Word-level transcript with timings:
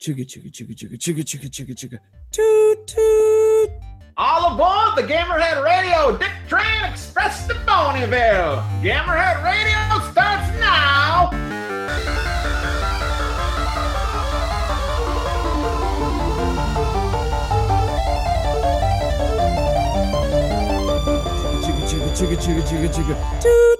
Chugga 0.00 0.24
chugga 0.24 0.50
chugga 0.50 0.74
chugga 0.74 0.96
chugga 0.96 1.22
chugga 1.22 1.50
chugga 1.50 1.74
chugga. 1.74 1.98
Toot 2.32 2.86
toot. 2.86 3.70
All 4.16 4.54
aboard 4.54 4.96
the 4.96 5.02
Gamerhead 5.02 5.62
Radio 5.62 6.16
Dick 6.16 6.32
Train 6.48 6.84
Express 6.90 7.46
to 7.48 7.54
Boneyville. 7.66 8.64
Gamerhead 8.80 9.44
Radio 9.44 10.10
starts 10.10 10.58
now. 10.58 11.28
Chugga 21.60 21.84
chugga 21.90 22.10
chugga 22.16 22.36
chugga 22.36 22.62
chugga 22.62 22.88
chugga. 22.88 23.42
Toot. 23.42 23.79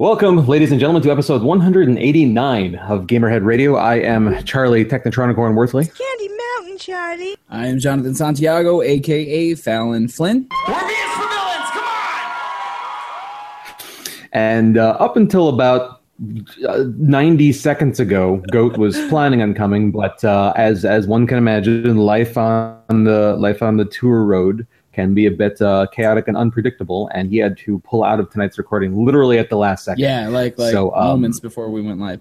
Welcome, 0.00 0.46
ladies 0.46 0.70
and 0.70 0.78
gentlemen, 0.78 1.02
to 1.02 1.10
episode 1.10 1.42
189 1.42 2.76
of 2.76 3.08
Gamerhead 3.08 3.44
Radio. 3.44 3.74
I 3.74 3.96
am 3.96 4.44
Charlie 4.44 4.84
Technotronicorn 4.84 5.56
Worthley. 5.56 5.92
Candy 5.92 6.28
Mountain, 6.28 6.78
Charlie. 6.78 7.36
I 7.50 7.66
am 7.66 7.80
Jonathan 7.80 8.14
Santiago, 8.14 8.80
aka 8.80 9.56
Fallon 9.56 10.06
Flynn. 10.06 10.46
We're 10.68 10.86
being 10.86 11.00
civilians, 11.14 11.70
come 11.72 11.84
on! 11.84 12.30
And 14.30 14.78
uh, 14.78 14.90
up 15.00 15.16
until 15.16 15.48
about 15.48 16.00
uh, 16.68 16.84
90 16.96 17.52
seconds 17.52 17.98
ago, 17.98 18.40
Goat 18.52 18.78
was 18.78 18.96
planning 19.08 19.42
on 19.42 19.52
coming, 19.52 19.90
but 19.90 20.22
uh, 20.22 20.52
as 20.54 20.84
as 20.84 21.08
one 21.08 21.26
can 21.26 21.38
imagine, 21.38 21.96
life 21.96 22.38
on 22.38 23.02
the 23.02 23.34
life 23.36 23.64
on 23.64 23.78
the 23.78 23.84
tour 23.84 24.22
road 24.22 24.64
can 24.98 25.14
be 25.14 25.26
a 25.26 25.30
bit 25.30 25.62
uh, 25.62 25.86
chaotic 25.92 26.26
and 26.26 26.36
unpredictable, 26.36 27.08
and 27.14 27.30
he 27.30 27.36
had 27.36 27.56
to 27.56 27.78
pull 27.80 28.02
out 28.02 28.18
of 28.18 28.28
tonight's 28.30 28.58
recording 28.58 29.04
literally 29.06 29.38
at 29.38 29.48
the 29.48 29.56
last 29.56 29.84
second. 29.84 30.02
Yeah, 30.02 30.26
like 30.26 30.58
like 30.58 30.72
So, 30.72 30.92
um, 30.92 31.06
moments 31.20 31.38
before 31.38 31.70
we 31.70 31.80
went 31.80 32.00
live. 32.00 32.20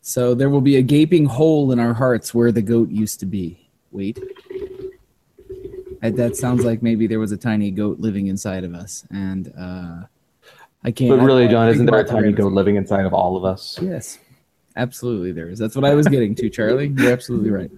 So 0.00 0.32
there 0.34 0.48
will 0.48 0.62
be 0.62 0.76
a 0.76 0.82
gaping 0.82 1.26
hole 1.26 1.70
in 1.70 1.78
our 1.78 1.92
hearts 1.92 2.32
where 2.32 2.50
the 2.50 2.62
goat 2.62 2.88
used 2.88 3.20
to 3.20 3.26
be. 3.26 3.68
Wait. 3.90 4.18
I- 6.02 6.08
that 6.08 6.34
sounds 6.34 6.64
like 6.64 6.82
maybe 6.82 7.06
there 7.06 7.20
was 7.20 7.32
a 7.32 7.36
tiny 7.36 7.72
goat 7.72 8.00
living 8.00 8.28
inside 8.28 8.64
of 8.64 8.72
us, 8.72 9.04
and 9.10 9.52
uh, 9.58 10.04
I 10.82 10.90
can't. 10.92 11.10
But 11.10 11.22
really, 11.22 11.46
John, 11.48 11.68
isn't 11.68 11.84
there 11.84 12.00
a 12.00 12.04
tiny 12.04 12.32
goat 12.32 12.54
living 12.54 12.76
inside 12.76 13.04
of 13.04 13.12
all 13.12 13.36
of 13.36 13.44
us? 13.44 13.78
Yes, 13.82 14.18
absolutely 14.76 15.32
there 15.32 15.50
is. 15.50 15.58
That's 15.58 15.76
what 15.76 15.84
I 15.84 15.92
was 15.92 16.08
getting 16.08 16.34
to, 16.36 16.48
Charlie. 16.48 16.94
You're 16.96 17.12
absolutely 17.12 17.50
right. 17.50 17.70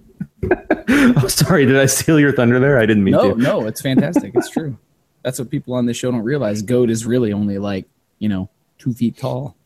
oh, 0.89 1.27
sorry, 1.29 1.67
did 1.67 1.77
I 1.79 1.87
steal 1.87 2.19
your 2.19 2.33
thunder 2.33 2.59
there? 2.59 2.79
I 2.79 2.87
didn't 2.87 3.05
mean 3.05 3.13
No, 3.13 3.35
to. 3.35 3.41
no, 3.41 3.61
no, 3.61 3.67
it's 3.69 3.81
fantastic. 3.81 4.33
It's 4.35 4.51
true. 4.51 4.77
That's 5.23 5.39
what 5.39 5.51
people 5.51 5.75
on 5.75 5.87
this 5.87 5.97
show 5.97 6.11
don't 6.11 6.23
realize. 6.23 6.63
Goat 6.63 6.91
is 6.91 7.05
really 7.07 7.33
only 7.33 7.59
like 7.59 7.87
you 8.19 8.29
know 8.29 8.49
two 8.79 8.93
feet 8.93 9.17
tall. 9.17 9.57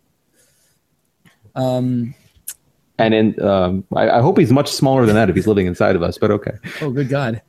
Um. 1.55 2.15
And 2.97 3.13
in, 3.13 3.43
um, 3.43 3.85
I, 3.95 4.09
I 4.09 4.21
hope 4.21 4.39
he's 4.39 4.53
much 4.53 4.71
smaller 4.71 5.05
than 5.05 5.17
that 5.17 5.29
if 5.29 5.35
he's 5.35 5.49
living 5.49 5.67
inside 5.67 5.97
of 5.97 6.03
us. 6.05 6.17
But 6.17 6.31
okay. 6.31 6.53
Oh, 6.81 6.91
good 6.91 7.09
God. 7.09 7.43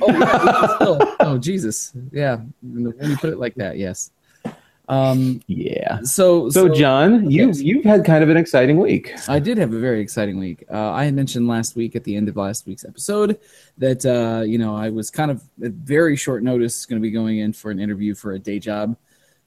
Oh, 0.00 0.12
yeah, 0.12 1.16
oh, 1.20 1.38
Jesus. 1.38 1.92
Yeah. 2.12 2.36
When 2.62 2.94
you 3.10 3.16
put 3.16 3.30
it 3.30 3.38
like 3.40 3.56
that, 3.56 3.78
yes. 3.78 4.12
Um. 4.90 5.40
Yeah. 5.46 6.00
So, 6.02 6.50
So, 6.50 6.68
John, 6.68 7.30
you 7.30 7.52
you've 7.52 7.84
had 7.84 8.04
kind 8.04 8.24
of 8.24 8.28
an 8.28 8.36
exciting 8.36 8.76
week. 8.78 9.14
I 9.28 9.38
did 9.38 9.56
have 9.56 9.72
a 9.72 9.78
very 9.78 10.00
exciting 10.00 10.36
week. 10.36 10.64
Uh, 10.68 10.90
I 10.90 11.04
had 11.04 11.14
mentioned 11.14 11.46
last 11.46 11.76
week 11.76 11.94
at 11.94 12.02
the 12.02 12.16
end 12.16 12.28
of 12.28 12.36
last 12.36 12.66
week's 12.66 12.84
episode 12.84 13.38
that 13.78 14.04
uh, 14.04 14.42
you 14.42 14.58
know 14.58 14.74
I 14.74 14.90
was 14.90 15.08
kind 15.08 15.30
of 15.30 15.44
at 15.62 15.72
very 15.72 16.16
short 16.16 16.42
notice 16.42 16.86
going 16.86 17.00
to 17.00 17.02
be 17.02 17.12
going 17.12 17.38
in 17.38 17.52
for 17.52 17.70
an 17.70 17.78
interview 17.78 18.16
for 18.16 18.32
a 18.32 18.38
day 18.40 18.58
job. 18.58 18.96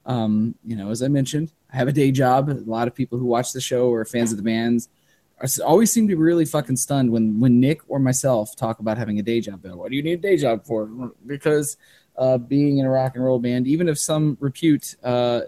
Um, 0.06 0.54
you 0.64 0.76
know, 0.76 0.90
as 0.90 1.02
I 1.02 1.08
mentioned, 1.08 1.52
I 1.70 1.76
have 1.76 1.88
a 1.88 1.92
day 1.92 2.10
job. 2.10 2.48
A 2.48 2.54
lot 2.64 2.88
of 2.88 2.94
people 2.94 3.18
who 3.18 3.26
watch 3.26 3.52
the 3.52 3.60
show 3.60 3.88
or 3.88 4.00
are 4.00 4.04
fans 4.06 4.30
of 4.30 4.38
the 4.38 4.42
bands 4.42 4.88
are, 5.40 5.48
always 5.62 5.92
seem 5.92 6.08
to 6.08 6.16
be 6.16 6.22
really 6.22 6.46
fucking 6.46 6.76
stunned 6.76 7.12
when 7.12 7.38
when 7.38 7.60
Nick 7.60 7.82
or 7.88 7.98
myself 7.98 8.56
talk 8.56 8.78
about 8.78 8.96
having 8.96 9.18
a 9.18 9.22
day 9.22 9.42
job. 9.42 9.60
They're, 9.60 9.76
What 9.76 9.90
do 9.90 9.96
you 9.96 10.02
need 10.02 10.20
a 10.20 10.22
day 10.22 10.38
job 10.38 10.64
for? 10.64 10.88
Because 11.26 11.76
uh, 12.16 12.38
being 12.38 12.78
in 12.78 12.86
a 12.86 12.90
rock 12.90 13.14
and 13.14 13.24
roll 13.24 13.38
band, 13.38 13.66
even 13.66 13.88
if 13.88 13.98
some 13.98 14.36
repute, 14.40 14.96
uh, 15.02 15.42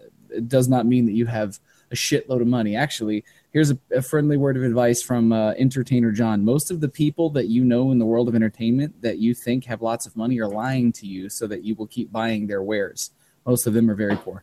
does 0.47 0.69
not 0.69 0.87
mean 0.87 1.07
that 1.07 1.13
you 1.13 1.27
have 1.27 1.59
a 1.91 1.95
shitload 1.95 2.41
of 2.41 2.47
money. 2.47 2.77
Actually, 2.77 3.25
here's 3.53 3.71
a, 3.71 3.79
a 3.95 4.03
friendly 4.03 4.37
word 4.37 4.57
of 4.57 4.65
advice 4.65 5.03
from 5.03 5.33
uh, 5.33 5.53
entertainer 5.53 6.11
John. 6.11 6.45
Most 6.45 6.71
of 6.71 6.81
the 6.81 6.89
people 6.89 7.31
that 7.31 7.47
you 7.47 7.65
know 7.65 7.93
in 7.93 7.99
the 7.99 8.05
world 8.05 8.29
of 8.29 8.35
entertainment 8.35 9.01
that 9.03 9.19
you 9.19 9.35
think 9.35 9.65
have 9.67 9.83
lots 9.83 10.07
of 10.07 10.17
money 10.17 10.41
are 10.41 10.49
lying 10.49 10.93
to 10.93 11.07
you 11.07 11.29
so 11.29 11.47
that 11.47 11.63
you 11.65 11.75
will 11.75 11.87
keep 11.87 12.11
buying 12.11 12.47
their 12.47 12.63
wares. 12.63 13.13
Most 13.47 13.67
of 13.67 13.75
them 13.75 13.91
are 13.91 13.95
very 13.95 14.17
poor. 14.17 14.43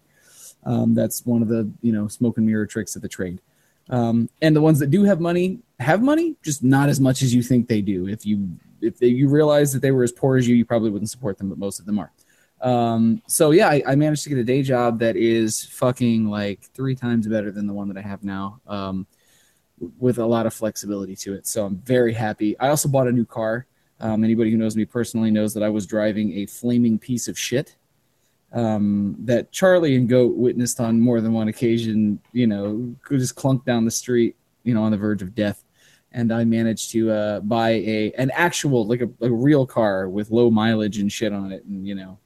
Um, 0.65 0.93
that's 0.93 1.25
one 1.25 1.41
of 1.41 1.49
the 1.49 1.69
you 1.81 1.91
know 1.91 2.07
smoke 2.07 2.37
and 2.37 2.45
mirror 2.45 2.65
tricks 2.65 2.95
of 2.95 3.01
the 3.01 3.09
trade. 3.09 3.41
Um, 3.89 4.29
and 4.41 4.55
the 4.55 4.61
ones 4.61 4.79
that 4.79 4.91
do 4.91 5.03
have 5.03 5.19
money 5.19 5.59
have 5.79 6.01
money, 6.01 6.37
just 6.41 6.63
not 6.63 6.87
as 6.87 7.01
much 7.01 7.21
as 7.21 7.33
you 7.33 7.43
think 7.43 7.67
they 7.67 7.81
do. 7.81 8.07
If 8.07 8.25
you 8.25 8.57
if 8.83 8.99
they, 8.99 9.07
you 9.07 9.29
realize 9.29 9.73
that 9.73 9.81
they 9.81 9.91
were 9.91 10.03
as 10.03 10.11
poor 10.11 10.37
as 10.37 10.47
you, 10.47 10.55
you 10.55 10.65
probably 10.65 10.89
wouldn't 10.89 11.09
support 11.09 11.37
them, 11.37 11.49
but 11.49 11.57
most 11.57 11.79
of 11.79 11.85
them 11.85 11.99
are. 11.99 12.11
Um, 12.61 13.21
so 13.27 13.51
yeah, 13.51 13.67
I, 13.69 13.83
I 13.87 13.95
managed 13.95 14.23
to 14.23 14.29
get 14.29 14.37
a 14.37 14.43
day 14.43 14.61
job 14.61 14.99
that 14.99 15.17
is 15.17 15.65
fucking 15.65 16.29
like 16.29 16.61
three 16.73 16.95
times 16.95 17.27
better 17.27 17.51
than 17.51 17.67
the 17.67 17.73
one 17.73 17.87
that 17.89 17.97
I 17.97 18.01
have 18.01 18.23
now. 18.23 18.61
Um, 18.67 19.07
with 19.99 20.17
a 20.17 20.25
lot 20.25 20.45
of 20.45 20.53
flexibility 20.53 21.15
to 21.15 21.33
it. 21.33 21.47
So 21.47 21.65
I'm 21.65 21.77
very 21.77 22.13
happy. 22.13 22.57
I 22.59 22.69
also 22.69 22.87
bought 22.87 23.07
a 23.07 23.11
new 23.11 23.25
car. 23.25 23.65
Um, 23.99 24.23
anybody 24.23 24.51
who 24.51 24.57
knows 24.57 24.75
me 24.75 24.85
personally 24.85 25.31
knows 25.31 25.53
that 25.53 25.63
I 25.63 25.69
was 25.69 25.85
driving 25.85 26.37
a 26.39 26.45
flaming 26.45 26.97
piece 26.99 27.27
of 27.27 27.37
shit 27.37 27.75
um, 28.51 29.15
that 29.19 29.51
Charlie 29.51 29.95
and 29.95 30.07
Goat 30.07 30.35
witnessed 30.35 30.79
on 30.79 30.99
more 30.99 31.21
than 31.21 31.33
one 31.33 31.47
occasion. 31.47 32.19
You 32.31 32.47
know, 32.47 32.95
just 33.09 33.35
clunk 33.35 33.65
down 33.65 33.85
the 33.85 33.91
street, 33.91 34.35
you 34.63 34.73
know, 34.73 34.83
on 34.83 34.91
the 34.91 34.97
verge 34.97 35.21
of 35.21 35.35
death. 35.35 35.62
And 36.13 36.31
I 36.31 36.43
managed 36.43 36.91
to 36.91 37.11
uh, 37.11 37.39
buy 37.39 37.71
a 37.71 38.11
an 38.17 38.31
actual 38.35 38.85
like 38.85 39.01
a, 39.01 39.09
a 39.21 39.31
real 39.31 39.65
car 39.65 40.07
with 40.07 40.29
low 40.29 40.51
mileage 40.51 40.99
and 40.99 41.11
shit 41.11 41.33
on 41.33 41.51
it, 41.51 41.65
and 41.65 41.87
you 41.87 41.95
know, 41.95 42.19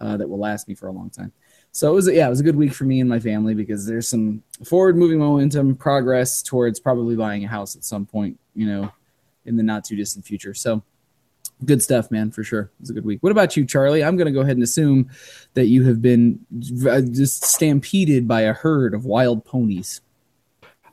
uh, 0.00 0.16
that 0.16 0.28
will 0.28 0.38
last 0.38 0.68
me 0.68 0.74
for 0.74 0.86
a 0.86 0.92
long 0.92 1.10
time. 1.10 1.32
So 1.72 1.90
it 1.90 1.94
was 1.94 2.08
yeah, 2.08 2.26
it 2.26 2.30
was 2.30 2.40
a 2.40 2.44
good 2.44 2.54
week 2.54 2.72
for 2.72 2.84
me 2.84 3.00
and 3.00 3.10
my 3.10 3.18
family 3.18 3.54
because 3.54 3.84
there's 3.84 4.08
some 4.08 4.42
forward 4.64 4.96
moving 4.96 5.18
momentum, 5.18 5.74
progress 5.74 6.42
towards 6.42 6.78
probably 6.78 7.16
buying 7.16 7.44
a 7.44 7.48
house 7.48 7.74
at 7.74 7.82
some 7.82 8.06
point, 8.06 8.38
you 8.54 8.66
know, 8.66 8.92
in 9.44 9.56
the 9.56 9.62
not 9.64 9.84
too 9.84 9.96
distant 9.96 10.24
future. 10.24 10.54
So 10.54 10.84
good 11.64 11.82
stuff, 11.82 12.10
man, 12.10 12.30
for 12.30 12.44
sure. 12.44 12.62
It 12.62 12.80
was 12.80 12.90
a 12.90 12.94
good 12.94 13.04
week. 13.04 13.22
What 13.22 13.32
about 13.32 13.56
you, 13.56 13.64
Charlie? 13.64 14.04
I'm 14.04 14.16
going 14.16 14.26
to 14.26 14.32
go 14.32 14.40
ahead 14.40 14.56
and 14.56 14.62
assume 14.62 15.10
that 15.54 15.66
you 15.66 15.84
have 15.84 16.00
been 16.00 16.40
uh, 16.88 17.00
just 17.00 17.44
stampeded 17.44 18.28
by 18.28 18.42
a 18.42 18.52
herd 18.52 18.94
of 18.94 19.04
wild 19.04 19.44
ponies. 19.44 20.00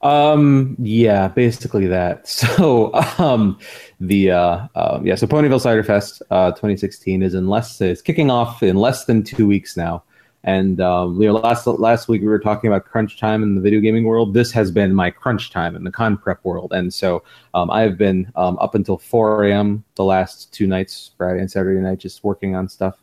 Um, 0.01 0.75
yeah, 0.79 1.27
basically 1.27 1.87
that. 1.87 2.27
So, 2.41 2.93
um, 3.19 3.59
the 3.99 4.31
uh, 4.31 4.67
uh 4.75 4.99
yeah, 5.03 5.15
so 5.15 5.27
Ponyville 5.27 5.61
Cider 5.61 5.83
Fest 5.83 6.23
uh 6.31 6.51
2016 6.51 7.21
is 7.21 7.35
in 7.35 7.47
less 7.47 7.79
is 7.81 8.01
kicking 8.01 8.31
off 8.31 8.63
in 8.63 8.75
less 8.75 9.05
than 9.05 9.23
two 9.23 9.47
weeks 9.47 9.77
now. 9.77 10.03
And 10.43 10.81
um, 10.81 11.21
you 11.21 11.27
know, 11.27 11.33
last 11.33 11.67
last 11.67 12.07
week 12.07 12.21
we 12.21 12.27
were 12.27 12.39
talking 12.39 12.67
about 12.67 12.85
crunch 12.85 13.19
time 13.19 13.43
in 13.43 13.53
the 13.53 13.61
video 13.61 13.79
gaming 13.79 14.05
world. 14.05 14.33
This 14.33 14.51
has 14.53 14.71
been 14.71 14.93
my 14.93 15.11
crunch 15.11 15.51
time 15.51 15.75
in 15.75 15.83
the 15.83 15.91
con 15.91 16.17
prep 16.17 16.43
world, 16.43 16.71
and 16.73 16.91
so 16.91 17.23
um, 17.53 17.69
I 17.69 17.81
have 17.81 17.97
been 17.97 18.31
um, 18.35 18.57
up 18.59 18.73
until 18.73 18.97
4 18.97 19.45
a.m. 19.45 19.83
the 19.95 20.03
last 20.03 20.51
two 20.51 20.65
nights, 20.65 21.11
Friday 21.15 21.41
and 21.41 21.51
Saturday 21.51 21.79
night, 21.79 21.99
just 21.99 22.23
working 22.23 22.55
on 22.55 22.67
stuff. 22.69 22.97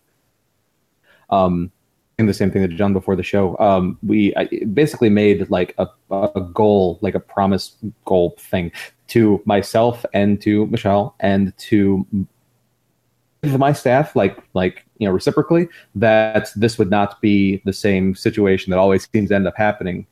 Um, 1.31 1.71
the 2.27 2.35
same 2.35 2.51
thing 2.51 2.63
that 2.63 2.69
John 2.69 2.93
before 2.93 3.17
the 3.17 3.23
show. 3.23 3.57
Um, 3.59 3.99
we 4.03 4.35
I 4.37 4.49
basically 4.73 5.11
made 5.11 5.49
like 5.51 5.75
a, 5.79 5.87
a 6.11 6.41
goal, 6.53 6.99
like 7.01 7.15
a 7.15 7.21
promise 7.21 7.77
goal 8.05 8.35
thing 8.39 8.73
to 9.09 9.41
myself 9.45 10.05
and 10.13 10.41
to 10.43 10.67
Michelle 10.67 11.15
and 11.21 11.57
to 11.59 12.07
my 13.43 13.73
staff, 13.73 14.17
like 14.17 14.37
like 14.55 14.85
you 14.99 15.07
know 15.07 15.13
reciprocally, 15.13 15.69
that 15.95 16.49
this 16.57 16.79
would 16.79 16.91
not 16.91 17.21
be 17.21 17.63
the 17.65 17.73
same 17.73 18.15
situation 18.15 18.71
that 18.71 18.79
always 18.79 19.09
seems 19.15 19.29
to 19.29 19.37
end 19.37 19.47
up 19.47 19.57
happening, 19.57 20.07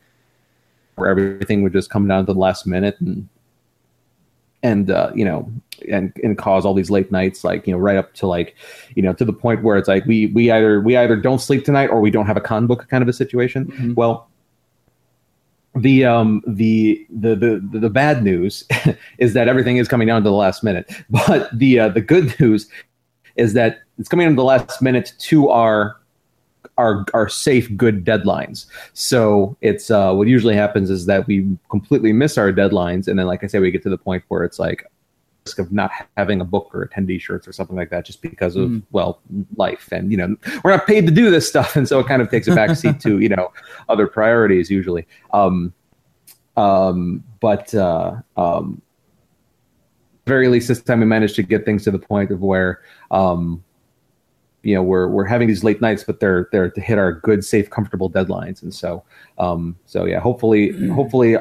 where 0.94 1.11
everything 1.11 1.62
would 1.62 1.73
just 1.73 1.91
come 1.91 2.06
down 2.06 2.27
to 2.27 2.33
the 2.33 2.38
last 2.38 2.67
minute 2.67 2.97
and 3.00 3.28
and 4.66 4.90
uh, 4.90 5.10
you 5.14 5.24
know 5.24 5.40
and 5.88 6.12
and 6.24 6.32
cause 6.38 6.64
all 6.66 6.74
these 6.80 6.90
late 6.96 7.10
nights 7.12 7.44
like 7.48 7.66
you 7.66 7.72
know 7.72 7.78
right 7.88 7.98
up 8.02 8.08
to 8.20 8.26
like 8.26 8.48
you 8.96 9.02
know 9.04 9.12
to 9.20 9.24
the 9.24 9.32
point 9.44 9.62
where 9.62 9.76
it's 9.78 9.88
like 9.94 10.04
we 10.06 10.26
we 10.36 10.50
either 10.50 10.80
we 10.80 10.96
either 10.96 11.16
don't 11.26 11.40
sleep 11.48 11.64
tonight 11.64 11.88
or 11.90 12.00
we 12.00 12.10
don't 12.10 12.26
have 12.26 12.36
a 12.36 12.40
con 12.50 12.66
book 12.66 12.88
kind 12.88 13.02
of 13.04 13.08
a 13.08 13.12
situation 13.12 13.66
Mhm. 13.66 13.94
well 13.94 14.28
the 15.74 16.04
um 16.06 16.42
the 16.46 17.06
the 17.10 17.32
the 17.36 17.78
the 17.84 17.90
bad 17.90 18.22
news 18.24 18.64
is 19.18 19.34
that 19.34 19.46
everything 19.48 19.76
is 19.76 19.88
coming 19.88 20.08
down 20.08 20.22
to 20.22 20.28
the 20.30 20.34
last 20.46 20.64
minute 20.64 20.90
but 21.10 21.50
the 21.58 21.78
uh, 21.78 21.88
the 21.90 22.00
good 22.00 22.34
news 22.40 22.68
is 23.36 23.52
that 23.52 23.80
it's 23.98 24.08
coming 24.08 24.26
down 24.26 24.32
to 24.32 24.40
the 24.40 24.44
last 24.44 24.80
minute 24.80 25.12
to 25.18 25.48
our 25.50 25.96
our 26.78 27.04
our 27.14 27.28
safe 27.28 27.74
good 27.76 28.04
deadlines. 28.04 28.66
So 28.92 29.56
it's 29.60 29.90
uh 29.90 30.12
what 30.14 30.28
usually 30.28 30.54
happens 30.54 30.90
is 30.90 31.06
that 31.06 31.26
we 31.26 31.46
completely 31.70 32.12
miss 32.12 32.38
our 32.38 32.52
deadlines. 32.52 33.08
And 33.08 33.18
then 33.18 33.26
like 33.26 33.44
i 33.44 33.46
say 33.46 33.58
we 33.58 33.70
get 33.70 33.82
to 33.84 33.90
the 33.90 33.98
point 33.98 34.24
where 34.28 34.44
it's 34.44 34.58
like 34.58 34.84
risk 35.44 35.58
of 35.58 35.70
not 35.72 35.90
having 36.16 36.40
a 36.40 36.44
book 36.44 36.70
or 36.74 36.86
attendee 36.86 37.20
shirts 37.20 37.46
or 37.46 37.52
something 37.52 37.76
like 37.76 37.90
that 37.90 38.04
just 38.04 38.20
because 38.22 38.56
of 38.56 38.68
Mm. 38.70 38.82
well 38.90 39.20
life. 39.56 39.88
And 39.92 40.10
you 40.10 40.16
know 40.16 40.36
we're 40.64 40.72
not 40.72 40.86
paid 40.86 41.06
to 41.06 41.12
do 41.12 41.30
this 41.30 41.48
stuff. 41.48 41.76
And 41.76 41.86
so 41.88 42.00
it 42.00 42.06
kind 42.06 42.20
of 42.22 42.30
takes 42.30 42.48
a 42.48 42.54
back 42.54 42.76
seat 42.76 43.00
to 43.00 43.18
you 43.24 43.28
know 43.28 43.52
other 43.88 44.06
priorities 44.06 44.70
usually. 44.70 45.06
Um 45.32 45.72
Um, 46.56 47.22
but 47.40 47.74
uh, 47.74 48.16
um, 48.38 48.80
very 50.26 50.48
least 50.48 50.68
this 50.68 50.82
time 50.82 51.00
we 51.00 51.06
managed 51.06 51.36
to 51.36 51.42
get 51.42 51.64
things 51.66 51.84
to 51.84 51.90
the 51.90 51.98
point 51.98 52.30
of 52.30 52.40
where 52.40 52.80
um, 53.10 53.62
you 54.66 54.74
know 54.74 54.82
we're 54.82 55.06
we're 55.06 55.24
having 55.24 55.46
these 55.46 55.62
late 55.62 55.80
nights, 55.80 56.02
but 56.02 56.18
they're 56.18 56.48
they're 56.50 56.70
to 56.70 56.80
hit 56.80 56.98
our 56.98 57.12
good, 57.12 57.44
safe, 57.44 57.70
comfortable 57.70 58.10
deadlines. 58.10 58.62
And 58.62 58.74
so 58.74 59.04
um, 59.38 59.76
so 59.86 60.04
yeah, 60.06 60.18
hopefully 60.18 60.72
hopefully 60.88 61.36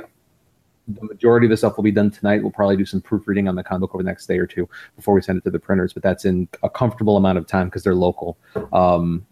the 0.88 1.04
majority 1.04 1.48
of 1.48 1.50
the 1.50 1.58
stuff 1.58 1.76
will 1.76 1.84
be 1.84 1.92
done 1.92 2.12
tonight. 2.12 2.44
We'll 2.44 2.52
probably 2.52 2.78
do 2.78 2.86
some 2.86 3.02
proofreading 3.02 3.48
on 3.48 3.56
the 3.56 3.64
comic 3.64 3.96
over 3.96 4.04
the 4.04 4.08
next 4.08 4.28
day 4.28 4.38
or 4.38 4.46
two 4.46 4.70
before 4.96 5.16
we 5.16 5.22
send 5.24 5.40
it 5.40 5.44
to 5.46 5.50
the 5.50 5.58
printers, 5.58 5.94
but 5.94 6.04
that's 6.04 6.26
in 6.26 6.48
a 6.62 6.70
comfortable 6.70 7.18
amount 7.18 7.40
of 7.40 7.48
time 7.48 7.68
because 7.68 7.84
they're 7.84 7.96
local. 7.96 8.38
Um, 8.72 9.26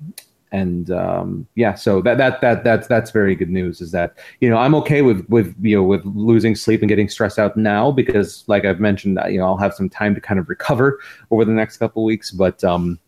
and 0.51 0.89
um, 0.91 1.47
yeah, 1.55 1.75
so 1.75 2.01
that 2.01 2.17
that 2.17 2.41
that 2.41 2.63
that's 2.63 2.87
that's 2.87 3.11
very 3.11 3.35
good 3.35 3.49
news. 3.49 3.81
Is 3.81 3.91
that 3.91 4.17
you 4.39 4.49
know 4.49 4.57
I'm 4.57 4.73
okay 4.75 5.03
with 5.03 5.27
with 5.29 5.55
you 5.61 5.75
know 5.75 5.83
with 5.83 6.03
losing 6.05 6.55
sleep 6.55 6.81
and 6.81 6.89
getting 6.89 7.09
stressed 7.09 7.37
out 7.37 7.57
now 7.57 7.91
because 7.91 8.43
like 8.47 8.65
I've 8.65 8.79
mentioned, 8.79 9.19
you 9.29 9.37
know 9.37 9.45
I'll 9.45 9.57
have 9.57 9.73
some 9.73 9.89
time 9.89 10.15
to 10.15 10.21
kind 10.21 10.39
of 10.39 10.49
recover 10.49 10.99
over 11.29 11.45
the 11.45 11.51
next 11.51 11.77
couple 11.77 12.03
weeks, 12.03 12.31
but 12.31 12.63
um, 12.63 12.99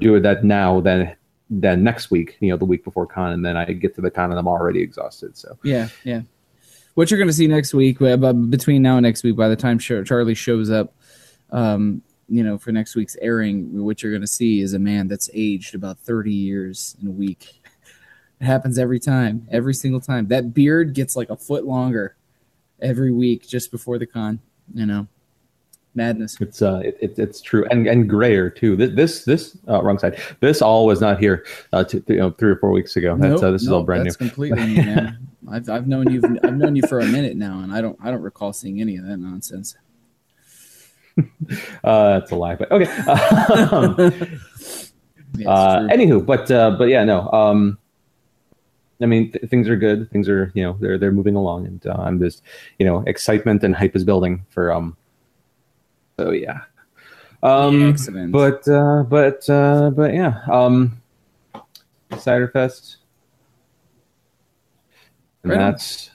do 0.00 0.18
that 0.20 0.44
now 0.44 0.80
then 0.80 1.16
then 1.50 1.84
next 1.84 2.10
week, 2.10 2.36
you 2.40 2.50
know, 2.50 2.56
the 2.56 2.64
week 2.64 2.84
before 2.84 3.06
con, 3.06 3.32
and 3.32 3.44
then 3.44 3.56
I 3.56 3.64
get 3.66 3.94
to 3.96 4.00
the 4.00 4.10
con 4.10 4.30
and 4.30 4.38
I'm 4.38 4.48
already 4.48 4.80
exhausted. 4.80 5.36
So 5.36 5.56
Yeah, 5.62 5.88
yeah. 6.02 6.22
What 6.94 7.10
you're 7.10 7.18
going 7.18 7.28
to 7.28 7.34
see 7.34 7.48
next 7.48 7.74
week, 7.74 8.00
uh, 8.00 8.16
but 8.16 8.34
between 8.34 8.82
now 8.82 8.96
and 8.96 9.04
next 9.04 9.24
week, 9.24 9.36
by 9.36 9.48
the 9.48 9.56
time 9.56 9.78
Charlie 9.78 10.34
shows 10.34 10.70
up, 10.70 10.94
um, 11.50 12.02
you 12.28 12.42
know, 12.42 12.56
for 12.56 12.72
next 12.72 12.94
week's 12.94 13.16
airing, 13.20 13.84
what 13.84 14.02
you're 14.02 14.12
going 14.12 14.22
to 14.22 14.28
see 14.28 14.60
is 14.60 14.74
a 14.74 14.78
man 14.78 15.08
that's 15.08 15.28
aged 15.34 15.74
about 15.74 15.98
30 15.98 16.32
years 16.32 16.96
in 17.02 17.08
a 17.08 17.10
week. 17.10 17.60
It 18.40 18.44
happens 18.44 18.78
every 18.78 19.00
time, 19.00 19.46
every 19.50 19.74
single 19.74 20.00
time. 20.00 20.28
That 20.28 20.54
beard 20.54 20.94
gets 20.94 21.16
like 21.16 21.30
a 21.30 21.36
foot 21.36 21.64
longer 21.64 22.16
every 22.80 23.12
week 23.12 23.46
just 23.46 23.70
before 23.70 23.98
the 23.98 24.06
con. 24.06 24.40
You 24.72 24.86
know, 24.86 25.06
madness. 25.94 26.36
It's 26.40 26.62
uh, 26.62 26.80
it, 26.84 26.98
it, 27.00 27.18
it's 27.18 27.40
true, 27.40 27.66
and 27.70 27.86
and 27.86 28.08
grayer 28.08 28.50
too. 28.50 28.76
This 28.76 28.90
this, 28.94 29.24
this 29.24 29.58
uh, 29.68 29.82
wrong 29.82 29.98
side. 29.98 30.20
This 30.40 30.62
all 30.62 30.86
was 30.86 31.00
not 31.00 31.18
here, 31.18 31.44
uh, 31.72 31.84
to, 31.84 32.02
you 32.08 32.16
know, 32.16 32.30
three 32.32 32.50
or 32.50 32.56
four 32.56 32.70
weeks 32.70 32.96
ago. 32.96 33.16
That's 33.16 33.40
Nope, 33.40 33.42
uh, 33.42 33.50
this 33.52 33.62
is 33.62 33.68
all 33.68 33.82
brand 33.82 34.04
new. 34.04 34.10
that's 34.10 34.20
new. 34.20 34.28
completely 34.28 34.66
new, 34.66 34.82
man. 34.82 35.28
I've 35.50 35.68
I've 35.68 35.86
known 35.86 36.10
you 36.10 36.22
I've 36.42 36.56
known 36.56 36.76
you 36.76 36.82
for 36.86 37.00
a 37.00 37.06
minute 37.06 37.36
now, 37.36 37.60
and 37.60 37.72
I 37.72 37.80
don't 37.80 37.98
I 38.02 38.10
don't 38.10 38.22
recall 38.22 38.52
seeing 38.52 38.80
any 38.80 38.96
of 38.96 39.06
that 39.06 39.18
nonsense. 39.18 39.76
Uh, 41.84 42.18
that's 42.18 42.32
a 42.32 42.34
lie, 42.34 42.56
but 42.56 42.72
okay. 42.72 42.90
Um, 43.70 44.40
Yeah, 45.36 45.48
uh, 45.50 45.88
anywho, 45.88 46.24
but 46.24 46.50
uh, 46.50 46.72
but 46.72 46.88
yeah, 46.88 47.04
no. 47.04 47.28
Um, 47.30 47.78
I 49.02 49.06
mean, 49.06 49.32
th- 49.32 49.48
things 49.50 49.68
are 49.68 49.76
good. 49.76 50.10
Things 50.10 50.28
are 50.28 50.52
you 50.54 50.62
know 50.62 50.76
they're 50.80 50.98
they're 50.98 51.12
moving 51.12 51.34
along, 51.36 51.66
and 51.66 51.86
uh, 51.86 51.96
I'm 51.98 52.20
just 52.20 52.42
you 52.78 52.86
know 52.86 53.02
excitement 53.06 53.64
and 53.64 53.74
hype 53.74 53.96
is 53.96 54.04
building 54.04 54.44
for 54.50 54.72
um. 54.72 54.96
So 56.18 56.30
yeah. 56.30 56.60
Um, 57.42 57.90
Excellent. 57.90 58.32
But 58.32 58.66
uh, 58.68 59.02
but 59.08 59.48
uh, 59.50 59.90
but 59.90 60.14
yeah. 60.14 60.40
Um, 60.50 61.00
Cider 62.18 62.48
Fest. 62.48 62.98
And 65.42 65.52
Right 65.52 65.60
on. 65.60 65.72
that's 65.72 66.10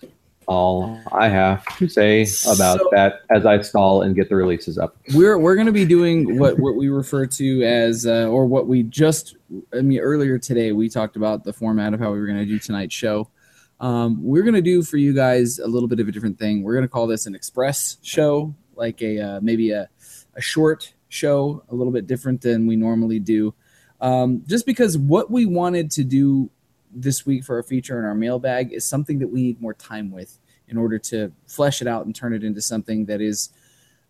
all 0.47 0.99
I 1.11 1.27
have 1.27 1.63
to 1.77 1.87
say 1.87 2.21
about 2.51 2.79
So- 2.79 2.89
that 2.93 3.19
as 3.29 3.45
I 3.45 3.61
stall 3.61 4.01
and 4.01 4.15
get 4.15 4.29
the 4.29 4.35
releases 4.35 4.79
up. 4.79 4.97
we're 5.13 5.37
we're 5.37 5.53
going 5.53 5.67
to 5.67 5.71
be 5.73 5.85
doing 5.85 6.39
what 6.39 6.57
what 6.57 6.75
we 6.75 6.89
refer 6.89 7.27
to 7.27 7.63
as 7.63 8.07
uh, 8.07 8.27
or 8.27 8.47
what 8.47 8.65
we 8.67 8.81
just 8.83 9.35
I 9.77 9.81
mean 9.81 9.99
earlier 9.99 10.39
today 10.39 10.71
we 10.71 10.89
talked 10.89 11.15
about 11.15 11.43
the 11.43 11.53
format 11.53 11.93
of 11.93 11.99
how 11.99 12.11
we 12.11 12.19
were 12.19 12.25
going 12.25 12.39
to 12.39 12.45
do 12.45 12.57
tonight's 12.57 12.95
show. 12.95 13.29
Um, 13.79 14.21
we're 14.23 14.41
going 14.43 14.55
to 14.55 14.61
do 14.61 14.81
for 14.81 14.97
you 14.97 15.13
guys 15.13 15.59
a 15.59 15.67
little 15.67 15.87
bit 15.87 15.99
of 15.99 16.07
a 16.07 16.11
different 16.11 16.39
thing. 16.39 16.63
We're 16.63 16.73
going 16.73 16.83
to 16.83 16.89
call 16.89 17.05
this 17.07 17.27
an 17.27 17.35
express 17.35 17.97
show, 18.01 18.53
like 18.79 19.01
a 19.01 19.19
uh, 19.19 19.39
maybe 19.41 19.71
a 19.71 19.89
a 20.35 20.41
short 20.41 20.93
show, 21.09 21.63
a 21.69 21.75
little 21.75 21.93
bit 21.93 22.07
different 22.07 22.41
than 22.41 22.65
we 22.65 22.75
normally 22.75 23.19
do. 23.19 23.53
Um, 24.01 24.43
just 24.47 24.65
because 24.65 24.97
what 24.97 25.29
we 25.29 25.45
wanted 25.45 25.91
to 25.91 26.03
do 26.03 26.49
this 26.91 27.25
week 27.25 27.43
for 27.43 27.57
our 27.57 27.63
feature 27.63 27.99
in 27.99 28.05
our 28.05 28.15
mailbag 28.15 28.73
is 28.73 28.87
something 28.87 29.19
that 29.19 29.27
we 29.27 29.43
need 29.43 29.61
more 29.61 29.73
time 29.73 30.11
with 30.11 30.39
in 30.67 30.77
order 30.77 30.97
to 30.97 31.31
flesh 31.47 31.81
it 31.81 31.87
out 31.87 32.05
and 32.05 32.15
turn 32.15 32.33
it 32.33 32.43
into 32.43 32.61
something 32.61 33.05
that 33.05 33.21
is 33.21 33.49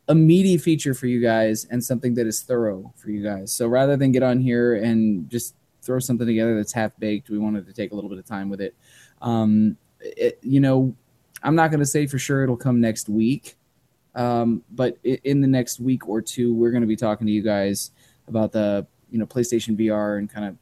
a 0.08 0.16
meaty 0.16 0.58
feature 0.58 0.94
for 0.94 1.08
you 1.08 1.22
guys 1.22 1.66
and 1.66 1.84
something 1.84 2.14
that 2.16 2.28
is 2.28 2.42
thorough 2.42 2.94
for 2.98 3.10
you 3.10 3.24
guys. 3.24 3.52
So 3.54 3.68
rather 3.68 3.96
than 3.96 4.12
get 4.12 4.24
on 4.24 4.40
here 4.40 4.76
and 4.76 5.30
just 5.30 5.56
throw 5.82 6.00
something 6.00 6.28
together 6.28 6.56
that's 6.56 6.74
half 6.74 6.98
baked, 7.00 7.30
we 7.30 7.38
wanted 7.38 7.66
to 7.68 7.74
take 7.74 7.92
a 7.92 7.96
little 7.96 8.10
bit 8.10 8.20
of 8.20 8.26
time 8.26 8.50
with 8.50 8.62
it. 8.62 8.76
Um, 9.22 9.78
it 10.00 10.40
you 10.42 10.60
know, 10.60 10.96
I'm 11.44 11.56
not 11.56 11.70
going 11.70 11.80
to 11.80 11.86
say 11.86 12.08
for 12.08 12.20
sure 12.20 12.44
it'll 12.44 12.58
come 12.58 12.82
next 12.82 13.08
week, 13.08 13.56
um, 14.20 14.64
but 14.72 14.98
in 15.04 15.40
the 15.40 15.48
next 15.48 15.80
week 15.80 16.08
or 16.10 16.22
two, 16.22 16.54
we're 16.54 16.72
going 16.72 16.82
to 16.82 16.88
be 16.88 16.98
talking 16.98 17.26
to 17.26 17.32
you 17.32 17.42
guys 17.42 17.92
about 18.28 18.52
the 18.52 18.86
you 19.10 19.18
know 19.18 19.26
PlayStation 19.26 19.80
VR 19.80 20.18
and 20.18 20.30
kind 20.30 20.46
of 20.46 20.58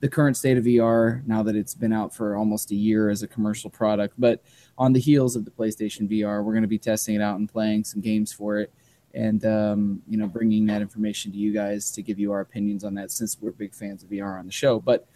the 0.00 0.08
current 0.08 0.34
state 0.36 0.56
of 0.56 0.64
VR 0.64 1.24
now 1.26 1.42
that 1.42 1.54
it's 1.54 1.74
been 1.74 1.92
out 1.92 2.14
for 2.14 2.36
almost 2.36 2.70
a 2.70 2.74
year 2.74 3.10
as 3.10 3.22
a 3.22 3.28
commercial 3.28 3.68
product. 3.68 4.14
But 4.18 4.42
on 4.78 4.94
the 4.94 4.98
heels 4.98 5.36
of 5.36 5.44
the 5.44 5.50
PlayStation 5.50 6.10
VR, 6.10 6.42
we're 6.42 6.54
going 6.54 6.62
to 6.62 6.68
be 6.68 6.78
testing 6.78 7.14
it 7.14 7.20
out 7.20 7.38
and 7.38 7.48
playing 7.48 7.84
some 7.84 8.00
games 8.00 8.32
for 8.32 8.58
it, 8.58 8.72
and 9.12 9.44
um, 9.44 10.02
you 10.08 10.16
know, 10.16 10.26
bringing 10.26 10.64
that 10.66 10.80
information 10.80 11.30
to 11.32 11.38
you 11.38 11.52
guys 11.52 11.90
to 11.90 12.02
give 12.02 12.18
you 12.18 12.32
our 12.32 12.40
opinions 12.40 12.82
on 12.82 12.94
that, 12.94 13.10
since 13.10 13.36
we're 13.42 13.52
big 13.52 13.74
fans 13.74 14.02
of 14.02 14.08
VR 14.08 14.38
on 14.38 14.46
the 14.46 14.52
show. 14.52 14.80
But 14.80 15.06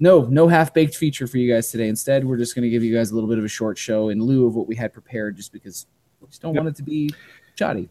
no, 0.00 0.22
no 0.22 0.48
half 0.48 0.74
baked 0.74 0.96
feature 0.96 1.28
for 1.28 1.38
you 1.38 1.54
guys 1.54 1.70
today. 1.70 1.86
Instead, 1.86 2.24
we're 2.24 2.38
just 2.38 2.56
going 2.56 2.64
to 2.64 2.70
give 2.70 2.82
you 2.82 2.92
guys 2.92 3.12
a 3.12 3.14
little 3.14 3.30
bit 3.30 3.38
of 3.38 3.44
a 3.44 3.48
short 3.48 3.78
show 3.78 4.08
in 4.08 4.20
lieu 4.20 4.48
of 4.48 4.56
what 4.56 4.66
we 4.66 4.74
had 4.74 4.92
prepared, 4.92 5.36
just 5.36 5.52
because 5.52 5.86
just 6.28 6.42
don't 6.42 6.54
Yep. 6.54 6.64
want 6.64 6.74
it 6.74 6.76
to 6.78 6.82
be 6.82 7.10
shoddy. 7.54 7.88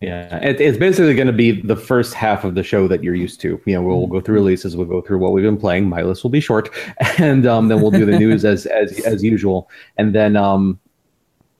Yeah, 0.00 0.36
it, 0.44 0.60
it's 0.60 0.78
basically 0.78 1.14
going 1.14 1.26
to 1.26 1.32
be 1.32 1.60
the 1.60 1.74
first 1.74 2.14
half 2.14 2.44
of 2.44 2.54
the 2.54 2.62
show 2.62 2.86
that 2.86 3.02
you're 3.02 3.16
used 3.16 3.40
to. 3.40 3.60
You 3.64 3.74
know, 3.74 3.82
we'll 3.82 4.06
go 4.06 4.20
through 4.20 4.36
releases, 4.36 4.76
we'll 4.76 4.86
go 4.86 5.00
through 5.00 5.18
what 5.18 5.32
we've 5.32 5.44
been 5.44 5.56
playing. 5.56 5.88
My 5.88 6.02
list 6.02 6.22
will 6.22 6.30
be 6.30 6.40
short, 6.40 6.70
and 7.18 7.46
um, 7.46 7.66
then 7.66 7.80
we'll 7.80 7.90
do 7.90 8.06
the 8.06 8.16
news 8.18 8.44
as 8.44 8.66
as 8.66 9.00
as 9.00 9.24
usual. 9.24 9.68
And 9.96 10.14
then, 10.14 10.36
um, 10.36 10.78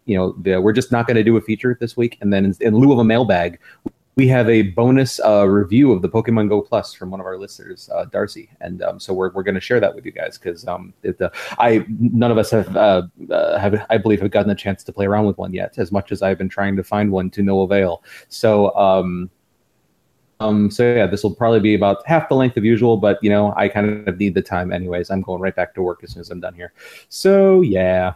you 0.05 0.16
know, 0.16 0.37
the, 0.40 0.60
we're 0.60 0.72
just 0.72 0.93
not 0.93 1.08
going 1.08 1.16
to 1.16 1.25
do 1.25 1.37
a 1.37 1.40
feature 1.40 1.76
this 1.81 1.96
week. 1.96 2.16
And 2.20 2.32
then, 2.32 2.44
in, 2.44 2.55
in 2.60 2.76
lieu 2.76 2.93
of 2.93 3.00
a 3.00 3.05
mailbag, 3.05 3.58
we 4.19 4.26
have 4.26 4.50
a 4.50 4.62
bonus 4.62 5.20
uh, 5.20 5.47
review 5.49 5.93
of 5.93 6.03
the 6.03 6.09
Pokemon 6.09 6.49
Go 6.49 6.61
Plus 6.61 6.93
from 6.93 7.12
one 7.12 7.20
of 7.20 7.26
our 7.26 7.38
listeners, 7.38 7.88
uh, 7.94 8.05
Darcy, 8.06 8.50
and 8.61 8.82
um, 8.82 8.99
so 8.99 9.15
we're, 9.15 9.31
we're 9.31 9.44
going 9.44 9.55
to 9.55 9.61
share 9.61 9.79
that 9.79 9.94
with 9.94 10.05
you 10.05 10.11
guys 10.11 10.37
because 10.37 10.67
um, 10.67 10.93
uh, 11.20 11.29
I 11.56 11.87
none 11.88 12.32
of 12.32 12.37
us 12.37 12.50
have 12.50 12.76
uh, 12.76 13.03
uh, 13.31 13.59
have 13.61 13.87
I 13.88 13.97
believe 13.97 14.20
have 14.20 14.32
gotten 14.32 14.50
a 14.50 14.56
chance 14.56 14.82
to 14.82 14.93
play 14.93 15.06
around 15.06 15.26
with 15.26 15.38
one 15.38 15.55
yet, 15.55 15.79
as 15.79 15.93
much 15.93 16.11
as 16.11 16.20
I've 16.20 16.37
been 16.37 16.49
trying 16.49 16.75
to 16.75 16.82
find 16.82 17.12
one 17.12 17.31
to 17.31 17.43
no 17.44 17.61
avail. 17.61 18.03
So 18.29 18.75
um, 18.77 19.31
um, 20.41 20.69
so 20.69 20.82
yeah, 20.82 21.06
this 21.06 21.22
will 21.22 21.37
probably 21.37 21.60
be 21.60 21.77
about 21.77 22.05
half 22.05 22.29
the 22.29 22.34
length 22.34 22.56
of 22.56 22.65
usual, 22.65 22.96
but 22.96 23.20
you 23.22 23.31
know 23.31 23.55
I 23.56 23.69
kind 23.69 24.08
of 24.08 24.19
need 24.19 24.34
the 24.34 24.43
time 24.43 24.72
anyways. 24.72 25.10
I'm 25.10 25.22
going 25.22 25.41
right 25.41 25.55
back 25.55 25.75
to 25.75 25.82
work 25.82 26.01
as 26.03 26.15
soon 26.15 26.22
as 26.22 26.31
I'm 26.31 26.41
done 26.41 26.55
here. 26.55 26.72
So 27.08 27.60
yeah, 27.60 28.15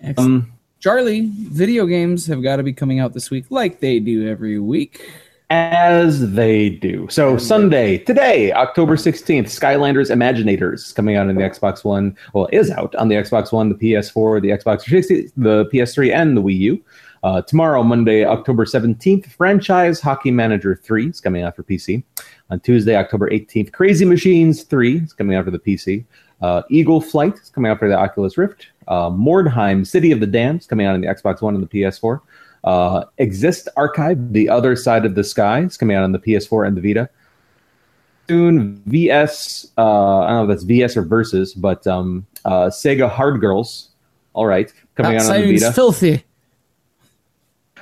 Excellent. 0.00 0.44
um, 0.44 0.55
Charlie, 0.86 1.32
video 1.32 1.84
games 1.84 2.28
have 2.28 2.44
got 2.44 2.56
to 2.58 2.62
be 2.62 2.72
coming 2.72 3.00
out 3.00 3.12
this 3.12 3.28
week, 3.28 3.46
like 3.50 3.80
they 3.80 3.98
do 3.98 4.28
every 4.28 4.60
week. 4.60 5.04
As 5.50 6.30
they 6.30 6.70
do. 6.70 7.08
So 7.10 7.38
Sunday, 7.38 7.98
today, 7.98 8.52
October 8.52 8.94
16th, 8.94 9.46
Skylanders 9.46 10.14
Imaginators 10.14 10.74
is 10.74 10.92
coming 10.92 11.16
out 11.16 11.28
on 11.28 11.34
the 11.34 11.42
Xbox 11.42 11.82
One. 11.82 12.16
Well, 12.34 12.48
is 12.52 12.70
out 12.70 12.94
on 12.94 13.08
the 13.08 13.16
Xbox 13.16 13.50
One, 13.50 13.68
the 13.68 13.74
PS4, 13.74 14.40
the 14.40 14.50
Xbox 14.50 14.82
360, 14.82 15.32
the 15.36 15.64
PS3, 15.72 16.14
and 16.14 16.36
the 16.36 16.40
Wii 16.40 16.58
U. 16.58 16.84
Uh, 17.24 17.42
tomorrow, 17.42 17.82
Monday, 17.82 18.24
October 18.24 18.64
17th, 18.64 19.26
Franchise 19.26 20.00
Hockey 20.00 20.30
Manager 20.30 20.76
3 20.76 21.08
is 21.08 21.20
coming 21.20 21.42
out 21.42 21.56
for 21.56 21.64
PC. 21.64 22.04
On 22.50 22.60
Tuesday, 22.60 22.94
October 22.94 23.28
18th, 23.28 23.72
Crazy 23.72 24.04
Machines 24.04 24.62
3 24.62 24.98
is 24.98 25.12
coming 25.12 25.36
out 25.36 25.46
for 25.46 25.50
the 25.50 25.58
PC. 25.58 26.04
Uh, 26.40 26.62
Eagle 26.70 27.00
Flight 27.00 27.34
is 27.34 27.50
coming 27.50 27.70
out 27.70 27.78
for 27.78 27.88
the 27.88 27.96
Oculus 27.96 28.36
Rift. 28.36 28.68
Uh, 28.88 29.10
Mordheim 29.10 29.86
City 29.86 30.12
of 30.12 30.20
the 30.20 30.26
Damned 30.26 30.60
is 30.60 30.66
coming 30.66 30.86
out 30.86 30.94
on 30.94 31.00
the 31.00 31.06
Xbox 31.06 31.40
One 31.40 31.54
and 31.54 31.62
the 31.62 31.68
PS4. 31.68 32.20
Uh, 32.64 33.04
Exist 33.18 33.68
Archive, 33.76 34.32
The 34.32 34.48
Other 34.48 34.76
Side 34.76 35.06
of 35.06 35.14
the 35.14 35.24
Sky, 35.24 35.60
is 35.60 35.76
coming 35.76 35.96
out 35.96 36.02
on 36.02 36.12
the 36.12 36.18
PS4 36.18 36.66
and 36.66 36.76
the 36.76 36.80
Vita. 36.82 37.08
Soon, 38.28 38.82
VS, 38.86 39.68
uh, 39.78 40.18
I 40.20 40.28
don't 40.28 40.36
know 40.38 40.42
if 40.42 40.48
that's 40.58 40.64
VS 40.64 40.96
or 40.96 41.02
Versus, 41.02 41.54
but 41.54 41.86
um, 41.86 42.26
uh, 42.44 42.66
Sega 42.66 43.08
Hard 43.08 43.40
Girls, 43.40 43.90
all 44.34 44.46
right, 44.46 44.72
coming 44.96 45.12
That 45.16 45.30
out 45.30 45.36
on 45.36 45.42
the 45.42 45.52
Vita. 45.58 45.72
filthy. 45.72 46.24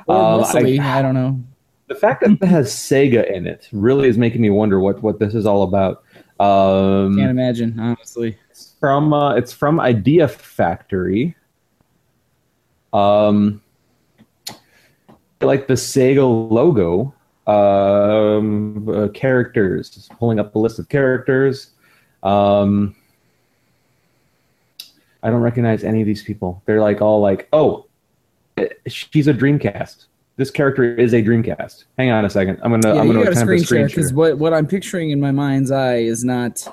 Or 0.07 0.43
muscly, 0.43 0.79
I- 0.79 0.99
I, 0.99 1.03
don't 1.03 1.15
know. 1.15 1.41
the 1.89 1.95
fact 1.95 2.21
that 2.23 2.33
it 2.33 2.45
has 2.47 2.71
Sega 2.73 3.31
in 3.33 3.47
it 3.47 3.69
really 3.73 4.07
is 4.09 4.19
making 4.19 4.43
me 4.43 4.51
wonder 4.51 4.79
what, 4.81 5.03
what 5.03 5.19
this 5.19 5.35
is 5.35 5.47
all 5.47 5.63
about. 5.63 6.04
Um, 6.41 7.17
Can't 7.17 7.31
imagine, 7.31 7.79
honestly. 7.79 8.39
It's 8.51 8.75
from 8.81 9.13
uh, 9.13 9.35
it's 9.35 9.53
from 9.53 9.81
Idea 9.81 10.29
Factory. 10.29 11.37
Um, 12.93 13.63
I 14.49 15.45
like 15.45 15.67
the 15.67 15.75
Sega 15.75 16.51
logo. 16.51 17.15
Um, 17.47 18.89
uh, 18.89 19.09
characters. 19.09 19.91
Just 19.91 20.11
pulling 20.13 20.41
up 20.41 20.55
a 20.55 20.59
list 20.59 20.79
of 20.79 20.89
characters. 20.89 21.71
Um, 22.23 22.97
I 25.23 25.31
don't 25.31 25.41
recognize 25.41 25.85
any 25.85 26.01
of 26.01 26.07
these 26.07 26.23
people. 26.23 26.63
They're 26.67 26.81
like 26.81 27.01
all 27.01 27.21
like, 27.21 27.49
oh, 27.53 27.87
she's 28.87 29.29
a 29.29 29.35
Dreamcast. 29.35 30.07
This 30.37 30.51
character 30.51 30.97
is 30.97 31.13
a 31.13 31.23
Dreamcast. 31.23 31.85
Hang 31.97 32.11
on 32.11 32.25
a 32.25 32.31
second. 32.31 32.59
I'm 32.63 32.71
gonna 32.71 32.95
Yeah, 32.95 33.01
I'm 33.01 33.07
gonna 33.07 33.21
attempt 33.21 33.39
screen 33.39 33.61
a 33.61 33.65
screen 33.65 33.81
share 33.83 33.87
because 33.89 34.13
what 34.13 34.39
what 34.39 34.53
I'm 34.53 34.67
picturing 34.67 35.11
in 35.11 35.21
my 35.21 35.31
mind's 35.31 35.71
eye 35.71 35.99
is 35.99 36.25
not. 36.25 36.67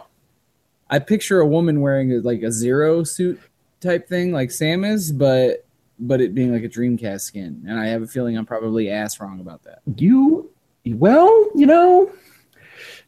I 0.90 1.00
picture 1.00 1.40
a 1.40 1.48
woman 1.48 1.80
wearing 1.80 2.22
like 2.24 2.42
a 2.42 2.52
zero 2.52 3.04
suit 3.04 3.40
type 3.80 4.10
thing, 4.10 4.32
like 4.32 4.50
Samus, 4.50 5.18
but 5.18 5.66
but 6.00 6.20
it 6.20 6.34
being 6.34 6.52
like 6.52 6.64
a 6.64 6.70
Dreamcast 6.70 7.22
skin, 7.22 7.64
and 7.68 7.80
I 7.80 7.88
have 7.88 8.02
a 8.02 8.08
feeling 8.08 8.38
I'm 8.38 8.46
probably 8.46 8.90
ass 8.90 9.20
wrong 9.20 9.40
about 9.40 9.64
that. 9.64 9.80
You 9.96 10.50
well, 10.86 11.50
you 11.54 11.68
know, 11.68 12.12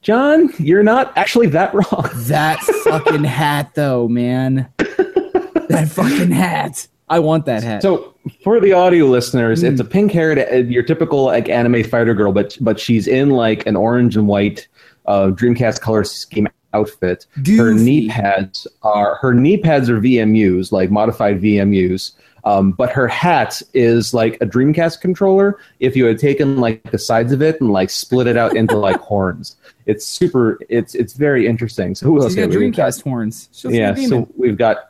John, 0.01 0.49
you're 0.59 0.83
not 0.83 1.17
actually 1.17 1.47
that 1.47 1.73
wrong. 1.73 2.09
That 2.13 2.59
fucking 2.59 3.23
hat, 3.23 3.73
though, 3.73 4.07
man. 4.07 4.69
that 4.77 5.89
fucking 5.89 6.31
hat. 6.31 6.87
I 7.15 7.19
want 7.19 7.45
that 7.45 7.63
hat. 7.63 7.81
So 7.81 8.13
for 8.43 8.59
the 8.59 8.73
audio 8.73 9.05
listeners, 9.05 9.61
Hmm. 9.61 9.67
it's 9.67 9.79
a 9.81 9.85
pink 9.85 10.11
haired, 10.11 10.69
your 10.69 10.83
typical 10.83 11.23
like 11.25 11.49
anime 11.49 11.83
fighter 11.83 12.13
girl, 12.13 12.31
but 12.31 12.57
but 12.61 12.79
she's 12.79 13.07
in 13.07 13.29
like 13.29 13.65
an 13.67 13.75
orange 13.75 14.15
and 14.17 14.27
white 14.27 14.67
uh, 15.05 15.27
Dreamcast 15.27 15.81
color 15.81 16.03
scheme 16.03 16.47
outfit. 16.73 17.27
Her 17.57 17.73
knee 17.73 18.07
pads 18.09 18.65
are 18.81 19.15
her 19.21 19.33
knee 19.33 19.57
pads 19.57 19.89
are 19.89 19.99
VMUs, 19.99 20.71
like 20.71 20.89
modified 20.91 21.41
VMUs. 21.41 22.11
Um, 22.45 22.71
but 22.73 22.91
her 22.91 23.07
hat 23.07 23.61
is 23.73 24.13
like 24.13 24.35
a 24.41 24.45
Dreamcast 24.45 24.99
controller. 24.99 25.59
If 25.79 25.95
you 25.95 26.03
had 26.05 26.19
taken 26.19 26.57
like 26.57 26.83
the 26.91 26.97
sides 26.97 27.31
of 27.31 27.41
it 27.41 27.61
and 27.61 27.71
like 27.71 27.89
split 27.89 28.27
it 28.27 28.35
out 28.35 28.55
into 28.57 28.75
like 28.77 28.97
horns, 29.11 29.55
it's 29.85 30.05
super. 30.05 30.59
It's 30.67 30.93
it's 30.95 31.13
very 31.13 31.47
interesting. 31.47 31.95
So 31.95 32.05
who 32.07 32.21
else? 32.21 32.35
Got 32.35 32.49
here? 32.51 32.59
We've 32.59 32.75
got- 32.75 32.91
Dreamcast 32.91 33.03
horns. 33.03 33.49
She'll 33.53 33.71
yeah, 33.73 33.95
so 33.95 34.27
we've 34.35 34.57
got 34.57 34.89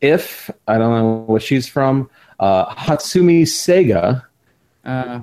if 0.00 0.50
I 0.68 0.78
don't 0.78 0.90
know 0.90 1.24
what 1.26 1.42
she's 1.42 1.68
from. 1.68 2.08
Uh, 2.38 2.74
Hatsumi 2.74 3.42
Sega. 3.42 4.22
Uh, 4.84 5.20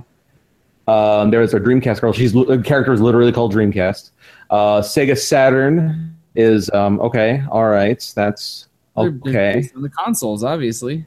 Um, 0.90 1.32
there's 1.32 1.54
a 1.54 1.60
Dreamcast 1.60 2.00
girl. 2.00 2.14
She's 2.14 2.32
the 2.32 2.62
character 2.64 2.94
is 2.94 3.02
literally 3.02 3.32
called 3.34 3.54
Dreamcast. 3.54 4.12
Uh, 4.50 4.80
Sega 4.82 5.18
Saturn 5.18 6.16
is 6.36 6.70
um, 6.72 7.00
okay. 7.02 7.44
All 7.52 7.66
right, 7.66 8.00
that's 8.16 8.68
okay. 8.96 9.70
on 9.76 9.82
the 9.82 9.90
consoles, 9.90 10.44
obviously. 10.46 11.06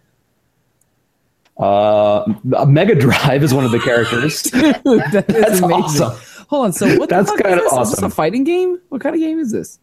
Uh, 1.58 2.24
Mega 2.66 2.94
Drive 2.94 3.42
is 3.42 3.52
one 3.52 3.64
of 3.64 3.70
the 3.70 3.78
characters. 3.80 4.42
Dude, 4.42 4.62
that 4.84 5.24
is 5.28 5.36
That's 5.36 5.60
amazing. 5.60 5.72
awesome. 6.02 6.44
Hold 6.48 6.64
on. 6.66 6.72
So 6.72 6.86
what 6.98 7.08
the 7.08 7.16
That's 7.22 7.30
kinda 7.30 7.62
is 7.62 7.70
this? 7.70 7.88
Is 7.88 7.90
this 7.92 8.02
a 8.02 8.10
fighting 8.10 8.44
game? 8.44 8.80
What 8.88 9.00
kind 9.00 9.14
of 9.14 9.20
game 9.20 9.38
is 9.38 9.52
this? 9.52 9.78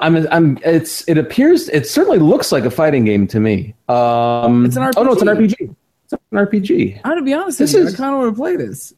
I'm, 0.00 0.26
I'm. 0.30 0.58
It's. 0.64 1.06
It 1.08 1.18
appears. 1.18 1.68
It 1.70 1.86
certainly 1.86 2.18
looks 2.18 2.52
like 2.52 2.64
a 2.64 2.70
fighting 2.70 3.04
game 3.04 3.26
to 3.28 3.40
me. 3.40 3.74
Um, 3.88 4.64
It's 4.66 4.76
an 4.76 4.82
RPG. 4.84 4.92
Oh 4.96 5.02
no, 5.04 5.12
it's 5.12 5.22
an 5.22 5.28
RPG. 5.28 5.74
It's 6.04 6.12
an 6.12 6.18
RPG. 6.38 7.00
I'm 7.04 7.10
gonna 7.12 7.22
be 7.22 7.32
honest 7.34 7.58
This 7.58 7.72
with 7.74 7.82
you. 7.82 7.88
is- 7.88 7.94
I 7.94 7.96
kind 7.96 8.14
of 8.14 8.20
want 8.20 8.34
to 8.34 8.40
play 8.40 8.56
this. 8.56 8.94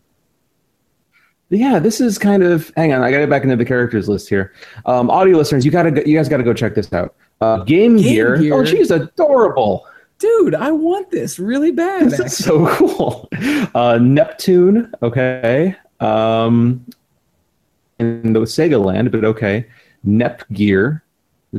Yeah, 1.48 1.78
this 1.78 2.00
is 2.00 2.18
kind 2.18 2.42
of. 2.42 2.72
Hang 2.76 2.92
on, 2.92 3.02
I 3.02 3.10
got 3.10 3.18
to 3.18 3.22
get 3.22 3.30
back 3.30 3.44
into 3.44 3.54
the 3.56 3.64
characters 3.64 4.08
list 4.08 4.28
here. 4.28 4.52
Um, 4.84 5.10
audio 5.10 5.36
listeners, 5.36 5.64
you 5.64 5.70
gotta, 5.70 6.02
you 6.08 6.16
guys 6.16 6.28
got 6.28 6.38
to 6.38 6.42
go 6.42 6.52
check 6.52 6.74
this 6.74 6.92
out. 6.92 7.14
Uh, 7.40 7.58
Game, 7.58 7.96
Game 7.96 8.02
Gear. 8.04 8.36
Gear? 8.38 8.54
Oh, 8.54 8.64
she's 8.64 8.90
adorable. 8.90 9.86
Dude, 10.18 10.54
I 10.56 10.72
want 10.72 11.10
this 11.12 11.38
really 11.38 11.70
bad. 11.70 12.10
This 12.10 12.18
is 12.18 12.36
so 12.44 12.66
cool. 12.74 13.28
Uh, 13.74 13.98
Neptune. 14.02 14.92
Okay. 15.02 15.76
Um, 16.00 16.84
in 18.00 18.32
the 18.32 18.40
Sega 18.40 18.82
land, 18.84 19.12
but 19.12 19.24
okay. 19.24 19.66
Nep 20.06 20.42
Gear. 20.52 21.02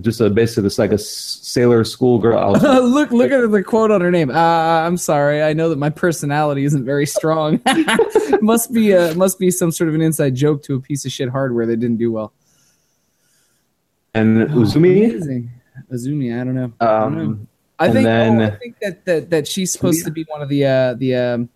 Just 0.02 0.22
a 0.22 0.30
basically 0.30 0.68
it's 0.68 0.78
like 0.78 0.92
a 0.92 0.98
sailor 0.98 1.84
schoolgirl. 1.84 2.52
look, 2.62 3.12
look 3.12 3.32
at 3.32 3.50
the 3.50 3.64
quote 3.64 3.90
on 3.90 4.02
her 4.02 4.12
name. 4.12 4.30
Uh, 4.30 4.34
I'm 4.36 4.98
sorry. 4.98 5.42
I 5.42 5.54
know 5.54 5.70
that 5.70 5.78
my 5.78 5.90
personality 5.90 6.66
isn't 6.66 6.86
very 6.86 7.06
strong. 7.08 7.62
must 8.42 8.72
be 8.74 8.92
a, 8.92 9.16
must 9.16 9.40
be 9.40 9.50
some 9.50 9.72
sort 9.72 9.88
of 9.90 9.96
an 9.96 10.02
inside 10.02 10.36
joke 10.36 10.62
to 10.64 10.76
a 10.76 10.80
piece 10.80 11.06
of 11.06 11.12
shit 11.12 11.30
hardware 11.30 11.66
that 11.66 11.78
didn't 11.78 11.98
do 11.98 12.12
well. 12.12 12.32
and 14.14 14.48
Uzumi. 14.50 15.10
Amazing. 15.10 15.52
Azumi. 15.92 16.40
I 16.40 16.44
don't 16.44 16.56
know. 16.56 16.74
I 16.80 16.86
don't 16.86 17.16
know. 17.16 17.22
Um, 17.24 17.48
I 17.80 17.90
think. 17.92 18.06
then- 18.06 18.42
oh, 18.42 18.46
I 18.46 18.50
think 18.52 18.80
that, 18.82 19.06
that 19.06 19.30
that 19.32 19.48
she's 19.48 19.72
supposed 19.72 20.04
to 20.06 20.12
be 20.12 20.26
one 20.28 20.42
of 20.42 20.50
the 20.50 20.66
uh, 20.66 20.94
the 20.96 21.16
um, 21.16 21.50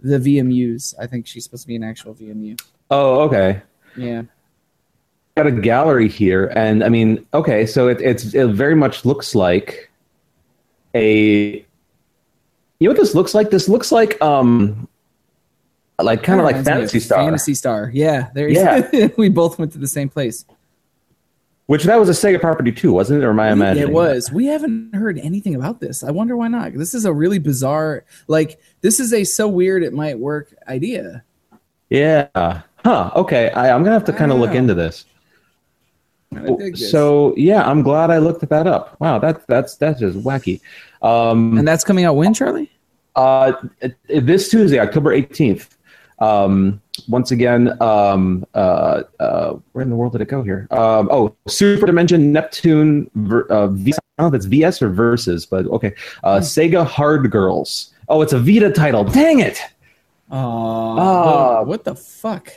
the 0.00 0.18
VMUs. 0.18 0.94
I 0.98 1.06
think 1.06 1.26
she's 1.26 1.44
supposed 1.44 1.62
to 1.62 1.68
be 1.68 1.76
an 1.76 1.84
actual 1.84 2.14
VMU. 2.14 2.60
oh, 2.90 3.20
okay. 3.22 3.62
Yeah. 3.96 4.22
Got 5.36 5.46
a 5.46 5.50
gallery 5.52 6.08
here, 6.08 6.52
and 6.54 6.84
I 6.84 6.88
mean, 6.90 7.24
okay, 7.32 7.64
so 7.64 7.88
it, 7.88 8.00
it's 8.02 8.34
it 8.34 8.48
very 8.48 8.74
much 8.74 9.04
looks 9.04 9.34
like 9.34 9.90
a. 10.94 11.64
You 12.78 12.88
know 12.88 12.90
what 12.90 12.98
this 12.98 13.14
looks 13.14 13.34
like? 13.34 13.50
This 13.50 13.68
looks 13.68 13.90
like 13.92 14.20
um, 14.20 14.86
like 16.00 16.22
kind 16.22 16.40
of 16.40 16.44
like 16.44 16.56
Reminds 16.56 16.66
me 16.68 16.72
of 16.72 16.76
Phantasy 16.78 17.00
Star, 17.00 17.24
Phantasy 17.24 17.54
Star. 17.54 17.90
Yeah. 17.94 18.28
There. 18.34 18.48
Yeah. 18.48 19.08
we 19.16 19.28
both 19.30 19.58
went 19.58 19.72
to 19.72 19.78
the 19.78 19.86
same 19.86 20.08
place. 20.10 20.44
which 21.66 21.84
that 21.84 21.96
was 21.98 22.08
a 22.08 22.12
Sega 22.12 22.40
property 22.40 22.72
too, 22.72 22.92
wasn't 22.92 23.22
it? 23.22 23.24
Or 23.24 23.30
am 23.30 23.40
I 23.40 23.52
imagining? 23.52 23.88
It 23.88 23.92
was. 23.94 24.30
We 24.32 24.46
haven't 24.46 24.94
heard 24.94 25.18
anything 25.18 25.54
about 25.54 25.80
this. 25.80 26.02
I 26.04 26.10
wonder 26.10 26.36
why 26.36 26.48
not. 26.48 26.74
This 26.74 26.92
is 26.92 27.04
a 27.06 27.12
really 27.12 27.38
bizarre. 27.38 28.04
Like 28.26 28.60
this 28.82 29.00
is 29.00 29.12
a 29.14 29.24
so 29.24 29.48
weird 29.48 29.82
it 29.82 29.92
might 29.94 30.18
work 30.18 30.52
idea. 30.68 31.22
Yeah. 31.88 32.28
Huh. 32.84 33.12
Okay. 33.14 33.50
I, 33.52 33.70
I'm 33.72 33.82
gonna 33.84 33.94
have 33.94 34.04
to 34.06 34.12
kind 34.12 34.32
of 34.32 34.38
look 34.38 34.50
Wow. 34.50 34.56
into 34.56 34.74
this. 34.74 35.06
I 36.36 36.46
dig 36.56 36.76
this. 36.76 36.90
So 36.90 37.34
yeah, 37.36 37.62
I'm 37.68 37.82
glad 37.82 38.10
I 38.10 38.18
looked 38.18 38.48
that 38.48 38.66
up. 38.66 38.96
Wow, 39.00 39.18
that's 39.18 39.44
that's 39.46 39.76
that's 39.76 40.00
just 40.00 40.18
wacky. 40.18 40.60
Um, 41.02 41.58
and 41.58 41.66
that's 41.66 41.84
coming 41.84 42.04
out 42.04 42.14
when, 42.16 42.32
Charlie? 42.34 42.70
Uh, 43.16 43.52
it- 43.80 43.96
it- 44.08 44.26
this 44.26 44.48
Tuesday, 44.50 44.78
October 44.78 45.10
18th. 45.14 45.68
Um, 46.18 46.80
once 47.08 47.32
again, 47.32 47.76
um, 47.82 48.46
uh, 48.54 49.02
uh, 49.18 49.54
where 49.72 49.82
in 49.82 49.90
the 49.90 49.96
world 49.96 50.12
did 50.12 50.20
it 50.20 50.28
go 50.28 50.42
here? 50.42 50.68
Um, 50.70 51.08
oh, 51.10 51.34
Super 51.48 51.84
Dimension 51.86 52.30
Neptune, 52.30 53.10
ver- 53.16 53.46
uh, 53.50 53.66
v- 53.66 53.92
I 53.92 54.22
don't 54.22 54.30
know 54.30 54.36
if 54.36 54.38
it's 54.38 54.46
VS 54.46 54.80
or 54.82 54.88
Versus, 54.90 55.44
but 55.44 55.66
okay. 55.66 55.94
Uh, 56.22 56.36
Sega 56.36 56.86
Hard 56.86 57.30
Girls. 57.32 57.92
Oh, 58.08 58.22
it's 58.22 58.32
a 58.32 58.38
Vita 58.38 58.70
title. 58.70 59.02
Dang 59.04 59.40
it! 59.40 59.58
Oh, 60.30 60.36
Ah. 60.98 61.62
what 61.62 61.82
the 61.84 61.94
fuck? 61.96 62.52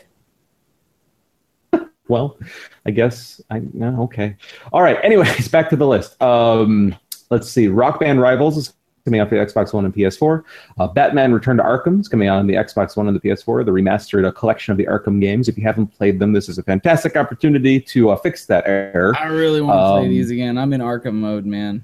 Well, 2.08 2.38
I 2.86 2.92
guess 2.92 3.42
I 3.50 3.62
no 3.74 4.04
okay. 4.04 4.36
All 4.72 4.82
right. 4.82 4.98
Anyways, 5.04 5.48
back 5.50 5.70
to 5.70 5.76
the 5.76 5.88
list. 5.88 6.22
Um, 6.22 6.96
let's 7.30 7.50
see. 7.50 7.68
Rock 7.68 8.00
Band 8.00 8.22
Rivals 8.22 8.58
is 8.58 8.74
coming 9.06 9.20
out 9.20 9.30
for 9.30 9.36
the 9.36 9.46
Xbox 9.46 9.72
One 9.74 9.86
and 9.86 9.94
PS4. 9.94 10.44
Uh, 10.80 10.88
Batman 10.88 11.32
Return 11.32 11.58
to 11.58 11.64
Arkham 11.64 12.00
is 12.00 12.08
coming 12.08 12.28
out 12.28 12.40
on 12.40 12.48
the 12.48 12.56
Xbox 12.56 12.98
One 12.98 13.08
and 13.08 13.16
the 13.16 13.20
PS4. 13.20 13.64
The 13.66 13.72
remastered 13.72 14.26
uh, 14.26 14.32
collection 14.32 14.72
of 14.72 14.78
the 14.78 14.86
Arkham 14.86 15.22
games. 15.22 15.48
If 15.48 15.58
you 15.58 15.64
haven't 15.64 15.88
played 15.88 16.18
them, 16.20 16.34
this 16.34 16.50
is 16.50 16.58
a 16.58 16.64
fantastic 16.64 17.16
opportunity 17.16 17.80
to 17.80 18.10
uh, 18.10 18.16
fix 18.16 18.46
that 18.48 18.64
error. 18.68 19.16
I 19.18 19.26
really 19.28 19.62
want 19.62 19.78
to 19.78 19.92
play 20.00 20.06
Um, 20.06 20.10
these 20.10 20.32
again. 20.32 20.58
I'm 20.58 20.74
in 20.74 20.82
Arkham 20.82 21.14
mode, 21.14 21.46
man. 21.46 21.84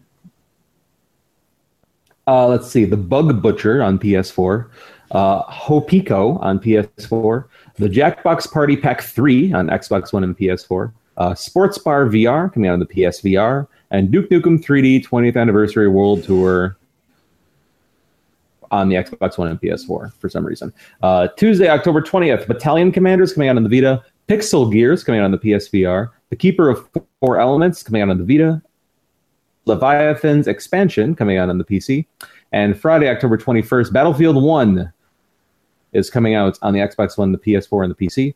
Uh, 2.27 2.47
let's 2.47 2.69
see. 2.69 2.85
The 2.85 2.97
Bug 2.97 3.41
Butcher 3.41 3.83
on 3.83 3.99
PS4. 3.99 4.69
Uh, 5.11 5.43
Hopiko 5.43 6.41
on 6.41 6.59
PS4. 6.59 7.45
The 7.77 7.87
Jackbox 7.87 8.51
Party 8.51 8.77
Pack 8.77 9.01
3 9.01 9.53
on 9.53 9.67
Xbox 9.67 10.13
One 10.13 10.23
and 10.23 10.37
PS4. 10.37 10.91
Uh, 11.17 11.35
Sports 11.35 11.77
Bar 11.77 12.07
VR 12.07 12.51
coming 12.53 12.69
out 12.69 12.73
on 12.73 12.79
the 12.79 12.85
PSVR. 12.85 13.67
And 13.91 14.11
Duke 14.11 14.29
Nukem 14.29 14.63
3D 14.63 15.05
20th 15.05 15.35
Anniversary 15.35 15.87
World 15.87 16.23
Tour 16.23 16.77
on 18.71 18.87
the 18.87 18.95
Xbox 18.95 19.37
One 19.37 19.49
and 19.49 19.61
PS4 19.61 20.13
for 20.13 20.29
some 20.29 20.45
reason. 20.45 20.73
Uh, 21.03 21.27
Tuesday, 21.35 21.67
October 21.67 22.01
20th, 22.01 22.47
Battalion 22.47 22.91
Commanders 22.91 23.33
coming 23.33 23.49
out 23.49 23.57
on 23.57 23.63
the 23.63 23.69
Vita. 23.69 24.03
Pixel 24.27 24.71
Gears 24.71 25.03
coming 25.03 25.19
out 25.19 25.25
on 25.25 25.31
the 25.31 25.37
PSVR. 25.37 26.09
The 26.29 26.35
Keeper 26.37 26.69
of 26.69 26.89
Four 27.19 27.39
Elements 27.39 27.83
coming 27.83 28.01
out 28.01 28.09
on 28.09 28.17
the 28.17 28.23
Vita. 28.23 28.61
Leviathan's 29.65 30.47
expansion 30.47 31.15
coming 31.15 31.37
out 31.37 31.49
on 31.49 31.57
the 31.57 31.65
PC. 31.65 32.05
And 32.53 32.79
Friday, 32.79 33.09
October 33.09 33.37
21st, 33.37 33.93
Battlefield 33.93 34.41
1 34.41 34.91
is 35.93 36.09
coming 36.09 36.35
out 36.35 36.57
on 36.61 36.73
the 36.73 36.79
Xbox 36.79 37.17
One, 37.17 37.31
the 37.31 37.37
PS4, 37.37 37.83
and 37.83 37.95
the 37.95 38.07
PC. 38.07 38.33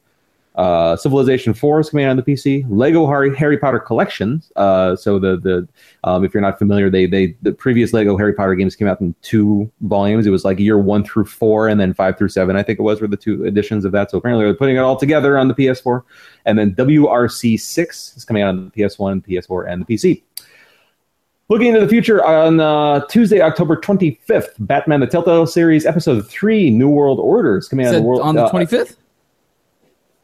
Uh, 0.56 0.96
Civilization 0.96 1.54
4 1.54 1.82
is 1.82 1.90
coming 1.90 2.06
out 2.06 2.12
on 2.12 2.16
the 2.16 2.24
PC. 2.24 2.66
Lego 2.70 3.06
Harry, 3.08 3.36
Harry 3.36 3.58
Potter 3.58 3.80
collections. 3.80 4.52
Uh, 4.56 4.96
so 4.96 5.20
the 5.20 5.38
the 5.38 5.68
um, 6.06 6.24
if 6.24 6.34
you're 6.34 6.42
not 6.42 6.58
familiar, 6.58 6.90
they 6.90 7.06
they 7.06 7.36
the 7.42 7.52
previous 7.52 7.92
Lego 7.92 8.18
Harry 8.18 8.34
Potter 8.34 8.56
games 8.56 8.76
came 8.76 8.88
out 8.88 9.02
in 9.02 9.14
two 9.22 9.70
volumes. 9.82 10.26
It 10.26 10.30
was 10.30 10.46
like 10.46 10.58
year 10.60 10.78
one 10.78 11.04
through 11.04 11.26
four, 11.26 11.68
and 11.68 11.80
then 11.80 11.94
five 11.94 12.18
through 12.18 12.30
seven. 12.30 12.56
I 12.56 12.64
think 12.64 12.80
it 12.80 12.84
was 12.84 13.02
were 13.02 13.08
the 13.08 13.18
two 13.18 13.46
editions 13.46 13.84
of 13.84 13.92
that. 13.92 14.12
So 14.12 14.18
apparently 14.18 14.46
they're 14.46 14.54
putting 14.54 14.78
it 14.78 14.80
all 14.80 14.96
together 14.96 15.38
on 15.38 15.50
the 15.50 15.56
PS4. 15.56 16.04
And 16.46 16.58
then 16.58 16.76
WRC 16.76 17.60
6 17.60 18.18
is 18.18 18.24
coming 18.24 18.44
out 18.44 18.50
on 18.50 18.66
the 18.66 18.72
PS1, 18.72 19.26
PS4, 19.28 19.68
and 19.68 19.86
the 19.86 19.96
PC. 19.96 20.22
Looking 21.48 21.68
into 21.68 21.82
the 21.82 21.88
future, 21.88 22.26
on 22.26 22.60
uh, 22.60 23.06
Tuesday, 23.06 23.40
October 23.40 23.76
25th, 23.78 24.54
Batman 24.60 25.00
the 25.00 25.08
Telltale 25.08 25.46
Series, 25.46 25.86
Episode 25.86 26.28
3, 26.28 26.72
New 26.72 26.90
World 26.90 27.20
Order 27.20 27.58
is 27.58 27.68
coming 27.68 27.86
out 27.86 27.92
the, 27.92 28.02
world, 28.02 28.22
on 28.22 28.34
the 28.34 28.46
uh, 28.46 28.52
25th? 28.52 28.96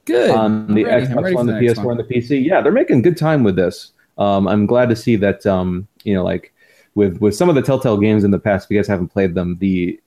Good. 0.05 0.31
on 0.31 0.73
the 0.73 0.83
ready. 0.83 1.05
Xbox 1.05 1.35
One, 1.35 1.45
for 1.45 1.53
the 1.53 1.59
PS4, 1.59 1.83
one. 1.83 1.99
and 1.99 2.09
the 2.09 2.13
PC. 2.13 2.43
Yeah, 2.43 2.61
they're 2.61 2.71
making 2.71 3.03
good 3.03 3.17
time 3.17 3.43
with 3.43 3.55
this. 3.55 3.91
Um, 4.17 4.47
I'm 4.47 4.65
glad 4.65 4.89
to 4.89 4.95
see 4.95 5.15
that, 5.17 5.45
um, 5.45 5.87
you 6.03 6.15
know, 6.15 6.23
like 6.23 6.53
with 6.95 7.19
with 7.21 7.35
some 7.35 7.49
of 7.49 7.55
the 7.55 7.61
Telltale 7.61 7.97
games 7.97 8.23
in 8.23 8.31
the 8.31 8.39
past. 8.39 8.65
If 8.65 8.71
you 8.71 8.79
guys 8.79 8.87
haven't 8.87 9.09
played 9.09 9.35
them, 9.35 9.57
the 9.59 9.99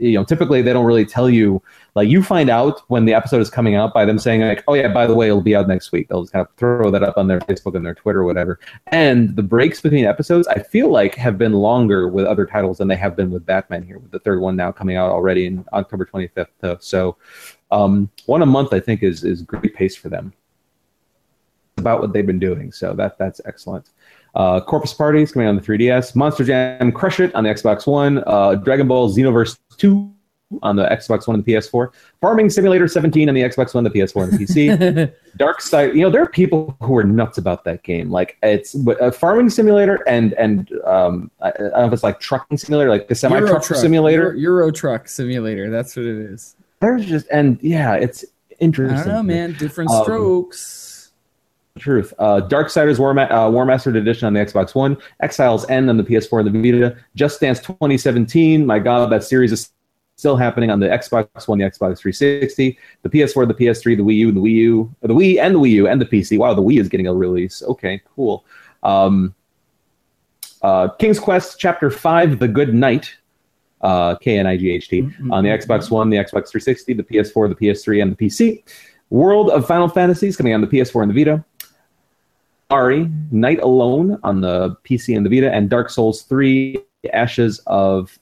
you 0.00 0.12
know 0.12 0.24
typically 0.24 0.62
they 0.62 0.72
don't 0.72 0.84
really 0.84 1.04
tell 1.04 1.28
you 1.28 1.62
like 1.94 2.08
you 2.08 2.22
find 2.22 2.48
out 2.48 2.80
when 2.88 3.04
the 3.04 3.14
episode 3.14 3.40
is 3.40 3.50
coming 3.50 3.74
out 3.74 3.92
by 3.92 4.04
them 4.04 4.18
saying 4.18 4.40
like 4.40 4.64
oh 4.68 4.74
yeah 4.74 4.88
by 4.88 5.06
the 5.06 5.14
way 5.14 5.26
it'll 5.26 5.40
be 5.40 5.54
out 5.54 5.68
next 5.68 5.92
week 5.92 6.08
they'll 6.08 6.22
just 6.22 6.32
kind 6.32 6.46
of 6.46 6.54
throw 6.56 6.90
that 6.90 7.02
up 7.02 7.16
on 7.16 7.28
their 7.28 7.40
facebook 7.40 7.74
and 7.74 7.84
their 7.84 7.94
twitter 7.94 8.20
or 8.20 8.24
whatever 8.24 8.58
and 8.88 9.34
the 9.36 9.42
breaks 9.42 9.80
between 9.80 10.04
episodes 10.04 10.46
i 10.48 10.58
feel 10.58 10.90
like 10.90 11.14
have 11.14 11.38
been 11.38 11.52
longer 11.52 12.08
with 12.08 12.24
other 12.24 12.46
titles 12.46 12.78
than 12.78 12.88
they 12.88 12.96
have 12.96 13.16
been 13.16 13.30
with 13.30 13.44
batman 13.44 13.82
here 13.82 13.98
with 13.98 14.10
the 14.10 14.20
third 14.20 14.40
one 14.40 14.56
now 14.56 14.70
coming 14.72 14.96
out 14.96 15.10
already 15.10 15.46
in 15.46 15.64
october 15.72 16.04
25th 16.04 16.46
though. 16.60 16.76
so 16.80 17.16
um, 17.70 18.10
one 18.26 18.42
a 18.42 18.46
month 18.46 18.72
i 18.72 18.80
think 18.80 19.02
is 19.02 19.24
is 19.24 19.42
great 19.42 19.74
pace 19.74 19.96
for 19.96 20.08
them 20.08 20.32
about 21.78 22.00
what 22.00 22.12
they've 22.12 22.26
been 22.26 22.38
doing 22.38 22.70
so 22.70 22.92
that 22.94 23.18
that's 23.18 23.40
excellent 23.44 23.90
uh, 24.34 24.60
Corpus 24.60 24.94
Party 24.94 25.22
is 25.22 25.32
coming 25.32 25.48
on 25.48 25.56
the 25.56 25.62
3DS. 25.62 26.16
Monster 26.16 26.44
Jam 26.44 26.92
Crush 26.92 27.20
It 27.20 27.34
on 27.34 27.44
the 27.44 27.50
Xbox 27.50 27.86
One. 27.86 28.22
Uh, 28.26 28.54
Dragon 28.54 28.88
Ball 28.88 29.12
Xenoverse 29.12 29.58
2 29.76 30.12
on 30.62 30.76
the 30.76 30.84
Xbox 30.84 31.26
One 31.26 31.36
and 31.36 31.44
the 31.44 31.52
PS4. 31.52 31.90
Farming 32.20 32.50
Simulator 32.50 32.86
17 32.88 33.28
on 33.28 33.34
the 33.34 33.42
Xbox 33.42 33.74
One, 33.74 33.84
the 33.84 33.90
PS4, 33.90 34.24
and 34.24 34.32
the 34.32 34.44
PC. 34.44 35.12
Dark 35.36 35.60
Side. 35.60 35.94
You 35.94 36.02
know, 36.02 36.10
there 36.10 36.22
are 36.22 36.28
people 36.28 36.76
who 36.80 36.96
are 36.96 37.04
nuts 37.04 37.38
about 37.38 37.64
that 37.64 37.82
game. 37.82 38.10
Like 38.10 38.36
it's 38.42 38.74
a 38.74 39.10
Farming 39.10 39.50
Simulator 39.50 40.06
and 40.06 40.34
and 40.34 40.70
um, 40.84 41.30
I, 41.40 41.48
I 41.48 41.52
don't 41.52 41.72
know 41.72 41.86
if 41.86 41.92
it's 41.92 42.02
like 42.02 42.20
Trucking 42.20 42.58
Simulator, 42.58 42.90
like 42.90 43.08
the 43.08 43.14
semi 43.14 43.40
truck 43.40 43.64
simulator. 43.64 44.34
Euro, 44.34 44.38
Euro 44.38 44.70
Truck 44.70 45.08
Simulator. 45.08 45.70
That's 45.70 45.96
what 45.96 46.04
it 46.04 46.16
is. 46.16 46.56
There's 46.80 47.06
just 47.06 47.26
and 47.30 47.58
yeah, 47.62 47.94
it's 47.94 48.24
interesting. 48.58 48.98
I 48.98 49.04
don't 49.04 49.14
know, 49.14 49.22
man. 49.22 49.54
Different 49.54 49.90
um, 49.90 50.04
Truth. 51.78 52.12
Uh, 52.18 52.40
Darksiders 52.42 52.98
War, 52.98 53.14
Ma- 53.14 53.30
uh, 53.30 53.50
War 53.50 53.64
Mastered 53.64 53.96
Edition 53.96 54.26
on 54.26 54.34
the 54.34 54.40
Xbox 54.40 54.74
One, 54.74 54.96
Exiles 55.20 55.68
End 55.70 55.88
on 55.88 55.96
the 55.96 56.02
PS4 56.02 56.46
and 56.46 56.54
the 56.54 56.72
Vita, 56.72 56.96
Just 57.14 57.40
Dance 57.40 57.60
2017. 57.60 58.66
My 58.66 58.78
God, 58.78 59.10
that 59.10 59.24
series 59.24 59.52
is 59.52 59.70
still 60.16 60.36
happening 60.36 60.70
on 60.70 60.80
the 60.80 60.86
Xbox 60.86 61.48
One, 61.48 61.58
the 61.58 61.64
Xbox 61.64 61.98
360, 61.98 62.78
the 63.02 63.08
PS4, 63.08 63.48
the 63.48 63.54
PS3, 63.54 63.96
the 63.96 64.02
Wii 64.02 64.16
U, 64.16 64.32
the 64.32 64.40
Wii 64.40 64.52
U, 64.52 64.94
the 65.00 65.14
Wii 65.14 65.40
and 65.40 65.54
the 65.54 65.58
Wii 65.58 65.70
U 65.70 65.88
and 65.88 66.00
the 66.00 66.06
PC. 66.06 66.38
Wow, 66.38 66.54
the 66.54 66.62
Wii 66.62 66.78
is 66.78 66.88
getting 66.88 67.06
a 67.06 67.14
release. 67.14 67.62
Okay, 67.62 68.02
cool. 68.14 68.44
Um, 68.82 69.34
uh, 70.62 70.88
King's 70.90 71.18
Quest 71.18 71.58
Chapter 71.58 71.90
5, 71.90 72.38
The 72.38 72.48
Good 72.48 72.74
Knight, 72.74 73.16
uh, 73.80 74.14
K 74.16 74.38
N 74.38 74.46
I 74.46 74.56
G 74.56 74.70
H 74.70 74.88
T, 74.88 75.02
mm-hmm. 75.02 75.32
on 75.32 75.42
the 75.42 75.50
Xbox 75.50 75.90
One, 75.90 76.10
the 76.10 76.18
Xbox 76.18 76.50
360, 76.50 76.92
the 76.92 77.02
PS4, 77.02 77.48
the 77.48 77.54
PS3, 77.54 78.02
and 78.02 78.16
the 78.16 78.16
PC. 78.16 78.62
World 79.10 79.50
of 79.50 79.66
Final 79.66 79.88
Fantasies 79.88 80.36
coming 80.36 80.54
on 80.54 80.62
the 80.62 80.66
PS4 80.66 81.02
and 81.02 81.10
the 81.14 81.24
Vita. 81.24 81.44
Ari, 82.72 83.10
Night 83.30 83.60
Alone 83.60 84.18
on 84.22 84.40
the 84.40 84.76
PC 84.84 85.14
and 85.14 85.26
the 85.26 85.30
Vita, 85.30 85.52
and 85.52 85.68
Dark 85.68 85.90
Souls 85.90 86.22
3, 86.22 86.78
Ashes 87.12 87.60
of, 87.66 88.18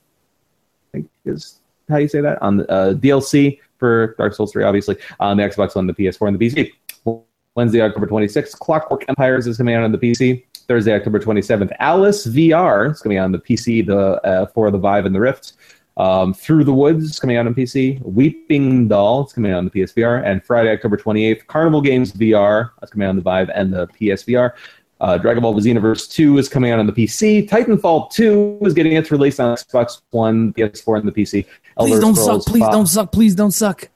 I 0.89 0.99
think 0.99 1.11
is 1.25 1.61
how 1.89 1.99
you 1.99 2.09
say 2.09 2.21
that, 2.21 2.43
on 2.43 2.57
the 2.57 2.71
uh, 2.71 2.95
DLC 2.95 3.61
for 3.79 4.17
Dark 4.19 4.35
Souls 4.35 4.51
3, 4.51 4.65
obviously, 4.65 4.97
on 5.21 5.37
the 5.37 5.45
Xbox 5.45 5.77
One, 5.77 5.87
the 5.87 5.95
PS4, 5.95 6.29
and 6.29 6.39
the 6.39 6.49
PC. 6.49 6.73
Wednesday, 7.55 7.81
October 7.81 8.07
26th, 8.07 8.59
Clockwork 8.59 9.05
Empires 9.09 9.47
is 9.47 9.57
coming 9.57 9.75
out 9.75 9.85
on 9.85 9.93
the 9.93 9.99
PC. 9.99 10.45
Thursday, 10.67 10.95
October 10.95 11.21
27th, 11.21 11.73
Alice 11.79 12.27
VR 12.27 12.93
is 12.93 13.01
coming 13.01 13.19
out 13.19 13.25
on 13.25 13.33
the 13.33 13.39
PC 13.39 13.87
the 13.87 14.21
uh, 14.25 14.47
for 14.47 14.71
the 14.71 14.79
Vive 14.79 15.07
and 15.07 15.15
the 15.15 15.21
Rift. 15.21 15.55
Um, 15.97 16.33
Through 16.33 16.65
the 16.65 16.73
Woods 16.73 17.19
coming 17.19 17.37
out 17.37 17.47
on 17.47 17.55
PC. 17.55 18.01
Weeping 18.03 18.89
Doll 18.89 19.27
is 19.27 19.33
coming 19.33 19.53
out 19.53 19.59
on 19.59 19.65
the 19.67 19.71
PSVR. 19.71 20.25
And 20.25 20.43
Friday, 20.43 20.71
October 20.71 20.97
28th, 20.97 21.47
Carnival 21.47 21.81
Games 21.81 22.13
VR 22.13 22.71
is 22.83 22.91
coming 22.91 23.07
out 23.07 23.11
on 23.11 23.17
the 23.17 23.23
Vive 23.23 23.51
and 23.51 23.73
the 23.73 23.87
PSVR. 23.89 24.53
Uh, 25.01 25.17
Dragon 25.17 25.43
Ball 25.43 25.55
Xenoverse 25.55 26.11
2 26.11 26.39
is 26.39 26.49
coming 26.49 26.73
out 26.73 26.79
on 26.79 26.87
the 26.87 26.93
PC. 26.93 27.49
Titanfall 27.49 28.11
2 28.13 28.59
is 28.63 28.75
getting 28.75 28.93
its 28.93 29.11
release 29.11 29.41
on 29.41 29.57
Xbox 29.57 30.03
One, 30.11 30.53
PS4, 30.53 30.99
and 31.01 31.09
the 31.09 31.13
PC. 31.13 31.47
Elder 31.79 31.93
please 31.93 32.01
don't 32.01 32.15
Scrolls 32.15 32.45
suck. 32.45 32.53
Please 32.53 32.65
5. 32.65 32.73
don't 32.73 32.87
suck. 32.87 33.13
Please 33.13 33.35
don't 33.35 33.51
suck. 33.51 33.89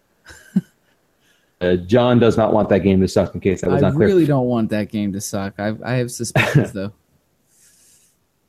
uh, 1.60 1.76
John 1.76 2.18
does 2.18 2.38
not 2.38 2.54
want 2.54 2.70
that 2.70 2.80
game 2.80 3.00
to 3.02 3.08
suck. 3.08 3.34
In 3.34 3.40
case 3.40 3.60
that 3.60 3.70
was 3.70 3.82
I 3.82 3.88
not 3.88 3.96
clear. 3.96 4.08
I 4.08 4.10
really 4.12 4.26
don't 4.26 4.46
want 4.46 4.70
that 4.70 4.90
game 4.90 5.12
to 5.12 5.20
suck. 5.20 5.54
I, 5.58 5.74
I 5.84 5.96
have 5.96 6.10
suspicions 6.10 6.72
though. 6.74 6.92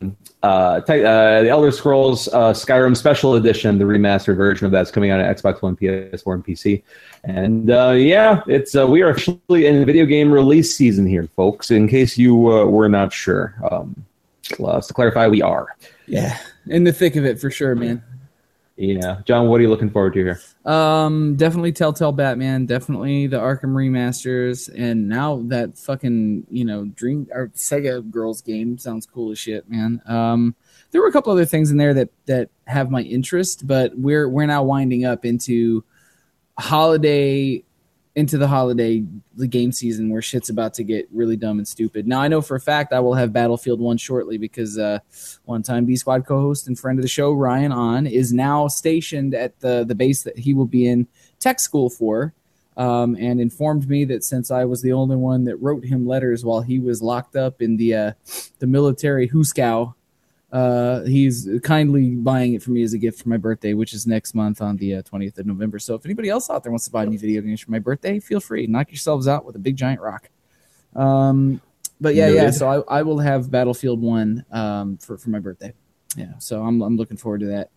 Uh, 0.01 0.05
uh, 0.45 0.79
the 0.81 1.49
Elder 1.49 1.71
Scrolls 1.71 2.27
uh, 2.27 2.53
Skyrim 2.53 2.95
Special 2.95 3.35
Edition, 3.35 3.79
the 3.79 3.85
remastered 3.85 4.37
version 4.37 4.65
of 4.65 4.71
that's 4.71 4.91
coming 4.91 5.09
out 5.09 5.19
on 5.19 5.25
Xbox 5.25 5.61
One, 5.61 5.75
PS4, 5.75 6.33
and 6.33 6.45
PC. 6.45 6.83
And 7.23 7.71
uh, 7.71 7.91
yeah, 7.91 8.41
it's 8.47 8.75
uh, 8.75 8.85
we 8.85 9.01
are 9.01 9.09
officially 9.09 9.65
in 9.65 9.83
video 9.85 10.05
game 10.05 10.31
release 10.31 10.75
season 10.75 11.07
here, 11.07 11.27
folks. 11.35 11.71
In 11.71 11.87
case 11.87 12.17
you 12.17 12.51
uh, 12.51 12.65
were 12.65 12.89
not 12.89 13.11
sure, 13.11 13.55
um, 13.71 14.05
to 14.43 14.93
clarify, 14.93 15.27
we 15.27 15.41
are. 15.41 15.75
Yeah, 16.05 16.37
in 16.67 16.83
the 16.83 16.93
thick 16.93 17.15
of 17.15 17.25
it 17.25 17.39
for 17.39 17.49
sure, 17.49 17.73
man. 17.73 18.03
Yeah, 18.77 19.21
John, 19.23 19.47
what 19.47 19.59
are 19.59 19.63
you 19.63 19.69
looking 19.69 19.89
forward 19.89 20.13
to 20.15 20.19
here? 20.19 20.41
Um, 20.65 21.37
definitely 21.37 21.71
Telltale 21.71 22.11
Batman, 22.11 22.65
definitely 22.65 23.25
the 23.27 23.37
Arkham 23.37 23.73
remasters, 23.73 24.69
and 24.77 25.07
now 25.07 25.41
that 25.45 25.77
fucking 25.77 26.47
you 26.49 26.65
know 26.65 26.83
Dream 26.83 27.27
or 27.31 27.47
Sega 27.49 28.09
Girls 28.09 28.41
game 28.41 28.77
sounds 28.77 29.05
cool 29.05 29.31
as 29.31 29.39
shit, 29.39 29.69
man. 29.69 30.01
Um, 30.05 30.55
there 30.91 31.01
were 31.01 31.07
a 31.07 31.11
couple 31.13 31.31
other 31.31 31.45
things 31.45 31.71
in 31.71 31.77
there 31.77 31.93
that 31.93 32.09
that 32.25 32.49
have 32.67 32.91
my 32.91 33.01
interest, 33.01 33.65
but 33.65 33.97
we're 33.97 34.27
we're 34.27 34.45
now 34.45 34.63
winding 34.63 35.05
up 35.05 35.23
into 35.23 35.85
holiday 36.59 37.63
into 38.15 38.37
the 38.37 38.47
holiday 38.47 39.03
the 39.35 39.47
game 39.47 39.71
season 39.71 40.09
where 40.09 40.21
shit's 40.21 40.49
about 40.49 40.73
to 40.73 40.83
get 40.83 41.07
really 41.11 41.35
dumb 41.35 41.57
and 41.57 41.67
stupid. 41.67 42.07
Now 42.07 42.21
I 42.21 42.29
know 42.29 42.41
for 42.41 42.55
a 42.55 42.61
fact 42.61 42.93
I 42.93 43.01
will 43.01 43.13
have 43.13 43.33
Battlefield 43.33 43.81
1 43.81 43.97
shortly 43.97 44.37
because 44.37 44.77
uh, 44.77 44.99
one 45.43 45.63
time 45.63 45.85
B 45.85 45.95
Squad 45.97 46.25
co-host 46.25 46.67
and 46.67 46.79
friend 46.79 46.97
of 46.97 47.03
the 47.03 47.09
show 47.09 47.33
Ryan 47.33 47.73
on 47.73 48.07
is 48.07 48.31
now 48.31 48.67
stationed 48.67 49.33
at 49.35 49.59
the 49.59 49.83
the 49.85 49.95
base 49.95 50.23
that 50.23 50.37
he 50.37 50.53
will 50.53 50.65
be 50.65 50.87
in 50.87 51.07
tech 51.39 51.59
school 51.59 51.89
for. 51.89 52.33
Um, 52.77 53.15
and 53.15 53.39
informed 53.39 53.87
me 53.87 54.03
that 54.03 54.25
since 54.25 54.51
I 54.51 54.65
was 54.65 54.81
the 54.81 54.91
only 54.91 55.15
one 55.15 55.45
that 55.45 55.55
wrote 55.61 55.85
him 55.85 56.05
letters 56.05 56.43
while 56.43 56.59
he 56.59 56.77
was 56.77 57.01
locked 57.01 57.37
up 57.37 57.61
in 57.61 57.77
the 57.77 57.95
uh, 57.95 58.11
the 58.59 58.67
military 58.67 59.29
Huskow 59.29 59.93
uh, 60.55 61.03
he's 61.03 61.49
kindly 61.63 62.11
buying 62.11 62.53
it 62.53 62.63
for 62.63 62.71
me 62.71 62.81
as 62.81 62.93
a 62.93 62.97
gift 62.97 63.21
for 63.21 63.27
my 63.27 63.35
birthday, 63.35 63.73
which 63.73 63.93
is 63.93 64.07
next 64.07 64.33
month 64.33 64.61
on 64.61 64.77
the 64.77 64.95
uh, 64.95 65.01
20th 65.01 65.37
of 65.37 65.45
November. 65.45 65.79
So 65.79 65.95
if 65.95 66.05
anybody 66.05 66.29
else 66.29 66.49
out 66.49 66.63
there 66.63 66.71
wants 66.71 66.85
to 66.85 66.91
buy 66.91 67.05
me 67.05 67.17
video 67.17 67.41
games 67.41 67.59
for 67.59 67.71
my 67.71 67.79
birthday, 67.79 68.21
feel 68.21 68.39
free. 68.39 68.65
Knock 68.65 68.89
yourselves 68.89 69.27
out 69.27 69.43
with 69.43 69.57
a 69.57 69.59
big 69.59 69.75
giant 69.75 69.99
rock. 69.99 70.29
Um, 70.95 71.59
but 71.99 72.15
yeah, 72.15 72.29
yeah. 72.29 72.51
So 72.51 72.69
I, 72.69 72.99
I 72.99 73.01
will 73.01 73.19
have 73.19 73.51
Battlefield 73.51 74.01
One 74.01 74.45
um, 74.49 74.97
for 74.97 75.17
for 75.17 75.29
my 75.29 75.39
birthday. 75.39 75.73
Yeah. 76.15 76.37
So 76.39 76.63
I'm 76.63 76.81
I'm 76.81 76.95
looking 76.95 77.17
forward 77.17 77.41
to 77.41 77.47
that. 77.47 77.71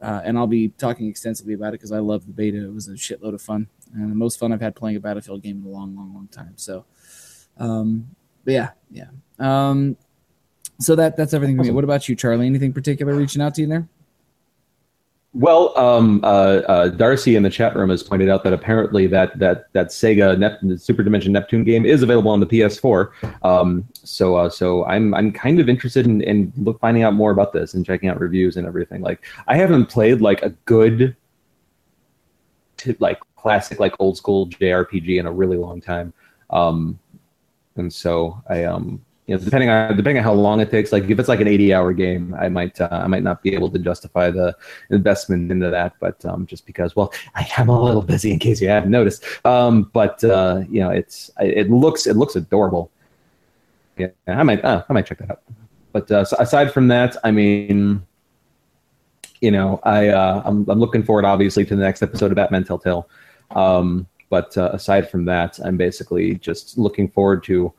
Uh, 0.00 0.22
and 0.24 0.38
I'll 0.38 0.46
be 0.46 0.68
talking 0.68 1.08
extensively 1.08 1.52
about 1.52 1.68
it 1.68 1.72
because 1.72 1.92
I 1.92 1.98
love 1.98 2.24
the 2.26 2.32
beta. 2.32 2.64
It 2.64 2.72
was 2.72 2.88
a 2.88 2.92
shitload 2.92 3.34
of 3.34 3.42
fun 3.42 3.68
and 3.94 4.10
the 4.10 4.14
most 4.14 4.38
fun 4.38 4.52
I've 4.52 4.60
had 4.60 4.74
playing 4.74 4.96
a 4.96 5.00
Battlefield 5.00 5.42
game 5.42 5.62
in 5.62 5.66
a 5.66 5.70
long, 5.70 5.94
long, 5.94 6.14
long 6.14 6.28
time. 6.28 6.54
So, 6.56 6.84
um, 7.58 8.08
but 8.44 8.54
yeah, 8.54 8.70
yeah. 8.90 9.08
Um, 9.38 9.96
so 10.78 10.94
that 10.96 11.16
that's 11.16 11.34
everything 11.34 11.56
for 11.56 11.64
me. 11.64 11.70
What 11.70 11.84
about 11.84 12.08
you, 12.08 12.14
Charlie? 12.14 12.46
Anything 12.46 12.72
particular 12.72 13.14
reaching 13.14 13.42
out 13.42 13.54
to 13.54 13.62
you 13.62 13.66
there? 13.66 13.88
Well, 15.32 15.78
um, 15.78 16.20
uh, 16.24 16.62
uh, 16.66 16.88
Darcy 16.88 17.36
in 17.36 17.42
the 17.42 17.50
chat 17.50 17.76
room 17.76 17.90
has 17.90 18.02
pointed 18.02 18.30
out 18.30 18.42
that 18.44 18.54
apparently 18.54 19.06
that 19.08 19.38
that 19.38 19.70
that 19.74 19.88
Sega 19.88 20.38
Nep- 20.38 20.80
Super 20.80 21.02
Dimension 21.02 21.32
Neptune 21.32 21.62
game 21.62 21.84
is 21.84 22.02
available 22.02 22.30
on 22.30 22.40
the 22.40 22.46
PS4. 22.46 23.10
Um, 23.42 23.86
so 23.92 24.36
uh, 24.36 24.48
so 24.48 24.86
I'm 24.86 25.12
I'm 25.12 25.32
kind 25.32 25.60
of 25.60 25.68
interested 25.68 26.06
in, 26.06 26.22
in 26.22 26.52
look, 26.56 26.80
finding 26.80 27.02
out 27.02 27.12
more 27.12 27.32
about 27.32 27.52
this 27.52 27.74
and 27.74 27.84
checking 27.84 28.08
out 28.08 28.18
reviews 28.18 28.56
and 28.56 28.66
everything. 28.66 29.02
Like 29.02 29.26
I 29.46 29.56
haven't 29.56 29.86
played 29.86 30.22
like 30.22 30.40
a 30.40 30.50
good, 30.64 31.14
t- 32.78 32.96
like 32.98 33.18
classic 33.36 33.78
like 33.78 33.94
old 33.98 34.16
school 34.16 34.48
JRPG 34.48 35.20
in 35.20 35.26
a 35.26 35.32
really 35.32 35.58
long 35.58 35.82
time. 35.82 36.14
Um, 36.48 36.98
and 37.76 37.92
so 37.92 38.42
I 38.48 38.64
um 38.64 39.04
you 39.26 39.34
know, 39.34 39.42
depending 39.42 39.68
on 39.68 39.96
depending 39.96 40.18
on 40.18 40.24
how 40.24 40.32
long 40.32 40.60
it 40.60 40.70
takes. 40.70 40.92
Like 40.92 41.10
if 41.10 41.18
it's 41.18 41.28
like 41.28 41.40
an 41.40 41.48
eighty-hour 41.48 41.92
game, 41.94 42.34
I 42.38 42.48
might 42.48 42.80
uh, 42.80 42.88
I 42.90 43.08
might 43.08 43.24
not 43.24 43.42
be 43.42 43.54
able 43.54 43.70
to 43.70 43.78
justify 43.78 44.30
the 44.30 44.56
investment 44.90 45.50
into 45.50 45.68
that. 45.68 45.94
But 45.98 46.24
um, 46.24 46.46
just 46.46 46.64
because, 46.64 46.94
well, 46.94 47.12
I 47.34 47.48
am 47.58 47.68
a 47.68 47.80
little 47.82 48.02
busy 48.02 48.30
in 48.32 48.38
case 48.38 48.60
you 48.60 48.68
haven't 48.68 48.90
noticed. 48.90 49.24
Um, 49.44 49.90
but 49.92 50.22
uh, 50.22 50.62
you 50.70 50.80
know, 50.80 50.90
it's 50.90 51.30
it 51.40 51.70
looks 51.70 52.06
it 52.06 52.16
looks 52.16 52.36
adorable. 52.36 52.90
Yeah, 53.96 54.08
I 54.28 54.44
might 54.44 54.64
uh, 54.64 54.84
I 54.88 54.92
might 54.92 55.06
check 55.06 55.18
that 55.18 55.30
out. 55.30 55.42
But 55.92 56.10
uh, 56.10 56.24
so 56.24 56.36
aside 56.38 56.72
from 56.72 56.88
that, 56.88 57.16
I 57.24 57.32
mean, 57.32 58.06
you 59.40 59.50
know, 59.50 59.80
I 59.82 60.08
uh, 60.08 60.42
I'm 60.44 60.68
I'm 60.70 60.78
looking 60.78 61.02
forward 61.02 61.24
obviously 61.24 61.64
to 61.64 61.74
the 61.74 61.82
next 61.82 62.00
episode 62.00 62.30
of 62.30 62.36
Batman 62.36 62.62
Telltale. 62.62 63.08
Um, 63.50 64.06
but 64.28 64.56
uh, 64.58 64.70
aside 64.72 65.10
from 65.10 65.24
that, 65.24 65.58
I'm 65.64 65.76
basically 65.76 66.34
just 66.36 66.78
looking 66.78 67.08
forward 67.08 67.42
to 67.44 67.72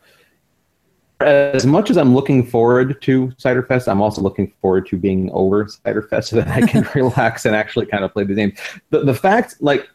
as 1.20 1.66
much 1.66 1.90
as 1.90 1.98
I'm 1.98 2.14
looking 2.14 2.46
forward 2.46 3.02
to 3.02 3.32
Cider 3.38 3.64
Fest, 3.64 3.88
I'm 3.88 4.02
also 4.02 4.22
looking 4.22 4.54
forward 4.62 4.88
to 4.88 4.98
being 4.98 5.32
over 5.32 5.68
Cider 5.68 6.04
Fest 6.04 6.30
so 6.30 6.36
that 6.36 6.48
I 6.48 6.62
can 6.62 6.88
relax 6.96 7.46
and 7.46 7.56
actually 7.56 7.88
kind 7.88 8.04
of 8.04 8.14
play 8.14 8.24
the 8.24 8.36
game. 8.36 8.54
The 8.92 9.04
the 9.04 9.14
fact, 9.14 9.56
like, 9.60 9.90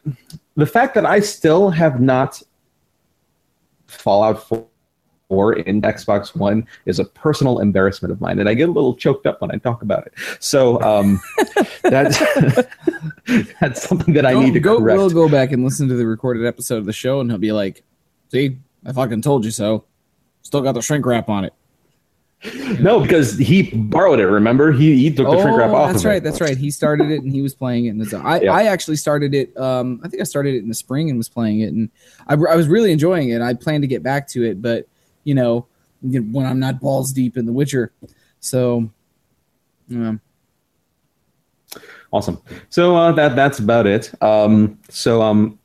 the 0.55 0.65
fact 0.65 0.95
that 0.95 1.05
I 1.05 1.21
still 1.21 1.69
have 1.69 2.01
not 2.01 2.41
Fallout 3.87 4.69
or 5.29 5.53
in 5.53 5.81
Xbox 5.81 6.35
One 6.35 6.67
is 6.85 6.99
a 6.99 7.05
personal 7.05 7.59
embarrassment 7.59 8.11
of 8.11 8.19
mine, 8.19 8.39
and 8.39 8.49
I 8.49 8.53
get 8.53 8.69
a 8.69 8.71
little 8.71 8.95
choked 8.95 9.25
up 9.25 9.41
when 9.41 9.51
I 9.51 9.57
talk 9.57 9.81
about 9.81 10.05
it. 10.05 10.13
So 10.39 10.81
um, 10.81 11.21
that's 11.83 12.19
that's 13.61 13.87
something 13.87 14.13
that 14.13 14.25
I 14.25 14.33
need 14.33 14.53
to 14.53 14.59
go, 14.59 14.77
correct. 14.79 14.97
We'll 14.97 15.09
go 15.09 15.29
back 15.29 15.51
and 15.51 15.63
listen 15.63 15.87
to 15.87 15.95
the 15.95 16.05
recorded 16.05 16.45
episode 16.45 16.77
of 16.77 16.85
the 16.85 16.93
show, 16.93 17.19
and 17.19 17.31
he'll 17.31 17.39
be 17.39 17.51
like, 17.51 17.83
"See, 18.31 18.57
I 18.85 18.91
fucking 18.91 19.21
told 19.21 19.45
you 19.45 19.51
so. 19.51 19.85
Still 20.53 20.61
got 20.61 20.73
the 20.73 20.83
shrink 20.83 21.03
wrap 21.07 21.29
on 21.29 21.45
it." 21.45 21.53
No, 22.79 22.99
because 22.99 23.39
he 23.39 23.71
borrowed 23.71 24.19
it. 24.19 24.27
Remember, 24.27 24.71
he, 24.71 24.95
he 24.99 25.09
took 25.09 25.25
the 25.25 25.41
shrink 25.41 25.57
wrap 25.57 25.71
off. 25.71 25.85
Oh, 25.85 25.87
That's 25.87 26.03
of 26.03 26.05
right. 26.05 26.17
It. 26.17 26.23
That's 26.23 26.39
right. 26.41 26.55
He 26.55 26.69
started 26.69 27.09
it 27.09 27.23
and 27.23 27.31
he 27.31 27.41
was 27.41 27.55
playing 27.55 27.87
it. 27.87 27.95
And 27.95 28.13
I, 28.23 28.41
Yeah. 28.41 28.53
I 28.53 28.65
actually 28.65 28.97
started 28.97 29.33
it. 29.33 29.57
Um, 29.57 29.99
I 30.03 30.09
think 30.09 30.21
I 30.21 30.25
started 30.25 30.53
it 30.53 30.59
in 30.59 30.67
the 30.67 30.75
spring 30.75 31.09
and 31.09 31.17
was 31.17 31.27
playing 31.27 31.61
it, 31.61 31.73
and 31.73 31.89
I, 32.27 32.33
I 32.35 32.55
was 32.55 32.67
really 32.67 32.91
enjoying 32.91 33.29
it. 33.29 33.41
I 33.41 33.55
plan 33.55 33.81
to 33.81 33.87
get 33.87 34.03
back 34.03 34.27
to 34.27 34.43
it, 34.43 34.61
but 34.61 34.85
you 35.23 35.33
know, 35.33 35.65
when 36.03 36.45
I'm 36.45 36.59
not 36.59 36.79
balls 36.79 37.11
deep 37.13 37.35
in 37.35 37.47
The 37.47 37.53
Witcher, 37.53 37.91
so 38.39 38.91
yeah. 39.87 40.17
Awesome. 42.11 42.39
So 42.69 42.95
uh, 42.95 43.11
that 43.13 43.35
that's 43.35 43.57
about 43.57 43.87
it. 43.87 44.13
Um, 44.21 44.77
so 44.87 45.23
um, 45.23 45.57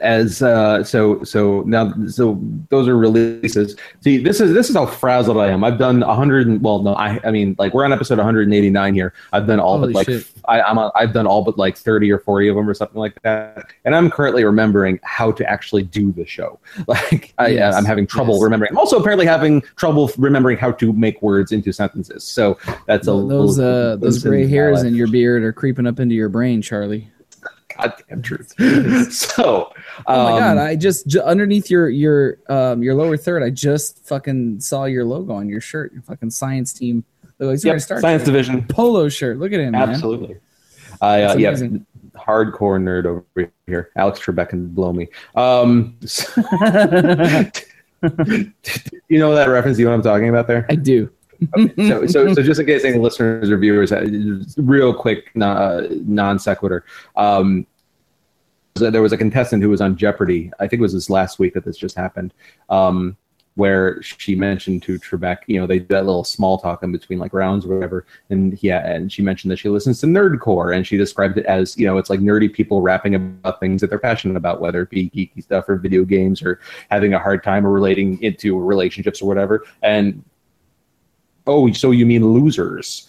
as 0.00 0.42
uh, 0.42 0.82
so 0.82 1.22
so 1.24 1.62
now 1.66 1.92
so 2.08 2.40
those 2.70 2.88
are 2.88 2.96
releases. 2.96 3.76
See, 4.00 4.16
this 4.18 4.40
is 4.40 4.52
this 4.54 4.70
is 4.70 4.74
how 4.76 4.86
frazzled 4.86 5.36
I 5.36 5.48
am. 5.48 5.62
I've 5.62 5.78
done 5.78 6.02
a 6.02 6.14
hundred. 6.14 6.46
and 6.46 6.60
Well, 6.62 6.82
no, 6.82 6.94
I 6.94 7.20
I 7.22 7.30
mean 7.30 7.54
like 7.58 7.74
we're 7.74 7.84
on 7.84 7.92
episode 7.92 8.16
189 8.18 8.94
here. 8.94 9.12
I've 9.32 9.46
done 9.46 9.60
all 9.60 9.78
Holy 9.78 9.92
but 9.92 9.98
like 9.98 10.06
shit. 10.08 10.30
I, 10.46 10.62
I'm 10.62 10.78
on, 10.78 10.90
I've 10.96 11.12
done 11.12 11.26
all 11.26 11.42
but 11.44 11.58
like 11.58 11.76
30 11.76 12.10
or 12.10 12.18
40 12.18 12.48
of 12.48 12.56
them 12.56 12.68
or 12.68 12.74
something 12.74 12.98
like 12.98 13.20
that. 13.22 13.66
And 13.84 13.94
I'm 13.94 14.10
currently 14.10 14.44
remembering 14.44 14.98
how 15.02 15.30
to 15.32 15.48
actually 15.48 15.82
do 15.84 16.12
the 16.12 16.26
show. 16.26 16.58
Like 16.88 17.32
I, 17.38 17.48
Yes. 17.48 17.74
I'm 17.76 17.84
having 17.84 18.06
trouble 18.06 18.34
Yes. 18.34 18.42
remembering. 18.44 18.70
I'm 18.72 18.78
also 18.78 18.98
apparently 18.98 19.26
having 19.26 19.60
trouble 19.76 20.10
remembering 20.18 20.56
how 20.58 20.72
to 20.72 20.92
make 20.92 21.20
words 21.22 21.52
into 21.52 21.72
sentences. 21.72 22.24
So 22.24 22.58
that's 22.86 23.06
a 23.06 23.10
those 23.10 23.58
little- 23.58 23.92
uh, 23.92 23.96
those 23.96 24.16
it's 24.16 24.24
in 24.24 24.30
gray 24.30 24.48
hairs 24.48 24.82
in 24.82 24.94
your 24.94 25.08
beard 25.08 25.44
are 25.44 25.52
creeping 25.52 25.86
up 25.86 26.00
into 26.00 26.14
your 26.14 26.28
brain, 26.30 26.62
Charlie. 26.62 27.10
goddamn 27.76 28.22
truth. 28.22 28.54
so, 29.12 29.72
Oh 30.06 30.24
my 30.24 30.32
um, 30.32 30.38
god! 30.38 30.58
I 30.58 30.76
just 30.76 31.06
j- 31.06 31.20
underneath 31.20 31.70
your 31.70 31.88
your 31.88 32.38
um 32.48 32.82
your 32.82 32.94
lower 32.94 33.16
third, 33.16 33.42
I 33.42 33.50
just 33.50 34.04
fucking 34.06 34.60
saw 34.60 34.84
your 34.84 35.04
logo 35.04 35.32
on 35.34 35.48
your 35.48 35.60
shirt. 35.60 35.92
Your 35.92 36.02
fucking 36.02 36.30
science 36.30 36.72
team. 36.72 37.04
Wearing 37.38 37.58
yep, 37.62 37.80
science 37.80 38.00
Trek 38.02 38.24
division, 38.24 38.64
polo 38.68 39.08
shirt. 39.08 39.38
Look 39.38 39.52
at 39.52 39.60
him, 39.60 39.72
man. 39.72 39.90
absolutely. 39.90 40.36
I 41.00 41.22
uh, 41.22 41.36
yeah, 41.36 41.52
hardcore 42.16 42.80
nerd 42.80 43.06
over 43.06 43.50
here. 43.66 43.90
Alex 43.96 44.20
Trebek 44.20 44.50
can 44.50 44.68
blow 44.68 44.92
me. 44.92 45.08
Um, 45.34 45.98
you 49.08 49.18
know 49.18 49.34
that 49.34 49.48
reference? 49.48 49.78
You 49.78 49.86
know 49.86 49.90
what 49.90 49.96
I'm 49.96 50.02
talking 50.02 50.28
about 50.28 50.46
there? 50.46 50.66
I 50.68 50.76
do. 50.76 51.10
Okay, 51.58 51.88
so, 51.88 52.06
so, 52.06 52.34
so 52.34 52.42
just 52.42 52.60
in 52.60 52.66
case 52.66 52.84
any 52.84 52.98
listeners 52.98 53.50
or 53.50 53.58
viewers, 53.58 53.92
uh, 53.92 54.06
real 54.56 54.94
quick 54.94 55.30
uh, 55.40 55.82
non 55.90 56.38
sequitur. 56.38 56.84
Um, 57.16 57.66
there 58.74 59.02
was 59.02 59.12
a 59.12 59.16
contestant 59.16 59.62
who 59.62 59.68
was 59.68 59.80
on 59.80 59.96
Jeopardy. 59.96 60.50
I 60.58 60.66
think 60.66 60.80
it 60.80 60.82
was 60.82 60.92
this 60.92 61.08
last 61.08 61.38
week 61.38 61.54
that 61.54 61.64
this 61.64 61.76
just 61.76 61.96
happened, 61.96 62.34
um, 62.68 63.16
where 63.54 64.02
she 64.02 64.34
mentioned 64.34 64.82
to 64.82 64.98
Trebek, 64.98 65.38
you 65.46 65.60
know, 65.60 65.66
they 65.66 65.78
did 65.78 65.88
that 65.90 66.06
little 66.06 66.24
small 66.24 66.58
talk 66.58 66.82
in 66.82 66.90
between 66.90 67.20
like 67.20 67.32
rounds 67.32 67.64
or 67.64 67.72
whatever, 67.72 68.04
and 68.30 68.60
yeah, 68.64 68.84
and 68.84 69.12
she 69.12 69.22
mentioned 69.22 69.52
that 69.52 69.58
she 69.58 69.68
listens 69.68 70.00
to 70.00 70.06
Nerdcore, 70.06 70.74
and 70.74 70.84
she 70.84 70.96
described 70.96 71.38
it 71.38 71.46
as, 71.46 71.78
you 71.78 71.86
know, 71.86 71.98
it's 71.98 72.10
like 72.10 72.18
nerdy 72.18 72.52
people 72.52 72.82
rapping 72.82 73.14
about 73.14 73.60
things 73.60 73.80
that 73.80 73.90
they're 73.90 73.98
passionate 74.00 74.36
about, 74.36 74.60
whether 74.60 74.82
it 74.82 74.90
be 74.90 75.08
geeky 75.10 75.40
stuff 75.40 75.68
or 75.68 75.76
video 75.76 76.04
games 76.04 76.42
or 76.42 76.58
having 76.90 77.14
a 77.14 77.18
hard 77.18 77.44
time 77.44 77.64
or 77.64 77.70
relating 77.70 78.20
into 78.24 78.58
relationships 78.58 79.22
or 79.22 79.28
whatever, 79.28 79.64
and 79.82 80.24
oh, 81.46 81.70
so 81.72 81.92
you 81.92 82.06
mean 82.06 82.26
losers? 82.26 83.08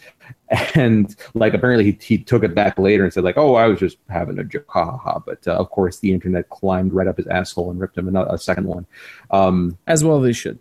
And 0.75 1.15
like 1.33 1.53
apparently 1.53 1.85
he, 1.85 1.97
he 2.01 2.17
took 2.17 2.43
it 2.43 2.53
back 2.53 2.77
later 2.77 3.03
and 3.03 3.13
said 3.13 3.23
like, 3.23 3.37
oh, 3.37 3.55
I 3.55 3.67
was 3.67 3.79
just 3.79 3.97
having 4.09 4.37
a 4.39 4.43
joke, 4.43 4.65
ha 4.67 4.85
ha 4.85 4.97
ha. 4.97 5.19
But 5.19 5.47
uh, 5.47 5.53
of 5.53 5.69
course 5.69 5.99
the 5.99 6.11
internet 6.13 6.49
climbed 6.49 6.93
right 6.93 7.07
up 7.07 7.17
his 7.17 7.27
asshole 7.27 7.71
and 7.71 7.79
ripped 7.79 7.97
him 7.97 8.07
another, 8.07 8.29
a 8.33 8.37
second 8.37 8.67
one. 8.67 8.85
Um, 9.31 9.77
As 9.87 10.03
well 10.03 10.19
they 10.19 10.33
should. 10.33 10.59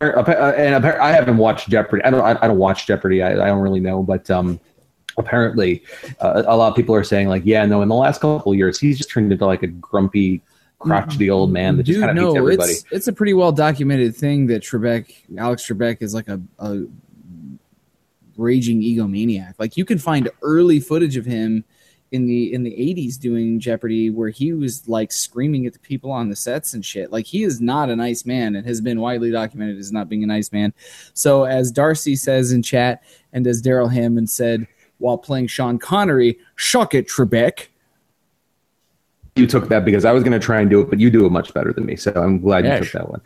uh, 0.00 0.22
and 0.56 0.86
I 0.86 1.12
haven't 1.12 1.36
watched 1.36 1.68
Jeopardy. 1.68 2.02
I 2.04 2.10
don't. 2.10 2.22
I, 2.22 2.46
don't 2.46 2.58
watch 2.58 2.86
Jeopardy. 2.86 3.22
I, 3.22 3.32
I 3.32 3.46
don't 3.46 3.60
really 3.60 3.80
know, 3.80 4.02
but 4.02 4.30
um, 4.30 4.60
apparently 5.16 5.82
uh, 6.20 6.42
a 6.46 6.56
lot 6.56 6.68
of 6.68 6.76
people 6.76 6.94
are 6.94 7.04
saying 7.04 7.28
like, 7.28 7.42
yeah, 7.44 7.64
no, 7.66 7.82
in 7.82 7.88
the 7.88 7.94
last 7.94 8.20
couple 8.20 8.52
of 8.52 8.58
years 8.58 8.78
he's 8.78 8.96
just 8.96 9.10
turned 9.10 9.32
into 9.32 9.46
like 9.46 9.62
a 9.62 9.68
grumpy, 9.68 10.42
crotchety 10.78 11.30
old 11.30 11.50
man 11.50 11.76
that 11.76 11.84
just 11.84 11.96
Dude, 11.96 12.04
kind 12.06 12.18
of 12.18 12.24
hates 12.24 12.34
no, 12.34 12.38
everybody. 12.38 12.72
it's 12.72 12.84
it's 12.90 13.08
a 13.08 13.12
pretty 13.12 13.34
well 13.34 13.52
documented 13.52 14.14
thing 14.14 14.46
that 14.48 14.62
Trebek, 14.62 15.14
Alex 15.38 15.66
Trebek, 15.66 16.02
is 16.02 16.14
like 16.14 16.28
a, 16.28 16.40
a 16.58 16.84
raging 18.36 18.80
egomaniac. 18.82 19.54
Like 19.58 19.76
you 19.76 19.84
can 19.84 19.98
find 19.98 20.28
early 20.42 20.80
footage 20.80 21.16
of 21.16 21.24
him 21.24 21.64
in 22.12 22.26
the 22.26 22.52
in 22.52 22.62
the 22.62 22.70
80s 22.70 23.18
doing 23.18 23.58
Jeopardy 23.58 24.08
where 24.08 24.28
he 24.28 24.52
was 24.52 24.86
like 24.88 25.10
screaming 25.10 25.66
at 25.66 25.72
the 25.72 25.80
people 25.80 26.12
on 26.12 26.28
the 26.28 26.36
sets 26.36 26.72
and 26.72 26.84
shit. 26.84 27.10
Like 27.10 27.26
he 27.26 27.42
is 27.42 27.60
not 27.60 27.90
a 27.90 27.96
nice 27.96 28.24
man 28.24 28.54
and 28.54 28.64
has 28.66 28.80
been 28.80 29.00
widely 29.00 29.32
documented 29.32 29.78
as 29.78 29.90
not 29.90 30.08
being 30.08 30.22
a 30.22 30.26
nice 30.26 30.52
man. 30.52 30.72
So 31.14 31.44
as 31.44 31.72
Darcy 31.72 32.14
says 32.14 32.52
in 32.52 32.62
chat 32.62 33.02
and 33.32 33.46
as 33.46 33.60
Darrell 33.60 33.88
Hammond 33.88 34.30
said 34.30 34.68
while 34.98 35.18
playing 35.18 35.48
Sean 35.48 35.78
Connery, 35.78 36.38
shuck 36.54 36.94
it, 36.94 37.08
Trebek. 37.08 37.66
you 39.34 39.46
took 39.46 39.68
that 39.68 39.84
because 39.84 40.04
I 40.04 40.12
was 40.12 40.22
going 40.22 40.38
to 40.38 40.44
try 40.44 40.60
and 40.60 40.70
do 40.70 40.80
it, 40.80 40.90
but 40.90 41.00
you 41.00 41.10
do 41.10 41.26
it 41.26 41.30
much 41.30 41.52
better 41.52 41.72
than 41.72 41.84
me. 41.84 41.96
So 41.96 42.12
I'm 42.14 42.38
glad 42.38 42.64
Yeah, 42.64 42.76
you 42.76 42.84
took 42.84 42.92
that 42.92 43.10
one. 43.10 43.20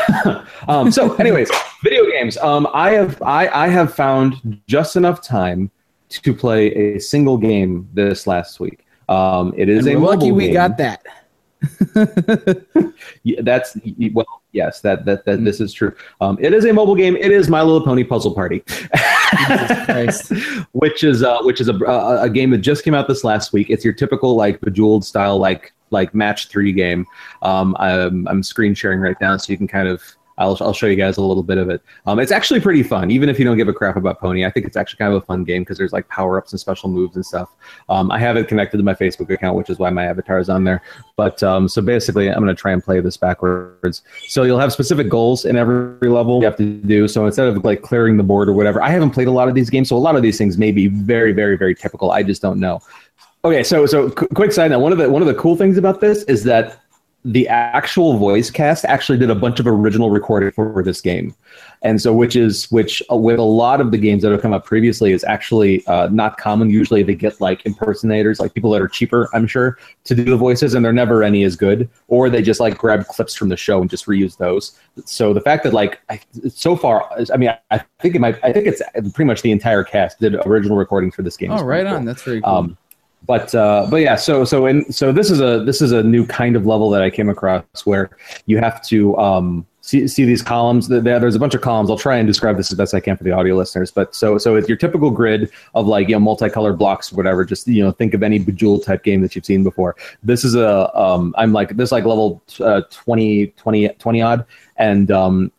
um, 0.68 0.90
so, 0.90 1.14
anyways, 1.14 1.50
video 1.82 2.06
games. 2.10 2.36
Um, 2.38 2.68
I 2.72 2.92
have 2.92 3.20
I, 3.22 3.48
I 3.48 3.68
have 3.68 3.94
found 3.94 4.60
just 4.66 4.96
enough 4.96 5.22
time 5.22 5.70
to 6.08 6.34
play 6.34 6.66
a 6.74 6.98
single 6.98 7.38
game 7.38 7.88
this 7.94 8.26
last 8.26 8.60
week. 8.60 8.84
Um, 9.08 9.54
it 9.56 9.68
is 9.68 9.86
And 9.86 9.96
a 9.96 10.00
we're 10.00 10.08
lucky 10.08 10.32
we 10.32 10.46
game. 10.46 10.54
got 10.54 10.76
that. 10.78 11.02
Yeah, 13.24 13.40
that's 13.42 13.76
well, 14.12 14.26
yes, 14.52 14.80
that 14.80 15.04
that, 15.04 15.24
that 15.24 15.44
this 15.44 15.60
is 15.60 15.72
true. 15.72 15.94
Um, 16.20 16.38
it 16.40 16.52
is 16.52 16.64
a 16.64 16.72
mobile 16.72 16.94
game. 16.96 17.16
It 17.16 17.30
is 17.30 17.48
My 17.48 17.62
Little 17.62 17.84
Pony 17.84 18.04
Puzzle 18.04 18.34
Party, 18.34 18.58
which 20.72 21.04
is 21.04 21.22
uh, 21.22 21.38
which 21.42 21.60
is 21.60 21.68
a, 21.68 21.74
a 21.74 22.22
a 22.22 22.30
game 22.30 22.50
that 22.50 22.58
just 22.58 22.84
came 22.84 22.94
out 22.94 23.08
this 23.08 23.24
last 23.24 23.52
week. 23.52 23.70
It's 23.70 23.84
your 23.84 23.94
typical 23.94 24.34
like 24.34 24.60
Bejeweled 24.60 25.04
style 25.04 25.38
like 25.38 25.72
like 25.92 26.14
match 26.14 26.48
three 26.48 26.72
game. 26.72 27.06
Um, 27.42 27.76
I'm 27.78 28.26
I'm 28.28 28.42
screen 28.42 28.74
sharing 28.74 29.00
right 29.00 29.16
now, 29.20 29.36
so 29.36 29.52
you 29.52 29.58
can 29.58 29.68
kind 29.68 29.88
of. 29.88 30.02
I'll, 30.38 30.56
I'll 30.62 30.72
show 30.72 30.86
you 30.86 30.96
guys 30.96 31.18
a 31.18 31.22
little 31.22 31.42
bit 31.42 31.58
of 31.58 31.68
it. 31.68 31.82
Um, 32.06 32.18
it's 32.18 32.32
actually 32.32 32.58
pretty 32.58 32.82
fun, 32.82 33.10
even 33.10 33.28
if 33.28 33.38
you 33.38 33.44
don't 33.44 33.58
give 33.58 33.68
a 33.68 33.72
crap 33.72 33.96
about 33.96 34.18
Pony. 34.18 34.46
I 34.46 34.50
think 34.50 34.64
it's 34.64 34.78
actually 34.78 34.96
kind 34.96 35.12
of 35.12 35.22
a 35.22 35.26
fun 35.26 35.44
game 35.44 35.60
because 35.60 35.76
there's 35.76 35.92
like 35.92 36.08
power 36.08 36.38
ups 36.38 36.52
and 36.52 36.58
special 36.58 36.88
moves 36.88 37.16
and 37.16 37.24
stuff. 37.24 37.54
Um, 37.90 38.10
I 38.10 38.18
have 38.18 38.38
it 38.38 38.48
connected 38.48 38.78
to 38.78 38.82
my 38.82 38.94
Facebook 38.94 39.30
account, 39.30 39.58
which 39.58 39.68
is 39.68 39.78
why 39.78 39.90
my 39.90 40.06
avatar 40.06 40.38
is 40.38 40.48
on 40.48 40.64
there. 40.64 40.82
But 41.16 41.42
um, 41.42 41.68
so 41.68 41.82
basically, 41.82 42.28
I'm 42.28 42.42
going 42.42 42.48
to 42.48 42.60
try 42.60 42.72
and 42.72 42.82
play 42.82 42.98
this 43.00 43.18
backwards. 43.18 44.02
So 44.26 44.44
you'll 44.44 44.58
have 44.58 44.72
specific 44.72 45.10
goals 45.10 45.44
in 45.44 45.54
every 45.54 46.08
level 46.08 46.38
you 46.38 46.46
have 46.46 46.56
to 46.56 46.64
do. 46.64 47.08
So 47.08 47.26
instead 47.26 47.48
of 47.48 47.62
like 47.62 47.82
clearing 47.82 48.16
the 48.16 48.24
board 48.24 48.48
or 48.48 48.54
whatever, 48.54 48.82
I 48.82 48.88
haven't 48.88 49.10
played 49.10 49.28
a 49.28 49.32
lot 49.32 49.48
of 49.48 49.54
these 49.54 49.68
games, 49.68 49.90
so 49.90 49.96
a 49.96 49.98
lot 49.98 50.16
of 50.16 50.22
these 50.22 50.38
things 50.38 50.56
may 50.56 50.72
be 50.72 50.86
very, 50.86 51.32
very, 51.32 51.58
very 51.58 51.74
typical. 51.74 52.10
I 52.10 52.22
just 52.22 52.40
don't 52.40 52.58
know. 52.58 52.80
Okay, 53.44 53.64
so 53.64 53.86
so 53.86 54.10
qu- 54.10 54.28
quick 54.28 54.52
side 54.52 54.70
note. 54.70 54.78
One 54.78 54.92
of 54.92 54.98
the 54.98 55.10
one 55.10 55.20
of 55.20 55.28
the 55.28 55.34
cool 55.34 55.56
things 55.56 55.76
about 55.76 56.00
this 56.00 56.22
is 56.24 56.44
that 56.44 56.78
the 57.24 57.46
actual 57.48 58.16
voice 58.16 58.50
cast 58.50 58.84
actually 58.84 59.18
did 59.18 59.30
a 59.30 59.34
bunch 59.34 59.60
of 59.60 59.66
original 59.66 60.10
recording 60.10 60.50
for 60.52 60.80
this 60.84 61.00
game, 61.00 61.34
and 61.82 62.00
so 62.00 62.12
which 62.12 62.36
is 62.36 62.70
which 62.70 63.02
uh, 63.10 63.16
with 63.16 63.40
a 63.40 63.42
lot 63.44 63.80
of 63.80 63.90
the 63.90 63.98
games 63.98 64.22
that 64.22 64.30
have 64.30 64.42
come 64.42 64.52
up 64.52 64.64
previously 64.64 65.12
is 65.12 65.24
actually 65.24 65.84
uh, 65.86 66.08
not 66.12 66.36
common. 66.36 66.70
Usually 66.70 67.02
they 67.02 67.16
get 67.16 67.40
like 67.40 67.66
impersonators, 67.66 68.38
like 68.38 68.54
people 68.54 68.70
that 68.72 68.80
are 68.80 68.86
cheaper, 68.86 69.28
I'm 69.34 69.48
sure, 69.48 69.76
to 70.04 70.14
do 70.14 70.22
the 70.22 70.36
voices, 70.36 70.74
and 70.74 70.84
they're 70.84 70.92
never 70.92 71.24
any 71.24 71.42
as 71.42 71.56
good, 71.56 71.88
or 72.06 72.30
they 72.30 72.42
just 72.42 72.60
like 72.60 72.78
grab 72.78 73.06
clips 73.06 73.34
from 73.34 73.48
the 73.48 73.56
show 73.56 73.80
and 73.80 73.90
just 73.90 74.06
reuse 74.06 74.36
those. 74.36 74.78
So 75.04 75.34
the 75.34 75.40
fact 75.40 75.64
that 75.64 75.72
like 75.72 76.00
I, 76.08 76.20
so 76.48 76.76
far, 76.76 77.08
I 77.32 77.36
mean, 77.36 77.52
I 77.72 77.78
think 78.00 78.14
it 78.14 78.20
might, 78.20 78.38
I 78.44 78.52
think 78.52 78.68
it's 78.68 78.82
pretty 79.14 79.26
much 79.26 79.42
the 79.42 79.50
entire 79.50 79.82
cast 79.82 80.20
did 80.20 80.36
original 80.46 80.76
recordings 80.76 81.16
for 81.16 81.22
this 81.22 81.36
game. 81.36 81.50
Oh, 81.50 81.64
right 81.64 81.84
cool. 81.84 81.96
on. 81.96 82.04
That's 82.04 82.22
very 82.22 82.40
cool. 82.40 82.50
Um, 82.50 82.78
but 83.26 83.54
uh, 83.54 83.86
but 83.90 83.98
yeah, 83.98 84.16
so 84.16 84.44
so 84.44 84.66
and 84.66 84.92
so 84.94 85.12
this 85.12 85.30
is 85.30 85.40
a 85.40 85.62
this 85.64 85.80
is 85.80 85.92
a 85.92 86.02
new 86.02 86.26
kind 86.26 86.56
of 86.56 86.66
level 86.66 86.90
that 86.90 87.02
I 87.02 87.10
came 87.10 87.28
across 87.28 87.64
where 87.84 88.10
you 88.46 88.58
have 88.58 88.82
to 88.86 89.16
um, 89.16 89.66
see 89.80 90.08
see 90.08 90.24
these 90.24 90.42
columns. 90.42 90.88
There- 90.88 91.00
There's 91.00 91.36
a 91.36 91.38
bunch 91.38 91.54
of 91.54 91.60
columns. 91.60 91.88
I'll 91.88 91.98
try 91.98 92.16
and 92.16 92.26
describe 92.26 92.56
this 92.56 92.72
as 92.72 92.78
best 92.78 92.94
I 92.94 93.00
can 93.00 93.16
for 93.16 93.22
the 93.24 93.30
audio 93.30 93.54
listeners. 93.54 93.90
But 93.92 94.14
so 94.14 94.38
so 94.38 94.56
it's 94.56 94.68
your 94.68 94.76
typical 94.76 95.10
grid 95.10 95.50
of 95.74 95.86
like 95.86 96.08
you 96.08 96.16
know 96.16 96.20
multicolored 96.20 96.78
blocks 96.78 97.12
or 97.12 97.16
whatever. 97.16 97.44
Just 97.44 97.68
you 97.68 97.84
know 97.84 97.92
think 97.92 98.12
of 98.12 98.22
any 98.24 98.38
Bejeweled 98.40 98.84
type 98.84 99.04
game 99.04 99.20
that 99.22 99.36
you've 99.36 99.44
seen 99.46 99.62
before. 99.62 99.94
This 100.24 100.44
is 100.44 100.54
a 100.56 100.90
um, 100.98 101.32
I'm 101.38 101.52
like 101.52 101.76
this 101.76 101.88
is 101.88 101.92
like 101.92 102.04
level 102.04 102.42
uh, 102.60 102.82
20, 102.90 103.48
20, 103.48 103.88
20 103.88 104.22
odd, 104.22 104.44
and 104.78 105.10
um, 105.12 105.52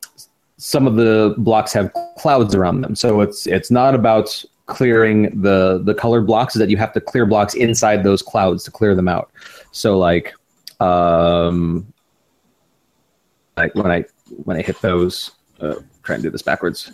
some 0.58 0.86
of 0.88 0.96
the 0.96 1.34
blocks 1.38 1.72
have 1.74 1.92
clouds 2.18 2.56
around 2.56 2.82
them. 2.82 2.96
So 2.96 3.22
it's 3.22 3.48
it's 3.48 3.72
not 3.72 3.96
about 3.96 4.44
clearing 4.74 5.42
the 5.42 5.82
the 5.84 5.94
colored 5.94 6.26
blocks 6.26 6.56
is 6.56 6.60
that 6.60 6.70
you 6.70 6.78
have 6.78 6.94
to 6.94 7.02
clear 7.02 7.26
blocks 7.26 7.54
inside 7.54 8.04
those 8.04 8.22
clouds 8.22 8.64
to 8.64 8.72
clear 8.72 8.96
them 8.96 9.08
out. 9.08 9.32
So 9.72 9.98
like 9.98 10.34
um 10.80 11.86
like 13.56 13.76
when 13.76 13.92
I 13.92 14.06
when 14.46 14.58
I 14.58 14.62
hit 14.62 14.82
those, 14.82 15.32
uh, 15.62 15.76
and 16.10 16.24
do 16.24 16.30
this 16.30 16.42
backwards. 16.42 16.92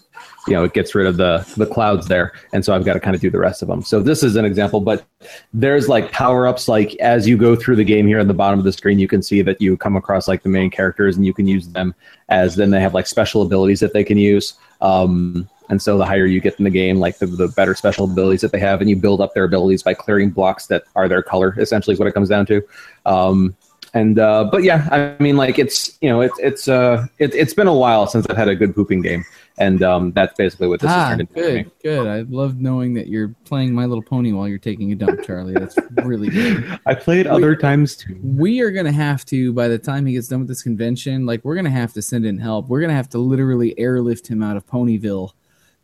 You 0.48 0.54
know, 0.54 0.64
it 0.64 0.74
gets 0.74 0.94
rid 0.94 1.08
of 1.08 1.18
the 1.18 1.46
the 1.58 1.66
clouds 1.66 2.08
there, 2.08 2.34
and 2.54 2.64
so 2.64 2.76
I've 2.76 2.86
got 2.86 2.94
to 2.94 3.00
kind 3.00 3.16
of 3.16 3.22
do 3.22 3.30
the 3.30 3.40
rest 3.40 3.62
of 3.62 3.68
them. 3.68 3.82
So 3.82 4.02
this 4.02 4.22
is 4.24 4.36
an 4.36 4.46
example, 4.46 4.82
but 4.82 5.06
there's 5.54 5.90
like 5.90 6.12
power 6.12 6.46
ups. 6.48 6.68
Like 6.68 6.96
as 6.98 7.28
you 7.28 7.38
go 7.38 7.56
through 7.56 7.78
the 7.78 7.84
game 7.84 8.08
here 8.08 8.20
at 8.20 8.28
the 8.28 8.34
bottom 8.34 8.60
of 8.60 8.66
the 8.66 8.72
screen, 8.72 9.00
you 9.00 9.08
can 9.08 9.24
see 9.24 9.42
that 9.42 9.60
you 9.60 9.78
come 9.78 9.96
across 9.96 10.28
like 10.28 10.44
the 10.44 10.50
main 10.50 10.70
characters, 10.70 11.16
and 11.16 11.26
you 11.26 11.34
can 11.34 11.48
use 11.48 11.68
them 11.70 11.96
as 12.30 12.56
then 12.56 12.70
they 12.70 12.82
have 12.82 12.94
like 12.94 13.08
special 13.08 13.42
abilities 13.42 13.80
that 13.80 13.94
they 13.94 14.04
can 14.04 14.18
use. 14.18 14.54
Um, 14.82 15.50
and 15.70 15.82
so 15.82 15.98
the 15.98 16.06
higher 16.06 16.26
you 16.26 16.42
get 16.42 16.56
in 16.58 16.64
the 16.66 16.70
game, 16.70 16.98
like 17.00 17.18
the, 17.20 17.28
the 17.28 17.48
better 17.50 17.76
special 17.76 18.06
abilities 18.06 18.42
that 18.42 18.52
they 18.52 18.60
have, 18.60 18.82
and 18.82 18.90
you 18.90 18.96
build 18.96 19.22
up 19.22 19.34
their 19.34 19.44
abilities 19.46 19.84
by 19.84 19.94
clearing 19.94 20.30
blocks 20.32 20.68
that 20.68 20.84
are 20.96 21.08
their 21.08 21.22
color. 21.24 21.56
Essentially, 21.58 21.94
is 21.94 22.00
what 22.00 22.08
it 22.08 22.14
comes 22.14 22.30
down 22.30 22.46
to. 22.48 22.62
Um, 23.06 23.56
and 23.94 24.20
uh, 24.20 24.44
but 24.52 24.64
yeah, 24.64 24.88
I 24.92 25.22
mean, 25.22 25.36
like 25.38 25.58
it's 25.58 25.98
you 26.02 26.10
know 26.10 26.22
it's 26.22 26.38
it's 26.40 26.68
uh 26.68 27.08
it, 27.18 27.34
it's 27.34 27.54
been 27.56 27.68
a 27.68 27.74
while 27.74 28.06
since 28.06 28.26
I've 28.30 28.38
had 28.38 28.48
a 28.48 28.56
good 28.56 28.76
pooping 28.76 29.02
game, 29.02 29.26
and 29.58 29.82
um, 29.82 30.12
that's 30.12 30.36
basically 30.38 30.68
what 30.68 30.80
this 30.80 30.92
has 30.92 30.98
Ah, 31.06 31.10
turned 31.10 31.22
into. 31.22 31.34
for 31.34 31.40
me. 31.40 31.64
good, 31.64 31.72
good. 31.82 32.08
I 32.08 32.22
love 32.30 32.60
knowing 32.60 32.94
that 32.94 33.08
you're 33.08 33.30
playing 33.46 33.74
My 33.74 33.86
Little 33.86 34.04
Pony 34.04 34.32
while 34.32 34.48
you're 34.48 34.60
taking 34.60 34.92
a 34.92 34.96
dump, 34.96 35.24
Charlie. 35.24 35.54
That's 35.54 35.76
really 36.04 36.30
good. 36.30 36.80
I 36.86 36.94
played 36.94 37.26
other 37.26 37.56
times 37.56 37.96
too. 37.96 38.20
We 38.24 38.60
are 38.62 38.70
gonna 38.70 38.92
have 38.92 39.26
to, 39.26 39.54
by 39.54 39.68
the 39.68 39.80
time 39.80 40.06
he 40.06 40.14
gets 40.14 40.28
done 40.28 40.40
with 40.42 40.50
this 40.50 40.62
convention, 40.62 41.26
like 41.26 41.44
we're 41.44 41.56
gonna 41.56 41.72
have 41.72 41.92
to 41.94 42.02
send 42.04 42.28
in 42.28 42.38
help. 42.38 42.68
We're 42.68 42.82
gonna 42.82 42.94
have 42.94 43.10
to 43.10 43.18
literally 43.18 43.74
airlift 43.80 44.28
him 44.28 44.44
out 44.44 44.56
of 44.56 44.68
Ponyville. 44.68 45.32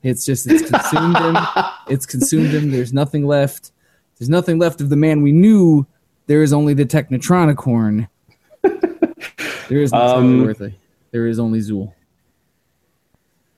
It's 0.06 0.24
just 0.24 0.46
it's 0.48 0.70
consumed 0.70 1.18
him. 1.18 1.36
It's 1.88 2.06
consumed 2.06 2.50
him. 2.50 2.72
There's 2.72 2.94
nothing 2.94 3.28
left. 3.28 3.72
There's 4.18 4.30
nothing 4.30 4.58
left 4.60 4.82
of 4.82 4.90
the 4.90 4.96
man 4.96 5.22
we 5.22 5.32
knew. 5.32 5.86
There 6.28 6.42
is 6.42 6.54
only 6.54 6.74
the 6.74 6.86
Technotronicorn. 6.86 8.08
There 9.68 9.82
is 9.82 9.92
no 9.92 9.98
Um, 10.00 10.46
worth 10.46 10.62
it. 10.62 10.74
There 11.10 11.26
is 11.26 11.40
only 11.40 11.60
Zuul. 11.60 11.92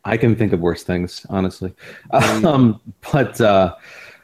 I 0.05 0.15
can 0.15 0.37
think 0.37 0.53
of 0.53 0.61
worse 0.61 0.83
things, 0.83 1.25
honestly. 1.29 1.73
Um, 2.11 2.79
but 3.11 3.41
uh, 3.41 3.75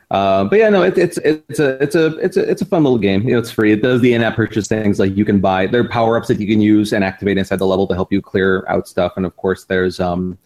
uh, 0.09 0.45
but 0.45 0.59
yeah, 0.59 0.69
no, 0.69 0.83
it, 0.83 0.97
it's 0.97 1.17
it's 1.17 1.59
a 1.59 1.83
it's 1.83 1.95
a 1.95 2.17
it's 2.19 2.37
a 2.37 2.49
it's 2.49 2.61
a 2.61 2.65
fun 2.65 2.83
little 2.83 2.97
game. 2.97 3.23
You 3.23 3.33
know, 3.33 3.39
it's 3.39 3.51
free. 3.51 3.73
It 3.73 3.81
does 3.81 3.99
the 3.99 4.13
in-app 4.13 4.35
purchase 4.35 4.69
things 4.69 4.97
like 4.97 5.13
you 5.13 5.25
can 5.25 5.41
buy. 5.41 5.67
There 5.67 5.81
are 5.81 5.89
power-ups 5.89 6.29
that 6.29 6.39
you 6.39 6.47
can 6.47 6.61
use 6.61 6.93
and 6.93 7.03
activate 7.03 7.37
inside 7.37 7.59
the 7.59 7.67
level 7.67 7.85
to 7.87 7.95
help 7.95 8.13
you 8.13 8.21
clear 8.21 8.65
out 8.69 8.87
stuff. 8.87 9.13
And 9.17 9.25
of 9.25 9.35
course, 9.35 9.65
there's 9.65 9.99
um 9.99 10.37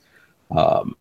um 0.50 0.96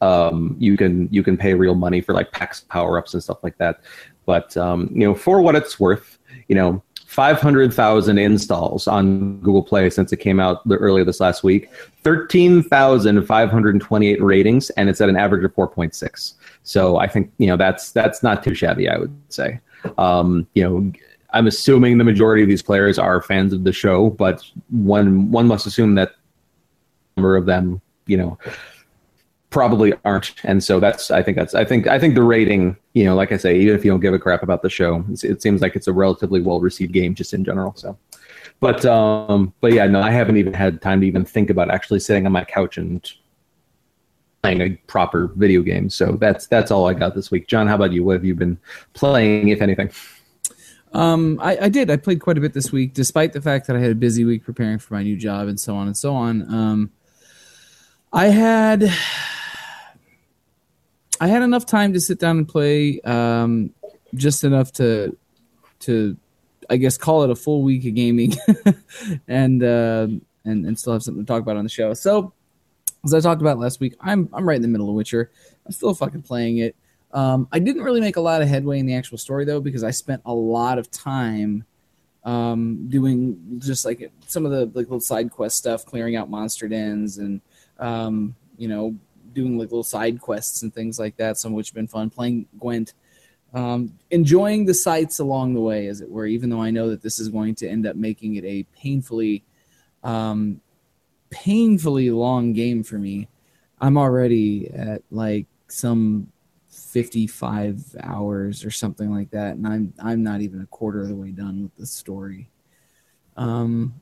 um 0.00 0.56
you 0.58 0.76
can 0.76 1.08
you 1.10 1.22
can 1.22 1.36
pay 1.36 1.54
real 1.54 1.74
money 1.74 2.00
for 2.00 2.14
like 2.14 2.32
packs 2.32 2.62
of 2.62 2.68
power-ups 2.68 3.14
and 3.14 3.22
stuff 3.22 3.38
like 3.42 3.58
that. 3.58 3.80
But 4.26 4.56
um, 4.56 4.90
you 4.92 5.06
know, 5.06 5.14
for 5.14 5.40
what 5.40 5.56
it's 5.56 5.80
worth, 5.80 6.18
you 6.48 6.54
know. 6.54 6.82
500,000 7.06 8.18
installs 8.18 8.86
on 8.86 9.40
Google 9.40 9.62
Play 9.62 9.88
since 9.88 10.12
it 10.12 10.18
came 10.18 10.38
out 10.38 10.60
earlier 10.70 11.06
this 11.06 11.20
last 11.20 11.42
week. 11.42 11.70
13,528 12.04 14.22
ratings, 14.22 14.68
and 14.70 14.90
it's 14.90 15.00
at 15.00 15.08
an 15.08 15.16
average 15.16 15.42
of 15.42 15.54
4.6. 15.54 16.34
So 16.64 16.98
I 16.98 17.08
think 17.08 17.32
you 17.38 17.46
know 17.46 17.56
that's 17.56 17.92
that's 17.92 18.22
not 18.22 18.44
too 18.44 18.54
shabby. 18.54 18.90
I 18.90 18.98
would 18.98 19.18
say. 19.30 19.58
Um, 19.96 20.46
you 20.54 20.62
know, 20.62 20.92
I'm 21.32 21.46
assuming 21.46 21.98
the 21.98 22.04
majority 22.04 22.42
of 22.42 22.48
these 22.48 22.62
players 22.62 22.98
are 22.98 23.22
fans 23.22 23.52
of 23.52 23.64
the 23.64 23.72
show, 23.72 24.10
but 24.10 24.42
one 24.70 25.30
one 25.30 25.46
must 25.46 25.66
assume 25.66 25.94
that 25.96 26.12
number 27.16 27.36
of 27.36 27.46
them, 27.46 27.80
you 28.06 28.16
know, 28.16 28.38
probably 29.50 29.94
aren't. 30.04 30.34
And 30.44 30.62
so 30.62 30.80
that's 30.80 31.10
I 31.10 31.22
think 31.22 31.36
that's 31.36 31.54
I 31.54 31.64
think 31.64 31.86
I 31.86 31.98
think 31.98 32.14
the 32.14 32.22
rating, 32.22 32.76
you 32.94 33.04
know, 33.04 33.14
like 33.14 33.32
I 33.32 33.36
say, 33.36 33.58
even 33.58 33.74
if 33.74 33.84
you 33.84 33.90
don't 33.90 34.00
give 34.00 34.14
a 34.14 34.18
crap 34.18 34.42
about 34.42 34.62
the 34.62 34.70
show, 34.70 35.04
it 35.22 35.42
seems 35.42 35.62
like 35.62 35.76
it's 35.76 35.86
a 35.86 35.92
relatively 35.92 36.40
well 36.40 36.60
received 36.60 36.92
game 36.92 37.14
just 37.14 37.34
in 37.34 37.44
general. 37.44 37.74
So. 37.76 37.96
But 38.60 38.84
um, 38.84 39.52
but 39.60 39.72
yeah, 39.72 39.86
no, 39.86 40.00
I 40.00 40.10
haven't 40.10 40.36
even 40.36 40.52
had 40.52 40.82
time 40.82 41.00
to 41.00 41.06
even 41.06 41.24
think 41.24 41.48
about 41.48 41.70
actually 41.70 42.00
sitting 42.00 42.26
on 42.26 42.32
my 42.32 42.44
couch 42.44 42.76
and 42.76 43.08
playing 44.42 44.60
a 44.60 44.70
proper 44.86 45.28
video 45.36 45.62
game. 45.62 45.90
So 45.90 46.12
that's 46.12 46.46
that's 46.48 46.70
all 46.70 46.88
I 46.88 46.94
got 46.94 47.14
this 47.14 47.30
week. 47.30 47.46
John, 47.46 47.68
how 47.68 47.76
about 47.76 47.92
you? 47.92 48.04
What 48.04 48.14
have 48.14 48.24
you 48.24 48.34
been 48.34 48.58
playing, 48.94 49.48
if 49.48 49.62
anything? 49.62 49.90
Um, 50.92 51.38
I, 51.40 51.58
I 51.62 51.68
did. 51.68 51.90
I 51.90 51.96
played 51.96 52.20
quite 52.20 52.38
a 52.38 52.40
bit 52.40 52.54
this 52.54 52.72
week, 52.72 52.94
despite 52.94 53.32
the 53.32 53.42
fact 53.42 53.66
that 53.66 53.76
I 53.76 53.78
had 53.78 53.90
a 53.90 53.94
busy 53.94 54.24
week 54.24 54.44
preparing 54.44 54.78
for 54.78 54.94
my 54.94 55.02
new 55.02 55.16
job 55.16 55.46
and 55.46 55.60
so 55.60 55.76
on 55.76 55.86
and 55.86 55.96
so 55.96 56.14
on. 56.14 56.52
Um, 56.52 56.90
I 58.12 58.28
had 58.28 58.90
I 61.20 61.28
had 61.28 61.42
enough 61.42 61.66
time 61.66 61.92
to 61.92 62.00
sit 62.00 62.18
down 62.18 62.38
and 62.38 62.48
play, 62.48 63.00
um, 63.00 63.70
just 64.14 64.44
enough 64.44 64.72
to 64.74 65.16
to 65.80 66.16
I 66.70 66.76
guess 66.76 66.98
call 66.98 67.22
it 67.22 67.30
a 67.30 67.36
full 67.36 67.62
week 67.62 67.84
of 67.86 67.94
gaming, 67.94 68.34
and 69.28 69.62
uh, 69.62 70.08
and 70.44 70.66
and 70.66 70.78
still 70.78 70.92
have 70.92 71.02
something 71.02 71.24
to 71.24 71.26
talk 71.26 71.42
about 71.42 71.56
on 71.56 71.64
the 71.64 71.70
show. 71.70 71.94
So, 71.94 72.32
as 73.04 73.14
I 73.14 73.20
talked 73.20 73.40
about 73.40 73.58
last 73.58 73.80
week, 73.80 73.94
I'm 74.00 74.28
I'm 74.32 74.46
right 74.46 74.56
in 74.56 74.62
the 74.62 74.68
middle 74.68 74.88
of 74.88 74.94
Witcher. 74.94 75.30
I'm 75.66 75.72
still 75.72 75.94
fucking 75.94 76.22
playing 76.22 76.58
it. 76.58 76.76
Um, 77.12 77.48
I 77.52 77.58
didn't 77.58 77.82
really 77.82 78.00
make 78.00 78.16
a 78.16 78.20
lot 78.20 78.42
of 78.42 78.48
headway 78.48 78.78
in 78.78 78.86
the 78.86 78.94
actual 78.94 79.16
story 79.16 79.44
though 79.44 79.60
because 79.60 79.82
I 79.82 79.90
spent 79.90 80.20
a 80.26 80.32
lot 80.32 80.78
of 80.78 80.90
time 80.90 81.64
um, 82.24 82.86
doing 82.88 83.60
just 83.60 83.86
like 83.86 84.10
some 84.26 84.44
of 84.44 84.52
the 84.52 84.66
like 84.66 84.86
little 84.86 85.00
side 85.00 85.30
quest 85.30 85.56
stuff, 85.56 85.86
clearing 85.86 86.16
out 86.16 86.28
monster 86.28 86.68
dens, 86.68 87.18
and 87.18 87.40
um, 87.78 88.34
you 88.58 88.68
know 88.68 88.94
doing 89.38 89.56
like 89.56 89.70
little 89.70 89.84
side 89.84 90.20
quests 90.20 90.62
and 90.62 90.74
things 90.74 90.98
like 90.98 91.16
that. 91.16 91.38
Some 91.38 91.52
of 91.52 91.56
which 91.56 91.68
have 91.68 91.74
been 91.74 91.86
fun. 91.86 92.10
Playing 92.10 92.46
Gwent, 92.58 92.94
um, 93.54 93.94
enjoying 94.10 94.64
the 94.66 94.74
sights 94.74 95.20
along 95.20 95.54
the 95.54 95.60
way, 95.60 95.86
as 95.86 96.00
it 96.00 96.10
were. 96.10 96.26
Even 96.26 96.50
though 96.50 96.62
I 96.62 96.70
know 96.70 96.90
that 96.90 97.02
this 97.02 97.18
is 97.18 97.28
going 97.28 97.54
to 97.56 97.68
end 97.68 97.86
up 97.86 97.96
making 97.96 98.34
it 98.34 98.44
a 98.44 98.64
painfully, 98.76 99.44
um, 100.02 100.60
painfully 101.30 102.10
long 102.10 102.52
game 102.52 102.82
for 102.82 102.98
me. 102.98 103.28
I'm 103.80 103.96
already 103.96 104.70
at 104.72 105.02
like 105.10 105.46
some 105.68 106.32
55 106.68 107.96
hours 108.02 108.64
or 108.64 108.70
something 108.70 109.12
like 109.12 109.30
that 109.30 109.56
and 109.56 109.66
i'm 109.66 109.92
i'm 110.02 110.22
not 110.22 110.40
even 110.40 110.60
a 110.62 110.66
quarter 110.66 111.02
of 111.02 111.08
the 111.08 111.14
way 111.14 111.30
done 111.30 111.62
with 111.62 111.74
the 111.76 111.86
story 111.86 112.48
um 113.36 113.94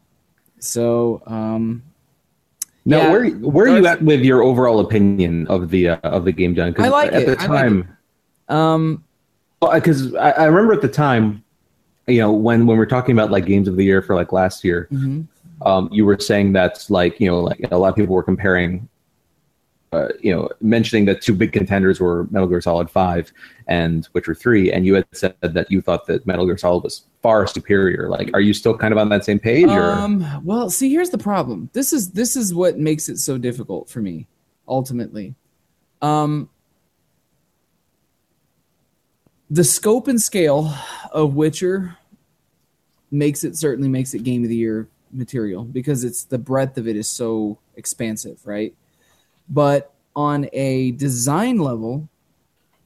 so 0.59 1.23
um 1.27 1.83
No, 2.89 2.99
yeah, 2.99 3.11
where 3.11 3.31
where 3.31 3.67
are 3.67 3.79
you 3.79 3.87
at 3.87 4.01
with 4.01 4.21
your 4.21 4.45
overall 4.45 4.79
opinion 4.79 5.49
of 5.49 5.71
the 5.71 5.89
uh, 5.89 5.97
of 6.05 6.25
the 6.25 6.31
game, 6.31 6.55
John? 6.55 6.73
I 6.79 6.89
like 6.89 7.13
at 7.13 7.23
it. 7.23 7.27
the 7.27 7.43
I 7.43 7.47
like 7.47 7.49
time. 7.49 7.97
um 8.49 9.05
because 9.61 10.15
I, 10.15 10.31
I 10.31 10.45
remember 10.45 10.73
at 10.73 10.83
the 10.83 10.89
time, 10.89 11.43
you 12.07 12.21
know, 12.21 12.33
when 12.33 12.65
when 12.67 12.79
we're 12.79 12.87
talking 12.87 13.13
about 13.13 13.33
like 13.33 13.45
games 13.45 13.67
of 13.67 13.77
the 13.77 13.85
year 13.85 14.03
for 14.03 14.15
like 14.15 14.33
last 14.33 14.63
year, 14.63 14.87
mhm. 14.93 15.27
um, 15.63 15.89
you 15.91 16.05
were 16.05 16.19
saying 16.21 16.53
that 16.53 16.87
like 16.89 17.19
you 17.19 17.29
know 17.29 17.41
like 17.41 17.61
a 17.73 17.77
lot 17.77 17.89
of 17.89 17.97
people 17.97 18.15
were 18.15 18.23
comparing, 18.23 18.89
uh, 19.93 20.09
you 20.21 20.35
know, 20.35 20.49
mentioning 20.61 21.05
that 21.07 21.23
two 21.23 21.35
big 21.35 21.53
contenders 21.53 22.01
were 22.01 22.27
Metal 22.31 22.49
Gear 22.49 22.61
Solid 22.61 22.91
Five 22.91 23.33
and 23.67 24.09
Witcher 24.13 24.35
Three, 24.35 24.73
and 24.73 24.85
you 24.85 24.95
had 24.95 25.07
said 25.13 25.35
that 25.41 25.71
you 25.71 25.81
thought 25.81 26.07
that 26.07 26.27
Metal 26.27 26.47
Gear 26.47 26.59
Solid 26.59 26.83
was 26.85 27.05
far 27.23 27.47
superior. 27.47 28.09
Like, 28.09 28.31
are 28.35 28.41
you 28.41 28.53
still 28.53 28.77
kind 28.77 28.93
of 28.93 28.99
on 28.99 29.09
that 29.11 29.25
same 29.25 29.39
page? 29.39 29.69
Or 29.69 29.93
Um, 29.93 30.45
well, 30.45 30.71
see, 30.71 30.91
here's 30.91 31.11
the 31.11 31.19
problem. 31.19 31.71
This 31.73 31.93
is 31.93 32.11
this 32.11 32.37
is 32.37 32.55
what 32.55 32.79
makes 32.79 33.09
it 33.09 33.19
so 33.19 33.39
difficult 33.39 33.89
for 33.89 34.01
me, 34.01 34.27
ultimately. 34.67 35.35
Um, 36.03 36.51
the 39.49 39.65
scope 39.65 40.09
and 40.09 40.21
scale 40.21 40.75
of 41.13 41.35
Witcher 41.35 41.97
makes 43.11 43.45
it 43.45 43.57
certainly 43.57 43.89
makes 43.89 44.15
it 44.15 44.25
game 44.25 44.43
of 44.43 44.49
the 44.49 44.57
year 44.57 44.89
material 45.13 45.65
because 45.65 46.05
it's 46.05 46.25
the 46.25 46.39
breadth 46.39 46.77
of 46.79 46.89
it 46.89 46.97
is 46.97 47.09
so 47.09 47.59
expansive, 47.77 48.41
right? 48.45 48.75
But 49.49 49.93
on 50.15 50.49
a 50.53 50.93
design 50.93 51.59
level, 51.59 52.09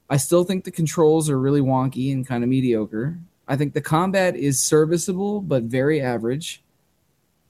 I 0.09 0.17
still 0.17 0.45
think 0.45 0.65
the 0.65 0.71
controls 0.71 1.31
are 1.31 1.39
really 1.39 1.61
wonky 1.61 2.13
and 2.13 2.27
kind 2.27 2.43
of 2.43 2.51
mediocre. 2.51 3.19
I 3.47 3.57
think 3.57 3.75
the 3.75 3.81
combat 3.81 4.37
is 4.37 4.59
serviceable 4.59 5.41
but 5.41 5.65
very 5.65 6.01
average. 6.01 6.63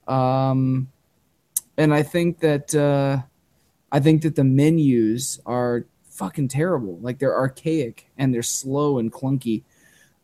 Um, 0.07 0.89
and 1.77 1.95
I 1.95 2.03
think 2.03 2.41
that 2.41 2.75
uh, 2.75 3.23
I 3.91 4.01
think 4.01 4.23
that 4.23 4.37
the 4.37 4.45
menus 4.45 5.41
are 5.47 5.87
fucking 6.05 6.49
terrible. 6.49 6.99
Like 7.01 7.19
they're 7.19 7.37
archaic 7.37 8.07
and 8.19 8.35
they're 8.35 8.43
slow 8.43 8.99
and 8.99 9.13
clunky. 9.13 9.63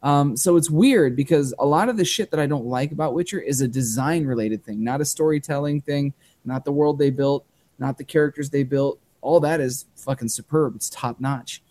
Um, 0.02 0.36
so 0.36 0.56
it's 0.56 0.70
weird 0.70 1.16
because 1.16 1.54
a 1.58 1.66
lot 1.66 1.88
of 1.88 1.96
the 1.96 2.04
shit 2.04 2.30
that 2.30 2.38
I 2.38 2.46
don't 2.46 2.66
like 2.66 2.92
about 2.92 3.14
Witcher 3.14 3.40
is 3.40 3.60
a 3.62 3.68
design 3.68 4.26
related 4.26 4.62
thing, 4.64 4.84
not 4.84 5.00
a 5.00 5.04
storytelling 5.04 5.80
thing, 5.80 6.12
not 6.44 6.64
the 6.64 6.72
world 6.72 6.98
they 6.98 7.10
built, 7.10 7.46
not 7.78 7.98
the 7.98 8.04
characters 8.04 8.50
they 8.50 8.62
built. 8.62 8.98
All 9.20 9.40
that 9.40 9.60
is 9.60 9.86
fucking 9.96 10.28
superb. 10.28 10.74
It's 10.76 10.88
top 10.90 11.20
notch. 11.20 11.62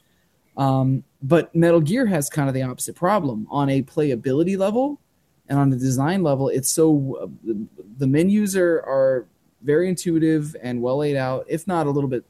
Um, 0.58 1.04
but 1.22 1.54
Metal 1.56 1.82
Gear 1.82 2.06
has 2.06 2.30
kind 2.30 2.48
of 2.48 2.54
the 2.54 2.62
opposite 2.62 2.96
problem 2.96 3.48
on 3.50 3.70
a 3.70 3.82
playability 3.82 4.58
level 4.58 5.00
and 5.48 5.60
on 5.60 5.70
the 5.70 5.78
design 5.78 6.24
level. 6.24 6.50
It's 6.50 6.70
so 6.70 7.18
uh, 7.22 7.54
the, 7.98 8.08
menus 8.08 8.56
are 8.56 8.80
are 8.80 9.28
very 9.62 9.90
intuitive 9.90 10.56
and 10.62 10.82
well 10.82 10.98
laid 10.98 11.16
out, 11.16 11.46
if 11.48 11.68
not 11.68 11.88
a 11.88 11.92
little 11.92 12.10
bit 12.10 12.24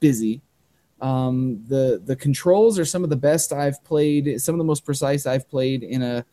busy. 0.00 0.40
Um, 1.00 1.62
the 1.68 2.02
the 2.04 2.16
controls 2.16 2.78
are 2.78 2.84
some 2.84 3.04
of 3.04 3.10
the 3.10 3.16
best 3.16 3.52
I've 3.52 3.82
played, 3.84 4.40
some 4.40 4.54
of 4.54 4.58
the 4.58 4.64
most 4.64 4.84
precise 4.84 5.26
I've 5.26 5.48
played 5.48 5.82
in 5.82 6.02
a 6.02 6.24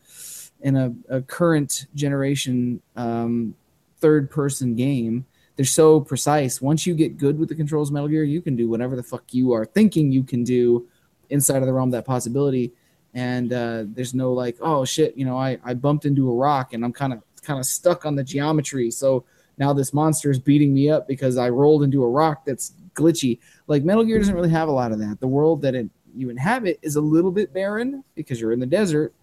in 0.62 0.76
a, 0.76 0.94
a 1.10 1.22
current 1.22 1.86
generation 1.94 2.82
um, 2.96 3.56
third 3.98 4.32
person 4.32 4.76
game. 4.76 5.26
They're 5.56 5.66
so 5.66 6.02
precise. 6.02 6.62
Once 6.62 6.86
you 6.86 6.94
get 6.94 7.18
good 7.18 7.40
with 7.40 7.50
the 7.50 7.56
controls 7.56 7.92
Metal 7.92 8.10
Gear, 8.10 8.24
you 8.24 8.42
can 8.42 8.56
do 8.56 8.70
whatever 8.70 8.96
the 8.96 9.04
fuck 9.04 9.24
you 9.34 9.54
are 9.54 9.66
thinking 9.66 10.12
you 10.12 10.24
can 10.24 10.44
do 10.44 10.88
inside 11.30 11.58
of 11.58 11.66
the 11.66 11.74
realm 11.74 11.90
of 11.90 11.94
that 11.94 12.06
possibility. 12.06 12.74
And 13.14 13.54
uh, 13.54 13.84
there's 13.88 14.14
no 14.14 14.34
like, 14.34 14.58
oh 14.60 14.84
shit, 14.84 15.16
you 15.16 15.26
know, 15.26 15.38
I, 15.38 15.58
I 15.64 15.74
bumped 15.74 16.06
into 16.06 16.30
a 16.30 16.36
rock 16.36 16.74
and 16.74 16.84
I'm 16.84 16.92
kind 16.92 17.14
of 17.14 17.22
kind 17.42 17.60
of 17.60 17.66
stuck 17.66 18.06
on 18.06 18.16
the 18.16 18.24
geometry. 18.24 18.92
So 18.92 19.24
now 19.58 19.72
this 19.72 19.94
monster 19.94 20.30
is 20.30 20.40
beating 20.40 20.74
me 20.74 20.90
up 20.90 21.08
because 21.08 21.38
I 21.38 21.50
rolled 21.50 21.84
into 21.84 22.04
a 22.04 22.10
rock 22.10 22.44
that's 22.46 22.74
glitchy. 22.94 23.40
Like 23.68 23.84
Metal 23.84 24.04
Gear 24.04 24.18
doesn't 24.20 24.36
really 24.36 24.50
have 24.50 24.68
a 24.68 24.74
lot 24.74 24.92
of 24.92 25.00
that. 25.00 25.20
The 25.20 25.28
world 25.28 25.62
that 25.62 25.76
it, 25.76 25.90
you 26.14 26.30
inhabit 26.30 26.80
is 26.82 26.98
a 26.98 27.02
little 27.02 27.32
bit 27.32 27.54
barren 27.54 28.04
because 28.16 28.42
you're 28.42 28.52
in 28.52 28.60
the 28.60 28.66
desert, 28.66 29.14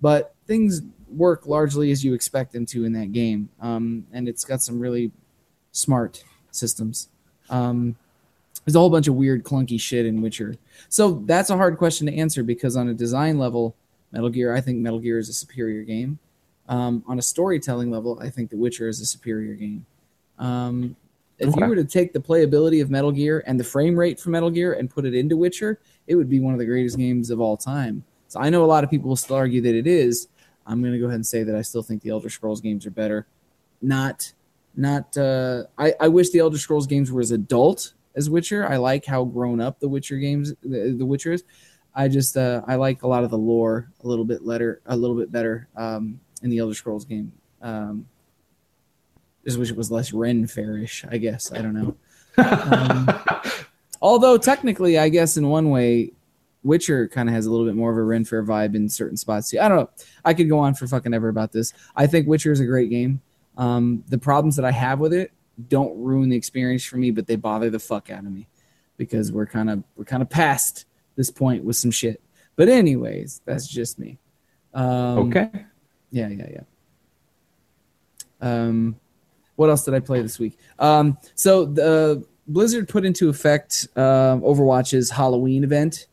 but 0.00 0.34
things 0.46 0.82
work 1.08 1.46
largely 1.46 1.90
as 1.90 2.04
you 2.04 2.14
expect 2.14 2.52
them 2.52 2.66
to 2.66 2.84
in 2.84 2.92
that 2.92 3.12
game. 3.12 3.48
Um, 3.60 4.06
and 4.12 4.28
it's 4.28 4.44
got 4.44 4.62
some 4.62 4.78
really 4.78 5.10
smart 5.72 6.24
systems. 6.50 7.08
Um, 7.48 7.96
there's 8.64 8.74
a 8.76 8.78
whole 8.78 8.90
bunch 8.90 9.08
of 9.08 9.14
weird, 9.14 9.44
clunky 9.44 9.80
shit 9.80 10.06
in 10.06 10.20
Witcher. 10.20 10.54
So 10.88 11.22
that's 11.26 11.50
a 11.50 11.56
hard 11.56 11.78
question 11.78 12.06
to 12.06 12.14
answer 12.14 12.42
because 12.42 12.76
on 12.76 12.88
a 12.88 12.94
design 12.94 13.38
level, 13.38 13.74
Metal 14.12 14.28
Gear, 14.28 14.54
I 14.54 14.60
think 14.60 14.78
Metal 14.78 14.98
Gear 14.98 15.18
is 15.18 15.28
a 15.28 15.32
superior 15.32 15.82
game. 15.82 16.18
Um, 16.68 17.02
on 17.08 17.18
a 17.18 17.22
storytelling 17.22 17.90
level, 17.90 18.18
I 18.20 18.30
think 18.30 18.50
The 18.50 18.56
Witcher 18.56 18.88
is 18.88 19.00
a 19.00 19.06
superior 19.06 19.54
game. 19.54 19.86
Um, 20.38 20.94
if 21.38 21.48
Okay. 21.48 21.62
you 21.62 21.68
were 21.68 21.76
to 21.76 21.84
take 21.84 22.12
the 22.12 22.20
playability 22.20 22.82
of 22.82 22.90
Metal 22.90 23.10
Gear 23.10 23.42
and 23.46 23.58
the 23.58 23.64
frame 23.64 23.98
rate 23.98 24.20
for 24.20 24.30
Metal 24.30 24.50
Gear 24.50 24.74
and 24.74 24.90
put 24.90 25.04
it 25.06 25.14
into 25.14 25.36
Witcher, 25.36 25.78
it 26.06 26.14
would 26.14 26.28
be 26.28 26.38
one 26.38 26.52
of 26.52 26.58
the 26.60 26.66
greatest 26.66 26.98
games 26.98 27.30
of 27.30 27.40
all 27.40 27.56
time. 27.56 28.04
So 28.28 28.40
I 28.40 28.50
know 28.50 28.62
a 28.62 28.66
lot 28.66 28.84
of 28.84 28.90
people 28.90 29.08
will 29.08 29.16
still 29.16 29.36
argue 29.36 29.60
that 29.62 29.74
it 29.74 29.86
is. 29.86 30.28
I'm 30.66 30.80
going 30.80 30.92
to 30.92 30.98
go 30.98 31.06
ahead 31.06 31.16
and 31.16 31.26
say 31.26 31.42
that 31.42 31.56
I 31.56 31.62
still 31.62 31.82
think 31.82 32.02
the 32.02 32.10
Elder 32.10 32.28
Scrolls 32.30 32.60
games 32.60 32.84
are 32.86 32.90
better. 32.90 33.26
Not, 33.82 34.32
not. 34.80 35.16
Uh, 35.16 35.64
I 35.78 35.94
I 36.00 36.08
wish 36.08 36.30
the 36.30 36.38
Elder 36.38 36.58
Scrolls 36.58 36.86
games 36.86 37.12
were 37.12 37.20
as 37.20 37.30
adult 37.30 37.94
as 38.14 38.28
Witcher. 38.28 38.66
I 38.66 38.76
like 38.76 39.04
how 39.04 39.24
grown 39.24 39.60
up 39.60 39.80
the 39.80 39.88
Witcher 39.88 40.18
games, 40.18 40.52
the, 40.62 40.94
the 40.98 41.06
Witcher 41.06 41.32
is. 41.32 41.44
I 41.94 42.08
just 42.08 42.36
uh, 42.36 42.62
I 42.66 42.76
like 42.76 43.02
a 43.02 43.08
lot 43.08 43.24
of 43.24 43.30
the 43.30 43.38
lore 43.38 43.90
a 44.02 44.08
little 44.08 44.24
bit 44.24 44.46
better, 44.46 44.80
a 44.86 44.96
little 44.96 45.16
bit 45.16 45.32
better 45.32 45.68
um, 45.76 46.20
in 46.42 46.50
the 46.50 46.58
Elder 46.58 46.74
Scrolls 46.74 47.04
game. 47.04 47.32
Um, 47.60 48.06
just 49.44 49.58
wish 49.58 49.70
it 49.70 49.76
was 49.76 49.90
less 49.90 50.12
Ren 50.12 50.46
fairish. 50.46 51.04
I 51.10 51.18
guess 51.18 51.52
I 51.52 51.62
don't 51.62 51.74
know. 51.74 51.96
Um, 52.38 53.08
although 54.00 54.38
technically, 54.38 54.98
I 54.98 55.08
guess 55.08 55.36
in 55.36 55.48
one 55.48 55.68
way, 55.68 56.12
Witcher 56.62 57.08
kind 57.08 57.28
of 57.28 57.34
has 57.34 57.44
a 57.44 57.50
little 57.50 57.66
bit 57.66 57.74
more 57.74 57.90
of 57.90 57.98
a 57.98 58.02
Ren 58.02 58.24
Fair 58.24 58.44
vibe 58.44 58.74
in 58.74 58.88
certain 58.88 59.16
spots. 59.16 59.50
too. 59.50 59.58
I 59.58 59.68
don't 59.68 59.78
know. 59.78 59.90
I 60.24 60.32
could 60.32 60.48
go 60.48 60.58
on 60.58 60.74
for 60.74 60.86
fucking 60.86 61.12
ever 61.12 61.28
about 61.28 61.52
this. 61.52 61.72
I 61.96 62.06
think 62.06 62.28
Witcher 62.28 62.52
is 62.52 62.60
a 62.60 62.66
great 62.66 62.88
game. 62.88 63.20
Um, 63.60 64.04
the 64.08 64.16
problems 64.16 64.56
that 64.56 64.64
I 64.64 64.70
have 64.70 65.00
with 65.00 65.12
it 65.12 65.32
don't 65.68 65.94
ruin 66.02 66.30
the 66.30 66.36
experience 66.36 66.82
for 66.82 66.96
me, 66.96 67.10
but 67.10 67.26
they 67.26 67.36
bother 67.36 67.68
the 67.68 67.78
fuck 67.78 68.08
out 68.08 68.20
of 68.20 68.32
me 68.32 68.48
because 68.96 69.30
we're 69.30 69.44
kind 69.44 69.68
of 69.68 69.84
we're 69.96 70.06
kind 70.06 70.22
of 70.22 70.30
past 70.30 70.86
this 71.14 71.30
point 71.30 71.62
with 71.62 71.76
some 71.76 71.90
shit. 71.90 72.22
But 72.56 72.70
anyways, 72.70 73.42
that's 73.44 73.68
just 73.68 73.98
me. 73.98 74.18
Um, 74.72 75.28
okay. 75.28 75.50
yeah, 76.10 76.28
yeah, 76.28 76.46
yeah. 76.50 76.62
Um, 78.40 78.96
what 79.56 79.68
else 79.68 79.84
did 79.84 79.92
I 79.92 80.00
play 80.00 80.22
this 80.22 80.38
week? 80.38 80.58
Um, 80.78 81.18
so 81.34 81.66
the 81.66 82.24
Blizzard 82.46 82.88
put 82.88 83.04
into 83.04 83.28
effect 83.28 83.88
um 83.94 84.40
Overwatch's 84.40 85.10
Halloween 85.10 85.64
event, 85.64 86.06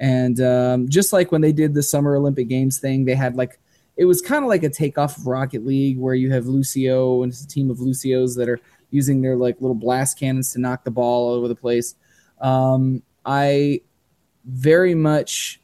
and 0.00 0.40
um, 0.40 0.88
just 0.88 1.12
like 1.12 1.30
when 1.30 1.42
they 1.42 1.52
did 1.52 1.74
the 1.74 1.82
Summer 1.84 2.16
Olympic 2.16 2.48
Games 2.48 2.80
thing, 2.80 3.04
they 3.04 3.14
had 3.14 3.36
like 3.36 3.60
it 3.98 4.04
was 4.04 4.22
kind 4.22 4.44
of 4.44 4.48
like 4.48 4.62
a 4.62 4.70
takeoff 4.70 5.18
of 5.18 5.26
Rocket 5.26 5.66
League, 5.66 5.98
where 5.98 6.14
you 6.14 6.30
have 6.30 6.46
Lucio 6.46 7.24
and 7.24 7.32
it's 7.32 7.42
a 7.42 7.48
team 7.48 7.68
of 7.68 7.80
Lucios 7.80 8.36
that 8.36 8.48
are 8.48 8.60
using 8.90 9.20
their 9.20 9.36
like 9.36 9.60
little 9.60 9.74
blast 9.74 10.18
cannons 10.18 10.52
to 10.52 10.60
knock 10.60 10.84
the 10.84 10.90
ball 10.90 11.28
all 11.28 11.34
over 11.34 11.48
the 11.48 11.56
place. 11.56 11.96
Um, 12.40 13.02
I 13.26 13.82
very 14.44 14.94
much 14.94 15.60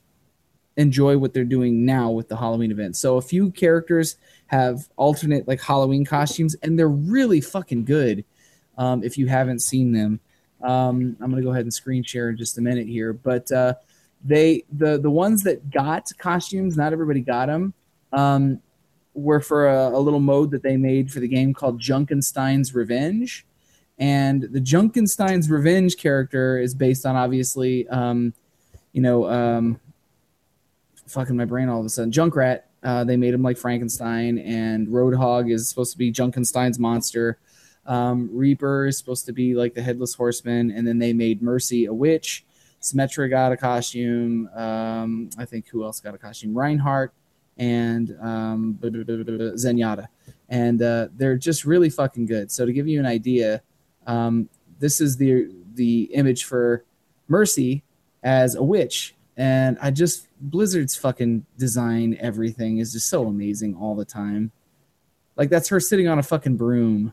enjoy 0.77 1.17
what 1.17 1.33
they're 1.33 1.45
doing 1.45 1.87
now 1.87 2.11
with 2.11 2.29
the 2.29 2.37
Halloween 2.37 2.73
event. 2.73 2.97
So 2.97 3.17
a 3.17 3.23
few 3.23 3.53
characters 3.53 4.17
have 4.47 4.89
alternate 4.97 5.47
like 5.47 5.63
Halloween 5.63 6.05
costumes, 6.05 6.57
and 6.57 6.77
they're 6.77 6.89
really 6.89 7.41
fucking 7.41 7.85
good. 7.85 8.25
Um, 8.77 9.05
if 9.05 9.17
you 9.17 9.29
haven't 9.29 9.61
seen 9.61 9.93
them, 9.93 10.19
um, 10.61 11.17
I'm 11.21 11.31
gonna 11.31 11.41
go 11.41 11.53
ahead 11.53 11.63
and 11.63 11.73
screen 11.73 12.03
share 12.03 12.31
in 12.31 12.37
just 12.37 12.59
a 12.59 12.61
minute 12.61 12.89
here. 12.89 13.13
But 13.13 13.51
uh, 13.53 13.75
they 14.25 14.65
the 14.73 14.99
the 14.99 15.11
ones 15.11 15.45
that 15.45 15.71
got 15.71 16.11
costumes, 16.19 16.77
not 16.77 16.93
everybody 16.93 17.21
got 17.21 17.47
them. 17.47 17.73
Um, 18.17 18.61
were 19.15 19.41
for 19.41 19.69
a, 19.69 19.89
a 19.91 20.01
little 20.01 20.21
mode 20.21 20.51
that 20.51 20.63
they 20.63 20.77
made 20.77 21.11
for 21.11 21.21
the 21.21 21.29
game 21.29 21.55
called 21.55 21.81
Junkenstein's 21.81 22.75
Revenge. 22.75 23.47
And 23.99 24.43
the 24.43 24.61
Junkenstein's 24.61 25.49
Revenge 25.49 25.97
character 25.97 26.59
is 26.59 26.75
based 26.75 27.07
on 27.07 27.15
obviously, 27.15 27.87
um, 27.89 28.35
you 28.93 29.01
know, 29.01 29.29
um, 29.29 29.79
fucking 31.07 31.37
my 31.37 31.45
brain 31.45 31.69
all 31.69 31.81
of 31.81 31.87
a 31.87 31.89
sudden. 31.89 32.11
Junkrat. 32.11 32.63
Uh, 32.83 33.03
they 33.03 33.17
made 33.17 33.33
him 33.33 33.43
like 33.43 33.57
Frankenstein, 33.57 34.37
and 34.39 34.89
Roadhog 34.89 35.51
is 35.51 35.71
supposed 35.71 35.93
to 35.93 35.97
be 35.97 36.13
Junkenstein's 36.13 36.79
monster. 36.79 37.39
Um, 37.87 38.29
Reaper 38.31 38.85
is 38.87 38.99
supposed 38.99 39.25
to 39.25 39.33
be 39.33 39.55
like 39.55 39.73
the 39.73 39.81
headless 39.81 40.13
horseman, 40.13 40.71
and 40.71 40.87
then 40.87 40.99
they 40.99 41.15
made 41.15 41.41
Mercy 41.41 41.87
a 41.87 41.95
witch. 41.95 42.45
Symmetra 42.83 43.31
got 43.31 43.53
a 43.53 43.57
costume. 43.57 44.51
Um, 44.55 45.31
I 45.39 45.47
think 45.47 45.69
who 45.69 45.83
else 45.83 46.01
got 46.01 46.15
a 46.15 46.19
costume? 46.19 46.53
Reinhardt 46.53 47.15
and 47.57 48.17
um, 48.21 48.79
Zenyatta, 48.83 50.07
and 50.49 50.83
uh, 50.83 51.09
they're 51.17 51.37
just 51.37 51.65
really 51.65 51.91
fucking 51.91 52.27
good. 52.27 52.51
So 52.51 52.67
to 52.67 52.73
give 52.73 52.89
you 52.89 52.99
an 52.99 53.07
idea, 53.07 53.63
um, 54.07 54.49
this 54.79 55.01
is 55.01 55.17
the 55.17 55.51
the 55.75 56.05
image 56.15 56.45
for 56.45 56.85
Mercy 57.29 57.83
as 58.23 58.55
a 58.55 58.63
witch, 58.63 59.15
and 59.37 59.79
I 59.81 59.91
just 59.91 60.29
Blizzard's 60.41 60.97
fucking 60.97 61.47
design 61.59 62.17
everything 62.21 62.79
is 62.79 62.93
just 62.93 63.09
so 63.09 63.27
amazing 63.27 63.75
all 63.77 63.95
the 63.95 64.05
time. 64.05 64.53
Like 65.37 65.51
that's 65.51 65.69
her 65.69 65.81
sitting 65.81 66.09
on 66.09 66.19
a 66.19 66.23
fucking 66.23 66.57
broom, 66.57 67.13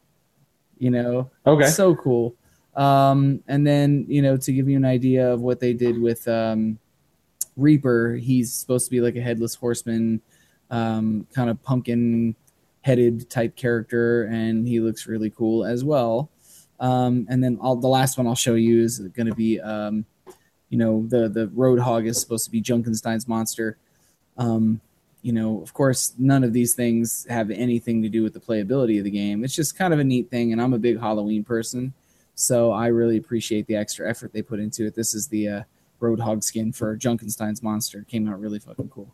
you 0.78 0.92
know. 0.92 1.30
Okay. 1.46 1.68
So 1.68 1.96
cool. 1.96 2.36
Um, 2.76 3.44
and 3.48 3.66
then 3.66 4.06
you 4.08 4.22
know 4.22 4.38
to 4.38 4.52
give 4.52 4.70
you 4.70 4.78
an 4.78 4.86
idea 4.86 5.32
of 5.32 5.42
what 5.42 5.60
they 5.60 5.74
did 5.74 6.00
with 6.00 6.28
um, 6.28 6.80
Reaper, 7.58 8.16
he's 8.16 8.54
supposed 8.54 8.86
to 8.86 8.92
be 8.92 9.02
like 9.02 9.16
a 9.16 9.22
headless 9.22 9.56
horseman, 9.56 10.22
um, 10.72 11.28
kind 11.36 11.50
of 11.50 11.62
pumpkin 11.62 12.36
headed 12.82 13.30
type 13.30 13.56
character, 13.56 14.24
and 14.24 14.68
he 14.68 14.80
looks 14.80 15.06
really 15.06 15.30
cool 15.30 15.64
as 15.64 15.84
well. 15.84 16.32
Um, 16.80 17.28
and 17.30 17.44
then 17.44 17.60
I'll, 17.62 17.76
the 17.76 17.88
last 17.88 18.18
one 18.18 18.26
I'll 18.26 18.34
show 18.34 18.56
you 18.56 18.82
is 18.82 19.00
going 19.00 19.28
to 19.28 19.36
be, 19.36 19.60
um, 19.60 20.06
you 20.70 20.80
know, 20.80 21.06
the 21.08 21.30
the 21.30 21.48
Roadhog 21.48 22.08
is 22.08 22.20
supposed 22.20 22.46
to 22.46 22.52
be 22.52 22.62
Junkenstein's 22.62 23.28
monster. 23.28 23.78
Um, 24.38 24.82
you 25.22 25.34
know, 25.34 25.62
of 25.62 25.74
course, 25.74 26.14
none 26.18 26.44
of 26.44 26.54
these 26.54 26.74
things 26.74 27.28
have 27.30 27.52
anything 27.52 28.02
to 28.02 28.10
do 28.10 28.24
with 28.24 28.34
the 28.34 28.40
playability 28.40 28.98
of 28.98 29.04
the 29.04 29.12
game. 29.12 29.44
It's 29.44 29.56
just 29.56 29.78
kind 29.78 29.94
of 29.94 30.00
a 30.00 30.04
neat 30.04 30.32
thing, 30.32 30.52
and 30.52 30.60
I'm 30.60 30.74
a 30.74 30.80
big 30.80 31.00
Halloween 31.00 31.44
person, 31.44 31.94
so 32.34 32.72
I 32.72 32.88
really 32.88 33.18
appreciate 33.18 33.68
the 33.68 33.76
extra 33.76 34.10
effort 34.10 34.34
they 34.34 34.42
put 34.42 34.60
into 34.60 34.88
it. 34.88 34.96
This 34.96 35.14
is 35.14 35.28
the 35.28 35.48
uh, 35.48 35.62
Roadhog 36.02 36.44
skin 36.44 36.72
for 36.72 36.98
Junkenstein's 36.98 37.62
monster. 37.62 38.00
It 38.00 38.08
came 38.08 38.28
out 38.28 38.40
really 38.40 38.58
fucking 38.58 38.90
cool. 38.90 39.14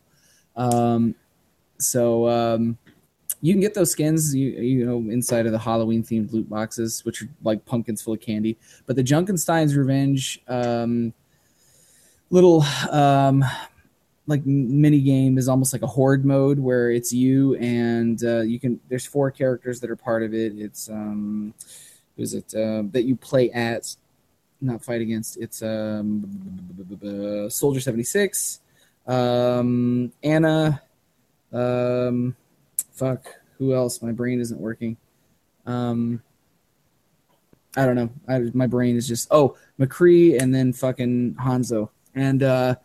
So 1.78 2.28
um, 2.28 2.78
you 3.40 3.52
can 3.52 3.60
get 3.60 3.74
those 3.74 3.90
skins, 3.90 4.34
you 4.34 4.50
you 4.50 4.86
know, 4.86 4.98
inside 5.10 5.46
of 5.46 5.52
the 5.52 5.58
Halloween 5.58 6.02
themed 6.02 6.32
loot 6.32 6.48
boxes, 6.48 7.04
which 7.04 7.22
are 7.22 7.28
like 7.42 7.64
pumpkins 7.64 8.02
full 8.02 8.14
of 8.14 8.20
candy. 8.20 8.56
But 8.86 8.96
the 8.96 9.04
Junkenstein's 9.04 9.76
Revenge 9.76 10.40
um, 10.48 11.12
little 12.30 12.62
um, 12.90 13.44
like 14.26 14.44
mini 14.44 15.00
game 15.00 15.38
is 15.38 15.48
almost 15.48 15.72
like 15.72 15.82
a 15.82 15.86
horde 15.86 16.24
mode 16.24 16.58
where 16.58 16.90
it's 16.90 17.12
you 17.12 17.54
and 17.56 18.22
uh, 18.24 18.40
you 18.40 18.58
can. 18.58 18.80
There's 18.88 19.06
four 19.06 19.30
characters 19.30 19.80
that 19.80 19.90
are 19.90 19.96
part 19.96 20.22
of 20.22 20.34
it. 20.34 20.52
It's 20.56 20.90
um, 20.90 21.54
who's 22.16 22.34
it 22.34 22.52
uh, 22.54 22.82
that 22.90 23.04
you 23.04 23.14
play 23.14 23.50
at, 23.52 23.94
not 24.60 24.84
fight 24.84 25.00
against. 25.00 25.36
It's 25.38 25.62
um, 25.62 26.26
Soldier 27.48 27.80
seventy 27.80 28.02
six, 28.02 28.60
um, 29.06 30.12
Ana, 30.24 30.82
um, 31.52 32.36
fuck, 32.92 33.26
who 33.58 33.74
else? 33.74 34.02
My 34.02 34.12
brain 34.12 34.40
isn't 34.40 34.60
working. 34.60 34.96
Um, 35.66 36.22
I 37.76 37.86
don't 37.86 37.96
know. 37.96 38.10
I, 38.26 38.38
my 38.54 38.66
brain 38.66 38.96
is 38.96 39.06
just 39.06 39.28
oh 39.30 39.56
McCree 39.78 40.40
and 40.40 40.54
then 40.54 40.72
fucking 40.72 41.34
Hanzo, 41.34 41.90
and 42.14 42.42
uh, 42.42 42.76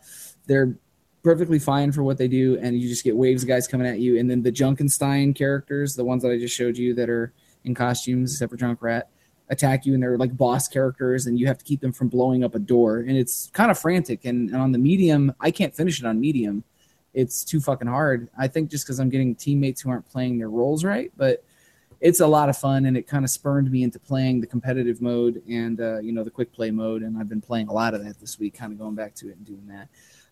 they're 0.46 0.76
perfectly 1.22 1.58
fine 1.58 1.90
for 1.90 2.02
what 2.02 2.18
they 2.18 2.28
do. 2.28 2.58
And 2.60 2.78
you 2.78 2.88
just 2.88 3.02
get 3.02 3.16
waves 3.16 3.42
of 3.42 3.48
guys 3.48 3.66
coming 3.66 3.86
at 3.86 3.98
you, 3.98 4.18
and 4.18 4.30
then 4.30 4.42
the 4.42 4.52
Junkenstein 4.52 5.34
characters, 5.34 5.94
the 5.94 6.04
ones 6.04 6.22
that 6.22 6.30
I 6.30 6.38
just 6.38 6.54
showed 6.54 6.76
you 6.76 6.94
that 6.94 7.08
are 7.08 7.32
in 7.64 7.74
costumes, 7.74 8.32
except 8.32 8.50
for 8.50 8.58
Junkrat, 8.58 9.04
attack 9.48 9.86
you, 9.86 9.94
and 9.94 10.02
they're 10.02 10.18
like 10.18 10.36
boss 10.36 10.68
characters, 10.68 11.26
and 11.26 11.38
you 11.38 11.46
have 11.46 11.58
to 11.58 11.64
keep 11.64 11.80
them 11.80 11.92
from 11.92 12.08
blowing 12.08 12.44
up 12.44 12.54
a 12.54 12.58
door, 12.58 12.98
and 12.98 13.16
it's 13.16 13.50
kind 13.52 13.70
of 13.70 13.78
frantic. 13.78 14.24
And, 14.24 14.50
and 14.50 14.58
on 14.60 14.72
the 14.72 14.78
medium, 14.78 15.32
I 15.40 15.50
can't 15.50 15.74
finish 15.74 15.98
it 15.98 16.06
on 16.06 16.20
medium 16.20 16.62
it's 17.14 17.44
too 17.44 17.60
fucking 17.60 17.88
hard. 17.88 18.28
I 18.36 18.48
think 18.48 18.70
just 18.70 18.84
because 18.84 18.98
I'm 18.98 19.08
getting 19.08 19.34
teammates 19.34 19.80
who 19.80 19.90
aren't 19.90 20.08
playing 20.10 20.38
their 20.38 20.50
roles 20.50 20.84
right, 20.84 21.12
but 21.16 21.44
it's 22.00 22.20
a 22.20 22.26
lot 22.26 22.48
of 22.48 22.58
fun, 22.58 22.84
and 22.84 22.96
it 22.96 23.06
kind 23.06 23.24
of 23.24 23.30
spurned 23.30 23.70
me 23.70 23.82
into 23.82 23.98
playing 23.98 24.40
the 24.40 24.46
competitive 24.46 25.00
mode 25.00 25.42
and 25.48 25.80
uh, 25.80 26.00
you 26.00 26.12
know 26.12 26.24
the 26.24 26.30
quick 26.30 26.52
play 26.52 26.70
mode, 26.70 27.02
and 27.02 27.16
I've 27.16 27.28
been 27.28 27.40
playing 27.40 27.68
a 27.68 27.72
lot 27.72 27.94
of 27.94 28.04
that 28.04 28.20
this 28.20 28.38
week, 28.38 28.54
kind 28.54 28.72
of 28.72 28.78
going 28.78 28.94
back 28.94 29.14
to 29.16 29.28
it 29.30 29.36
and 29.36 29.46
doing 29.46 29.66
that. 29.68 29.88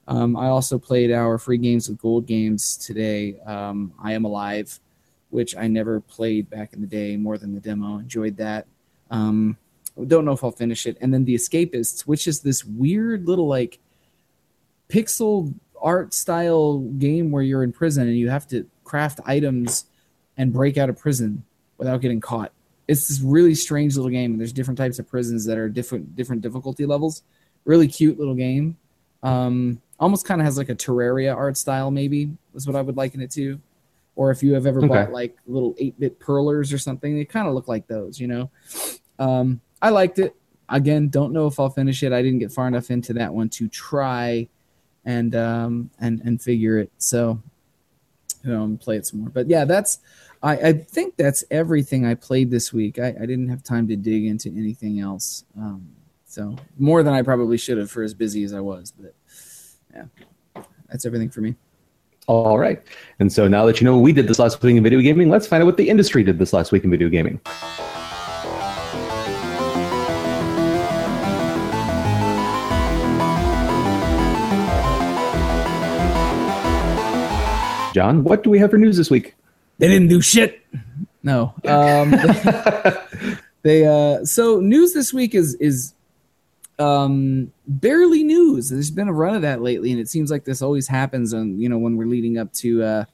Um, 0.09 0.37
I 0.37 0.49
also 0.49 0.79
played 0.79 1.13
our 1.13 1.39
free 1.39 1.59
games 1.59 1.89
with 1.89 1.99
gold 1.99 2.27
games 2.27 2.77
today. 2.77 3.39
Um, 3.47 3.93
I 4.03 4.13
am 4.13 4.25
alive, 4.25 4.81
which 5.31 5.57
I 5.57 5.69
never 5.69 6.01
played 6.01 6.51
back 6.51 6.73
in 6.73 6.81
the 6.81 6.87
day 6.87 7.17
more 7.17 7.39
than 7.39 7.55
the 7.55 7.61
demo. 7.61 7.99
Enjoyed 7.99 8.37
that. 8.39 8.67
Um, 9.11 9.57
don't 10.07 10.25
know 10.25 10.33
if 10.33 10.43
I'll 10.43 10.51
finish 10.51 10.87
it. 10.87 10.97
And 11.01 11.15
then 11.15 11.25
the 11.25 11.35
Escapists, 11.35 12.03
which 12.03 12.27
is 12.27 12.41
this 12.41 12.65
weird 12.65 13.29
little 13.29 13.47
like 13.47 13.79
pixel 14.89 15.55
art 15.83 16.15
style 16.15 16.79
game 16.99 17.31
where 17.31 17.43
you're 17.43 17.63
in 17.63 17.73
prison 17.73 18.09
and 18.09 18.17
you 18.17 18.31
have 18.31 18.47
to 18.49 18.67
craft 18.85 19.21
items 19.25 19.87
and 20.37 20.53
break 20.53 20.79
out 20.79 20.89
of 20.89 20.99
prison 20.99 21.45
without 21.79 22.01
getting 22.01 22.21
caught. 22.21 22.53
It's 22.89 23.09
this 23.09 23.21
really 23.21 23.55
strange 23.55 23.97
little 23.97 24.11
game. 24.11 24.33
And 24.33 24.41
there's 24.41 24.53
different 24.53 24.79
types 24.79 24.99
of 24.99 25.09
prisons 25.09 25.45
that 25.47 25.59
are 25.59 25.69
different 25.69 26.17
different 26.17 26.43
difficulty 26.43 26.87
levels. 26.87 27.23
Really 27.65 27.89
cute 27.89 28.19
little 28.19 28.35
game. 28.35 28.77
Um, 29.23 29.81
almost 30.01 30.27
kind 30.27 30.41
of 30.41 30.45
has 30.47 30.59
like 30.59 30.69
a 30.69 30.75
Terraria 30.75 31.35
art 31.35 31.57
style, 31.57 31.91
maybe 31.91 32.37
is 32.55 32.67
what 32.67 32.77
I 32.77 32.83
would 32.83 32.97
liken 32.97 33.21
it 33.21 33.31
to. 33.33 33.61
Or 34.17 34.31
if 34.31 34.43
you 34.43 34.53
have 34.55 34.67
ever 34.67 34.81
Okay. 34.81 34.89
bought 34.89 35.13
like 35.13 35.37
little 35.47 35.75
eight 35.79 35.99
bit 35.99 36.19
perlers 36.19 36.73
or 36.73 36.79
something, 36.79 37.17
they 37.17 37.25
kind 37.25 37.49
of 37.49 37.55
look 37.55 37.69
like 37.69 37.87
those, 37.87 38.21
you 38.21 38.27
know. 38.27 38.51
Um, 39.19 39.61
I 39.81 39.91
liked 39.91 40.19
it. 40.19 40.35
Again, 40.69 41.09
don't 41.09 41.33
know 41.33 41.47
if 41.47 41.59
I'll 41.61 41.71
finish 41.71 42.03
it. 42.03 42.13
I 42.13 42.23
didn't 42.23 42.41
get 42.41 42.53
far 42.53 42.67
enough 42.67 42.91
into 42.91 43.13
that 43.15 43.33
one 43.33 43.49
to 43.51 43.69
try 43.69 44.49
and 45.05 45.35
um, 45.35 45.91
and 46.01 46.21
and 46.21 46.41
figure 46.41 46.79
it. 46.79 46.91
So 46.99 47.43
you 48.45 48.51
know, 48.53 48.77
play 48.81 48.97
it 48.97 49.07
some 49.07 49.21
more. 49.21 49.31
But 49.31 49.49
yeah, 49.49 49.65
that's 49.65 49.99
I, 50.43 50.57
I 50.57 50.73
think 50.73 51.17
that's 51.17 51.45
everything 51.51 52.05
I 52.05 52.15
played 52.15 52.51
this 52.51 52.73
week. 52.73 52.99
I, 52.99 53.09
I 53.09 53.27
didn't 53.27 53.49
have 53.49 53.63
time 53.63 53.87
to 53.89 53.97
dig 53.97 54.27
into 54.27 54.49
anything 54.51 55.01
else. 55.01 55.45
Um, 55.57 55.89
so 56.27 56.57
more 56.79 57.03
than 57.03 57.15
I 57.15 57.23
probably 57.23 57.59
should 57.59 57.79
have 57.79 57.91
for 57.91 58.03
as 58.03 58.15
busy 58.15 58.43
as 58.43 58.53
I 58.53 58.61
was. 58.61 58.93
But 58.93 59.15
yeah, 59.95 60.63
that's 60.89 61.07
everything 61.07 61.31
for 61.31 61.41
me. 61.41 61.55
All 62.27 62.59
right. 62.59 62.83
And 63.19 63.33
so 63.33 63.49
now 63.49 63.67
that 63.67 63.81
you 63.81 63.85
know 63.85 63.99
we 63.99 64.13
did 64.13 64.29
this 64.29 64.39
last 64.39 64.63
week 64.63 64.77
in 64.77 64.83
video 64.83 65.01
gaming, 65.01 65.29
let's 65.29 65.47
find 65.47 65.63
out 65.63 65.67
what 65.67 65.77
the 65.77 65.89
industry 65.89 66.23
did 66.23 66.39
this 66.39 66.53
last 66.53 66.73
week 66.73 66.85
in 66.85 66.91
video 66.91 67.09
gaming. 67.09 67.41
John, 77.93 78.25
what 78.25 78.43
do 78.43 78.51
we 78.51 78.59
have 78.59 78.71
for 78.71 78.79
news 78.79 78.97
this 78.97 79.11
week? 79.11 79.35
They 79.79 79.89
didn't 79.89 80.09
do 80.09 80.21
shit. 80.21 80.65
No. 81.23 81.55
Um, 81.67 82.11
they 83.63 83.87
uh, 83.87 84.25
so 84.25 84.61
news 84.61 84.93
this 84.95 85.13
week 85.13 85.35
is 85.35 85.55
is 85.55 85.95
um 86.79 87.53
barely 87.67 88.25
news. 88.25 88.71
There's 88.71 88.91
been 88.91 89.09
a 89.09 89.13
run 89.13 89.35
of 89.35 89.43
that 89.43 89.61
lately, 89.63 89.93
and 89.93 90.01
it 90.01 90.09
seems 90.09 90.31
like 90.31 90.45
this 90.45 90.63
always 90.63 90.89
happens 90.89 91.35
on 91.35 91.59
you 91.61 91.69
know 91.69 91.79
when 91.79 91.97
we're 91.97 92.07
leading 92.07 92.39
up 92.39 92.53
to 92.55 92.83
uh 92.83 93.05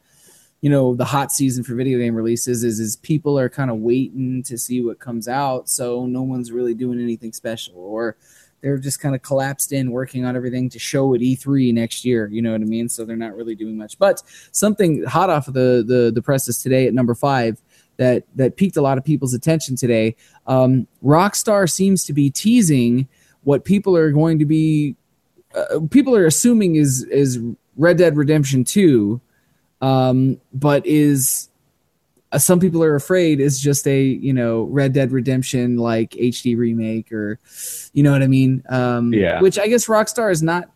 you 0.60 0.70
know 0.70 0.94
the 0.94 1.04
hot 1.04 1.32
season 1.32 1.64
for 1.64 1.74
video 1.74 1.98
game 1.98 2.14
releases 2.14 2.64
is 2.64 2.80
is 2.80 2.96
people 2.96 3.38
are 3.38 3.48
kind 3.48 3.70
of 3.70 3.78
waiting 3.78 4.42
to 4.44 4.56
see 4.56 4.80
what 4.84 4.98
comes 4.98 5.28
out, 5.28 5.68
so 5.68 6.06
no 6.06 6.22
one's 6.22 6.52
really 6.52 6.74
doing 6.74 7.00
anything 7.00 7.32
special 7.32 7.74
or 7.76 8.16
they're 8.60 8.78
just 8.78 9.00
kind 9.00 9.14
of 9.14 9.22
collapsed 9.22 9.72
in 9.72 9.90
working 9.90 10.24
on 10.24 10.36
everything 10.36 10.68
to 10.70 10.78
show 10.78 11.14
at 11.14 11.20
E3 11.20 11.72
next 11.72 12.04
year. 12.04 12.28
You 12.28 12.42
know 12.42 12.52
what 12.52 12.60
I 12.60 12.64
mean? 12.64 12.88
So 12.88 13.04
they're 13.04 13.16
not 13.16 13.36
really 13.36 13.54
doing 13.54 13.76
much. 13.76 13.98
But 13.98 14.22
something 14.52 15.04
hot 15.04 15.30
off 15.30 15.48
of 15.48 15.54
the 15.54 15.84
the, 15.86 16.10
the 16.12 16.22
presses 16.22 16.62
today 16.62 16.86
at 16.86 16.94
number 16.94 17.14
five 17.14 17.60
that 17.96 18.24
that 18.36 18.56
piqued 18.56 18.76
a 18.76 18.82
lot 18.82 18.98
of 18.98 19.04
people's 19.04 19.34
attention 19.34 19.76
today. 19.76 20.16
Um, 20.46 20.86
Rockstar 21.04 21.70
seems 21.70 22.04
to 22.04 22.12
be 22.12 22.30
teasing 22.30 23.08
what 23.44 23.64
people 23.64 23.96
are 23.96 24.10
going 24.10 24.38
to 24.38 24.44
be 24.44 24.96
uh, 25.54 25.80
people 25.90 26.14
are 26.16 26.26
assuming 26.26 26.76
is 26.76 27.04
is 27.04 27.38
Red 27.76 27.98
Dead 27.98 28.16
Redemption 28.16 28.64
Two, 28.64 29.20
um, 29.80 30.40
but 30.52 30.84
is 30.86 31.47
uh, 32.32 32.38
some 32.38 32.60
people 32.60 32.82
are 32.82 32.94
afraid 32.94 33.40
is 33.40 33.60
just 33.60 33.86
a 33.86 34.02
you 34.02 34.32
know 34.32 34.64
Red 34.64 34.92
Dead 34.92 35.12
Redemption 35.12 35.76
like 35.76 36.10
HD 36.10 36.56
remake 36.56 37.12
or 37.12 37.38
you 37.92 38.02
know 38.02 38.12
what 38.12 38.22
I 38.22 38.26
mean? 38.26 38.62
Um, 38.68 39.12
Yeah. 39.12 39.40
Which 39.40 39.58
I 39.58 39.68
guess 39.68 39.86
Rockstar 39.86 40.30
is 40.30 40.42
not 40.42 40.70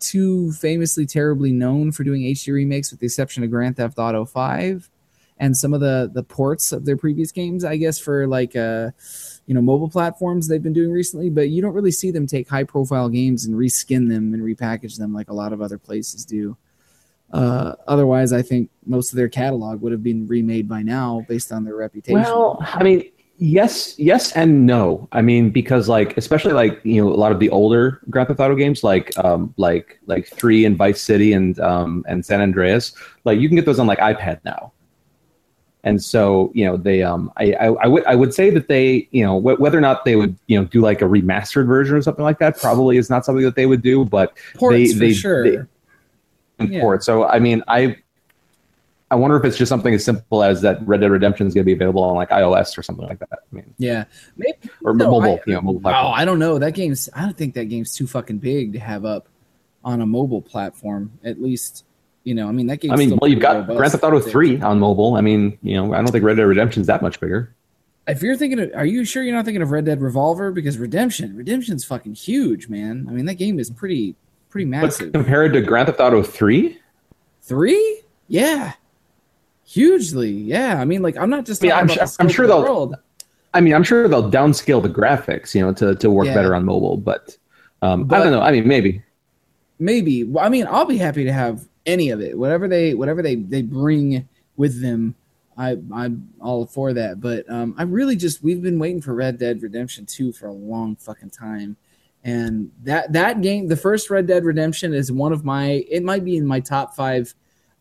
too 0.00 0.52
famously 0.52 1.06
terribly 1.06 1.52
known 1.52 1.90
for 1.92 2.04
doing 2.04 2.22
HD 2.22 2.52
remakes, 2.52 2.90
with 2.90 3.00
the 3.00 3.06
exception 3.06 3.42
of 3.42 3.50
Grand 3.50 3.76
Theft 3.76 3.98
Auto 3.98 4.24
Five 4.24 4.90
and 5.38 5.56
some 5.56 5.72
of 5.72 5.80
the 5.80 6.10
the 6.12 6.22
ports 6.22 6.72
of 6.72 6.84
their 6.84 6.96
previous 6.96 7.32
games. 7.32 7.64
I 7.64 7.76
guess 7.76 7.98
for 7.98 8.26
like 8.26 8.54
uh 8.54 8.90
you 9.46 9.54
know 9.54 9.62
mobile 9.62 9.88
platforms 9.88 10.46
they've 10.46 10.62
been 10.62 10.72
doing 10.72 10.90
recently, 10.90 11.30
but 11.30 11.48
you 11.48 11.62
don't 11.62 11.74
really 11.74 11.90
see 11.92 12.10
them 12.10 12.26
take 12.26 12.48
high 12.48 12.64
profile 12.64 13.08
games 13.08 13.46
and 13.46 13.54
reskin 13.56 14.08
them 14.08 14.34
and 14.34 14.42
repackage 14.42 14.98
them 14.98 15.14
like 15.14 15.30
a 15.30 15.34
lot 15.34 15.52
of 15.52 15.62
other 15.62 15.78
places 15.78 16.24
do. 16.24 16.56
Uh, 17.32 17.74
otherwise, 17.86 18.32
I 18.32 18.42
think 18.42 18.70
most 18.86 19.12
of 19.12 19.16
their 19.16 19.28
catalog 19.28 19.80
would 19.82 19.92
have 19.92 20.02
been 20.02 20.26
remade 20.26 20.68
by 20.68 20.82
now 20.82 21.24
based 21.28 21.52
on 21.52 21.64
their 21.64 21.76
reputation. 21.76 22.20
Well, 22.20 22.58
I 22.62 22.82
mean, 22.82 23.10
yes, 23.36 23.98
yes, 23.98 24.32
and 24.32 24.66
no. 24.66 25.08
I 25.12 25.20
mean, 25.20 25.50
because 25.50 25.88
like, 25.88 26.16
especially 26.16 26.52
like 26.54 26.80
you 26.84 27.04
know, 27.04 27.08
a 27.12 27.14
lot 27.16 27.32
of 27.32 27.38
the 27.38 27.50
older 27.50 28.00
Grand 28.08 28.28
Theft 28.28 28.40
Auto 28.40 28.54
games, 28.54 28.82
like 28.82 29.16
um, 29.18 29.52
like 29.58 29.98
like 30.06 30.26
Three 30.26 30.64
and 30.64 30.76
Vice 30.76 31.02
City 31.02 31.34
and 31.34 31.58
um, 31.60 32.04
and 32.08 32.24
San 32.24 32.40
Andreas, 32.40 32.94
like 33.24 33.38
you 33.38 33.48
can 33.48 33.56
get 33.56 33.66
those 33.66 33.78
on 33.78 33.86
like 33.86 33.98
iPad 33.98 34.40
now. 34.44 34.72
And 35.84 36.02
so, 36.02 36.50
you 36.54 36.66
know, 36.66 36.76
they, 36.76 37.02
um, 37.04 37.32
I, 37.36 37.52
I, 37.52 37.66
I 37.66 37.86
would, 37.86 38.04
I 38.04 38.14
would 38.16 38.34
say 38.34 38.50
that 38.50 38.66
they, 38.66 39.08
you 39.12 39.24
know, 39.24 39.40
wh- 39.40 39.58
whether 39.60 39.78
or 39.78 39.80
not 39.80 40.04
they 40.04 40.16
would, 40.16 40.36
you 40.48 40.58
know, 40.58 40.66
do 40.66 40.80
like 40.80 41.00
a 41.02 41.04
remastered 41.04 41.66
version 41.68 41.96
or 41.96 42.02
something 42.02 42.24
like 42.24 42.40
that, 42.40 42.58
probably 42.58 42.96
is 42.96 43.08
not 43.08 43.24
something 43.24 43.44
that 43.44 43.54
they 43.54 43.64
would 43.64 43.80
do. 43.80 44.04
But 44.04 44.36
ports 44.56 44.74
they, 44.74 44.92
for 44.92 44.98
they, 44.98 45.12
sure. 45.12 45.50
they- 45.50 45.64
import. 46.58 47.02
So 47.04 47.24
I 47.26 47.38
mean, 47.38 47.62
I 47.68 47.96
I 49.10 49.14
wonder 49.14 49.36
if 49.36 49.44
it's 49.44 49.56
just 49.56 49.70
something 49.70 49.94
as 49.94 50.04
simple 50.04 50.42
as 50.42 50.60
that 50.62 50.86
Red 50.86 51.00
Dead 51.00 51.10
Redemption 51.10 51.46
is 51.46 51.54
going 51.54 51.62
to 51.62 51.66
be 51.66 51.72
available 51.72 52.02
on 52.02 52.14
like 52.14 52.28
iOS 52.28 52.76
or 52.76 52.82
something 52.82 53.06
like 53.06 53.18
that. 53.20 53.28
I 53.32 53.54
mean, 53.54 53.72
yeah, 53.78 54.04
maybe 54.36 54.58
or 54.84 54.94
No, 54.94 55.10
mobile, 55.10 55.36
I- 55.36 55.42
you 55.46 55.54
know, 55.54 55.62
mobile 55.62 55.80
Oh. 55.86 56.08
I 56.08 56.24
don't 56.24 56.38
know. 56.38 56.58
That 56.58 56.74
game's. 56.74 57.08
I 57.14 57.22
don't 57.22 57.36
think 57.36 57.54
that 57.54 57.66
game's 57.66 57.94
too 57.94 58.06
fucking 58.06 58.38
big 58.38 58.74
to 58.74 58.78
have 58.78 59.04
up 59.04 59.28
on 59.84 60.02
a 60.02 60.06
mobile 60.06 60.42
platform. 60.42 61.10
At 61.24 61.40
least, 61.40 61.84
you 62.24 62.34
know. 62.34 62.48
I 62.48 62.52
mean, 62.52 62.66
that 62.66 62.80
game. 62.80 62.90
I 62.90 62.96
mean, 62.96 63.16
well, 63.20 63.30
you've 63.30 63.40
got 63.40 63.66
Grand 63.66 63.92
Theft 63.92 64.04
Auto 64.04 64.20
Three 64.20 64.60
on 64.60 64.78
mobile. 64.78 65.14
I 65.14 65.22
mean, 65.22 65.56
you 65.62 65.74
know, 65.76 65.94
I 65.94 65.98
don't 65.98 66.12
think 66.12 66.24
Red 66.24 66.36
Dead 66.36 66.42
Redemption's 66.42 66.86
that 66.88 67.00
much 67.00 67.18
bigger. 67.18 67.54
If 68.06 68.22
you're 68.22 68.36
thinking, 68.36 68.58
of, 68.58 68.70
are 68.74 68.86
you 68.86 69.04
sure 69.04 69.22
you're 69.22 69.34
not 69.34 69.44
thinking 69.44 69.60
of 69.60 69.70
Red 69.70 69.84
Dead 69.84 70.00
Revolver? 70.00 70.50
Because 70.50 70.78
Redemption, 70.78 71.36
Redemption's 71.36 71.84
fucking 71.84 72.14
huge, 72.14 72.68
man. 72.68 73.06
I 73.06 73.12
mean, 73.12 73.26
that 73.26 73.34
game 73.34 73.58
is 73.58 73.68
pretty, 73.68 74.16
pretty 74.50 74.64
But 74.70 74.82
massive. 74.82 75.12
compared 75.12 75.52
to 75.54 75.60
Grand 75.60 75.86
Theft 75.88 76.00
Auto 76.00 76.22
Three, 76.22 76.78
Three, 77.42 78.02
yeah, 78.28 78.74
hugely, 79.64 80.30
yeah. 80.30 80.80
I 80.80 80.84
mean, 80.84 81.02
like, 81.02 81.16
I'm 81.16 81.30
not 81.30 81.44
just. 81.46 81.62
I 81.62 81.66
mean, 81.66 81.72
I'm, 81.76 81.88
sure- 81.88 82.06
I'm 82.20 82.28
sure 82.28 82.46
the 82.46 82.54
they'll- 82.54 82.62
world. 82.62 82.94
I 83.54 83.60
mean, 83.62 83.72
I'm 83.74 83.82
sure 83.82 84.06
they'll 84.08 84.30
downscale 84.30 84.82
the 84.82 84.90
graphics, 84.90 85.54
you 85.54 85.62
know, 85.62 85.72
to 85.74 85.94
to 85.96 86.10
work 86.10 86.26
Yeah. 86.26 86.34
better 86.34 86.54
on 86.54 86.64
mobile. 86.64 86.96
But, 86.98 87.36
um, 87.82 88.04
But- 88.04 88.20
I 88.20 88.24
don't 88.24 88.32
know. 88.32 88.42
I 88.42 88.52
mean, 88.52 88.68
maybe. 88.68 89.02
maybe 89.80 90.24
well, 90.24 90.44
i 90.44 90.48
mean 90.48 90.66
i'll 90.68 90.84
be 90.84 90.96
happy 90.98 91.22
to 91.22 91.32
have 91.32 91.68
any 91.86 92.10
of 92.10 92.20
it 92.20 92.36
whatever 92.36 92.66
they 92.66 92.94
whatever 92.94 93.22
they 93.22 93.36
they 93.36 93.62
bring 93.62 94.28
with 94.56 94.82
them 94.82 95.14
i 95.56 95.76
i'm 95.94 96.28
all 96.40 96.66
for 96.66 96.92
that 96.92 97.20
but 97.20 97.48
um 97.48 97.72
i 97.78 97.84
really 97.84 98.16
just 98.16 98.42
we've 98.42 98.60
been 98.60 98.80
waiting 98.80 99.00
for 99.00 99.14
red 99.14 99.38
dead 99.38 99.62
redemption 99.62 100.04
2 100.04 100.32
for 100.32 100.48
a 100.48 100.52
long 100.52 100.96
fucking 100.96 101.30
time 101.30 101.76
and 102.24 102.70
that 102.82 103.12
that 103.12 103.40
game 103.40 103.68
the 103.68 103.76
first 103.76 104.10
red 104.10 104.26
dead 104.26 104.44
redemption 104.44 104.92
is 104.92 105.10
one 105.12 105.32
of 105.32 105.44
my 105.44 105.84
it 105.90 106.02
might 106.02 106.24
be 106.24 106.36
in 106.36 106.46
my 106.46 106.60
top 106.60 106.94
five 106.96 107.32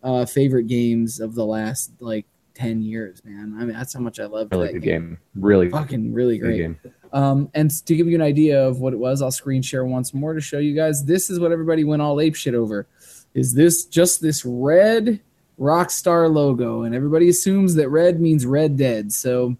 uh 0.03 0.25
favorite 0.25 0.67
games 0.67 1.19
of 1.19 1.33
the 1.35 1.45
last 1.45 1.91
like 1.99 2.25
10 2.53 2.81
years 2.81 3.21
man 3.25 3.55
i 3.59 3.65
mean 3.65 3.75
that's 3.75 3.93
how 3.93 3.99
much 3.99 4.19
i 4.19 4.25
love 4.25 4.47
Really 4.51 4.67
that 4.67 4.73
good 4.73 4.83
game. 4.83 5.17
Really 5.35 5.69
fucking 5.69 6.13
really 6.13 6.37
great 6.37 6.57
game. 6.57 6.79
um, 7.13 7.49
and 7.53 7.69
to 7.85 7.95
give 7.95 8.07
you 8.07 8.15
an 8.15 8.21
idea 8.21 8.63
of 8.63 8.79
what 8.79 8.93
it 8.93 8.97
was, 8.99 9.21
I'll 9.21 9.31
screen 9.31 9.61
share 9.61 9.85
once 9.85 10.13
more 10.13 10.33
to 10.33 10.41
show 10.41 10.59
you 10.59 10.75
guys. 10.75 11.05
This 11.05 11.29
is 11.29 11.39
what 11.39 11.51
everybody 11.51 11.83
went 11.83 12.01
all 12.01 12.19
ape 12.19 12.35
shit 12.35 12.53
over. 12.55 12.87
Is 13.33 13.53
this 13.53 13.85
just 13.85 14.21
this 14.21 14.43
red 14.43 15.19
Rockstar 15.59 16.31
logo? 16.33 16.83
And 16.83 16.95
everybody 16.95 17.29
assumes 17.29 17.75
that 17.75 17.89
red 17.89 18.19
means 18.19 18.45
Red 18.45 18.77
Dead. 18.77 19.13
So, 19.13 19.55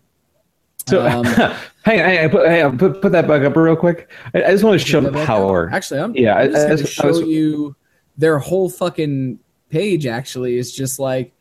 So, 0.88 1.06
um, 1.06 1.24
hang 1.84 2.00
on, 2.00 2.06
hang 2.06 2.24
on, 2.26 2.30
put, 2.32 2.48
hang 2.48 2.66
on, 2.66 2.78
put, 2.78 3.02
put 3.02 3.12
that 3.12 3.28
back 3.28 3.42
up 3.44 3.56
real 3.56 3.76
quick. 3.76 4.10
I, 4.34 4.44
I 4.44 4.52
just 4.52 4.64
want 4.64 4.80
to 4.80 4.86
show 4.88 5.02
the 5.02 5.12
power. 5.26 5.70
Actually, 5.74 6.00
I'm 6.00 6.16
Yeah, 6.16 6.36
I'm 6.38 6.56
I- 6.56 6.76
just 6.76 7.00
I- 7.00 7.12
show 7.12 7.20
you 7.20 7.76
their 8.18 8.40
whole 8.40 8.70
fucking 8.70 9.40
page. 9.70 10.06
Actually, 10.08 10.58
is 10.58 10.74
just 10.74 10.98
like 11.00 11.34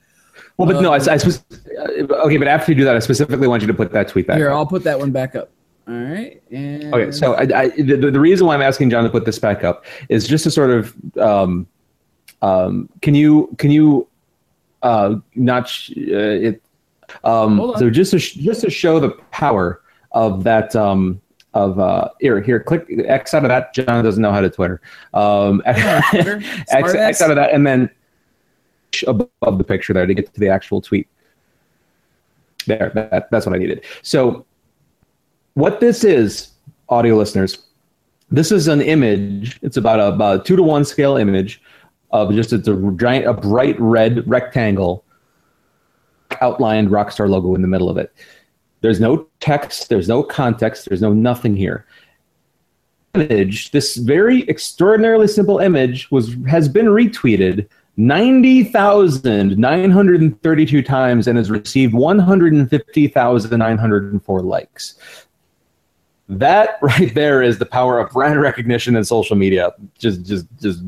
Well, 0.57 0.67
but 0.69 0.83
no, 0.83 0.93
I, 0.93 0.99
Um, 0.99 1.09
I 1.09 1.15
uh, 1.15 2.15
okay, 2.27 2.37
but 2.39 2.49
after 2.49 2.73
you 2.73 2.77
do 2.79 2.85
that, 2.85 2.97
I 2.97 2.99
specifically 2.99 3.47
want 3.47 3.63
you 3.63 3.69
to 3.69 3.75
put 3.75 3.93
that 3.93 4.09
tweet 4.09 4.27
back. 4.27 4.37
here. 4.39 4.51
I'll 4.51 4.67
put 4.67 4.83
that 4.85 4.99
one 4.99 5.11
back 5.13 5.37
up. 5.37 5.51
All 5.89 5.95
right. 5.95 6.43
And 6.51 6.93
Okay, 6.93 7.13
so 7.13 7.35
I, 7.35 7.43
I, 7.55 7.69
the, 7.69 8.11
the 8.11 8.19
reason 8.19 8.47
why 8.49 8.55
I'm 8.57 8.63
asking 8.63 8.91
John 8.91 9.05
to 9.05 9.11
put 9.11 9.25
this 9.25 9.39
back 9.39 9.63
up 9.63 9.85
is 10.09 10.27
just 10.27 10.43
to 10.45 10.51
sort 10.51 10.71
of, 10.71 10.93
um, 11.19 11.69
um, 12.43 12.89
can 13.03 13.15
you 13.15 13.55
can 13.59 13.71
you 13.71 14.09
uh, 14.83 15.15
not 15.37 15.69
sh- 15.69 15.93
uh, 15.97 16.49
it? 16.51 16.63
Um, 17.25 17.75
so 17.79 17.91
just 17.91 18.11
to 18.13 18.19
sh- 18.19 18.35
just 18.35 18.61
to 18.63 18.71
show 18.71 19.01
the 19.01 19.11
power 19.31 19.83
of 20.13 20.45
that 20.45 20.75
um, 20.77 21.21
of 21.55 21.79
uh, 21.79 22.09
here 22.21 22.41
here 22.41 22.61
click 22.61 22.87
X 23.07 23.35
out 23.35 23.45
of 23.45 23.49
that. 23.49 23.75
John 23.75 24.05
doesn't 24.05 24.23
know 24.23 24.33
how 24.33 24.41
to 24.41 24.51
Twitter. 24.51 24.81
Um, 25.15 25.63
Twitter, 26.11 26.43
X. 26.71 26.95
X 26.95 27.23
out 27.23 27.31
of 27.31 27.37
that, 27.37 27.53
and 27.53 27.67
then 27.67 27.91
above 29.07 29.59
the 29.59 29.65
picture 29.65 29.93
there 29.93 30.07
to 30.07 30.15
get 30.15 30.33
to 30.33 30.41
the 30.41 30.49
actual 30.49 30.81
tweet. 30.81 31.09
There, 32.67 32.91
that, 32.95 33.31
that's 33.31 33.47
what 33.47 33.55
I 33.55 33.59
needed. 33.59 33.85
So, 34.03 34.45
what 35.55 35.81
this 35.81 36.05
is, 36.05 36.49
audio 36.89 37.17
listeners, 37.17 37.67
this 38.31 38.51
is 38.51 38.69
an 38.69 38.81
image. 38.81 39.59
It's 39.63 39.77
about 39.77 40.01
a, 40.01 40.09
about 40.09 40.41
a 40.41 40.45
two 40.45 40.57
to 40.57 40.63
one 40.63 40.85
scale 40.85 41.17
image 41.17 41.63
of 42.11 42.33
just 42.33 42.53
it's 42.53 42.69
a 42.69 42.77
giant, 42.97 43.27
a 43.27 43.35
bright 43.35 43.77
red 43.79 44.29
rectangle, 44.29 45.05
outlined 46.41 46.91
Rockstar 46.91 47.29
logo 47.29 47.55
in 47.55 47.63
the 47.63 47.69
middle 47.69 47.89
of 47.89 47.97
it. 47.97 48.13
There's 48.81 49.01
no 49.01 49.27
text. 49.41 49.89
There's 49.89 50.09
no 50.09 50.23
context. 50.23 50.89
There's 50.89 51.03
no 51.03 51.13
nothing 51.13 51.57
here. 51.57 51.87
Image. 53.15 53.71
This 53.71 53.97
very 53.97 54.49
extraordinarily 54.49 55.29
simple 55.29 55.59
image 55.59 56.11
was 56.11 56.37
has 56.47 56.69
been 56.69 56.87
retweeted 56.87 57.69
90,932 57.97 60.83
times 60.83 61.27
and 61.27 61.39
has 61.39 61.51
received 61.51 61.95
150,904 61.95 64.43
likes. 64.43 64.97
That 66.29 66.77
right 66.83 67.15
there 67.15 67.43
is 67.43 67.59
the 67.59 67.65
power 67.65 67.99
of 67.99 68.13
brand 68.13 68.39
recognition 68.41 68.95
and 68.97 69.07
social 69.07 69.37
media. 69.37 69.73
Just 69.99 70.27
just 70.27 70.47
just 70.61 70.83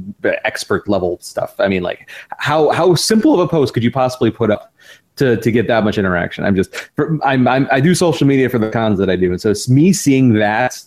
expert 0.44 0.86
level 0.88 1.18
stuff. 1.20 1.54
I 1.58 1.68
mean 1.68 1.82
like 1.82 2.10
how 2.38 2.68
how 2.70 2.94
simple 2.94 3.32
of 3.34 3.40
a 3.40 3.48
post 3.48 3.72
could 3.72 3.82
you 3.82 3.90
possibly 3.90 4.30
put 4.30 4.50
up 4.50 4.74
to, 5.18 5.36
to 5.36 5.50
get 5.50 5.66
that 5.68 5.84
much 5.84 5.98
interaction? 5.98 6.44
I'm 6.44 6.56
just 6.56 6.74
for, 6.96 7.18
I'm, 7.24 7.46
I'm 7.46 7.68
I 7.70 7.80
do 7.80 7.94
social 7.94 8.26
media 8.26 8.48
for 8.48 8.58
the 8.58 8.70
cons 8.70 8.98
that 8.98 9.10
I 9.10 9.16
do 9.16 9.30
and 9.30 9.40
so 9.40 9.50
it's 9.50 9.68
me 9.68 9.92
seeing 9.92 10.34
that 10.34 10.82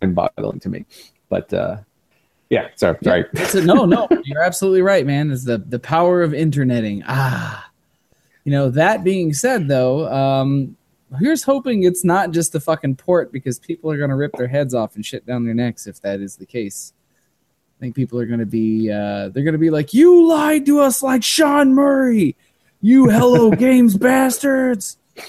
and 0.00 0.14
boggling 0.14 0.60
to 0.60 0.68
me. 0.68 0.84
But 1.28 1.52
uh 1.52 1.78
yeah, 2.52 2.68
sorry, 2.74 2.98
sorry. 3.02 3.24
It's 3.32 3.54
a, 3.54 3.64
no, 3.64 3.86
no, 3.86 4.06
you're 4.24 4.42
absolutely 4.42 4.82
right, 4.82 5.06
man. 5.06 5.30
Is 5.30 5.44
the 5.44 5.56
the 5.56 5.78
power 5.78 6.22
of 6.22 6.34
interneting. 6.34 7.02
Ah, 7.08 7.70
you 8.44 8.52
know. 8.52 8.68
That 8.68 9.02
being 9.02 9.32
said, 9.32 9.68
though, 9.68 10.06
um, 10.12 10.76
here's 11.18 11.42
hoping 11.42 11.84
it's 11.84 12.04
not 12.04 12.30
just 12.30 12.52
the 12.52 12.60
fucking 12.60 12.96
port 12.96 13.32
because 13.32 13.58
people 13.58 13.90
are 13.90 13.96
gonna 13.96 14.16
rip 14.16 14.32
their 14.36 14.48
heads 14.48 14.74
off 14.74 14.96
and 14.96 15.06
shit 15.06 15.24
down 15.24 15.46
their 15.46 15.54
necks 15.54 15.86
if 15.86 16.02
that 16.02 16.20
is 16.20 16.36
the 16.36 16.44
case. 16.44 16.92
I 17.78 17.80
think 17.80 17.96
people 17.96 18.20
are 18.20 18.26
gonna 18.26 18.44
be 18.44 18.90
uh, 18.90 19.30
they're 19.30 19.44
gonna 19.44 19.56
be 19.56 19.70
like, 19.70 19.94
"You 19.94 20.28
lied 20.28 20.66
to 20.66 20.80
us 20.80 21.02
like 21.02 21.22
Sean 21.22 21.72
Murray, 21.72 22.36
you 22.82 23.08
Hello 23.08 23.50
Games 23.66 23.96
bastards." 23.96 24.98
That's- 25.16 25.28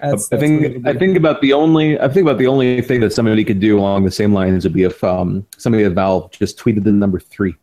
I 0.00 0.08
that's 0.10 0.30
what 0.30 0.40
think 0.40 0.86
I 0.86 0.94
think 0.94 1.16
about 1.16 1.40
the 1.40 1.52
only 1.52 1.98
I 1.98 2.08
think 2.08 2.26
about 2.26 2.38
the 2.38 2.46
only 2.46 2.82
thing 2.82 3.00
that 3.00 3.12
somebody 3.12 3.44
could 3.44 3.60
do 3.60 3.78
along 3.78 4.04
the 4.04 4.10
same 4.10 4.32
lines 4.32 4.64
would 4.64 4.72
be 4.74 4.82
if 4.82 5.02
um, 5.02 5.46
somebody 5.56 5.84
at 5.84 5.92
Valve 5.92 6.30
just 6.32 6.58
tweeted 6.58 6.84
the 6.84 6.92
number 6.92 7.18
three, 7.18 7.54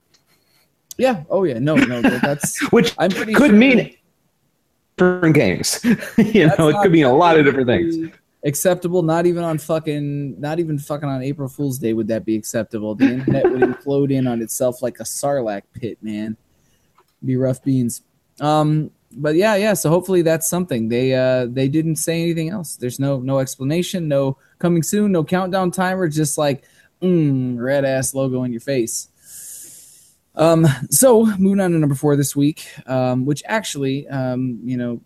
yeah. 0.98 1.24
Oh 1.30 1.44
yeah. 1.44 1.60
No, 1.60 1.76
no. 1.76 2.02
That's 2.02 2.62
which 2.72 2.94
I'm 2.98 3.12
pretty 3.12 3.34
could 3.34 3.52
sure- 3.52 3.58
mean 3.58 3.96
different 4.98 5.36
games. 5.36 5.80
you 5.84 5.96
That's 6.48 6.58
know, 6.60 6.70
it 6.70 6.82
could 6.82 6.92
mean 6.92 7.06
a 7.06 7.14
lot 7.16 7.38
of 7.38 7.46
different 7.46 7.68
things. 7.68 8.12
Acceptable, 8.46 9.04
not 9.04 9.26
even 9.26 9.44
on 9.44 9.58
fucking, 9.58 10.40
not 10.40 10.60
even 10.60 10.78
fucking 10.78 11.08
on 11.08 11.22
April 11.24 11.48
Fool's 11.48 11.80
Day 11.80 11.94
would 11.94 12.10
that 12.10 12.26
be 12.26 12.36
acceptable. 12.36 12.94
The 12.94 13.06
internet 13.06 13.50
would 13.50 13.62
implode 13.62 14.12
in 14.12 14.28
on 14.28 14.42
itself 14.42 14.82
like 14.82 15.00
a 15.00 15.04
sarlacc 15.04 15.62
pit, 15.74 15.98
man. 16.02 16.36
Be 17.24 17.38
rough 17.38 17.64
beans. 17.64 18.02
Um, 18.42 18.92
but 19.16 19.36
yeah, 19.36 19.56
yeah. 19.56 19.74
So 19.74 19.90
hopefully 19.90 20.22
that's 20.22 20.50
something. 20.50 20.90
They 20.90 21.14
uh 21.14 21.48
they 21.50 21.68
didn't 21.68 21.98
say 21.98 22.22
anything 22.22 22.50
else. 22.50 22.76
There's 22.76 23.00
no 23.00 23.20
no 23.20 23.40
explanation, 23.40 24.08
no 24.08 24.38
coming 24.60 24.84
soon, 24.84 25.12
no 25.12 25.24
countdown 25.24 25.72
timer. 25.72 26.08
Just 26.08 26.38
like 26.38 26.64
mm, 27.02 27.58
red 27.58 27.86
ass 27.86 28.14
logo 28.14 28.44
in 28.44 28.52
your 28.52 28.62
face. 28.62 29.10
Um, 30.36 30.66
so 30.90 31.26
moving 31.38 31.60
on 31.60 31.72
to 31.72 31.78
number 31.78 31.96
four 31.96 32.16
this 32.16 32.36
week, 32.36 32.68
um, 32.88 33.26
which 33.26 33.44
actually, 33.46 34.08
um, 34.08 34.60
you 34.64 34.78
know, 34.78 35.02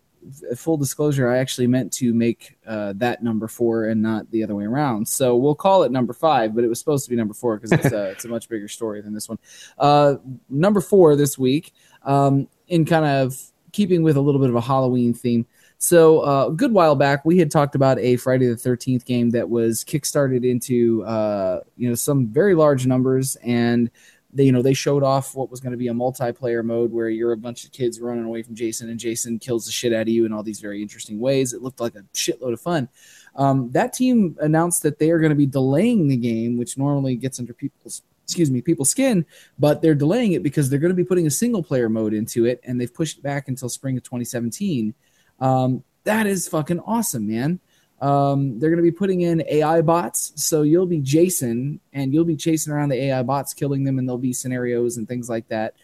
full 0.55 0.78
disclosure, 0.78 1.30
I 1.30 1.38
actually 1.38 1.68
meant 1.68 1.93
to 1.93 2.14
make 2.14 2.58
uh, 2.66 2.93
that 2.97 3.24
number 3.24 3.47
four 3.47 3.86
and 3.86 4.01
not 4.01 4.30
the 4.32 4.43
other 4.43 4.55
way 4.55 4.66
around. 4.66 5.08
So 5.08 5.36
we'll 5.36 5.55
call 5.55 5.84
it 5.84 5.91
number 5.91 6.14
five, 6.14 6.53
but 6.55 6.64
it 6.64 6.68
was 6.68 6.80
supposed 6.80 7.05
to 7.05 7.10
be 7.10 7.16
number 7.16 7.34
four 7.34 7.58
because 7.58 7.72
it's 7.72 7.93
a, 7.93 8.10
it's 8.12 8.26
a 8.26 8.28
much 8.28 8.49
bigger 8.49 8.68
story 8.68 9.01
than 9.01 9.14
this 9.14 9.30
one. 9.30 9.39
Uh, 9.78 10.16
number 10.49 10.82
four 10.82 11.16
this 11.16 11.38
week, 11.38 11.74
um, 12.03 12.47
in 12.68 12.86
kind 12.86 13.05
of 13.05 13.41
keeping 13.78 14.02
with 14.02 14.18
a 14.18 14.22
little 14.22 14.42
bit 14.42 14.50
of 14.50 14.56
a 14.56 14.62
Halloween 14.62 15.14
theme. 15.14 15.46
So 15.78 16.26
uh, 16.26 16.48
a 16.48 16.52
good 16.52 16.74
while 16.74 16.96
back, 16.96 17.24
we 17.24 17.38
had 17.38 17.52
talked 17.52 17.76
about 17.76 18.00
a 18.00 18.16
Friday 18.16 18.48
the 18.48 18.58
Thirteenth 18.58 19.06
game 19.06 19.30
that 19.30 19.48
was 19.48 19.84
kickstarted 19.84 20.44
into 20.44 21.04
uh, 21.04 21.60
you 21.78 21.88
know 21.88 21.94
some 21.94 22.26
very 22.26 22.56
large 22.56 22.88
numbers, 22.88 23.38
and 23.44 23.92
they 24.34 24.46
you 24.46 24.52
know 24.52 24.64
they 24.64 24.74
showed 24.74 25.04
off 25.04 25.36
what 25.36 25.52
was 25.52 25.60
going 25.60 25.74
to 25.74 25.78
be 25.78 25.90
a 25.90 25.94
multiplayer 25.94 26.66
mode 26.66 26.92
where 26.92 27.08
you're 27.08 27.34
a 27.34 27.38
bunch 27.38 27.66
of 27.66 27.72
kids 27.72 28.02
running 28.02 28.26
away 28.26 28.42
from 28.42 28.56
Jason, 28.56 28.90
and 28.90 29.00
Jason 29.00 29.38
kills 29.38 29.68
the 29.68 29.72
shit 29.72 29.94
out 29.94 30.02
of 30.02 30.08
you 30.08 30.26
in 30.26 30.34
all 30.34 30.42
these 30.42 30.60
very 30.60 30.82
interesting 30.82 31.20
ways. 31.20 31.54
It 31.54 31.62
looked 31.62 31.80
like 31.80 31.94
a 31.94 32.02
shitload 32.16 32.54
of 32.54 32.62
fun. 32.62 32.90
Um, 33.36 33.70
that 33.74 33.94
team 33.94 34.36
announced 34.42 34.82
that 34.82 34.98
they 34.98 35.12
are 35.12 35.20
going 35.20 35.30
to 35.30 35.36
be 35.36 35.46
delaying 35.46 36.08
the 36.08 36.18
game, 36.18 36.58
which 36.58 36.80
normally 36.80 37.16
gets 37.16 37.38
under 37.38 37.54
people's 37.54 38.02
excuse 38.28 38.52
me 38.52 38.62
people's 38.62 38.90
skin, 38.90 39.26
but 39.58 39.82
they're 39.82 39.96
delaying 39.96 40.34
it 40.34 40.44
because 40.44 40.70
they're 40.70 40.80
going 40.80 40.92
to 40.92 40.96
be 40.96 41.06
putting 41.06 41.28
a 41.28 41.32
single 41.32 41.64
player 41.64 41.88
mode 41.88 42.14
into 42.14 42.46
it, 42.46 42.60
and 42.66 42.80
they've 42.80 42.94
pushed 42.94 43.20
it 43.20 43.24
back 43.24 43.48
until 43.48 43.70
spring 43.70 43.96
of 43.96 44.04
2017. 44.04 44.94
Um, 45.40 45.82
that 46.04 46.28
is 46.28 46.46
fucking 46.48 46.82
awesome, 46.82 47.26
man. 47.26 47.62
Um, 48.02 48.60
they're 48.60 48.70
going 48.70 48.84
to 48.84 48.84
be 48.84 48.92
putting 48.92 49.22
in 49.22 49.44
AI 49.48 49.82
bots, 49.82 50.34
so 50.36 50.64
you'll 50.64 50.86
be 50.86 51.00
Jason 51.00 51.80
and 51.94 52.14
you'll 52.14 52.26
be 52.26 52.36
chasing 52.36 52.74
around 52.74 52.90
the 52.90 53.02
AI 53.02 53.24
bots, 53.24 53.54
killing 53.54 53.86
them, 53.86 53.98
and 53.98 54.08
there'll 54.08 54.20
be 54.20 54.34
scenarios 54.34 54.98
and 54.98 55.08
things 55.08 55.30
like 55.30 55.48
that. 55.48 55.76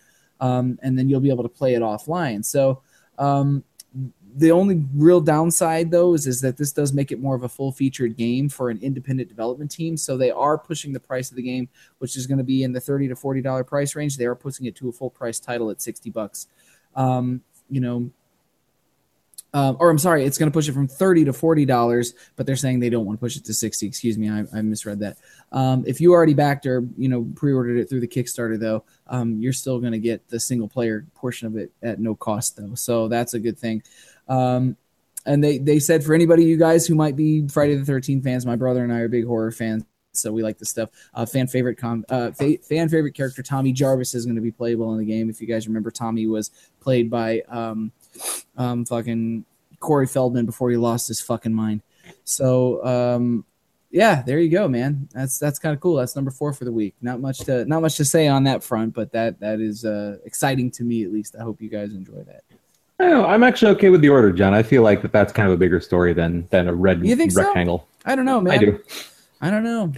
Um, 0.42 0.78
and 0.84 1.00
then 1.00 1.08
you'll 1.08 1.22
be 1.22 1.30
able 1.30 1.44
to 1.44 1.50
play 1.50 1.76
it 1.76 1.82
offline. 1.82 2.44
So 2.44 2.82
um, 3.18 3.64
the 4.36 4.52
only 4.52 4.84
real 4.96 5.22
downside, 5.22 5.92
though, 5.92 6.14
is, 6.14 6.28
is 6.28 6.42
that 6.42 6.58
this 6.58 6.72
does 6.72 6.94
make 6.94 7.12
it 7.12 7.20
more 7.20 7.36
of 7.36 7.44
a 7.44 7.50
full 7.50 7.72
featured 7.72 8.18
game 8.18 8.50
for 8.50 8.70
an 8.70 8.80
independent 8.82 9.30
development 9.30 9.72
team. 9.72 9.98
So 9.98 10.18
they 10.18 10.32
are 10.32 10.58
pushing 10.58 10.94
the 10.94 11.00
price 11.00 11.30
of 11.30 11.38
the 11.38 11.44
game, 11.44 11.70
which 12.00 12.18
is 12.18 12.28
going 12.28 12.40
to 12.40 12.44
be 12.44 12.64
in 12.64 12.74
the 12.74 12.80
thirty 12.80 13.08
to 13.08 13.16
forty 13.16 13.42
dollar 13.42 13.64
price 13.64 13.96
range. 13.96 14.18
They 14.18 14.26
are 14.26 14.36
pushing 14.36 14.66
it 14.66 14.76
to 14.78 14.90
a 14.90 14.92
full 14.92 15.10
price 15.10 15.40
title 15.40 15.70
at 15.70 15.82
sixty 15.82 16.10
bucks. 16.10 16.48
Um, 16.96 17.42
you 17.70 17.82
know, 17.82 18.12
um, 19.56 19.78
or 19.80 19.92
I'm 19.92 20.00
sorry, 20.00 20.26
it's 20.26 20.40
going 20.40 20.52
to 20.52 20.54
push 20.54 20.68
it 20.68 20.74
from 20.74 20.88
thirty 20.88 21.26
to 21.26 21.34
forty 21.34 21.66
dollars, 21.66 22.16
but 22.36 22.48
they're 22.48 22.56
saying 22.56 22.80
they 22.80 22.90
don't 22.90 23.06
want 23.06 23.20
to 23.20 23.24
push 23.24 23.38
it 23.38 23.46
to 23.46 23.54
sixty. 23.54 23.86
Excuse 23.86 24.18
me, 24.18 24.30
I, 24.30 24.46
I 24.52 24.62
misread 24.64 25.00
that. 25.00 25.18
Um, 25.52 25.84
if 25.86 26.02
you 26.02 26.12
already 26.12 26.34
backed 26.34 26.66
or 26.66 26.84
you 26.98 27.08
know 27.08 27.28
pre-ordered 27.36 27.78
it 27.78 27.88
through 27.88 28.00
the 28.00 28.08
Kickstarter, 28.08 28.60
though, 28.60 28.84
um, 29.06 29.40
you're 29.40 29.54
still 29.54 29.80
going 29.80 29.92
to 29.92 30.00
get 30.00 30.28
the 30.30 30.40
single 30.40 30.68
player 30.68 31.06
portion 31.14 31.46
of 31.46 31.56
it 31.56 31.72
at 31.84 32.00
no 32.00 32.16
cost, 32.16 32.58
though. 32.58 32.74
So 32.74 33.08
that's 33.08 33.36
a 33.36 33.40
good 33.40 33.60
thing. 33.60 33.84
Um, 34.28 34.78
and 35.26 35.44
they 35.44 35.58
they 35.58 35.80
said 35.80 36.04
for 36.04 36.14
anybody 36.14 36.44
you 36.44 36.58
guys 36.58 36.86
who 36.86 36.96
might 36.96 37.16
be 37.16 37.48
Friday 37.48 37.76
the 37.76 37.86
Thirteenth 37.86 38.24
fans, 38.24 38.46
my 38.46 38.56
brother 38.56 38.84
and 38.84 38.92
I 38.92 39.00
are 39.00 39.08
big 39.08 39.26
horror 39.26 39.52
fans. 39.52 39.86
So 40.12 40.32
we 40.32 40.44
like 40.44 40.58
this 40.60 40.70
stuff. 40.70 40.90
Uh, 41.14 41.26
fan 41.26 41.48
favorite 41.48 41.78
com- 41.78 42.06
uh, 42.10 42.32
fa- 42.32 42.60
fan 42.60 42.88
favorite 42.90 43.14
character 43.14 43.42
Tommy 43.42 43.72
Jarvis 43.72 44.14
is 44.14 44.26
going 44.26 44.36
to 44.36 44.42
be 44.42 44.52
playable 44.52 44.92
in 44.94 45.00
the 45.00 45.06
game. 45.06 45.30
If 45.30 45.42
you 45.42 45.48
guys 45.48 45.68
remember, 45.68 45.90
Tommy 45.90 46.28
was 46.28 46.52
played 46.80 47.10
by 47.10 47.42
um, 47.50 47.92
um, 48.56 48.86
fucking 48.86 49.46
Corey 49.80 50.06
Feldman 50.06 50.46
before 50.46 50.70
he 50.70 50.78
lost 50.78 51.08
his 51.08 51.20
fucking 51.20 51.54
mind. 51.54 51.82
So 52.26 52.86
um, 52.86 53.46
yeah, 53.90 54.22
there 54.22 54.40
you 54.40 54.50
go, 54.50 54.68
man. 54.68 55.08
That's 55.14 55.40
that's 55.40 55.60
kind 55.60 55.74
of 55.74 55.80
cool. 55.80 55.96
That's 55.96 56.16
number 56.16 56.32
four 56.32 56.54
for 56.54 56.66
the 56.66 56.72
week. 56.72 56.96
Not 57.02 57.20
much 57.20 57.40
to 57.42 57.66
not 57.66 57.82
much 57.82 57.98
to 57.98 58.06
say 58.06 58.28
on 58.28 58.44
that 58.44 58.64
front, 58.64 58.94
but 58.94 59.12
that 59.14 59.40
that 59.40 59.62
is 59.62 59.86
uh, 59.86 60.18
exciting 60.26 60.70
to 60.72 60.84
me 60.84 61.04
at 61.04 61.12
least. 61.12 61.36
I 61.40 61.44
hope 61.44 61.62
you 61.62 61.70
guys 61.70 61.94
enjoy 61.94 62.24
that. 62.24 62.44
Know, 63.10 63.26
I'm 63.26 63.44
actually 63.44 63.72
okay 63.74 63.90
with 63.90 64.02
the 64.02 64.10
order, 64.10 64.32
John. 64.32 64.54
I 64.54 64.64
feel 64.64 64.82
like 64.84 65.02
that 65.02 65.12
that's 65.12 65.32
kind 65.34 65.48
of 65.48 65.54
a 65.54 65.58
bigger 65.58 65.80
story 65.80 66.14
than 66.14 66.48
than 66.50 66.68
a 66.68 66.74
red 66.74 67.06
You 67.06 67.16
think 67.16 67.32
so? 67.32 67.44
rectangle. 67.44 67.88
I 68.06 68.16
don't 68.16 68.26
know, 68.26 68.42
man. 68.42 68.54
I 68.54 68.58
do. 68.58 68.80
I 69.42 69.50
don't 69.50 69.64
know. 69.64 69.94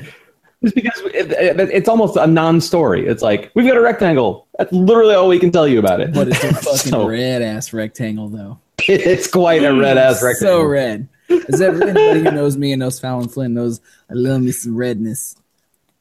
Just 0.64 0.76
because 0.76 1.01
it, 1.14 1.32
it, 1.32 1.60
it's 1.72 1.88
almost 1.89 2.16
a 2.16 2.26
non-story. 2.26 3.06
It's 3.08 3.22
like 3.22 3.51
we've 3.56 3.68
got 3.68 3.78
a 3.78 3.82
rectangle. 3.82 4.47
That's 4.58 4.72
literally 4.72 5.14
all 5.16 5.28
we 5.28 5.38
can 5.39 5.51
tell 5.51 5.68
you 5.68 5.80
about 5.80 6.01
it. 6.01 6.14
But 6.14 6.30
it's 6.30 6.43
a 6.43 6.53
fucking 6.53 6.91
So, 6.91 7.08
red 7.08 7.41
ass 7.41 7.74
rectangle, 7.74 8.30
though. 8.30 8.60
It's 8.88 9.28
quite 9.28 9.64
a 9.64 9.74
red 9.74 9.97
ass 9.97 10.22
rectangle. 10.24 10.60
So 10.62 10.64
red. 10.64 11.08
Is 11.30 11.60
that 11.60 11.74
anybody 11.82 12.20
who 12.22 12.32
knows 12.32 12.56
me 12.58 12.72
and 12.72 12.80
knows 12.80 12.99
Fallon 12.99 13.28
Flynn 13.28 13.53
knows 13.56 13.82
I 14.10 14.14
love 14.14 14.41
me 14.41 14.51
some 14.51 14.76
redness. 14.76 15.36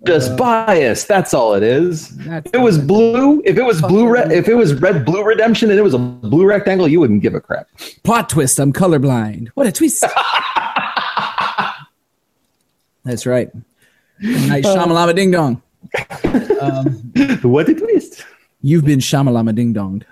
Just 0.07 0.33
Uh, 0.33 0.37
bias. 0.37 1.05
That's 1.05 1.33
all 1.35 1.55
it 1.55 1.63
is. 1.63 2.11
That's 2.19 2.47
If 2.47 2.55
it 2.55 2.59
was 2.61 2.79
blue, 2.79 3.41
if 3.45 3.57
it 3.57 3.63
was 3.65 3.81
blue, 3.81 4.09
red, 4.09 4.33
if 4.33 4.49
it 4.49 4.55
was 4.55 4.75
red 4.75 5.05
blue 5.05 5.25
redemption, 5.25 5.71
and 5.71 5.79
it 5.79 5.83
was 5.83 5.95
a 5.95 5.99
blue 5.99 6.47
rectangle, 6.47 6.87
you 6.89 7.01
wouldn't 7.01 7.23
give 7.23 7.35
a 7.35 7.41
crap. 7.41 7.69
plot 8.03 8.29
twist. 8.29 8.59
I'm 8.59 8.73
colorblind. 8.73 9.49
What 9.55 9.67
a 9.67 9.73
twist. 9.73 10.05
That's 13.05 13.27
right. 13.27 13.51
Nice 14.21 14.65
shamalama 14.67 15.15
ding 15.15 15.31
dong. 15.31 15.63
Um, 16.61 17.13
what 17.43 17.69
a 17.69 17.75
twist! 17.75 18.25
you've 18.63 18.85
been 18.87 18.99
shamalama 19.01 19.55
ding 19.55 19.75
donged. 19.75 20.05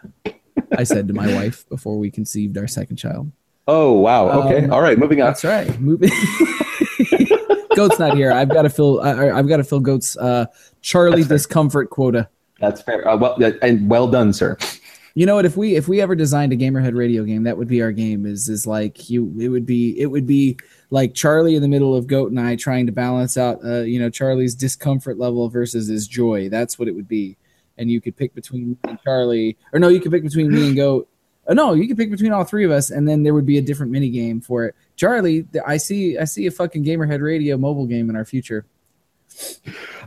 I 0.76 0.84
said 0.84 1.09
to 1.09 1.14
my 1.14 1.32
wife 1.34 1.66
before 1.70 1.97
we 1.99 2.11
conceived 2.11 2.59
our 2.59 2.66
second 2.68 2.97
child. 2.97 3.32
Oh 3.66 3.93
wow. 3.93 4.43
Okay. 4.43 4.64
Um, 4.64 4.72
All 4.72 4.82
right. 4.82 4.99
Moving 4.99 5.22
on. 5.22 5.28
That's 5.28 5.45
right. 5.45 5.80
Moving. 5.80 6.11
Goat's 7.76 7.98
not 7.98 8.16
here. 8.16 8.32
I've 8.32 8.48
got 8.48 8.62
to 8.62 8.70
fill. 8.70 9.00
I, 9.00 9.30
I've 9.30 9.48
got 9.48 9.58
to 9.58 9.64
fill 9.64 9.80
Goat's 9.80 10.16
uh, 10.16 10.46
Charlie 10.80 11.24
discomfort 11.24 11.90
quota. 11.90 12.28
That's 12.60 12.82
fair. 12.82 13.06
Uh, 13.08 13.16
well, 13.16 13.36
and 13.62 13.88
well 13.88 14.08
done, 14.08 14.32
sir. 14.32 14.56
You 15.14 15.26
know 15.26 15.34
what? 15.34 15.44
If 15.44 15.56
we 15.56 15.76
if 15.76 15.88
we 15.88 16.00
ever 16.00 16.14
designed 16.14 16.52
a 16.52 16.56
Gamerhead 16.56 16.96
radio 16.96 17.24
game, 17.24 17.42
that 17.42 17.58
would 17.58 17.68
be 17.68 17.82
our 17.82 17.92
game. 17.92 18.24
Is 18.24 18.48
is 18.48 18.66
like 18.66 19.10
you? 19.10 19.34
It 19.38 19.48
would 19.48 19.66
be 19.66 19.98
it 20.00 20.06
would 20.06 20.26
be 20.26 20.56
like 20.90 21.14
Charlie 21.14 21.54
in 21.54 21.62
the 21.62 21.68
middle 21.68 21.94
of 21.94 22.06
Goat 22.06 22.30
and 22.30 22.40
I 22.40 22.56
trying 22.56 22.86
to 22.86 22.92
balance 22.92 23.36
out, 23.36 23.58
uh, 23.64 23.80
you 23.80 23.98
know, 23.98 24.10
Charlie's 24.10 24.54
discomfort 24.54 25.18
level 25.18 25.48
versus 25.48 25.88
his 25.88 26.06
joy. 26.06 26.48
That's 26.48 26.78
what 26.78 26.88
it 26.88 26.94
would 26.94 27.08
be. 27.08 27.36
And 27.78 27.90
you 27.90 28.00
could 28.00 28.16
pick 28.16 28.34
between 28.34 28.70
me 28.70 28.76
and 28.84 28.98
Charlie, 29.02 29.56
or 29.72 29.80
no, 29.80 29.88
you 29.88 30.00
could 30.00 30.12
pick 30.12 30.22
between 30.22 30.50
me 30.50 30.68
and 30.68 30.76
Goat. 30.76 31.08
Uh, 31.47 31.55
no, 31.55 31.74
you 31.74 31.88
could 31.88 31.97
pick 31.97 32.11
between 32.11 32.32
all 32.32 32.45
three 32.45 32.64
of 32.64 32.70
us, 32.70 32.90
and 32.90 33.09
then 33.09 33.22
there 33.22 33.34
would 33.34 33.47
be 33.47 33.59
a 33.59 33.62
different 33.62 33.90
mini 33.90 34.11
game 34.11 34.40
for 34.40 34.64
it. 34.64 34.74
Charlie, 34.97 35.47
I 35.66 35.76
see, 35.76 36.16
I 36.16 36.24
see 36.24 36.47
a 36.47 36.51
fucking 36.51 36.84
Gamerhead 36.84 37.20
Radio 37.20 37.57
mobile 37.57 37.86
game 37.86 38.09
in 38.11 38.16
our 38.16 38.24
future. 38.24 38.64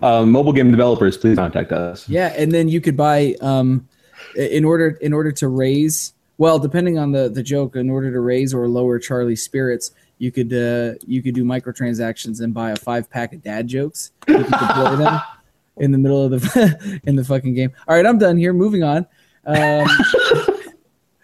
Um, 0.02 0.32
mobile 0.32 0.54
game 0.54 0.72
developers, 0.72 1.18
please 1.18 1.38
contact 1.38 1.72
us. 1.72 2.08
Yeah, 2.08 2.34
and 2.38 2.52
then 2.52 2.70
you 2.70 2.80
could 2.80 2.96
buy 2.96 3.36
um, 3.42 3.88
in 4.36 4.64
order 4.64 4.90
in 5.02 5.14
order 5.14 5.32
to 5.34 5.48
raise. 5.48 6.14
Well, 6.38 6.60
depending 6.60 7.00
on 7.00 7.12
the 7.12 7.30
the 7.30 7.44
joke, 7.44 7.76
in 7.76 7.90
order 7.90 8.12
to 8.12 8.20
raise 8.20 8.54
or 8.54 8.68
lower 8.68 9.00
Charlie's 9.00 9.42
spirits, 9.42 9.92
you 10.18 10.32
could 10.32 10.54
uh, 10.54 10.94
you 11.06 11.22
could 11.22 11.34
do 11.34 11.44
microtransactions 11.44 12.42
and 12.42 12.54
buy 12.54 12.72
a 12.72 12.76
five 12.76 13.10
pack 13.10 13.34
of 13.34 13.42
dad 13.42 13.68
jokes. 13.68 14.12
You 14.28 14.44
could 14.44 14.52
deploy 14.52 14.96
them 14.96 15.22
in 15.78 15.92
the 15.92 15.98
middle 15.98 16.24
of 16.24 16.32
the 16.32 17.00
in 17.06 17.16
the 17.16 17.24
fucking 17.24 17.54
game. 17.54 17.72
All 17.88 17.96
right, 17.96 18.06
I'm 18.06 18.18
done 18.18 18.38
here. 18.38 18.54
Moving 18.54 18.84
on. 18.84 19.08
Um, 19.46 19.88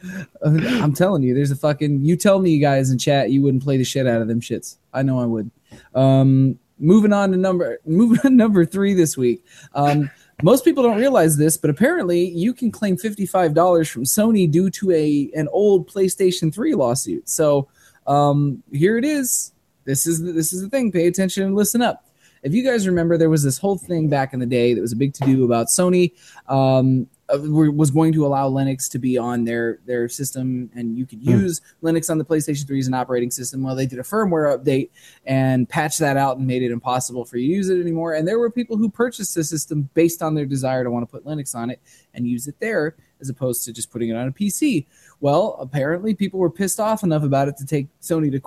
I'm 0.45 0.93
telling 0.93 1.23
you, 1.23 1.33
there's 1.33 1.51
a 1.51 1.55
fucking. 1.55 2.03
You 2.03 2.15
tell 2.15 2.39
me, 2.39 2.51
you 2.51 2.61
guys 2.61 2.89
in 2.89 2.97
chat, 2.97 3.31
you 3.31 3.41
wouldn't 3.41 3.63
play 3.63 3.77
the 3.77 3.83
shit 3.83 4.07
out 4.07 4.21
of 4.21 4.27
them 4.27 4.41
shits. 4.41 4.77
I 4.93 5.03
know 5.03 5.19
I 5.19 5.25
would. 5.25 5.51
Um, 5.95 6.59
moving 6.79 7.13
on 7.13 7.31
to 7.31 7.37
number 7.37 7.79
moving 7.85 8.19
on 8.25 8.35
number 8.35 8.65
three 8.65 8.93
this 8.93 9.15
week. 9.15 9.45
Um, 9.75 10.09
most 10.43 10.65
people 10.65 10.83
don't 10.83 10.97
realize 10.97 11.37
this, 11.37 11.55
but 11.55 11.69
apparently 11.69 12.27
you 12.29 12.53
can 12.53 12.71
claim 12.71 12.97
$55 12.97 13.91
from 13.91 14.03
Sony 14.03 14.49
due 14.49 14.69
to 14.71 14.91
a 14.91 15.31
an 15.35 15.47
old 15.51 15.87
PlayStation 15.87 16.53
3 16.53 16.73
lawsuit. 16.73 17.29
So 17.29 17.67
um, 18.07 18.63
here 18.71 18.97
it 18.97 19.05
is. 19.05 19.53
This 19.85 20.07
is 20.07 20.21
this 20.21 20.53
is 20.53 20.61
the 20.61 20.69
thing. 20.69 20.91
Pay 20.91 21.07
attention 21.07 21.43
and 21.43 21.55
listen 21.55 21.81
up. 21.81 22.05
If 22.43 22.53
you 22.53 22.63
guys 22.63 22.87
remember, 22.87 23.17
there 23.17 23.29
was 23.29 23.43
this 23.43 23.59
whole 23.59 23.77
thing 23.77 24.09
back 24.09 24.33
in 24.33 24.39
the 24.39 24.47
day 24.47 24.73
that 24.73 24.81
was 24.81 24.93
a 24.93 24.95
big 24.95 25.13
to 25.15 25.25
do 25.25 25.45
about 25.45 25.67
Sony 25.67 26.13
um, 26.47 27.07
was 27.39 27.91
going 27.91 28.13
to 28.13 28.25
allow 28.25 28.49
Linux 28.49 28.89
to 28.91 28.99
be 28.99 29.17
on 29.17 29.45
their 29.45 29.79
their 29.85 30.09
system, 30.09 30.69
and 30.75 30.97
you 30.97 31.05
could 31.05 31.21
use 31.23 31.61
Linux 31.83 32.09
on 32.09 32.17
the 32.17 32.25
PlayStation 32.25 32.67
3 32.67 32.79
as 32.79 32.87
an 32.87 32.93
operating 32.93 33.31
system. 33.31 33.63
Well, 33.63 33.75
they 33.75 33.85
did 33.85 33.99
a 33.99 34.03
firmware 34.03 34.57
update 34.57 34.89
and 35.25 35.67
patched 35.67 35.99
that 35.99 36.17
out 36.17 36.37
and 36.37 36.47
made 36.47 36.63
it 36.63 36.71
impossible 36.71 37.25
for 37.25 37.37
you 37.37 37.47
to 37.47 37.53
use 37.53 37.69
it 37.69 37.79
anymore. 37.79 38.13
And 38.13 38.27
there 38.27 38.39
were 38.39 38.51
people 38.51 38.77
who 38.77 38.89
purchased 38.89 39.35
the 39.35 39.43
system 39.43 39.89
based 39.93 40.21
on 40.21 40.35
their 40.35 40.45
desire 40.45 40.83
to 40.83 40.91
want 40.91 41.07
to 41.07 41.11
put 41.11 41.25
Linux 41.25 41.55
on 41.55 41.69
it 41.69 41.81
and 42.13 42.27
use 42.27 42.47
it 42.47 42.55
there, 42.59 42.95
as 43.19 43.29
opposed 43.29 43.65
to 43.65 43.73
just 43.73 43.91
putting 43.91 44.09
it 44.09 44.15
on 44.15 44.27
a 44.27 44.31
PC. 44.31 44.85
Well, 45.19 45.57
apparently 45.59 46.13
people 46.13 46.39
were 46.39 46.49
pissed 46.49 46.79
off 46.79 47.03
enough 47.03 47.23
about 47.23 47.47
it 47.47 47.57
to 47.57 47.65
take 47.65 47.87
Sony 48.01 48.31
to 48.31 48.41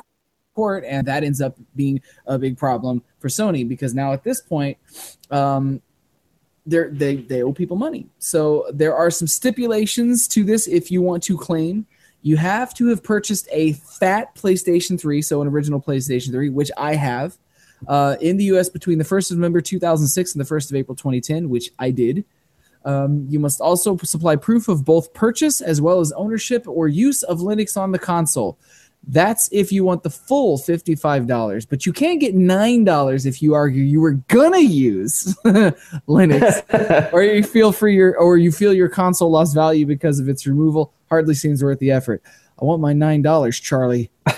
court, 0.54 0.84
and 0.86 1.06
that 1.06 1.24
ends 1.24 1.40
up 1.40 1.56
being 1.74 2.00
a 2.26 2.38
big 2.38 2.56
problem 2.56 3.02
for 3.18 3.28
Sony 3.28 3.68
because 3.68 3.94
now 3.94 4.12
at 4.12 4.24
this 4.24 4.40
point, 4.40 4.78
um, 5.30 5.82
they 6.66 7.16
they 7.16 7.42
owe 7.42 7.52
people 7.52 7.76
money. 7.76 8.08
So 8.18 8.66
there 8.72 8.94
are 8.94 9.10
some 9.10 9.28
stipulations 9.28 10.26
to 10.28 10.44
this. 10.44 10.66
If 10.66 10.90
you 10.90 11.02
want 11.02 11.22
to 11.24 11.36
claim, 11.36 11.86
you 12.22 12.36
have 12.38 12.72
to 12.74 12.86
have 12.86 13.02
purchased 13.02 13.48
a 13.52 13.74
fat 13.74 14.34
PlayStation 14.34 14.98
3, 14.98 15.20
so 15.20 15.42
an 15.42 15.48
original 15.48 15.80
PlayStation 15.80 16.30
3, 16.30 16.48
which 16.48 16.70
I 16.76 16.94
have, 16.94 17.36
uh, 17.86 18.16
in 18.20 18.38
the 18.38 18.44
U.S. 18.44 18.70
between 18.70 18.96
the 18.96 19.04
1st 19.04 19.32
of 19.32 19.36
November 19.36 19.60
2006 19.60 20.34
and 20.34 20.44
the 20.44 20.54
1st 20.54 20.70
of 20.70 20.76
April 20.76 20.96
2010, 20.96 21.50
which 21.50 21.70
I 21.78 21.90
did. 21.90 22.24
Um, 22.86 23.26
you 23.28 23.38
must 23.38 23.60
also 23.60 23.96
supply 23.98 24.36
proof 24.36 24.68
of 24.68 24.84
both 24.84 25.12
purchase 25.14 25.60
as 25.60 25.80
well 25.80 26.00
as 26.00 26.12
ownership 26.12 26.66
or 26.66 26.88
use 26.88 27.22
of 27.22 27.38
Linux 27.40 27.76
on 27.76 27.92
the 27.92 27.98
console. 27.98 28.58
That's 29.06 29.48
if 29.52 29.70
you 29.70 29.84
want 29.84 30.02
the 30.02 30.10
full 30.10 30.56
$55, 30.58 31.68
but 31.68 31.84
you 31.84 31.92
can't 31.92 32.20
get 32.20 32.34
$9 32.34 33.26
if 33.26 33.42
you 33.42 33.54
argue 33.54 33.82
you 33.82 34.00
were 34.00 34.12
gonna 34.28 34.60
use 34.60 35.34
Linux 36.08 37.12
or 37.12 37.22
you 37.22 37.42
feel 37.42 37.70
for 37.72 37.88
your 37.88 38.16
or 38.18 38.38
you 38.38 38.50
feel 38.50 38.72
your 38.72 38.88
console 38.88 39.30
lost 39.30 39.54
value 39.54 39.84
because 39.84 40.20
of 40.20 40.28
its 40.28 40.46
removal. 40.46 40.92
Hardly 41.10 41.34
seems 41.34 41.62
worth 41.62 41.78
the 41.80 41.90
effort. 41.90 42.22
I 42.60 42.64
want 42.64 42.80
my 42.80 42.94
$9, 42.94 43.62
Charlie. 43.62 44.10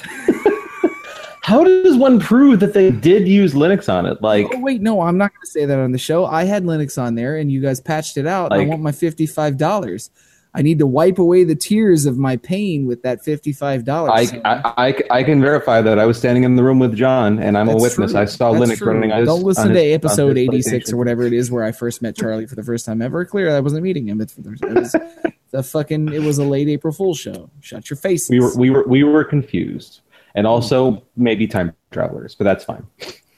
How 1.42 1.62
does 1.62 1.96
one 1.96 2.18
prove 2.18 2.58
that 2.58 2.72
they 2.74 2.90
did 2.90 3.28
use 3.28 3.54
Linux 3.54 3.88
on 3.92 4.04
it? 4.04 4.20
Like, 4.20 4.48
Oh 4.52 4.58
wait, 4.58 4.82
no, 4.82 5.00
I'm 5.00 5.16
not 5.16 5.30
to 5.40 5.46
say 5.48 5.64
that 5.64 5.78
on 5.78 5.92
the 5.92 5.98
show. 5.98 6.26
I 6.26 6.42
had 6.42 6.64
Linux 6.64 7.00
on 7.00 7.14
there, 7.14 7.36
and 7.36 7.52
you 7.52 7.60
guys 7.60 7.80
patched 7.80 8.16
it 8.16 8.26
out. 8.26 8.50
Like- 8.50 8.66
I 8.66 8.68
want 8.68 8.82
my 8.82 8.90
fifty-five 8.90 9.56
dollars. 9.56 10.10
I 10.58 10.62
need 10.62 10.78
to 10.78 10.86
wipe 10.86 11.18
away 11.18 11.44
the 11.44 11.54
tears 11.54 12.06
of 12.06 12.16
my 12.16 12.38
pain 12.38 12.86
with 12.86 13.02
that 13.02 13.22
fifty-five 13.22 13.84
dollars. 13.84 14.32
I, 14.32 14.40
I, 14.44 14.88
I, 14.88 15.18
I 15.18 15.22
can 15.22 15.40
verify 15.42 15.82
that 15.82 15.98
I 15.98 16.06
was 16.06 16.16
standing 16.16 16.44
in 16.44 16.56
the 16.56 16.62
room 16.62 16.78
with 16.78 16.96
John, 16.96 17.38
and 17.38 17.58
I'm 17.58 17.68
a 17.68 17.76
witness. 17.76 18.14
I 18.14 18.24
saw 18.24 18.52
Linux 18.52 18.80
running. 18.84 19.12
on 19.12 19.18
his- 19.20 19.28
Don't 19.28 19.42
listen 19.42 19.68
on 19.68 19.74
to 19.74 19.82
his- 19.84 19.94
episode 19.94 20.38
eighty-six 20.38 20.90
or 20.92 20.96
whatever 20.96 21.24
it 21.24 21.34
is 21.34 21.50
where 21.50 21.62
I 21.62 21.72
first 21.72 22.00
met 22.00 22.16
Charlie 22.16 22.46
for 22.46 22.54
the 22.54 22.62
first 22.64 22.86
time 22.86 23.02
ever. 23.02 23.24
Clear, 23.26 23.54
I 23.54 23.60
wasn't 23.60 23.82
meeting 23.82 24.08
him. 24.08 24.18
It 24.22 24.32
was 24.34 24.92
the 25.50 25.62
fucking. 25.62 26.12
It 26.14 26.22
was 26.22 26.38
a 26.38 26.44
late 26.44 26.68
April 26.68 26.92
Fool 26.94 27.14
show. 27.14 27.50
Shut 27.60 27.90
your 27.90 27.98
face. 27.98 28.30
We 28.30 28.40
were 28.40 28.56
we 28.56 28.70
were 28.70 28.84
we 28.88 29.02
were 29.04 29.24
confused, 29.24 30.00
and 30.34 30.46
also 30.46 31.02
maybe 31.16 31.46
time 31.46 31.74
travelers, 31.90 32.34
but 32.34 32.44
that's 32.44 32.64
fine. 32.64 32.86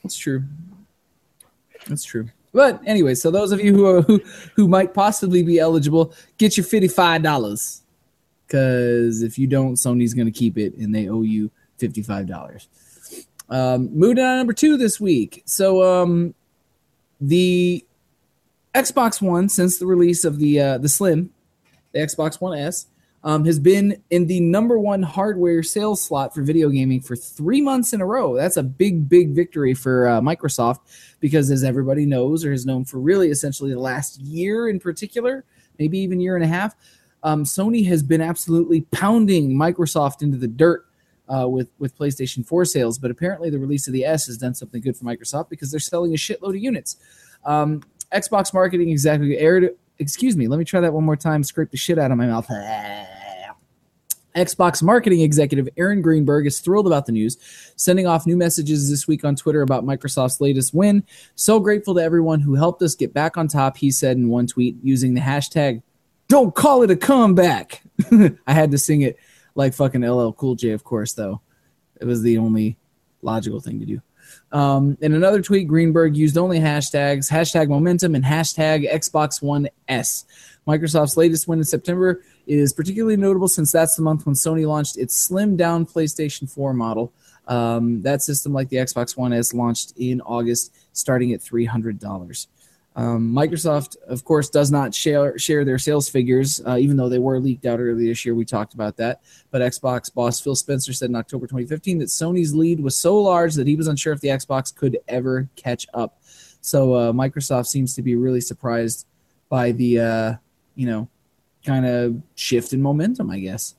That's 0.04 0.16
true. 0.16 0.44
That's 1.88 2.04
true. 2.04 2.28
But 2.52 2.80
anyway, 2.86 3.14
so 3.14 3.30
those 3.30 3.52
of 3.52 3.60
you 3.60 3.74
who 3.74 3.86
are, 3.86 4.02
who 4.02 4.20
who 4.56 4.68
might 4.68 4.94
possibly 4.94 5.42
be 5.42 5.58
eligible, 5.58 6.14
get 6.38 6.56
your 6.56 6.64
fifty-five 6.64 7.22
dollars. 7.22 7.82
Because 8.46 9.22
if 9.22 9.38
you 9.38 9.46
don't, 9.46 9.74
Sony's 9.74 10.14
to 10.14 10.30
keep 10.30 10.56
it, 10.56 10.74
and 10.76 10.94
they 10.94 11.08
owe 11.08 11.22
you 11.22 11.50
fifty-five 11.76 12.26
dollars. 12.26 12.68
Um, 13.50 13.90
moving 13.94 14.22
on 14.24 14.38
number 14.38 14.52
two 14.54 14.76
this 14.76 14.98
week. 14.98 15.42
So 15.44 15.82
um, 15.82 16.34
the 17.20 17.84
Xbox 18.74 19.20
One, 19.20 19.48
since 19.48 19.78
the 19.78 19.86
release 19.86 20.24
of 20.24 20.38
the 20.38 20.60
uh, 20.60 20.78
the 20.78 20.88
Slim, 20.88 21.30
the 21.92 22.00
Xbox 22.00 22.40
One 22.40 22.58
S, 22.58 22.86
um, 23.24 23.44
has 23.44 23.58
been 23.58 24.02
in 24.10 24.26
the 24.26 24.40
number 24.40 24.78
one 24.78 25.02
hardware 25.02 25.62
sales 25.62 26.00
slot 26.00 26.34
for 26.34 26.42
video 26.42 26.68
gaming 26.68 27.00
for 27.00 27.16
three 27.16 27.60
months 27.60 27.92
in 27.92 28.00
a 28.00 28.06
row. 28.06 28.36
That's 28.36 28.56
a 28.56 28.62
big, 28.62 29.08
big 29.08 29.30
victory 29.30 29.74
for 29.74 30.08
uh, 30.08 30.20
Microsoft 30.20 30.80
because, 31.20 31.50
as 31.50 31.64
everybody 31.64 32.06
knows 32.06 32.44
or 32.44 32.52
has 32.52 32.64
known 32.64 32.84
for 32.84 32.98
really 32.98 33.30
essentially 33.30 33.72
the 33.72 33.80
last 33.80 34.20
year 34.20 34.68
in 34.68 34.78
particular, 34.78 35.44
maybe 35.78 35.98
even 35.98 36.20
year 36.20 36.36
and 36.36 36.44
a 36.44 36.48
half, 36.48 36.76
um, 37.22 37.44
Sony 37.44 37.86
has 37.86 38.02
been 38.02 38.20
absolutely 38.20 38.82
pounding 38.92 39.50
Microsoft 39.50 40.22
into 40.22 40.36
the 40.36 40.48
dirt 40.48 40.86
uh, 41.28 41.48
with 41.48 41.68
with 41.78 41.98
PlayStation 41.98 42.46
4 42.46 42.64
sales. 42.64 42.98
But 42.98 43.10
apparently, 43.10 43.50
the 43.50 43.58
release 43.58 43.88
of 43.88 43.92
the 43.92 44.04
S 44.04 44.26
has 44.26 44.38
done 44.38 44.54
something 44.54 44.80
good 44.80 44.96
for 44.96 45.04
Microsoft 45.04 45.48
because 45.48 45.70
they're 45.70 45.80
selling 45.80 46.14
a 46.14 46.16
shitload 46.16 46.50
of 46.50 46.62
units. 46.62 46.96
Um, 47.44 47.82
Xbox 48.12 48.54
marketing 48.54 48.90
executive. 48.90 49.76
Excuse 49.98 50.36
me. 50.36 50.46
Let 50.48 50.58
me 50.58 50.64
try 50.64 50.80
that 50.80 50.92
one 50.92 51.04
more 51.04 51.16
time. 51.16 51.42
Scrape 51.42 51.70
the 51.70 51.76
shit 51.76 51.98
out 51.98 52.10
of 52.10 52.18
my 52.18 52.26
mouth. 52.26 52.48
Xbox 54.36 54.82
marketing 54.82 55.22
executive 55.22 55.68
Aaron 55.76 56.00
Greenberg 56.00 56.46
is 56.46 56.60
thrilled 56.60 56.86
about 56.86 57.06
the 57.06 57.12
news, 57.12 57.36
sending 57.76 58.06
off 58.06 58.26
new 58.26 58.36
messages 58.36 58.88
this 58.88 59.08
week 59.08 59.24
on 59.24 59.34
Twitter 59.34 59.62
about 59.62 59.84
Microsoft's 59.84 60.40
latest 60.40 60.72
win. 60.72 61.04
So 61.34 61.58
grateful 61.58 61.94
to 61.96 62.00
everyone 62.00 62.40
who 62.40 62.54
helped 62.54 62.82
us 62.82 62.94
get 62.94 63.12
back 63.12 63.36
on 63.36 63.48
top, 63.48 63.76
he 63.76 63.90
said 63.90 64.16
in 64.16 64.28
one 64.28 64.46
tweet 64.46 64.76
using 64.82 65.14
the 65.14 65.20
hashtag 65.20 65.82
don't 66.28 66.54
call 66.54 66.82
it 66.82 66.90
a 66.90 66.96
comeback. 66.96 67.82
I 68.46 68.52
had 68.52 68.70
to 68.70 68.78
sing 68.78 69.00
it 69.00 69.16
like 69.54 69.74
fucking 69.74 70.02
LL 70.02 70.32
Cool 70.32 70.54
J, 70.54 70.70
of 70.70 70.84
course, 70.84 71.14
though. 71.14 71.40
It 72.00 72.04
was 72.04 72.22
the 72.22 72.38
only 72.38 72.76
logical 73.22 73.60
thing 73.60 73.80
to 73.80 73.86
do. 73.86 74.02
Um, 74.50 74.96
in 75.00 75.12
another 75.14 75.42
tweet, 75.42 75.68
Greenberg 75.68 76.16
used 76.16 76.38
only 76.38 76.58
hashtags, 76.58 77.30
hashtag 77.30 77.68
momentum 77.68 78.14
and 78.14 78.24
hashtag 78.24 78.90
Xbox 78.90 79.42
One 79.42 79.68
S. 79.88 80.24
Microsoft's 80.66 81.16
latest 81.16 81.48
win 81.48 81.58
in 81.58 81.64
September 81.64 82.22
is 82.46 82.72
particularly 82.72 83.16
notable 83.16 83.48
since 83.48 83.72
that's 83.72 83.96
the 83.96 84.02
month 84.02 84.26
when 84.26 84.34
Sony 84.34 84.66
launched 84.66 84.98
its 84.98 85.28
slimmed 85.28 85.56
down 85.56 85.86
PlayStation 85.86 86.50
4 86.50 86.74
model. 86.74 87.12
Um, 87.46 88.02
that 88.02 88.22
system, 88.22 88.52
like 88.52 88.68
the 88.68 88.76
Xbox 88.76 89.16
One 89.16 89.32
S, 89.32 89.54
launched 89.54 89.94
in 89.96 90.20
August, 90.20 90.74
starting 90.92 91.32
at 91.32 91.40
$300. 91.40 92.46
Um, 92.98 93.32
Microsoft, 93.32 93.96
of 94.08 94.24
course, 94.24 94.50
does 94.50 94.72
not 94.72 94.92
share 94.92 95.38
share 95.38 95.64
their 95.64 95.78
sales 95.78 96.08
figures, 96.08 96.60
uh, 96.66 96.78
even 96.78 96.96
though 96.96 97.08
they 97.08 97.20
were 97.20 97.38
leaked 97.38 97.64
out 97.64 97.78
earlier 97.78 98.08
this 98.08 98.24
year. 98.24 98.34
We 98.34 98.44
talked 98.44 98.74
about 98.74 98.96
that. 98.96 99.20
But 99.52 99.62
Xbox 99.62 100.12
boss 100.12 100.40
Phil 100.40 100.56
Spencer 100.56 100.92
said 100.92 101.08
in 101.08 101.14
October 101.14 101.46
2015 101.46 101.98
that 101.98 102.06
Sony's 102.06 102.56
lead 102.56 102.80
was 102.80 102.96
so 102.96 103.16
large 103.16 103.54
that 103.54 103.68
he 103.68 103.76
was 103.76 103.86
unsure 103.86 104.12
if 104.12 104.20
the 104.20 104.28
Xbox 104.28 104.74
could 104.74 104.98
ever 105.06 105.48
catch 105.54 105.86
up. 105.94 106.20
So 106.60 106.92
uh, 106.94 107.12
Microsoft 107.12 107.66
seems 107.66 107.94
to 107.94 108.02
be 108.02 108.16
really 108.16 108.40
surprised 108.40 109.06
by 109.48 109.70
the, 109.70 110.00
uh, 110.00 110.34
you 110.74 110.88
know, 110.88 111.08
kind 111.64 111.86
of 111.86 112.20
shift 112.34 112.72
in 112.72 112.82
momentum, 112.82 113.30
I 113.30 113.38
guess. 113.38 113.76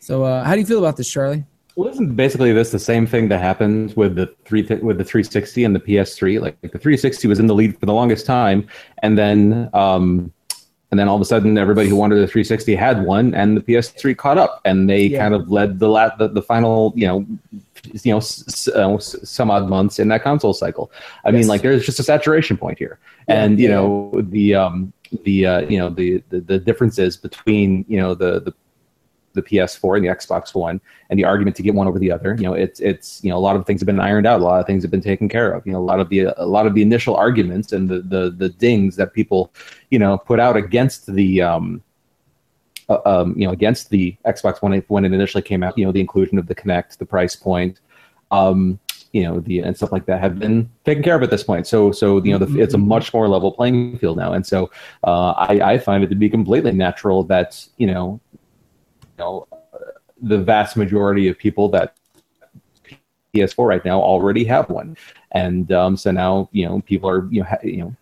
So, 0.00 0.22
uh, 0.22 0.44
how 0.44 0.52
do 0.52 0.60
you 0.60 0.66
feel 0.66 0.80
about 0.80 0.98
this, 0.98 1.10
Charlie? 1.10 1.46
Well, 1.76 1.88
isn't 1.88 2.14
basically 2.14 2.52
this 2.52 2.70
the 2.70 2.78
same 2.78 3.04
thing 3.06 3.28
that 3.30 3.40
happened 3.40 3.94
with 3.96 4.14
the 4.14 4.32
three 4.44 4.62
th- 4.62 4.80
with 4.80 4.98
the 4.98 5.04
360 5.04 5.64
and 5.64 5.74
the 5.74 5.80
PS3? 5.80 6.40
Like, 6.40 6.56
like 6.62 6.72
the 6.72 6.78
360 6.78 7.26
was 7.26 7.40
in 7.40 7.48
the 7.48 7.54
lead 7.54 7.78
for 7.78 7.86
the 7.86 7.92
longest 7.92 8.26
time, 8.26 8.68
and 9.02 9.18
then 9.18 9.70
um, 9.74 10.32
and 10.92 11.00
then 11.00 11.08
all 11.08 11.16
of 11.16 11.20
a 11.22 11.24
sudden, 11.24 11.58
everybody 11.58 11.88
who 11.88 11.96
wanted 11.96 12.16
the 12.16 12.28
360 12.28 12.76
had 12.76 13.04
one, 13.04 13.34
and 13.34 13.56
the 13.56 13.60
PS3 13.60 14.16
caught 14.16 14.38
up, 14.38 14.60
and 14.64 14.88
they 14.88 15.06
Yeah. 15.06 15.18
kind 15.22 15.34
of 15.34 15.50
led 15.50 15.80
the 15.80 15.88
la- 15.88 16.14
the, 16.16 16.28
the 16.28 16.42
final, 16.42 16.92
you 16.94 17.08
know, 17.08 17.26
you 18.04 18.12
know, 18.12 18.18
s- 18.18 18.44
s- 18.46 18.68
uh, 18.68 18.96
some 19.00 19.50
odd 19.50 19.68
months 19.68 19.98
in 19.98 20.06
that 20.08 20.22
console 20.22 20.52
cycle. 20.54 20.92
I 21.24 21.30
Yes. 21.30 21.34
mean, 21.40 21.48
like 21.48 21.62
there's 21.62 21.84
just 21.84 21.98
a 21.98 22.04
saturation 22.04 22.56
point 22.56 22.78
here, 22.78 23.00
Yeah, 23.28 23.42
and 23.42 23.58
you 23.58 23.68
know 23.68 24.12
the 24.30 24.54
um 24.54 24.92
the 25.24 25.46
uh, 25.46 25.60
you 25.62 25.78
know 25.78 25.88
the, 25.90 26.22
the 26.30 26.40
the 26.40 26.58
differences 26.60 27.16
between 27.16 27.84
you 27.88 27.96
know 28.00 28.14
the 28.14 28.38
the 28.40 28.54
the 29.34 29.42
PS4 29.42 29.96
and 29.96 30.04
the 30.04 30.08
Xbox 30.08 30.54
One, 30.54 30.80
and 31.10 31.18
the 31.18 31.24
argument 31.24 31.56
to 31.56 31.62
get 31.62 31.74
one 31.74 31.86
over 31.86 31.98
the 31.98 32.10
other. 32.10 32.34
You 32.34 32.44
know, 32.44 32.54
it's 32.54 32.80
it's 32.80 33.22
you 33.22 33.30
know 33.30 33.36
a 33.36 33.38
lot 33.38 33.56
of 33.56 33.66
things 33.66 33.80
have 33.80 33.86
been 33.86 34.00
ironed 34.00 34.26
out, 34.26 34.40
a 34.40 34.44
lot 34.44 34.60
of 34.60 34.66
things 34.66 34.82
have 34.82 34.90
been 34.90 35.00
taken 35.00 35.28
care 35.28 35.52
of. 35.52 35.66
You 35.66 35.72
know, 35.72 35.78
a 35.78 35.84
lot 35.84 36.00
of 36.00 36.08
the 36.08 36.32
a 36.42 36.46
lot 36.46 36.66
of 36.66 36.74
the 36.74 36.82
initial 36.82 37.16
arguments 37.16 37.72
and 37.72 37.88
the 37.88 38.00
the 38.00 38.30
the 38.30 38.48
dings 38.48 38.96
that 38.96 39.12
people 39.12 39.52
you 39.90 39.98
know 39.98 40.16
put 40.16 40.40
out 40.40 40.56
against 40.56 41.12
the 41.12 41.42
um 41.42 41.82
uh, 42.88 42.98
um 43.04 43.34
you 43.38 43.46
know 43.46 43.52
against 43.52 43.90
the 43.90 44.16
Xbox 44.24 44.62
One 44.62 44.72
when 44.88 45.04
it 45.04 45.12
initially 45.12 45.42
came 45.42 45.62
out. 45.62 45.76
You 45.76 45.84
know, 45.84 45.92
the 45.92 46.00
inclusion 46.00 46.38
of 46.38 46.46
the 46.46 46.54
Kinect, 46.54 46.98
the 46.98 47.06
price 47.06 47.36
point. 47.36 47.80
Um, 48.30 48.80
you 49.14 49.22
know 49.22 49.38
the 49.38 49.60
and 49.60 49.76
stuff 49.76 49.92
like 49.92 50.06
that 50.06 50.20
have 50.20 50.40
been 50.40 50.68
taken 50.84 51.02
care 51.02 51.14
of 51.14 51.22
at 51.22 51.30
this 51.30 51.44
point. 51.44 51.68
So 51.68 51.92
so 51.92 52.22
you 52.22 52.36
know 52.36 52.44
the, 52.44 52.60
it's 52.60 52.74
a 52.74 52.78
much 52.78 53.14
more 53.14 53.28
level 53.28 53.52
playing 53.52 53.96
field 53.98 54.16
now, 54.16 54.32
and 54.32 54.44
so 54.44 54.70
uh, 55.04 55.30
I 55.30 55.60
I 55.74 55.78
find 55.78 56.02
it 56.02 56.08
to 56.08 56.16
be 56.16 56.28
completely 56.28 56.72
natural 56.72 57.22
that 57.24 57.64
you 57.76 57.86
know 57.86 58.20
know 59.18 59.46
uh, 59.52 59.56
the 60.22 60.38
vast 60.38 60.76
majority 60.76 61.28
of 61.28 61.38
people 61.38 61.68
that 61.70 61.96
PS4 63.34 63.66
right 63.66 63.84
now 63.84 64.00
already 64.00 64.44
have 64.44 64.70
one, 64.70 64.96
and 65.32 65.70
um, 65.72 65.96
so 65.96 66.10
now 66.10 66.48
you 66.52 66.66
know 66.66 66.80
people 66.82 67.08
are 67.10 67.26
you 67.30 67.40
know 67.40 67.46
ha- 67.48 67.58
you 67.64 67.78
know 67.78 67.94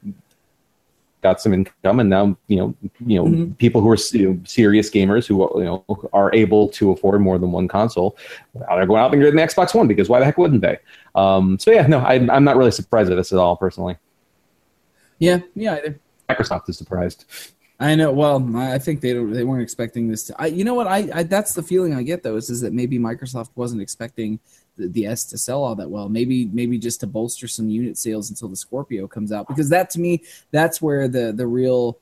got 1.23 1.41
some 1.41 1.55
income, 1.55 2.01
and 2.01 2.11
now 2.11 2.37
you 2.49 2.57
know 2.57 2.75
you 3.07 3.17
know 3.19 3.25
Mhm. 3.25 3.57
people 3.57 3.81
who 3.81 3.89
are 3.89 3.97
you 4.13 4.35
know, 4.35 4.41
serious 4.45 4.91
gamers 4.91 5.27
who 5.27 5.37
you 5.59 5.65
know 5.65 5.85
are 6.13 6.35
able 6.35 6.69
to 6.71 6.91
afford 6.91 7.21
more 7.21 7.39
than 7.39 7.51
one 7.53 7.67
console. 7.69 8.17
Now 8.55 8.77
they're 8.77 8.87
going 8.87 9.01
out 9.01 9.13
and 9.13 9.23
getting 9.23 9.37
the 9.37 9.43
Xbox 9.43 9.75
One 9.75 9.89
because 9.89 10.09
why 10.09 10.19
the 10.19 10.25
heck 10.27 10.37
wouldn't 10.37 10.61
they? 10.61 10.79
Um, 11.15 11.59
so 11.59 11.71
yeah, 11.71 11.87
no, 11.87 12.01
I, 12.01 12.15
I'm 12.15 12.45
not 12.45 12.57
really 12.57 12.73
surprised 12.73 13.11
at 13.11 13.15
this 13.17 13.33
at 13.33 13.39
all 13.39 13.57
personally. 13.57 13.97
Yeah, 15.19 15.41
yeah. 15.55 15.75
Either. 15.77 15.99
Microsoft 16.29 16.69
is 16.69 16.77
surprised. 16.77 17.25
I 17.83 17.97
know. 17.97 18.13
Well, 18.13 18.57
I 18.57 18.79
think 18.79 19.01
they 19.01 19.13
don't. 19.13 19.33
They 19.33 19.43
weren't 19.43 19.63
expecting 19.63 20.09
this 20.09 20.25
to. 20.25 20.41
I, 20.41 20.47
you 20.47 20.63
know 20.63 20.75
what? 20.75 20.87
I, 20.87 21.09
I 21.13 21.23
that's 21.25 21.53
the 21.53 21.65
feeling 21.65 21.95
I 21.95 22.05
get 22.05 22.23
though 22.23 22.37
is, 22.37 22.49
is 22.49 22.61
that 22.61 22.73
maybe 22.73 22.97
Microsoft 22.97 23.51
wasn't 23.57 23.83
expecting 23.83 24.39
the, 24.77 24.87
the 24.87 25.07
S 25.07 25.25
to 25.25 25.39
sell 25.39 25.65
all 25.65 25.75
that 25.75 25.91
well. 25.91 26.09
Maybe 26.09 26.47
maybe 26.47 26.79
just 26.79 27.01
to 27.01 27.09
bolster 27.09 27.49
some 27.49 27.69
unit 27.69 27.99
sales 27.99 28.31
until 28.31 28.49
the 28.49 28.57
Scorpio 28.57 29.09
comes 29.09 29.33
out 29.33 29.49
because 29.49 29.69
that 29.71 29.91
to 29.91 30.01
me 30.01 30.23
that's 30.53 30.81
where 30.81 31.09
the 31.09 31.33
the 31.33 31.47
real 31.47 31.99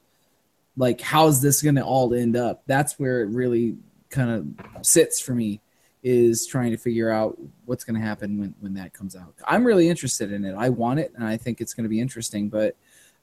like 0.76 1.00
how's 1.00 1.40
this 1.40 1.62
going 1.62 1.76
to 1.76 1.82
all 1.82 2.12
end 2.12 2.36
up? 2.36 2.62
That's 2.66 2.98
where 2.98 3.22
it 3.22 3.28
really 3.28 3.76
kind 4.10 4.30
of 4.30 4.86
sits 4.86 5.18
for 5.18 5.34
me 5.34 5.60
is 6.02 6.46
trying 6.46 6.72
to 6.72 6.76
figure 6.76 7.10
out 7.10 7.38
what's 7.64 7.84
going 7.84 7.98
to 7.98 8.06
happen 8.06 8.38
when 8.38 8.54
when 8.60 8.74
that 8.74 8.92
comes 8.92 9.16
out. 9.16 9.32
I'm 9.46 9.64
really 9.64 9.88
interested 9.88 10.30
in 10.30 10.44
it. 10.44 10.54
I 10.54 10.68
want 10.68 11.00
it 11.00 11.12
and 11.16 11.24
I 11.24 11.38
think 11.38 11.62
it's 11.62 11.72
going 11.72 11.84
to 11.84 11.90
be 11.90 12.00
interesting, 12.00 12.50
but 12.50 12.76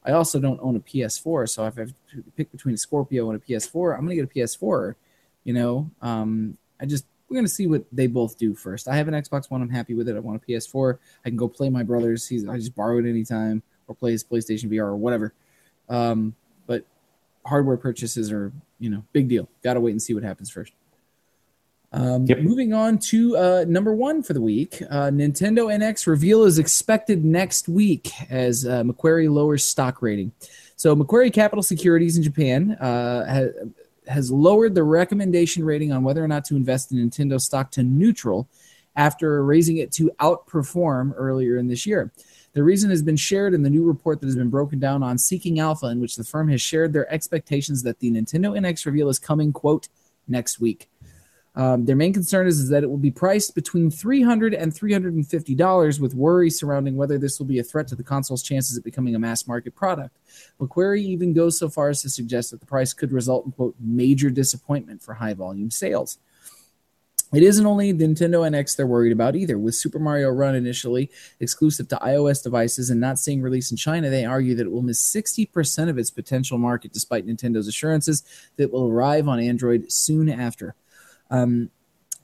I 0.08 0.12
also 0.12 0.40
don't 0.40 0.58
own 0.62 0.74
a 0.74 0.80
PS4, 0.80 1.48
so 1.50 1.66
if 1.66 1.76
I 1.76 1.82
have 1.82 1.94
to 2.12 2.24
pick 2.34 2.50
between 2.50 2.74
a 2.74 2.78
Scorpio 2.78 3.30
and 3.30 3.40
a 3.40 3.44
PS4, 3.44 3.94
I'm 3.94 4.04
gonna 4.04 4.14
get 4.14 4.24
a 4.24 4.38
PS4. 4.38 4.94
You 5.44 5.52
know, 5.52 5.90
um, 6.00 6.56
I 6.80 6.86
just 6.86 7.04
we're 7.28 7.36
gonna 7.36 7.46
see 7.46 7.66
what 7.66 7.84
they 7.92 8.06
both 8.06 8.38
do 8.38 8.54
first. 8.54 8.88
I 8.88 8.96
have 8.96 9.06
an 9.06 9.14
Xbox 9.14 9.50
One. 9.50 9.60
I'm 9.60 9.68
happy 9.68 9.92
with 9.92 10.08
it. 10.08 10.16
I 10.16 10.20
want 10.20 10.42
a 10.42 10.46
PS4. 10.46 10.98
I 11.26 11.28
can 11.28 11.36
go 11.36 11.46
play 11.46 11.68
my 11.68 11.82
brother's. 11.82 12.26
He's 12.26 12.48
I 12.48 12.56
just 12.56 12.74
borrow 12.74 12.98
it 12.98 13.06
anytime 13.06 13.62
or 13.86 13.94
play 13.94 14.12
his 14.12 14.24
PlayStation 14.24 14.70
VR 14.70 14.84
or 14.84 14.96
whatever. 14.96 15.34
Um, 15.90 16.34
but 16.66 16.84
hardware 17.44 17.76
purchases 17.76 18.32
are 18.32 18.50
you 18.78 18.88
know 18.88 19.04
big 19.12 19.28
deal. 19.28 19.46
Got 19.62 19.74
to 19.74 19.80
wait 19.80 19.92
and 19.92 20.00
see 20.00 20.14
what 20.14 20.22
happens 20.22 20.50
first. 20.50 20.72
Um, 21.92 22.26
Yep. 22.26 22.40
Moving 22.40 22.74
on 22.74 22.98
to 22.98 23.36
uh, 23.36 23.64
number 23.66 23.94
one 23.94 24.22
for 24.22 24.34
the 24.34 24.42
week, 24.42 24.82
uh, 24.90 25.08
Nintendo 25.08 25.72
NX 25.72 26.06
reveal 26.06 26.44
is 26.44 26.58
expected 26.58 27.24
next 27.24 27.68
week 27.68 28.10
as 28.30 28.66
uh, 28.66 28.84
Macquarie 28.84 29.28
lowers 29.28 29.64
stock 29.64 30.02
rating. 30.02 30.32
So 30.76 30.94
Macquarie 30.94 31.30
Capital 31.30 31.62
Securities 31.62 32.16
in 32.16 32.22
Japan 32.22 32.72
uh, 32.72 33.24
has, 33.26 33.50
has 34.06 34.30
lowered 34.30 34.74
the 34.74 34.82
recommendation 34.82 35.64
rating 35.64 35.92
on 35.92 36.02
whether 36.02 36.22
or 36.22 36.28
not 36.28 36.44
to 36.46 36.56
invest 36.56 36.92
in 36.92 36.98
Nintendo 36.98 37.40
stock 37.40 37.70
to 37.72 37.82
neutral 37.82 38.48
after 38.94 39.42
raising 39.44 39.78
it 39.78 39.90
to 39.92 40.10
outperform 40.20 41.14
earlier 41.16 41.56
in 41.56 41.68
this 41.68 41.86
year. 41.86 42.12
The 42.52 42.62
reason 42.62 42.90
has 42.90 43.02
been 43.02 43.16
shared 43.16 43.54
in 43.54 43.62
the 43.62 43.70
new 43.70 43.84
report 43.84 44.20
that 44.20 44.26
has 44.26 44.36
been 44.36 44.50
broken 44.50 44.78
down 44.78 45.02
on 45.02 45.16
Seeking 45.16 45.60
Alpha, 45.60 45.86
in 45.86 46.00
which 46.00 46.16
the 46.16 46.24
firm 46.24 46.48
has 46.48 46.60
shared 46.60 46.92
their 46.92 47.10
expectations 47.12 47.82
that 47.84 48.00
the 48.00 48.10
Nintendo 48.10 48.58
NX 48.58 48.84
reveal 48.84 49.08
is 49.08 49.18
coming, 49.18 49.52
quote, 49.52 49.88
next 50.26 50.60
week. 50.60 50.88
Um, 51.58 51.86
their 51.86 51.96
main 51.96 52.12
concern 52.12 52.46
is, 52.46 52.60
is 52.60 52.68
that 52.68 52.84
it 52.84 52.86
will 52.86 52.96
be 52.96 53.10
priced 53.10 53.56
between 53.56 53.90
$300 53.90 54.56
and 54.56 54.72
$350, 54.72 56.00
with 56.00 56.14
worry 56.14 56.50
surrounding 56.50 56.96
whether 56.96 57.18
this 57.18 57.40
will 57.40 57.46
be 57.46 57.58
a 57.58 57.64
threat 57.64 57.88
to 57.88 57.96
the 57.96 58.04
console's 58.04 58.44
chances 58.44 58.76
of 58.76 58.84
becoming 58.84 59.16
a 59.16 59.18
mass 59.18 59.48
market 59.48 59.74
product. 59.74 60.16
Macquarie 60.60 61.02
even 61.02 61.32
goes 61.32 61.58
so 61.58 61.68
far 61.68 61.88
as 61.88 62.00
to 62.02 62.10
suggest 62.10 62.52
that 62.52 62.60
the 62.60 62.66
price 62.66 62.92
could 62.92 63.10
result 63.10 63.44
in, 63.44 63.50
quote, 63.50 63.74
major 63.80 64.30
disappointment 64.30 65.02
for 65.02 65.14
high 65.14 65.34
volume 65.34 65.68
sales. 65.68 66.18
It 67.32 67.42
isn't 67.42 67.66
only 67.66 67.92
Nintendo 67.92 68.48
NX 68.48 68.76
they're 68.76 68.86
worried 68.86 69.12
about 69.12 69.34
either. 69.34 69.58
With 69.58 69.74
Super 69.74 69.98
Mario 69.98 70.30
Run 70.30 70.54
initially 70.54 71.10
exclusive 71.40 71.88
to 71.88 71.96
iOS 71.96 72.40
devices 72.40 72.88
and 72.88 73.00
not 73.00 73.18
seeing 73.18 73.42
release 73.42 73.72
in 73.72 73.76
China, 73.76 74.08
they 74.08 74.24
argue 74.24 74.54
that 74.54 74.66
it 74.66 74.70
will 74.70 74.82
miss 74.82 75.02
60% 75.12 75.88
of 75.88 75.98
its 75.98 76.10
potential 76.10 76.56
market 76.56 76.92
despite 76.92 77.26
Nintendo's 77.26 77.66
assurances 77.66 78.22
that 78.56 78.64
it 78.64 78.72
will 78.72 78.88
arrive 78.88 79.26
on 79.26 79.40
Android 79.40 79.92
soon 79.92 80.28
after. 80.28 80.76
Um, 81.30 81.70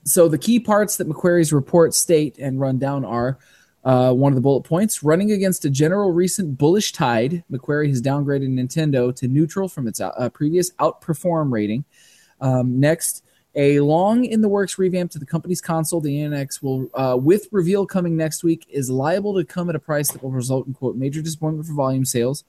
so 0.03 0.27
the 0.27 0.37
key 0.37 0.59
parts 0.59 0.97
that 0.97 1.07
Macquarie's 1.07 1.51
report 1.51 1.93
state 1.93 2.37
and 2.37 2.59
run 2.59 2.77
down 2.77 3.03
are 3.03 3.39
uh, 3.83 4.11
one 4.11 4.31
of 4.31 4.35
the 4.35 4.41
bullet 4.41 4.63
points 4.63 5.03
running 5.03 5.31
against 5.31 5.65
a 5.65 5.69
general 5.69 6.11
recent 6.11 6.57
bullish 6.57 6.91
tide. 6.91 7.43
Macquarie 7.49 7.89
has 7.89 8.01
downgraded 8.01 8.49
Nintendo 8.49 9.15
to 9.15 9.27
neutral 9.27 9.67
from 9.67 9.87
its 9.87 9.99
uh, 9.99 10.29
previous 10.29 10.71
outperform 10.73 11.51
rating. 11.51 11.85
Um, 12.41 12.79
next, 12.79 13.23
a 13.55 13.79
long 13.79 14.25
in 14.25 14.41
the 14.41 14.49
works 14.49 14.77
revamp 14.77 15.11
to 15.11 15.19
the 15.19 15.25
company's 15.25 15.61
console, 15.61 16.01
the 16.01 16.17
NX 16.17 16.61
will, 16.61 16.89
uh, 16.93 17.15
with 17.17 17.47
reveal 17.51 17.85
coming 17.85 18.17
next 18.17 18.43
week, 18.43 18.65
is 18.69 18.89
liable 18.89 19.33
to 19.35 19.45
come 19.45 19.69
at 19.69 19.75
a 19.75 19.79
price 19.79 20.11
that 20.11 20.21
will 20.21 20.31
result 20.31 20.67
in 20.67 20.73
quote 20.73 20.95
major 20.95 21.21
disappointment 21.21 21.67
for 21.67 21.73
volume 21.73 22.05
sales. 22.05 22.43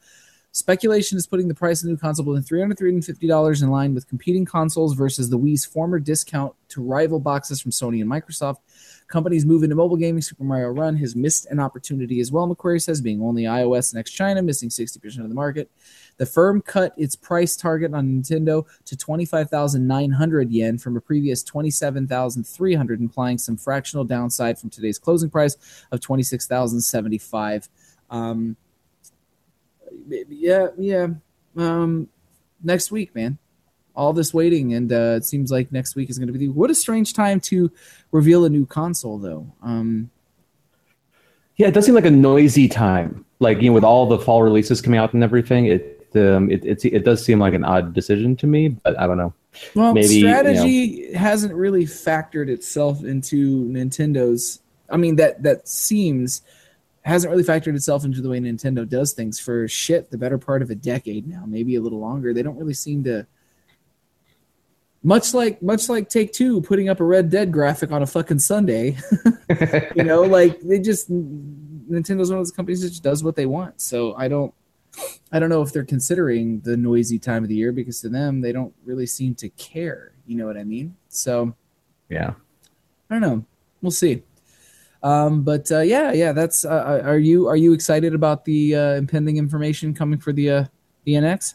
Speculation 0.56 1.18
is 1.18 1.26
putting 1.26 1.48
the 1.48 1.54
price 1.54 1.82
of 1.82 1.84
the 1.84 1.92
new 1.92 1.98
console 1.98 2.24
between 2.24 2.42
$300 2.42 2.78
$350 2.78 3.62
in 3.62 3.68
line 3.68 3.94
with 3.94 4.08
competing 4.08 4.46
consoles 4.46 4.94
versus 4.94 5.28
the 5.28 5.38
Wii's 5.38 5.66
former 5.66 5.98
discount 5.98 6.54
to 6.70 6.82
rival 6.82 7.20
boxes 7.20 7.60
from 7.60 7.72
Sony 7.72 8.00
and 8.00 8.10
Microsoft. 8.10 8.56
Companies 9.06 9.44
move 9.44 9.64
into 9.64 9.76
mobile 9.76 9.98
gaming. 9.98 10.22
Super 10.22 10.44
Mario 10.44 10.68
Run 10.68 10.96
has 10.96 11.14
missed 11.14 11.44
an 11.50 11.60
opportunity 11.60 12.20
as 12.20 12.32
well, 12.32 12.46
Macquarie 12.46 12.80
says, 12.80 13.02
being 13.02 13.20
only 13.20 13.42
iOS 13.42 13.94
and 13.94 14.06
China, 14.06 14.40
missing 14.40 14.70
60% 14.70 15.18
of 15.20 15.28
the 15.28 15.34
market. 15.34 15.70
The 16.16 16.24
firm 16.24 16.62
cut 16.62 16.94
its 16.96 17.16
price 17.16 17.54
target 17.54 17.92
on 17.92 18.08
Nintendo 18.08 18.64
to 18.86 18.96
25,900 18.96 20.50
yen 20.50 20.78
from 20.78 20.96
a 20.96 21.02
previous 21.02 21.42
27,300, 21.42 23.00
implying 23.02 23.36
some 23.36 23.58
fractional 23.58 24.06
downside 24.06 24.58
from 24.58 24.70
today's 24.70 24.98
closing 24.98 25.28
price 25.28 25.58
of 25.92 26.00
26,075. 26.00 27.68
Um, 28.08 28.56
yeah, 30.28 30.68
yeah. 30.78 31.06
Um, 31.56 32.08
next 32.62 32.90
week, 32.90 33.14
man. 33.14 33.38
All 33.94 34.12
this 34.12 34.34
waiting, 34.34 34.74
and 34.74 34.92
uh, 34.92 35.14
it 35.16 35.24
seems 35.24 35.50
like 35.50 35.72
next 35.72 35.96
week 35.96 36.10
is 36.10 36.18
going 36.18 36.26
to 36.26 36.32
be. 36.32 36.40
The, 36.40 36.48
what 36.48 36.70
a 36.70 36.74
strange 36.74 37.14
time 37.14 37.40
to 37.40 37.70
reveal 38.12 38.44
a 38.44 38.50
new 38.50 38.66
console, 38.66 39.16
though. 39.18 39.46
Um, 39.62 40.10
Yeah, 41.56 41.68
it 41.68 41.74
does 41.74 41.86
seem 41.86 41.94
like 41.94 42.04
a 42.04 42.10
noisy 42.10 42.68
time. 42.68 43.24
Like 43.38 43.62
you 43.62 43.70
know, 43.70 43.74
with 43.74 43.84
all 43.84 44.06
the 44.06 44.18
fall 44.18 44.42
releases 44.42 44.82
coming 44.82 44.98
out 45.00 45.14
and 45.14 45.24
everything, 45.24 45.66
it 45.66 46.10
um, 46.14 46.50
it 46.50 46.62
it, 46.64 46.84
it 46.84 47.04
does 47.04 47.24
seem 47.24 47.38
like 47.38 47.54
an 47.54 47.64
odd 47.64 47.94
decision 47.94 48.36
to 48.36 48.46
me. 48.46 48.68
But 48.68 48.98
I 49.00 49.06
don't 49.06 49.16
know. 49.16 49.32
well, 49.74 49.94
Maybe, 49.94 50.16
you 50.16 50.24
know- 50.26 50.38
strategy 50.40 51.14
hasn't 51.14 51.54
really 51.54 51.84
factored 51.86 52.48
itself 52.48 53.02
into 53.02 53.64
Nintendo's. 53.64 54.60
I 54.90 54.98
mean, 54.98 55.16
that 55.16 55.42
that 55.42 55.66
seems 55.68 56.42
hasn't 57.06 57.30
really 57.30 57.44
factored 57.44 57.76
itself 57.76 58.04
into 58.04 58.20
the 58.20 58.28
way 58.28 58.40
Nintendo 58.40 58.88
does 58.88 59.12
things 59.12 59.38
for 59.38 59.68
shit 59.68 60.10
the 60.10 60.18
better 60.18 60.38
part 60.38 60.60
of 60.60 60.70
a 60.70 60.74
decade 60.74 61.26
now, 61.28 61.44
maybe 61.46 61.76
a 61.76 61.80
little 61.80 62.00
longer. 62.00 62.34
They 62.34 62.42
don't 62.42 62.56
really 62.56 62.74
seem 62.74 63.04
to 63.04 63.26
much 65.04 65.32
like 65.32 65.62
much 65.62 65.88
like 65.88 66.08
Take 66.08 66.32
Two 66.32 66.60
putting 66.62 66.88
up 66.88 66.98
a 66.98 67.04
Red 67.04 67.30
Dead 67.30 67.52
graphic 67.52 67.92
on 67.92 68.02
a 68.02 68.06
fucking 68.06 68.40
Sunday. 68.40 68.96
you 69.94 70.02
know, 70.02 70.22
like 70.38 70.60
they 70.62 70.80
just 70.80 71.08
Nintendo's 71.08 72.28
one 72.28 72.38
of 72.38 72.44
those 72.44 72.50
companies 72.50 72.82
that 72.82 72.88
just 72.88 73.04
does 73.04 73.22
what 73.22 73.36
they 73.36 73.46
want. 73.46 73.80
So 73.80 74.16
I 74.16 74.26
don't 74.26 74.52
I 75.30 75.38
don't 75.38 75.48
know 75.48 75.62
if 75.62 75.72
they're 75.72 75.84
considering 75.84 76.58
the 76.60 76.76
noisy 76.76 77.20
time 77.20 77.44
of 77.44 77.48
the 77.48 77.54
year 77.54 77.70
because 77.70 78.00
to 78.00 78.08
them 78.08 78.40
they 78.40 78.50
don't 78.50 78.74
really 78.84 79.06
seem 79.06 79.36
to 79.36 79.48
care. 79.50 80.12
You 80.26 80.36
know 80.36 80.46
what 80.46 80.56
I 80.56 80.64
mean? 80.64 80.96
So 81.08 81.54
Yeah. 82.08 82.34
I 83.08 83.14
don't 83.14 83.20
know. 83.20 83.44
We'll 83.80 83.92
see. 83.92 84.24
Um, 85.06 85.42
but 85.42 85.70
uh, 85.70 85.82
yeah, 85.82 86.12
yeah, 86.12 86.32
that's. 86.32 86.64
Uh, 86.64 87.00
are 87.04 87.18
you 87.18 87.46
are 87.46 87.56
you 87.56 87.72
excited 87.72 88.12
about 88.12 88.44
the 88.44 88.74
uh, 88.74 88.94
impending 88.94 89.36
information 89.36 89.94
coming 89.94 90.18
for 90.18 90.32
the 90.32 90.50
uh, 90.50 90.64
the 91.04 91.12
NX? 91.12 91.54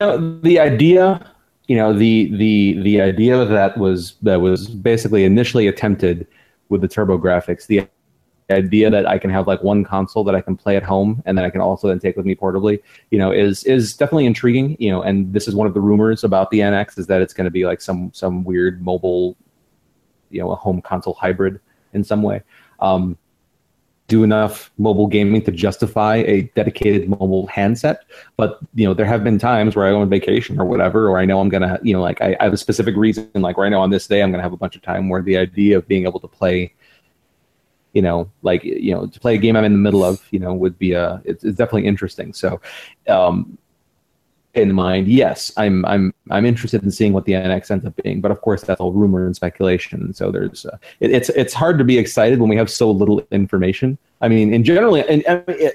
You 0.00 0.06
know, 0.06 0.40
the 0.42 0.60
idea, 0.60 1.28
you 1.66 1.74
know, 1.74 1.92
the 1.92 2.30
the 2.36 2.80
the 2.82 3.00
idea 3.00 3.44
that 3.44 3.76
was 3.76 4.14
that 4.22 4.40
was 4.40 4.68
basically 4.68 5.24
initially 5.24 5.66
attempted 5.66 6.28
with 6.68 6.82
the 6.82 6.88
TurboGrafx. 6.88 7.66
The 7.66 7.88
idea 8.48 8.90
that 8.90 9.08
I 9.08 9.18
can 9.18 9.30
have 9.30 9.48
like 9.48 9.64
one 9.64 9.82
console 9.82 10.22
that 10.22 10.36
I 10.36 10.40
can 10.40 10.56
play 10.56 10.76
at 10.76 10.84
home 10.84 11.24
and 11.26 11.36
that 11.36 11.44
I 11.44 11.50
can 11.50 11.60
also 11.60 11.88
then 11.88 11.98
take 11.98 12.16
with 12.16 12.26
me 12.26 12.36
portably, 12.36 12.80
you 13.10 13.18
know, 13.18 13.32
is 13.32 13.64
is 13.64 13.96
definitely 13.96 14.26
intriguing. 14.26 14.76
You 14.78 14.92
know, 14.92 15.02
and 15.02 15.32
this 15.32 15.48
is 15.48 15.56
one 15.56 15.66
of 15.66 15.74
the 15.74 15.80
rumors 15.80 16.22
about 16.22 16.52
the 16.52 16.60
NX 16.60 16.96
is 16.96 17.08
that 17.08 17.20
it's 17.22 17.34
going 17.34 17.46
to 17.46 17.50
be 17.50 17.66
like 17.66 17.80
some 17.80 18.12
some 18.14 18.44
weird 18.44 18.84
mobile, 18.84 19.36
you 20.30 20.40
know, 20.40 20.52
a 20.52 20.54
home 20.54 20.80
console 20.80 21.14
hybrid 21.14 21.58
in 21.96 22.04
some 22.04 22.22
way. 22.22 22.42
Um, 22.78 23.18
do 24.08 24.22
enough 24.22 24.70
mobile 24.78 25.08
gaming 25.08 25.42
to 25.42 25.50
justify 25.50 26.16
a 26.16 26.42
dedicated 26.54 27.08
mobile 27.08 27.46
handset. 27.48 28.04
But 28.36 28.60
you 28.74 28.86
know, 28.86 28.94
there 28.94 29.06
have 29.06 29.24
been 29.24 29.38
times 29.38 29.74
where 29.74 29.86
I 29.86 29.90
go 29.90 30.00
on 30.00 30.08
vacation 30.08 30.60
or 30.60 30.64
whatever, 30.64 31.08
or 31.08 31.18
I 31.18 31.24
know 31.24 31.40
I'm 31.40 31.48
gonna, 31.48 31.80
you 31.82 31.92
know, 31.92 32.00
like 32.00 32.20
I, 32.20 32.36
I 32.38 32.44
have 32.44 32.52
a 32.52 32.56
specific 32.56 32.96
reason, 32.96 33.28
like 33.34 33.58
I 33.58 33.68
know 33.68 33.80
on 33.80 33.90
this 33.90 34.06
day 34.06 34.22
I'm 34.22 34.30
gonna 34.30 34.42
have 34.42 34.52
a 34.52 34.56
bunch 34.56 34.76
of 34.76 34.82
time 34.82 35.08
where 35.08 35.22
the 35.22 35.36
idea 35.36 35.76
of 35.78 35.88
being 35.88 36.04
able 36.04 36.20
to 36.20 36.28
play, 36.28 36.72
you 37.94 38.02
know, 38.02 38.30
like 38.42 38.62
you 38.62 38.94
know, 38.94 39.06
to 39.06 39.20
play 39.20 39.34
a 39.34 39.38
game 39.38 39.56
I'm 39.56 39.64
in 39.64 39.72
the 39.72 39.78
middle 39.78 40.04
of, 40.04 40.24
you 40.30 40.38
know, 40.38 40.54
would 40.54 40.78
be 40.78 40.92
a 40.92 41.20
it's, 41.24 41.42
it's 41.42 41.56
definitely 41.56 41.88
interesting. 41.88 42.32
So, 42.32 42.60
um, 43.08 43.58
in 44.56 44.72
mind, 44.72 45.08
yes, 45.08 45.52
I'm 45.56 45.84
I'm 45.84 46.14
I'm 46.30 46.46
interested 46.46 46.82
in 46.82 46.90
seeing 46.90 47.12
what 47.12 47.24
the 47.24 47.32
NX 47.32 47.70
ends 47.70 47.84
up 47.84 47.94
being, 48.02 48.20
but 48.20 48.30
of 48.30 48.40
course 48.40 48.62
that's 48.62 48.80
all 48.80 48.92
rumor 48.92 49.26
and 49.26 49.34
speculation. 49.34 50.12
So 50.14 50.30
there's 50.30 50.66
uh, 50.66 50.78
it, 51.00 51.10
it's 51.10 51.28
it's 51.30 51.54
hard 51.54 51.78
to 51.78 51.84
be 51.84 51.98
excited 51.98 52.40
when 52.40 52.48
we 52.48 52.56
have 52.56 52.70
so 52.70 52.90
little 52.90 53.26
information. 53.30 53.98
I 54.20 54.28
mean, 54.28 54.54
in 54.54 54.64
general, 54.64 54.94
in, 54.94 55.22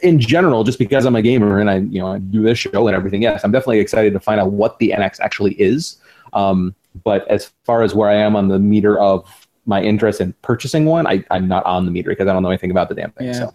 in 0.01 0.19
general, 0.19 0.63
just 0.63 0.79
because 0.79 1.05
I'm 1.05 1.15
a 1.15 1.21
gamer 1.21 1.59
and 1.59 1.69
I 1.69 1.77
you 1.77 1.99
know 1.99 2.07
I 2.07 2.19
do 2.19 2.41
this 2.41 2.57
show 2.57 2.87
and 2.87 2.95
everything, 2.95 3.21
yes, 3.21 3.43
I'm 3.43 3.51
definitely 3.51 3.79
excited 3.79 4.13
to 4.13 4.19
find 4.19 4.39
out 4.39 4.51
what 4.51 4.79
the 4.79 4.89
NX 4.97 5.19
actually 5.19 5.53
is. 5.53 5.97
Um, 6.33 6.75
but 7.03 7.27
as 7.27 7.51
far 7.63 7.83
as 7.83 7.93
where 7.93 8.09
I 8.09 8.15
am 8.15 8.35
on 8.35 8.47
the 8.47 8.59
meter 8.59 8.99
of 8.99 9.47
my 9.65 9.81
interest 9.81 10.21
in 10.21 10.33
purchasing 10.41 10.85
one, 10.85 11.07
I, 11.07 11.23
I'm 11.31 11.47
not 11.47 11.65
on 11.65 11.85
the 11.85 11.91
meter 11.91 12.09
because 12.09 12.27
I 12.27 12.33
don't 12.33 12.43
know 12.43 12.49
anything 12.49 12.71
about 12.71 12.89
the 12.89 12.95
damn 12.95 13.11
thing. 13.11 13.27
Yeah. 13.27 13.33
So. 13.33 13.53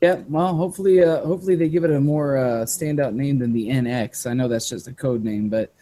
Yeah, 0.00 0.22
well, 0.28 0.56
hopefully, 0.56 1.02
uh, 1.02 1.20
hopefully 1.26 1.56
they 1.56 1.68
give 1.68 1.84
it 1.84 1.90
a 1.90 2.00
more 2.00 2.38
uh, 2.38 2.64
standout 2.64 3.12
name 3.12 3.38
than 3.38 3.52
the 3.52 3.68
NX. 3.68 4.28
I 4.28 4.32
know 4.32 4.48
that's 4.48 4.68
just 4.68 4.88
a 4.88 4.92
code 4.94 5.22
name, 5.22 5.50
but 5.50 5.74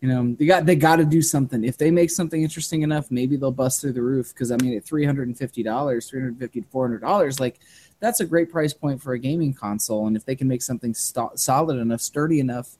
you 0.00 0.08
know 0.08 0.34
they 0.38 0.46
got 0.46 0.64
they 0.64 0.76
got 0.76 0.96
to 0.96 1.04
do 1.04 1.20
something. 1.20 1.62
If 1.62 1.76
they 1.76 1.90
make 1.90 2.10
something 2.10 2.42
interesting 2.42 2.80
enough, 2.80 3.10
maybe 3.10 3.36
they'll 3.36 3.50
bust 3.50 3.82
through 3.82 3.92
the 3.92 4.02
roof. 4.02 4.32
Because 4.32 4.50
I 4.50 4.56
mean, 4.56 4.74
at 4.78 4.84
three 4.84 5.04
hundred 5.04 5.28
and 5.28 5.36
fifty 5.36 5.62
dollars, 5.62 6.08
three 6.08 6.20
hundred 6.20 6.38
fifty 6.38 6.62
to 6.62 6.66
four 6.68 6.86
hundred 6.86 7.02
dollars, 7.02 7.38
like 7.38 7.58
that's 8.00 8.20
a 8.20 8.24
great 8.24 8.50
price 8.50 8.72
point 8.72 9.02
for 9.02 9.12
a 9.12 9.18
gaming 9.18 9.52
console. 9.52 10.06
And 10.06 10.16
if 10.16 10.24
they 10.24 10.34
can 10.34 10.48
make 10.48 10.62
something 10.62 10.94
st- 10.94 11.38
solid 11.38 11.76
enough, 11.76 12.00
sturdy 12.00 12.40
enough, 12.40 12.78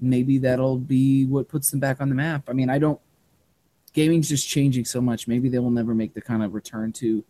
maybe 0.00 0.38
that'll 0.38 0.78
be 0.78 1.26
what 1.26 1.46
puts 1.48 1.70
them 1.70 1.78
back 1.78 2.00
on 2.00 2.08
the 2.08 2.14
map. 2.14 2.44
I 2.48 2.54
mean, 2.54 2.70
I 2.70 2.78
don't. 2.78 2.98
Gaming's 3.92 4.30
just 4.30 4.48
changing 4.48 4.86
so 4.86 5.02
much. 5.02 5.28
Maybe 5.28 5.50
they 5.50 5.58
will 5.58 5.70
never 5.70 5.94
make 5.94 6.14
the 6.14 6.22
kind 6.22 6.42
of 6.42 6.54
return 6.54 6.90
to 6.94 7.22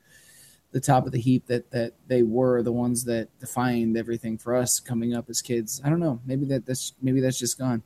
the 0.72 0.80
top 0.80 1.06
of 1.06 1.12
the 1.12 1.18
heap 1.20 1.46
that 1.46 1.70
that 1.70 1.94
they 2.06 2.22
were 2.22 2.62
the 2.62 2.72
ones 2.72 3.04
that 3.04 3.28
defined 3.40 3.96
everything 3.96 4.38
for 4.38 4.54
us 4.54 4.78
coming 4.80 5.14
up 5.14 5.28
as 5.28 5.42
kids. 5.42 5.80
I 5.84 5.90
don't 5.90 6.00
know. 6.00 6.20
Maybe 6.24 6.44
that 6.46 6.66
that's 6.66 6.94
maybe 7.02 7.20
that's 7.20 7.38
just 7.38 7.58
gone. 7.58 7.82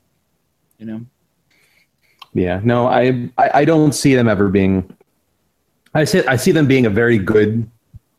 You 0.79 0.87
know. 0.87 1.07
Yeah, 2.37 2.61
no, 2.65 2.89
I, 2.89 3.31
I 3.39 3.65
don't 3.65 3.93
see 3.93 4.15
them 4.17 4.29
ever 4.29 4.49
being. 4.49 4.93
I 5.95 6.03
see 6.03 6.27
I 6.27 6.35
see 6.35 6.51
them 6.51 6.67
being 6.67 6.85
a 6.87 6.91
very 6.91 7.17
good, 7.17 7.71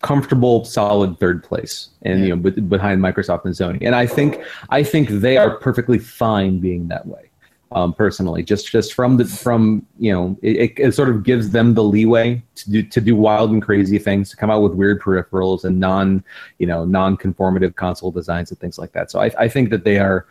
comfortable, 0.01 0.63
solid 0.63 1.19
third 1.19 1.43
place, 1.43 1.89
and 2.03 2.19
Yeah. 2.19 2.25
you 2.27 2.35
know, 2.37 2.49
be- 2.49 2.61
behind 2.61 3.01
Microsoft 3.01 3.43
and 3.43 3.53
Sony. 3.53 3.79
And 3.81 3.93
I 3.93 4.05
think 4.07 4.41
I 4.69 4.83
think 4.83 5.09
they 5.09 5.35
are 5.37 5.57
perfectly 5.57 5.99
fine 5.99 6.59
being 6.59 6.87
that 6.87 7.05
way. 7.05 7.29
Um, 7.71 7.93
personally, 7.93 8.43
just 8.43 8.71
just 8.71 8.93
from 8.93 9.17
the 9.17 9.25
from 9.25 9.85
you 9.97 10.13
know, 10.13 10.37
it, 10.41 10.73
it, 10.77 10.93
sort 10.93 11.09
of 11.09 11.23
gives 11.23 11.49
them 11.49 11.73
the 11.73 11.83
leeway 11.83 12.41
to 12.55 12.69
do 12.69 12.83
to 12.83 13.01
do 13.01 13.15
wild 13.15 13.51
and 13.51 13.61
crazy 13.61 13.97
things, 13.97 14.29
to 14.29 14.37
come 14.37 14.51
out 14.51 14.61
with 14.61 14.73
weird 14.73 15.01
peripherals 15.01 15.65
and 15.65 15.79
non 15.79 16.23
you 16.59 16.67
know 16.67 16.85
non-conformative 16.85 17.75
console 17.75 18.11
designs 18.11 18.51
and 18.51 18.59
things 18.59 18.77
like 18.77 18.91
that. 18.93 19.09
So 19.09 19.19
I 19.19 19.31
I 19.37 19.47
think 19.49 19.71
that 19.71 19.83
they 19.83 19.97
are 19.97 20.27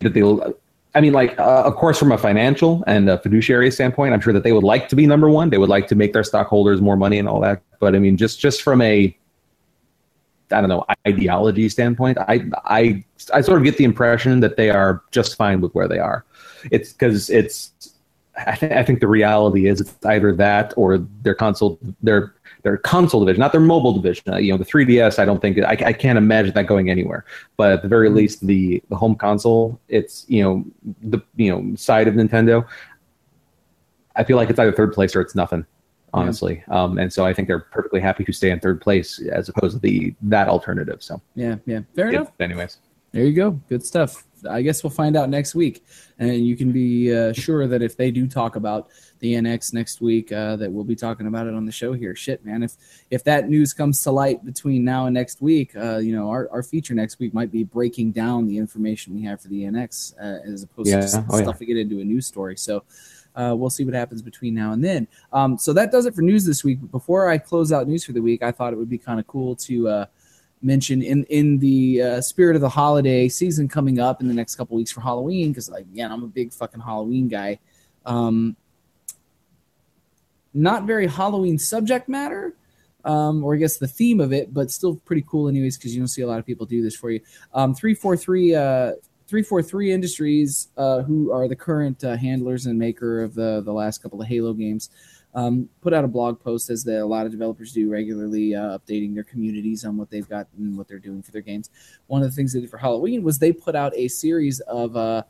that 0.00 0.12
they'll 0.12 0.54
I 0.96 1.00
mean, 1.02 1.12
like, 1.12 1.38
uh, 1.38 1.62
of 1.66 1.76
course, 1.76 1.98
from 1.98 2.10
a 2.10 2.16
financial 2.16 2.82
and 2.86 3.10
a 3.10 3.18
fiduciary 3.18 3.70
standpoint, 3.70 4.14
I'm 4.14 4.20
sure 4.20 4.32
that 4.32 4.44
they 4.44 4.52
would 4.52 4.64
like 4.64 4.88
to 4.88 4.96
be 4.96 5.06
number 5.06 5.28
one. 5.28 5.50
They 5.50 5.58
would 5.58 5.68
like 5.68 5.88
to 5.88 5.94
make 5.94 6.14
their 6.14 6.24
stockholders 6.24 6.80
more 6.80 6.96
money 6.96 7.18
and 7.18 7.28
all 7.28 7.38
that. 7.40 7.60
But 7.80 7.94
I 7.94 7.98
mean, 7.98 8.16
just 8.16 8.40
just 8.40 8.62
from 8.62 8.80
a, 8.80 9.14
I 10.50 10.60
don't 10.60 10.68
know, 10.68 10.84
ideology 11.06 11.68
standpoint, 11.68 12.18
I 12.18 12.44
I 12.64 13.04
I 13.32 13.40
sort 13.40 13.58
of 13.58 13.64
get 13.64 13.76
the 13.76 13.84
impression 13.84 14.40
that 14.40 14.56
they 14.56 14.70
are 14.70 15.02
just 15.10 15.36
fine 15.36 15.60
with 15.60 15.74
where 15.74 15.88
they 15.88 15.98
are. 15.98 16.24
It's 16.70 16.92
because 16.92 17.30
it's. 17.30 17.72
I, 18.38 18.54
th- 18.54 18.72
I 18.72 18.82
think 18.82 19.00
the 19.00 19.08
reality 19.08 19.66
is 19.66 19.80
it's 19.80 19.96
either 20.04 20.30
that 20.34 20.74
or 20.76 20.98
their 21.22 21.34
console 21.34 21.78
their 22.02 22.34
their 22.66 22.76
console 22.76 23.20
division, 23.20 23.40
not 23.40 23.52
their 23.52 23.60
mobile 23.60 23.92
division. 23.92 24.24
You 24.42 24.52
know, 24.52 24.58
the 24.58 24.64
3DS. 24.64 25.20
I 25.20 25.24
don't 25.24 25.40
think 25.40 25.58
I, 25.60 25.70
I 25.70 25.92
can't 25.92 26.18
imagine 26.18 26.52
that 26.54 26.66
going 26.66 26.90
anywhere. 26.90 27.24
But 27.56 27.70
at 27.72 27.82
the 27.82 27.88
very 27.88 28.08
mm-hmm. 28.08 28.16
least, 28.16 28.46
the 28.46 28.82
the 28.88 28.96
home 28.96 29.14
console, 29.14 29.80
it's 29.88 30.26
you 30.28 30.42
know 30.42 30.64
the 31.02 31.20
you 31.36 31.50
know 31.50 31.76
side 31.76 32.08
of 32.08 32.14
Nintendo. 32.14 32.66
I 34.16 34.24
feel 34.24 34.36
like 34.36 34.50
it's 34.50 34.58
either 34.58 34.72
third 34.72 34.92
place 34.92 35.14
or 35.14 35.20
it's 35.20 35.34
nothing, 35.34 35.64
honestly. 36.14 36.62
Um, 36.68 36.98
and 36.98 37.12
so 37.12 37.24
I 37.24 37.32
think 37.34 37.48
they're 37.48 37.60
perfectly 37.60 38.00
happy 38.00 38.24
to 38.24 38.32
stay 38.32 38.50
in 38.50 38.60
third 38.60 38.80
place 38.80 39.20
as 39.32 39.48
opposed 39.48 39.74
to 39.76 39.80
the 39.80 40.14
that 40.22 40.48
alternative. 40.48 41.02
So, 41.02 41.20
Yeah, 41.34 41.56
yeah. 41.66 41.80
Fair 41.94 42.10
yeah, 42.12 42.20
enough. 42.20 42.32
anyways, 42.40 42.78
There 43.12 43.24
you 43.24 43.32
go. 43.34 43.52
Good 43.68 43.84
stuff. 43.84 44.24
I 44.48 44.62
guess 44.62 44.84
we'll 44.84 44.90
find 44.90 45.16
out 45.16 45.28
next 45.30 45.54
week, 45.54 45.82
and 46.18 46.46
you 46.46 46.56
can 46.56 46.70
be 46.70 47.12
uh, 47.12 47.32
sure 47.32 47.66
that 47.66 47.82
if 47.82 47.96
they 47.96 48.10
do 48.12 48.28
talk 48.28 48.54
about 48.54 48.88
the 49.18 49.32
NX 49.34 49.72
next 49.72 50.00
week, 50.02 50.30
uh, 50.30 50.56
that 50.56 50.70
we'll 50.70 50.84
be 50.84 50.94
talking 50.94 51.26
about 51.26 51.46
it 51.46 51.54
on 51.54 51.64
the 51.64 51.72
show 51.72 51.94
here. 51.94 52.14
Shit, 52.14 52.44
man. 52.44 52.62
If 52.62 52.74
if 53.10 53.24
that 53.24 53.48
news 53.48 53.72
comes 53.72 54.02
to 54.02 54.10
light 54.12 54.44
between 54.44 54.84
now 54.84 55.06
and 55.06 55.14
next 55.14 55.40
week, 55.40 55.74
uh, 55.74 55.96
you 55.96 56.14
know, 56.14 56.28
our, 56.28 56.48
our 56.52 56.62
feature 56.62 56.94
next 56.94 57.18
week 57.18 57.32
might 57.34 57.50
be 57.50 57.64
breaking 57.64 58.12
down 58.12 58.46
the 58.46 58.58
information 58.58 59.14
we 59.14 59.22
have 59.22 59.40
for 59.40 59.48
the 59.48 59.62
NX 59.62 60.14
uh, 60.20 60.48
as 60.52 60.62
opposed 60.62 60.90
Yeah. 60.90 61.00
to 61.00 61.24
Oh, 61.30 61.38
yeah. 61.38 61.42
stuffing 61.44 61.70
it 61.70 61.78
into 61.78 62.00
a 62.00 62.04
news 62.04 62.26
story. 62.26 62.56
So. 62.56 62.84
Uh, 63.36 63.54
we'll 63.56 63.70
see 63.70 63.84
what 63.84 63.94
happens 63.94 64.22
between 64.22 64.54
now 64.54 64.72
and 64.72 64.82
then. 64.82 65.06
Um, 65.32 65.58
so 65.58 65.72
that 65.74 65.92
does 65.92 66.06
it 66.06 66.14
for 66.14 66.22
news 66.22 66.44
this 66.44 66.64
week. 66.64 66.78
But 66.80 66.90
before 66.90 67.28
I 67.28 67.38
close 67.38 67.72
out 67.72 67.86
news 67.86 68.04
for 68.04 68.12
the 68.12 68.22
week, 68.22 68.42
I 68.42 68.50
thought 68.50 68.72
it 68.72 68.76
would 68.76 68.88
be 68.88 68.98
kind 68.98 69.20
of 69.20 69.26
cool 69.26 69.54
to 69.56 69.88
uh, 69.88 70.06
mention 70.62 71.02
in 71.02 71.24
in 71.24 71.58
the 71.58 72.02
uh, 72.02 72.20
spirit 72.20 72.56
of 72.56 72.62
the 72.62 72.68
holiday 72.68 73.28
season 73.28 73.68
coming 73.68 74.00
up 74.00 74.20
in 74.20 74.28
the 74.28 74.34
next 74.34 74.56
couple 74.56 74.76
weeks 74.76 74.90
for 74.90 75.00
Halloween 75.00 75.50
because 75.50 75.68
again 75.68 76.10
I'm 76.10 76.24
a 76.24 76.28
big 76.28 76.52
fucking 76.52 76.80
Halloween 76.80 77.28
guy. 77.28 77.58
Um, 78.04 78.56
not 80.54 80.84
very 80.84 81.06
Halloween 81.06 81.58
subject 81.58 82.08
matter, 82.08 82.54
um, 83.04 83.44
or 83.44 83.54
I 83.54 83.58
guess 83.58 83.76
the 83.76 83.86
theme 83.86 84.20
of 84.20 84.32
it, 84.32 84.54
but 84.54 84.70
still 84.70 84.96
pretty 84.96 85.24
cool 85.28 85.48
anyways 85.48 85.76
because 85.76 85.94
you 85.94 86.00
don't 86.00 86.08
see 86.08 86.22
a 86.22 86.26
lot 86.26 86.38
of 86.38 86.46
people 86.46 86.64
do 86.64 86.82
this 86.82 86.96
for 86.96 87.10
you. 87.10 87.20
Um, 87.52 87.74
three 87.74 87.94
four 87.94 88.16
three. 88.16 88.54
Uh, 88.54 88.92
343 89.28 89.92
Industries, 89.92 90.68
uh, 90.76 91.02
who 91.02 91.32
are 91.32 91.48
the 91.48 91.56
current 91.56 92.04
uh, 92.04 92.16
handlers 92.16 92.66
and 92.66 92.78
maker 92.78 93.22
of 93.22 93.34
the, 93.34 93.60
the 93.64 93.72
last 93.72 94.02
couple 94.02 94.20
of 94.20 94.28
Halo 94.28 94.52
games, 94.52 94.90
um, 95.34 95.68
put 95.82 95.92
out 95.92 96.04
a 96.04 96.08
blog 96.08 96.40
post 96.40 96.70
as 96.70 96.84
the, 96.84 97.02
a 97.02 97.04
lot 97.04 97.26
of 97.26 97.32
developers 97.32 97.72
do 97.72 97.90
regularly, 97.90 98.54
uh, 98.54 98.78
updating 98.78 99.14
their 99.14 99.24
communities 99.24 99.84
on 99.84 99.96
what 99.96 100.08
they've 100.10 100.28
got 100.28 100.46
and 100.56 100.78
what 100.78 100.88
they're 100.88 100.98
doing 100.98 101.22
for 101.22 101.30
their 101.32 101.42
games. 101.42 101.70
One 102.06 102.22
of 102.22 102.30
the 102.30 102.34
things 102.34 102.52
they 102.52 102.60
did 102.60 102.70
for 102.70 102.78
Halloween 102.78 103.22
was 103.22 103.38
they 103.38 103.52
put 103.52 103.76
out 103.76 103.92
a 103.94 104.08
series 104.08 104.60
of 104.60 104.96
uh, 104.96 105.24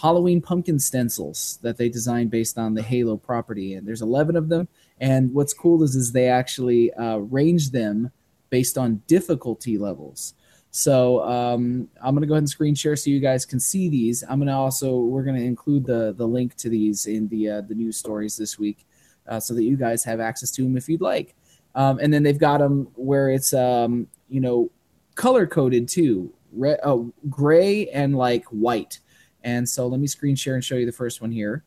Halloween 0.00 0.40
pumpkin 0.40 0.78
stencils 0.78 1.58
that 1.62 1.76
they 1.76 1.88
designed 1.88 2.30
based 2.30 2.56
on 2.56 2.74
the 2.74 2.82
Halo 2.82 3.16
property, 3.16 3.74
and 3.74 3.86
there's 3.86 4.02
11 4.02 4.36
of 4.36 4.48
them. 4.48 4.68
And 5.00 5.34
what's 5.34 5.52
cool 5.52 5.82
is 5.82 5.96
is 5.96 6.12
they 6.12 6.28
actually 6.28 6.92
uh, 6.94 7.16
range 7.16 7.70
them 7.70 8.12
based 8.50 8.78
on 8.78 9.02
difficulty 9.06 9.76
levels. 9.76 10.34
So 10.70 11.22
um, 11.24 11.88
I'm 12.02 12.14
gonna 12.14 12.26
go 12.26 12.34
ahead 12.34 12.42
and 12.42 12.48
screen 12.48 12.74
share 12.74 12.96
so 12.96 13.10
you 13.10 13.20
guys 13.20 13.46
can 13.46 13.58
see 13.58 13.88
these. 13.88 14.22
I'm 14.28 14.38
gonna 14.38 14.58
also 14.58 14.98
we're 14.98 15.22
gonna 15.22 15.40
include 15.40 15.86
the 15.86 16.14
the 16.16 16.26
link 16.26 16.54
to 16.56 16.68
these 16.68 17.06
in 17.06 17.28
the 17.28 17.50
uh, 17.50 17.60
the 17.62 17.74
news 17.74 17.96
stories 17.96 18.36
this 18.36 18.58
week, 18.58 18.86
uh, 19.26 19.40
so 19.40 19.54
that 19.54 19.64
you 19.64 19.76
guys 19.76 20.04
have 20.04 20.20
access 20.20 20.50
to 20.52 20.62
them 20.62 20.76
if 20.76 20.88
you'd 20.88 21.00
like. 21.00 21.34
Um, 21.74 21.98
and 22.00 22.12
then 22.12 22.22
they've 22.22 22.38
got 22.38 22.58
them 22.58 22.88
where 22.96 23.30
it's 23.30 23.54
um, 23.54 24.08
you 24.28 24.40
know 24.40 24.70
color 25.14 25.46
coded 25.46 25.88
too, 25.88 26.32
red, 26.52 26.80
oh, 26.84 27.12
gray 27.30 27.88
and 27.88 28.16
like 28.16 28.44
white. 28.46 29.00
And 29.44 29.66
so 29.66 29.86
let 29.86 30.00
me 30.00 30.06
screen 30.06 30.36
share 30.36 30.54
and 30.54 30.64
show 30.64 30.76
you 30.76 30.86
the 30.86 30.92
first 30.92 31.22
one 31.22 31.30
here. 31.30 31.64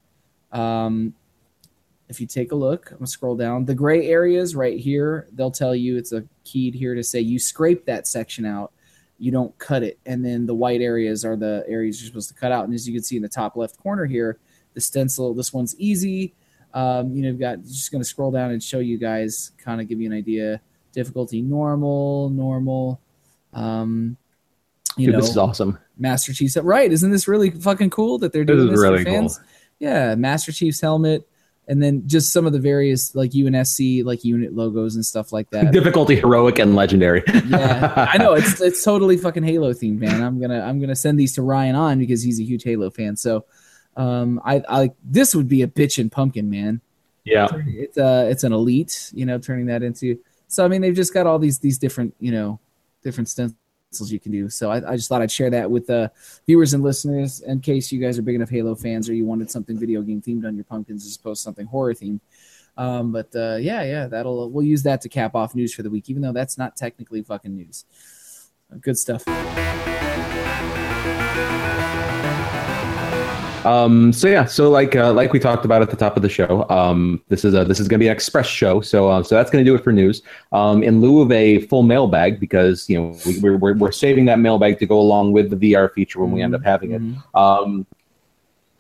Um, 0.52 1.16
if 2.08 2.20
you 2.22 2.28
take 2.28 2.52
a 2.52 2.56
look, 2.56 2.92
I'm 2.92 2.98
gonna 2.98 3.08
scroll 3.08 3.36
down. 3.36 3.66
The 3.66 3.74
gray 3.74 4.10
areas 4.10 4.56
right 4.56 4.78
here, 4.78 5.28
they'll 5.34 5.50
tell 5.50 5.74
you 5.74 5.98
it's 5.98 6.12
a 6.12 6.24
keyed 6.44 6.76
here 6.76 6.94
to 6.94 7.04
say 7.04 7.20
you 7.20 7.40
scrape 7.40 7.86
that 7.86 8.06
section 8.06 8.46
out 8.46 8.74
you 9.22 9.32
don't 9.32 9.56
cut 9.60 9.84
it. 9.84 10.00
And 10.08 10.26
then 10.26 10.48
the 10.48 10.56
white 10.56 10.82
areas 10.82 11.24
are 11.24 11.36
the 11.36 11.64
areas 11.68 12.02
you're 12.02 12.08
supposed 12.08 12.30
to 12.30 12.34
cut 12.34 12.52
out. 12.52 12.66
And 12.66 12.74
as 12.74 12.88
you 12.88 12.94
can 12.94 13.04
see 13.04 13.18
in 13.18 13.22
the 13.22 13.30
top 13.30 13.56
left 13.56 13.78
corner 13.78 14.06
here, 14.06 14.40
the 14.74 14.82
stencil. 14.82 15.36
This 15.36 15.54
one's 15.54 15.76
easy. 15.78 16.34
Um, 16.74 17.14
you 17.16 17.22
know, 17.22 17.30
you've 17.30 17.40
got 17.40 17.62
just 17.62 17.92
going 17.92 18.02
to 18.02 18.08
scroll 18.08 18.32
down 18.32 18.50
and 18.50 18.64
show 18.64 18.80
you 18.80 18.98
guys, 18.98 19.52
kind 19.64 19.80
of 19.80 19.88
give 19.88 20.02
you 20.02 20.12
an 20.12 20.18
idea. 20.18 20.60
Difficulty 20.92 21.42
normal, 21.42 22.32
normal. 22.32 23.00
Um, 23.54 24.18
you 24.98 25.06
Dude, 25.06 25.14
know, 25.14 25.22
this 25.22 25.30
is 25.30 25.38
awesome. 25.38 25.78
Master 26.00 26.34
Chief's 26.34 26.58
right. 26.58 26.92
Isn't 26.92 27.12
this 27.12 27.28
really 27.28 27.52
fucking 27.52 27.92
cool 27.92 28.18
that 28.20 28.34
they're 28.34 28.44
This 28.44 28.56
doing 28.56 28.70
is 28.70 28.74
this, 28.74 28.82
really 28.82 29.04
for 29.04 29.12
fans? 29.12 29.40
Yeah, 29.80 30.16
Master 30.16 30.52
Chief's 30.52 30.82
helmet, 30.82 31.28
and 31.68 31.82
then 31.82 32.08
just 32.08 32.34
some 32.34 32.46
of 32.46 32.54
the 32.54 32.60
various 32.60 33.16
like 33.16 33.32
UNSC 33.32 34.04
like 34.04 34.24
unit 34.24 34.54
logos 34.54 34.96
and 34.96 35.06
stuff 35.06 35.32
like 35.32 35.50
that. 35.52 35.72
Difficulty, 35.72 36.16
heroic, 36.16 36.60
and 36.60 36.76
legendary. 36.76 37.24
yeah, 37.46 38.08
I 38.12 38.18
know 38.18 38.34
it's 38.36 38.60
it's 38.60 38.84
totally 38.84 39.18
fucking 39.18 39.44
Halo 39.44 39.74
themed, 39.74 40.00
man. 40.00 40.22
I'm 40.22 40.40
gonna 40.40 40.62
I'm 40.62 40.80
gonna 40.80 40.96
send 40.96 41.20
these 41.20 41.34
to 41.36 41.42
Ryan 41.42 41.76
on 41.76 42.00
because 42.00 42.24
he's 42.24 42.40
a 42.40 42.44
huge 42.44 42.64
Halo 42.64 42.90
fan. 42.90 43.16
So, 43.16 43.46
um, 43.96 44.42
I 44.44 44.64
I 44.68 44.92
this 45.04 45.36
would 45.36 45.48
be 45.48 45.62
a 45.62 45.68
bitch 45.68 46.00
and 46.00 46.12
pumpkin, 46.12 46.50
man. 46.50 46.82
yeah. 47.24 47.48
It's 47.68 47.98
uh 47.98 48.28
it's 48.30 48.44
an 48.44 48.54
elite, 48.54 49.12
you 49.14 49.26
know, 49.26 49.38
turning 49.38 49.68
that 49.68 49.84
into. 49.84 50.20
So 50.48 50.66
I 50.66 50.68
mean, 50.68 50.82
they've 50.82 50.96
just 50.96 51.14
got 51.14 51.28
all 51.28 51.40
these 51.40 51.60
these 51.60 51.78
different 51.78 52.16
you 52.20 52.32
know 52.32 52.60
different 53.04 53.30
stencils 53.30 53.58
you 54.00 54.20
can 54.20 54.32
do. 54.32 54.50
So 54.50 54.72
I, 54.72 54.92
I 54.92 54.96
just 54.96 55.10
thought 55.10 55.22
I'd 55.22 55.32
share 55.32 55.50
that 55.50 55.70
with 55.70 55.90
uh, 55.90 56.10
viewers 56.46 56.74
and 56.74 56.84
listeners 56.84 57.42
in 57.42 57.60
case 57.60 57.92
you 57.92 58.00
guys 58.00 58.18
are 58.18 58.22
big 58.22 58.36
enough 58.36 58.50
Halo 58.50 58.76
fans 58.76 59.10
or 59.10 59.14
you 59.14 59.26
wanted 59.26 59.52
something 59.52 59.78
video 59.78 60.02
game 60.02 60.22
themed 60.22 60.46
on 60.46 60.56
your 60.56 60.64
pumpkins 60.64 61.06
as 61.06 61.16
opposed 61.16 61.42
to 61.42 61.44
something 61.44 61.66
horror 61.66 61.94
themed. 61.94 62.22
Um, 62.78 63.12
but 63.12 63.36
uh, 63.36 63.58
yeah, 63.60 63.84
yeah, 63.84 64.08
that'll 64.08 64.50
we'll 64.50 64.66
use 64.66 64.84
that 64.84 65.02
to 65.02 65.10
cap 65.10 65.36
off 65.36 65.56
news 65.56 65.74
for 65.74 65.84
the 65.84 65.90
week, 65.90 66.10
even 66.10 66.22
though 66.22 66.32
that's 66.32 66.58
not 66.58 66.78
technically 66.78 67.22
fucking 67.22 67.54
news. 67.54 67.86
Good 68.80 68.98
stuff. 68.98 69.26
Um, 73.66 74.12
so 74.12 74.28
yeah, 74.28 74.46
so 74.46 74.70
like 74.70 74.96
uh, 74.96 75.14
like 75.14 75.34
we 75.34 75.40
talked 75.40 75.66
about 75.66 75.82
at 75.82 75.90
the 75.90 75.96
top 75.96 76.16
of 76.16 76.24
the 76.24 76.30
show, 76.30 76.68
um, 76.70 77.22
this 77.28 77.46
is 77.46 77.54
a 77.54 77.64
this 77.64 77.80
is 77.80 77.88
going 77.88 78.00
to 78.00 78.04
be 78.04 78.08
an 78.08 78.14
express 78.14 78.48
show. 78.48 78.82
So 78.82 79.10
uh, 79.10 79.24
so 79.24 79.36
that's 79.36 79.52
going 79.52 79.64
to 79.64 79.70
do 79.70 79.76
it 79.76 79.84
for 79.84 79.92
news. 79.92 80.24
Um, 80.52 80.84
in 80.84 81.02
lieu 81.02 81.22
of 81.22 81.32
a 81.32 81.60
full 81.68 81.84
mailbag, 81.84 82.40
because 82.40 82.90
you 82.90 83.00
know 83.00 83.18
we, 83.26 83.40
we're, 83.40 83.58
we're 83.58 83.74
we're 83.76 83.92
saving 83.92 84.26
that 84.26 84.40
mailbag 84.40 84.80
to 84.80 84.86
go 84.86 85.00
along 85.00 85.32
with 85.32 85.50
the 85.50 85.56
VR 85.56 85.92
feature 85.92 86.20
when 86.20 86.32
we 86.32 86.42
end 86.42 86.56
up 86.56 86.64
having 86.64 86.92
it. 86.92 87.02
Mhm. 87.02 87.36
Um, 87.36 87.86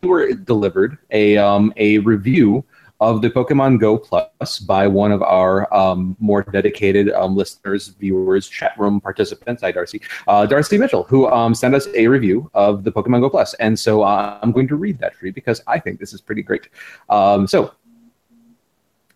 we 0.01 0.09
were 0.09 0.33
delivered 0.33 0.97
a 1.11 1.37
um, 1.37 1.73
a 1.77 1.99
review 1.99 2.65
of 3.01 3.23
the 3.23 3.29
Pokemon 3.29 3.79
Go 3.79 3.97
Plus 3.97 4.59
by 4.59 4.87
one 4.87 5.11
of 5.11 5.21
our 5.23 5.71
um, 5.73 6.15
more 6.19 6.43
dedicated 6.43 7.11
um, 7.11 7.35
listeners, 7.35 7.89
viewers, 7.89 8.47
chat 8.47 8.73
room 8.77 9.01
participants. 9.01 9.63
Hi, 9.63 9.71
Darcy. 9.71 10.01
Uh, 10.27 10.45
Darcy 10.45 10.77
Mitchell, 10.77 11.03
who 11.03 11.27
um, 11.27 11.55
sent 11.55 11.73
us 11.73 11.87
a 11.95 12.07
review 12.07 12.49
of 12.53 12.83
the 12.83 12.91
Pokemon 12.91 13.21
Go 13.21 13.29
Plus, 13.29 13.55
and 13.55 13.77
so 13.77 14.03
uh, 14.03 14.39
I'm 14.41 14.51
going 14.51 14.67
to 14.67 14.75
read 14.75 14.99
that 14.99 15.15
for 15.15 15.25
you 15.25 15.33
because 15.33 15.61
I 15.67 15.79
think 15.79 15.99
this 15.99 16.13
is 16.13 16.21
pretty 16.21 16.43
great. 16.43 16.69
Um, 17.09 17.47
so. 17.47 17.73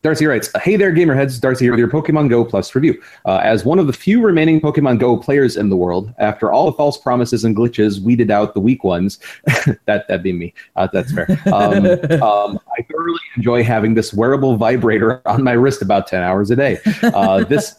Darcy 0.01 0.27
writes, 0.27 0.51
Hey 0.61 0.75
there, 0.75 0.93
Gamerheads. 0.93 1.41
Darcy 1.41 1.65
here 1.65 1.71
with 1.71 1.79
your 1.79 1.89
Pokemon 1.89 2.29
Go 2.29 2.45
Plus 2.45 2.75
review. 2.75 3.01
Uh, 3.25 3.37
as 3.37 3.65
one 3.65 3.79
of 3.79 3.87
the 3.87 3.93
few 3.93 4.21
remaining 4.21 4.61
Pokemon 4.61 4.99
Go 4.99 5.17
players 5.17 5.57
in 5.57 5.67
the 5.67 5.75
world, 5.75 6.13
after 6.19 6.51
all 6.51 6.67
the 6.67 6.73
false 6.73 6.95
promises 6.95 7.43
and 7.43 7.55
glitches 7.55 7.99
weeded 7.99 8.29
out 8.29 8.53
the 8.53 8.59
weak 8.59 8.83
ones, 8.83 9.17
that, 9.85 10.07
that'd 10.07 10.21
be 10.21 10.31
me. 10.31 10.53
Uh, 10.75 10.87
that's 10.93 11.11
fair. 11.11 11.25
Um, 11.51 11.87
um, 12.21 12.59
thoroughly 12.95 13.19
enjoy 13.35 13.63
having 13.63 13.93
this 13.93 14.13
wearable 14.13 14.57
vibrator 14.57 15.21
on 15.27 15.43
my 15.43 15.53
wrist 15.53 15.81
about 15.81 16.07
10 16.07 16.21
hours 16.21 16.51
a 16.51 16.55
day. 16.55 16.79
Uh, 17.03 17.43
this 17.49 17.75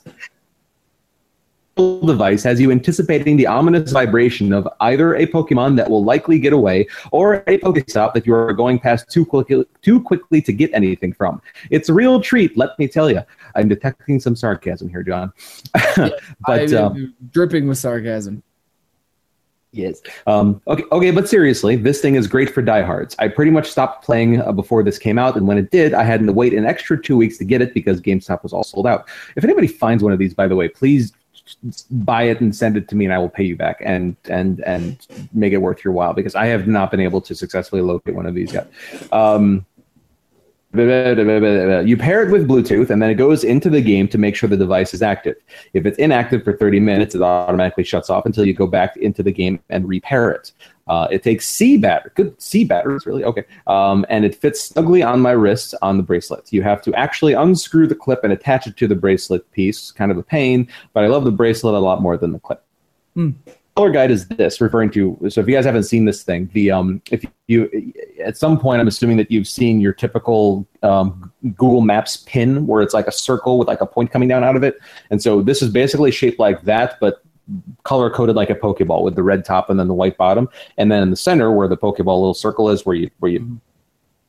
device 1.76 2.42
has 2.42 2.58
you 2.58 2.70
anticipating 2.70 3.36
the 3.36 3.46
ominous 3.46 3.92
vibration 3.92 4.52
of 4.52 4.66
either 4.80 5.14
a 5.16 5.26
Pokemon 5.26 5.76
that 5.76 5.90
will 5.90 6.02
likely 6.02 6.38
get 6.38 6.54
away 6.54 6.86
or 7.12 7.34
a 7.46 7.58
Pokestop 7.58 8.14
that 8.14 8.26
you 8.26 8.34
are 8.34 8.52
going 8.54 8.78
past 8.78 9.10
too 9.10 9.26
quickly, 9.26 9.64
too 9.82 10.00
quickly 10.00 10.40
to 10.40 10.52
get 10.52 10.70
anything 10.72 11.12
from. 11.12 11.42
It's 11.70 11.88
a 11.88 11.94
real 11.94 12.20
treat, 12.20 12.56
let 12.56 12.78
me 12.78 12.88
tell 12.88 13.10
you. 13.10 13.20
I'm 13.54 13.68
detecting 13.68 14.20
some 14.20 14.34
sarcasm 14.36 14.88
here, 14.88 15.02
John. 15.02 15.32
but 15.96 16.20
I- 16.46 16.64
um, 16.74 17.14
dripping 17.30 17.68
with 17.68 17.78
sarcasm. 17.78 18.42
Yes. 19.76 20.00
Um, 20.26 20.60
okay. 20.66 20.84
Okay. 20.90 21.10
But 21.10 21.28
seriously, 21.28 21.76
this 21.76 22.00
thing 22.00 22.14
is 22.14 22.26
great 22.26 22.48
for 22.48 22.62
diehards. 22.62 23.14
I 23.18 23.28
pretty 23.28 23.50
much 23.50 23.70
stopped 23.70 24.04
playing 24.04 24.40
uh, 24.40 24.52
before 24.52 24.82
this 24.82 24.98
came 24.98 25.18
out, 25.18 25.36
and 25.36 25.46
when 25.46 25.58
it 25.58 25.70
did, 25.70 25.92
I 25.92 26.02
had 26.02 26.24
to 26.26 26.32
wait 26.32 26.54
an 26.54 26.64
extra 26.64 27.00
two 27.00 27.16
weeks 27.16 27.36
to 27.38 27.44
get 27.44 27.60
it 27.60 27.74
because 27.74 28.00
GameStop 28.00 28.42
was 28.42 28.52
all 28.52 28.64
sold 28.64 28.86
out. 28.86 29.08
If 29.36 29.44
anybody 29.44 29.66
finds 29.66 30.02
one 30.02 30.12
of 30.12 30.18
these, 30.18 30.32
by 30.32 30.48
the 30.48 30.56
way, 30.56 30.68
please 30.68 31.12
buy 31.90 32.24
it 32.24 32.40
and 32.40 32.56
send 32.56 32.76
it 32.76 32.88
to 32.88 32.96
me, 32.96 33.04
and 33.04 33.12
I 33.14 33.18
will 33.18 33.28
pay 33.28 33.44
you 33.44 33.56
back 33.56 33.82
and 33.84 34.16
and 34.28 34.60
and 34.60 35.06
make 35.32 35.52
it 35.52 35.58
worth 35.58 35.84
your 35.84 35.92
while 35.92 36.14
because 36.14 36.34
I 36.34 36.46
have 36.46 36.66
not 36.66 36.90
been 36.90 37.00
able 37.00 37.20
to 37.20 37.34
successfully 37.34 37.82
locate 37.82 38.14
one 38.14 38.26
of 38.26 38.34
these 38.34 38.52
yet. 38.52 38.70
Um, 39.12 39.66
you 40.78 41.96
pair 41.96 42.22
it 42.22 42.30
with 42.30 42.48
Bluetooth, 42.48 42.90
and 42.90 43.02
then 43.02 43.10
it 43.10 43.14
goes 43.14 43.44
into 43.44 43.70
the 43.70 43.80
game 43.80 44.08
to 44.08 44.18
make 44.18 44.36
sure 44.36 44.48
the 44.48 44.56
device 44.56 44.94
is 44.94 45.02
active. 45.02 45.36
If 45.72 45.86
it's 45.86 45.98
inactive 45.98 46.44
for 46.44 46.56
30 46.56 46.80
minutes, 46.80 47.14
it 47.14 47.22
automatically 47.22 47.84
shuts 47.84 48.10
off 48.10 48.26
until 48.26 48.44
you 48.44 48.54
go 48.54 48.66
back 48.66 48.96
into 48.96 49.22
the 49.22 49.32
game 49.32 49.60
and 49.68 49.88
repair 49.88 50.30
it. 50.30 50.52
Uh, 50.88 51.08
it 51.10 51.22
takes 51.24 51.48
C 51.48 51.76
battery, 51.76 52.12
good 52.14 52.40
C 52.40 52.64
batteries, 52.64 53.06
really 53.06 53.24
okay, 53.24 53.44
um, 53.66 54.06
and 54.08 54.24
it 54.24 54.36
fits 54.36 54.60
snugly 54.60 55.02
on 55.02 55.20
my 55.20 55.32
wrist 55.32 55.74
on 55.82 55.96
the 55.96 56.02
bracelet. 56.02 56.52
You 56.52 56.62
have 56.62 56.80
to 56.82 56.94
actually 56.94 57.32
unscrew 57.32 57.88
the 57.88 57.94
clip 57.94 58.22
and 58.22 58.32
attach 58.32 58.68
it 58.68 58.76
to 58.76 58.86
the 58.86 58.94
bracelet 58.94 59.50
piece. 59.50 59.90
Kind 59.90 60.12
of 60.12 60.18
a 60.18 60.22
pain, 60.22 60.68
but 60.92 61.02
I 61.02 61.08
love 61.08 61.24
the 61.24 61.32
bracelet 61.32 61.74
a 61.74 61.80
lot 61.80 62.02
more 62.02 62.16
than 62.16 62.32
the 62.32 62.38
clip. 62.38 62.62
Hmm. 63.14 63.30
Color 63.76 63.90
guide 63.90 64.10
is 64.10 64.26
this 64.28 64.60
referring 64.60 64.90
to 64.92 65.18
so 65.28 65.40
if 65.40 65.46
you 65.46 65.54
guys 65.54 65.66
haven't 65.66 65.82
seen 65.82 66.06
this 66.06 66.22
thing 66.22 66.48
the 66.54 66.70
um 66.70 67.02
if 67.10 67.22
you 67.46 67.92
at 68.24 68.34
some 68.34 68.58
point 68.58 68.80
i'm 68.80 68.88
assuming 68.88 69.18
that 69.18 69.30
you've 69.30 69.46
seen 69.46 69.82
your 69.82 69.92
typical 69.92 70.66
um, 70.82 71.30
google 71.56 71.82
maps 71.82 72.24
pin 72.26 72.66
where 72.66 72.80
it's 72.80 72.94
like 72.94 73.06
a 73.06 73.12
circle 73.12 73.58
with 73.58 73.68
like 73.68 73.82
a 73.82 73.86
point 73.86 74.10
coming 74.10 74.28
down 74.28 74.42
out 74.42 74.56
of 74.56 74.62
it. 74.62 74.78
And 75.10 75.22
so 75.22 75.42
this 75.42 75.60
is 75.62 75.70
basically 75.70 76.10
shaped 76.10 76.38
like 76.38 76.62
that 76.62 76.98
but 77.00 77.22
color 77.84 78.10
coded 78.10 78.34
like 78.34 78.50
a 78.50 78.54
pokeball 78.54 79.02
with 79.02 79.14
the 79.14 79.22
red 79.22 79.44
top 79.44 79.70
and 79.70 79.78
then 79.78 79.88
the 79.88 79.94
white 79.94 80.16
bottom. 80.16 80.48
And 80.78 80.90
then 80.90 81.02
in 81.02 81.10
the 81.10 81.16
center 81.16 81.52
where 81.52 81.68
the 81.68 81.76
pokeball 81.76 81.98
little 82.06 82.34
circle 82.34 82.70
is 82.70 82.84
where 82.86 82.96
you 82.96 83.10
where 83.18 83.30
you 83.30 83.60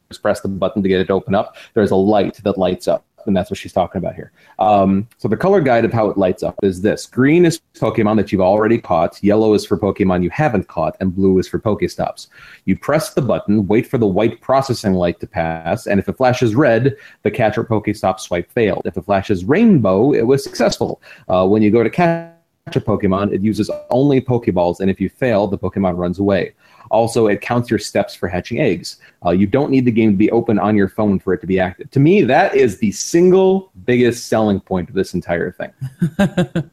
just 0.09 0.21
press 0.21 0.41
the 0.41 0.47
button 0.47 0.83
to 0.83 0.89
get 0.89 1.01
it 1.01 1.05
to 1.05 1.13
open 1.13 1.35
up 1.35 1.57
there's 1.73 1.91
a 1.91 1.95
light 1.95 2.35
that 2.43 2.57
lights 2.57 2.87
up 2.87 3.06
and 3.27 3.35
that's 3.35 3.49
what 3.49 3.57
she's 3.57 3.73
talking 3.73 3.99
about 3.99 4.15
here. 4.15 4.31
Um, 4.59 5.07
so 5.17 5.27
the 5.27 5.37
color 5.37 5.61
guide 5.61 5.85
of 5.85 5.93
how 5.93 6.09
it 6.09 6.17
lights 6.17 6.43
up 6.43 6.55
is 6.63 6.81
this. 6.81 7.05
Green 7.05 7.45
is 7.45 7.61
pokemon 7.75 8.17
that 8.17 8.31
you've 8.31 8.41
already 8.41 8.79
caught. 8.79 9.21
Yellow 9.23 9.53
is 9.53 9.65
for 9.65 9.77
pokemon 9.77 10.23
you 10.23 10.29
haven't 10.29 10.67
caught. 10.67 10.95
And 10.99 11.15
blue 11.15 11.37
is 11.39 11.47
for 11.47 11.59
pokestops. 11.59 12.27
You 12.65 12.77
press 12.77 13.13
the 13.13 13.21
button 13.21 13.67
wait 13.67 13.85
for 13.87 13.97
the 13.97 14.07
white 14.07 14.41
processing 14.41 14.93
light 14.93 15.19
to 15.19 15.27
pass. 15.27 15.87
And 15.87 15.99
if 15.99 16.09
it 16.09 16.17
flashes 16.17 16.55
red 16.55 16.95
the 17.23 17.31
catch 17.31 17.57
or 17.57 17.63
pokestop 17.63 18.19
swipe 18.19 18.51
failed. 18.51 18.83
If 18.85 18.97
it 18.97 19.05
flashes 19.05 19.45
rainbow 19.45 20.13
it 20.13 20.25
was 20.25 20.43
successful. 20.43 21.01
Uh, 21.27 21.47
when 21.47 21.61
you 21.61 21.71
go 21.71 21.83
to 21.83 21.89
catch 21.89 22.33
a 22.75 22.81
Pokemon, 22.81 23.33
it 23.33 23.41
uses 23.41 23.71
only 23.89 24.19
Pokeballs, 24.19 24.79
and 24.79 24.91
if 24.91 24.99
you 24.99 25.09
fail, 25.09 25.47
the 25.47 25.57
Pokemon 25.57 25.97
runs 25.97 26.19
away. 26.19 26.53
Also, 26.91 27.27
it 27.27 27.41
counts 27.41 27.69
your 27.69 27.79
steps 27.79 28.15
for 28.15 28.27
hatching 28.27 28.59
eggs. 28.59 28.97
Uh, 29.25 29.31
you 29.31 29.47
don't 29.47 29.71
need 29.71 29.85
the 29.85 29.91
game 29.91 30.11
to 30.11 30.17
be 30.17 30.31
open 30.31 30.59
on 30.59 30.75
your 30.75 30.89
phone 30.89 31.19
for 31.19 31.33
it 31.33 31.41
to 31.41 31.47
be 31.47 31.59
active. 31.59 31.89
To 31.91 31.99
me, 31.99 32.21
that 32.23 32.55
is 32.55 32.77
the 32.77 32.91
single 32.91 33.71
biggest 33.85 34.27
selling 34.27 34.59
point 34.59 34.89
of 34.89 34.95
this 34.95 35.13
entire 35.13 35.51
thing. 35.51 35.71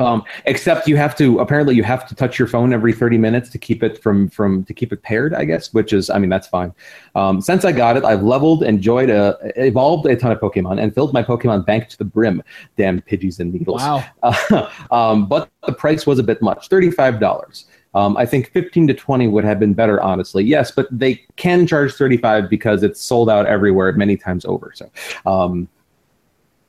Um, 0.00 0.24
except 0.46 0.88
you 0.88 0.96
have 0.96 1.14
to 1.18 1.40
apparently 1.40 1.74
you 1.74 1.82
have 1.82 2.08
to 2.08 2.14
touch 2.14 2.38
your 2.38 2.48
phone 2.48 2.72
every 2.72 2.92
30 2.92 3.18
minutes 3.18 3.50
to 3.50 3.58
keep 3.58 3.82
it 3.82 4.02
from 4.02 4.30
from 4.30 4.64
to 4.64 4.72
keep 4.72 4.94
it 4.94 5.02
paired 5.02 5.34
i 5.34 5.44
guess 5.44 5.74
which 5.74 5.92
is 5.92 6.08
i 6.08 6.18
mean 6.18 6.30
that's 6.30 6.46
fine 6.46 6.72
um, 7.16 7.40
since 7.42 7.66
i 7.66 7.72
got 7.72 7.98
it 7.98 8.04
i've 8.04 8.22
leveled 8.22 8.62
enjoyed 8.62 9.10
a, 9.10 9.36
evolved 9.56 10.06
a 10.06 10.16
ton 10.16 10.32
of 10.32 10.40
pokemon 10.40 10.80
and 10.80 10.94
filled 10.94 11.12
my 11.12 11.22
pokemon 11.22 11.66
bank 11.66 11.88
to 11.88 11.98
the 11.98 12.04
brim 12.04 12.42
damn 12.78 13.02
pidgeys 13.02 13.40
and 13.40 13.52
Weedles 13.52 13.80
Wow. 13.80 14.04
uh, 14.22 14.70
um, 14.90 15.26
but 15.26 15.50
the 15.66 15.72
price 15.72 16.06
was 16.06 16.18
a 16.18 16.22
bit 16.22 16.40
much 16.40 16.70
$35 16.70 17.64
um, 17.94 18.16
i 18.16 18.24
think 18.26 18.50
15 18.52 18.88
to 18.88 18.94
20 18.94 19.28
would 19.28 19.44
have 19.44 19.58
been 19.58 19.74
better 19.74 20.00
honestly 20.02 20.44
yes 20.44 20.70
but 20.70 20.86
they 20.90 21.16
can 21.36 21.66
charge 21.66 21.92
35 21.94 22.48
because 22.48 22.82
it's 22.82 23.00
sold 23.00 23.28
out 23.30 23.46
everywhere 23.46 23.92
many 23.92 24.16
times 24.16 24.44
over 24.44 24.72
so 24.74 24.90
um, 25.26 25.68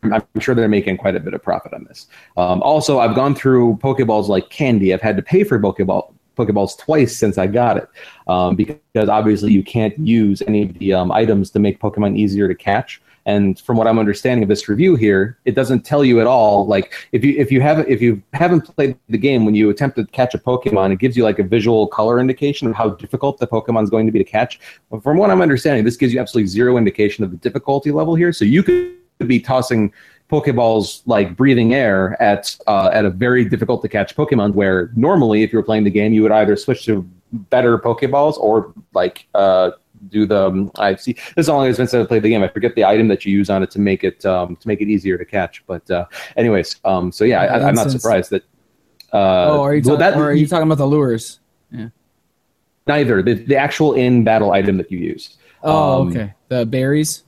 I'm 0.03 0.23
sure 0.39 0.55
they're 0.55 0.67
making 0.67 0.97
quite 0.97 1.15
a 1.15 1.19
bit 1.19 1.33
of 1.33 1.43
profit 1.43 1.73
on 1.73 1.83
this. 1.83 2.07
Um, 2.35 2.61
also, 2.63 2.99
I've 2.99 3.15
gone 3.15 3.35
through 3.35 3.77
Pokeballs 3.77 4.29
like 4.29 4.49
candy. 4.49 4.93
I've 4.93 5.01
had 5.01 5.15
to 5.17 5.21
pay 5.21 5.43
for 5.43 5.59
Pokeball 5.59 6.13
Pokeballs 6.37 6.77
twice 6.77 7.15
since 7.15 7.37
I 7.37 7.47
got 7.47 7.77
it 7.77 7.89
um, 8.27 8.55
because 8.55 9.09
obviously 9.09 9.51
you 9.51 9.63
can't 9.63 9.97
use 9.99 10.41
any 10.47 10.63
of 10.63 10.73
the 10.79 10.93
um, 10.93 11.11
items 11.11 11.51
to 11.51 11.59
make 11.59 11.79
Pokemon 11.79 12.17
easier 12.17 12.47
to 12.47 12.55
catch. 12.55 13.01
And 13.25 13.59
from 13.59 13.77
what 13.77 13.87
I'm 13.87 13.99
understanding 13.99 14.43
of 14.43 14.49
this 14.49 14.67
review 14.67 14.95
here, 14.95 15.37
it 15.45 15.53
doesn't 15.53 15.81
tell 15.81 16.03
you 16.03 16.19
at 16.19 16.27
all. 16.27 16.65
Like 16.65 16.93
if 17.11 17.23
you 17.23 17.35
if 17.37 17.51
you 17.51 17.61
haven't 17.61 17.87
if 17.87 18.01
you 18.01 18.21
haven't 18.33 18.61
played 18.75 18.97
the 19.09 19.17
game, 19.17 19.45
when 19.45 19.55
you 19.55 19.69
attempt 19.69 19.97
to 19.97 20.05
catch 20.07 20.33
a 20.33 20.39
Pokemon, 20.39 20.91
it 20.91 20.99
gives 20.99 21.15
you 21.15 21.23
like 21.23 21.39
a 21.39 21.43
visual 21.43 21.87
color 21.87 22.19
indication 22.19 22.67
of 22.67 22.75
how 22.75 22.89
difficult 22.89 23.39
the 23.39 23.47
Pokemon 23.47 23.83
is 23.83 23.89
going 23.89 24.05
to 24.05 24.11
be 24.11 24.19
to 24.19 24.25
catch. 24.25 24.59
But 24.89 25.03
from 25.03 25.17
what 25.17 25.29
I'm 25.29 25.41
understanding, 25.41 25.85
this 25.85 25.97
gives 25.97 26.13
you 26.13 26.19
absolutely 26.19 26.47
zero 26.47 26.77
indication 26.77 27.23
of 27.23 27.31
the 27.31 27.37
difficulty 27.37 27.91
level 27.91 28.15
here. 28.15 28.33
So 28.33 28.45
you 28.45 28.63
could 28.63 28.95
be 29.27 29.39
tossing 29.39 29.93
Pokeballs 30.31 31.01
like 31.05 31.35
breathing 31.35 31.73
air 31.73 32.19
at 32.21 32.55
uh, 32.65 32.89
at 32.93 33.05
a 33.05 33.09
very 33.09 33.45
difficult 33.45 33.81
to 33.83 33.89
catch 33.89 34.15
Pokemon. 34.15 34.53
Where 34.53 34.89
normally, 34.95 35.43
if 35.43 35.51
you 35.51 35.59
were 35.59 35.63
playing 35.63 35.83
the 35.83 35.91
game, 35.91 36.13
you 36.13 36.23
would 36.23 36.31
either 36.31 36.55
switch 36.55 36.85
to 36.85 37.07
better 37.33 37.77
Pokeballs 37.77 38.37
or 38.37 38.73
like 38.93 39.27
uh, 39.35 39.71
do 40.09 40.25
the 40.25 40.47
um, 40.47 40.71
I 40.77 40.95
see. 40.95 41.13
This 41.13 41.45
is 41.45 41.47
how 41.47 41.55
long 41.57 41.67
it's 41.67 41.77
been 41.77 41.87
since 41.87 42.03
I 42.03 42.07
played 42.07 42.23
the 42.23 42.29
game. 42.29 42.43
I 42.43 42.47
forget 42.47 42.75
the 42.75 42.85
item 42.85 43.07
that 43.09 43.25
you 43.25 43.31
use 43.37 43.49
on 43.49 43.61
it 43.63 43.71
to 43.71 43.79
make 43.79 44.03
it 44.03 44.25
um, 44.25 44.55
to 44.55 44.67
make 44.67 44.81
it 44.81 44.87
easier 44.89 45.17
to 45.17 45.25
catch. 45.25 45.63
But 45.67 45.89
uh, 45.91 46.05
anyways, 46.37 46.77
um, 46.85 47.11
so 47.11 47.23
yeah, 47.23 47.43
Yeah, 47.43 47.53
I, 47.57 47.67
I'm 47.67 47.75
not 47.75 47.91
surprised 47.91 48.31
that. 48.31 48.43
Uh, 49.13 49.17
oh, 49.51 49.61
are 49.61 49.75
you, 49.75 49.81
well, 49.85 49.97
talking, 49.97 49.99
that- 49.99 50.17
are 50.17 50.33
you 50.33 50.47
talking 50.47 50.63
about 50.63 50.77
the 50.77 50.87
lures? 50.87 51.39
Yeah. 51.71 51.89
Neither 52.87 53.21
the, 53.21 53.33
the 53.35 53.55
actual 53.57 53.93
in 53.93 54.23
battle 54.23 54.51
item 54.51 54.77
that 54.77 54.91
you 54.91 54.97
use. 54.97 55.37
Oh, 55.63 56.01
Um, 56.01 56.07
okay. 56.09 56.33
The 56.47 56.65
berries. 56.65 57.23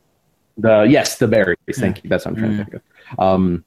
The 0.57 0.82
yes, 0.89 1.17
the 1.17 1.28
berries. 1.28 1.57
Thank 1.74 2.03
you. 2.03 2.09
That's 2.09 2.26
what 2.26 2.32
I'm 2.36 2.38
trying 2.39 2.51
Yeah. 2.51 2.57
to 2.57 2.63
think 2.71 2.82
of. 3.17 3.19
Um, 3.19 3.65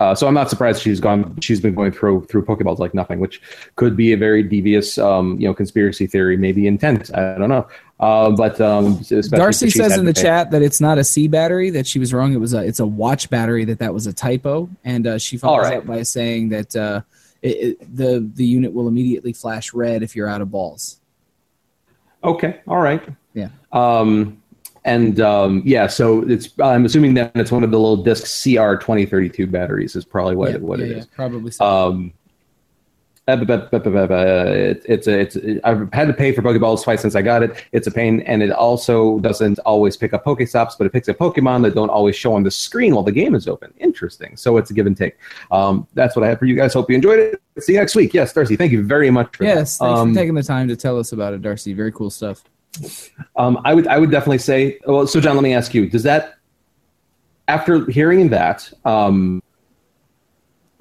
uh, 0.00 0.14
so 0.16 0.26
I'm 0.26 0.34
not 0.34 0.50
surprised 0.50 0.82
she's 0.82 0.98
gone. 0.98 1.38
She's 1.40 1.60
been 1.60 1.74
going 1.76 1.92
through 1.92 2.24
through 2.24 2.44
Pokeballs 2.44 2.78
like 2.80 2.92
nothing, 2.92 3.20
which 3.20 3.40
could 3.76 3.96
be 3.96 4.12
a 4.12 4.16
very 4.16 4.42
devious, 4.42 4.98
um, 4.98 5.38
you 5.38 5.46
know, 5.46 5.54
conspiracy 5.54 6.08
theory, 6.08 6.36
maybe 6.36 6.66
intent. 6.66 7.14
I 7.16 7.38
don't 7.38 7.48
know. 7.48 7.68
Uh, 8.02 8.32
but 8.32 8.60
um, 8.60 9.00
Darcy 9.30 9.70
says 9.70 9.96
in 9.96 10.04
the 10.04 10.12
chat 10.12 10.50
that 10.50 10.60
it's 10.60 10.80
not 10.80 10.98
a 10.98 11.04
C 11.04 11.28
battery. 11.28 11.70
That 11.70 11.86
she 11.86 12.00
was 12.00 12.12
wrong. 12.12 12.32
It 12.32 12.40
was 12.40 12.52
a 12.52 12.58
it's 12.58 12.80
a 12.80 12.86
watch 12.86 13.30
battery. 13.30 13.64
That 13.64 13.78
that 13.78 13.94
was 13.94 14.08
a 14.08 14.12
typo. 14.12 14.68
And 14.82 15.06
uh, 15.06 15.18
she 15.18 15.36
follows 15.36 15.66
right. 15.66 15.78
up 15.78 15.86
by 15.86 16.02
saying 16.02 16.48
that 16.48 16.74
uh, 16.74 17.02
it, 17.42 17.48
it, 17.48 17.96
the 17.96 18.28
the 18.34 18.44
unit 18.44 18.72
will 18.72 18.88
immediately 18.88 19.32
flash 19.32 19.72
red 19.72 20.02
if 20.02 20.16
you're 20.16 20.26
out 20.26 20.40
of 20.40 20.50
balls. 20.50 20.98
Okay. 22.24 22.60
All 22.66 22.80
right. 22.80 23.06
Yeah. 23.34 23.50
Um, 23.70 24.42
and 24.84 25.20
um, 25.20 25.62
yeah, 25.64 25.86
so 25.86 26.28
it's. 26.28 26.48
I'm 26.60 26.84
assuming 26.84 27.14
that 27.14 27.30
it's 27.36 27.52
one 27.52 27.62
of 27.62 27.70
the 27.70 27.78
little 27.78 28.02
disc 28.02 28.24
CR 28.24 28.74
2032 28.74 29.46
batteries 29.46 29.94
is 29.94 30.04
probably 30.04 30.34
what 30.34 30.50
yeah, 30.50 30.58
what 30.58 30.80
yeah, 30.80 30.86
it 30.86 30.90
yeah, 30.90 30.96
is. 30.96 31.06
probably 31.06 31.52
so. 31.52 31.64
Um, 31.64 32.12
uh, 33.28 33.34
it- 33.36 34.84
it's 34.88 35.06
a, 35.06 35.18
it's 35.20 35.36
a, 35.36 35.60
I've 35.66 35.92
had 35.92 36.08
to 36.08 36.12
pay 36.14 36.32
for 36.32 36.42
Pokeballs 36.42 36.82
twice 36.82 37.00
since 37.02 37.14
I 37.14 37.22
got 37.22 37.42
it. 37.42 37.64
It's 37.72 37.86
a 37.86 37.90
pain, 37.90 38.20
and 38.22 38.42
it 38.42 38.50
also 38.50 39.18
doesn't 39.20 39.58
always 39.60 39.96
pick 39.96 40.12
up 40.12 40.24
Pokestops, 40.24 40.72
but 40.76 40.86
it 40.86 40.92
picks 40.92 41.08
up 41.08 41.18
Pokemon 41.18 41.62
that 41.62 41.74
don't 41.74 41.88
always 41.90 42.16
show 42.16 42.34
on 42.34 42.42
the 42.42 42.50
screen 42.50 42.94
while 42.94 43.04
the 43.04 43.12
game 43.12 43.34
is 43.34 43.46
open. 43.46 43.72
Interesting. 43.78 44.36
So 44.36 44.56
it's 44.56 44.70
a 44.70 44.74
give 44.74 44.86
and 44.86 44.96
take. 44.96 45.16
Um, 45.50 45.86
that's 45.94 46.16
what 46.16 46.24
I 46.24 46.28
have 46.28 46.38
for 46.38 46.46
you 46.46 46.56
guys. 46.56 46.74
Hope 46.74 46.90
you 46.90 46.96
enjoyed 46.96 47.20
it. 47.20 47.40
See 47.62 47.74
you 47.74 47.78
next 47.78 47.94
week. 47.94 48.12
Yes, 48.12 48.32
Darcy. 48.32 48.56
Thank 48.56 48.72
you 48.72 48.82
very 48.82 49.10
much 49.10 49.36
for 49.36 49.44
yes, 49.44 49.78
that. 49.78 49.84
thanks 49.84 50.00
Um, 50.00 50.14
for 50.14 50.20
taking 50.20 50.34
the 50.34 50.42
time 50.42 50.66
to 50.68 50.76
tell 50.76 50.98
us 50.98 51.12
about 51.12 51.32
it, 51.34 51.42
Darcy. 51.42 51.72
Very 51.74 51.92
cool 51.92 52.10
stuff. 52.10 52.42
Um, 53.36 53.60
I 53.64 53.74
would 53.74 53.86
I 53.86 53.98
would 53.98 54.10
definitely 54.10 54.38
say. 54.38 54.78
Well, 54.86 55.06
so 55.06 55.20
John, 55.20 55.36
let 55.36 55.42
me 55.42 55.52
ask 55.54 55.74
you: 55.74 55.88
Does 55.90 56.02
that, 56.04 56.36
after 57.48 57.90
hearing 57.90 58.30
that, 58.30 58.72
um, 58.84 59.41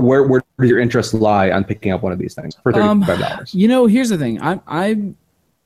where 0.01 0.23
where 0.23 0.41
does 0.59 0.69
your 0.69 0.79
interest 0.79 1.13
lie 1.13 1.51
on 1.51 1.63
picking 1.63 1.91
up 1.91 2.01
one 2.01 2.11
of 2.11 2.19
these 2.19 2.33
things 2.33 2.55
for 2.55 2.71
thirty 2.71 2.85
Um, 2.85 3.03
five 3.03 3.19
dollars? 3.19 3.53
You 3.53 3.67
know, 3.67 3.85
here's 3.85 4.09
the 4.09 4.17
thing. 4.17 4.41
I'm 4.41 4.61
I'm 4.67 5.17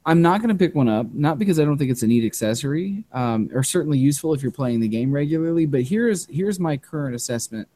I'm 0.05 0.21
not 0.21 0.39
going 0.41 0.49
to 0.49 0.55
pick 0.55 0.75
one 0.75 0.87
up, 0.87 1.11
not 1.13 1.39
because 1.39 1.59
I 1.59 1.65
don't 1.65 1.77
think 1.77 1.89
it's 1.89 2.03
a 2.03 2.07
neat 2.07 2.23
accessory, 2.25 3.03
um, 3.11 3.49
or 3.53 3.63
certainly 3.63 3.97
useful 3.97 4.33
if 4.33 4.43
you're 4.43 4.51
playing 4.51 4.79
the 4.79 4.87
game 4.87 5.11
regularly. 5.11 5.65
But 5.65 5.81
here's 5.81 6.27
here's 6.27 6.59
my 6.59 6.77
current 6.77 7.15
assessment 7.15 7.67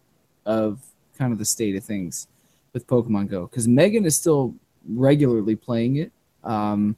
of 0.46 0.80
kind 1.18 1.34
of 1.34 1.40
the 1.40 1.46
state 1.46 1.76
of 1.76 1.84
things 1.84 2.28
with 2.74 2.86
Pokemon 2.86 3.30
Go, 3.30 3.48
because 3.48 3.68
Megan 3.68 4.06
is 4.06 4.16
still 4.16 4.54
regularly 4.88 5.56
playing 5.56 5.98
it. 5.98 6.12
Um, 6.44 6.96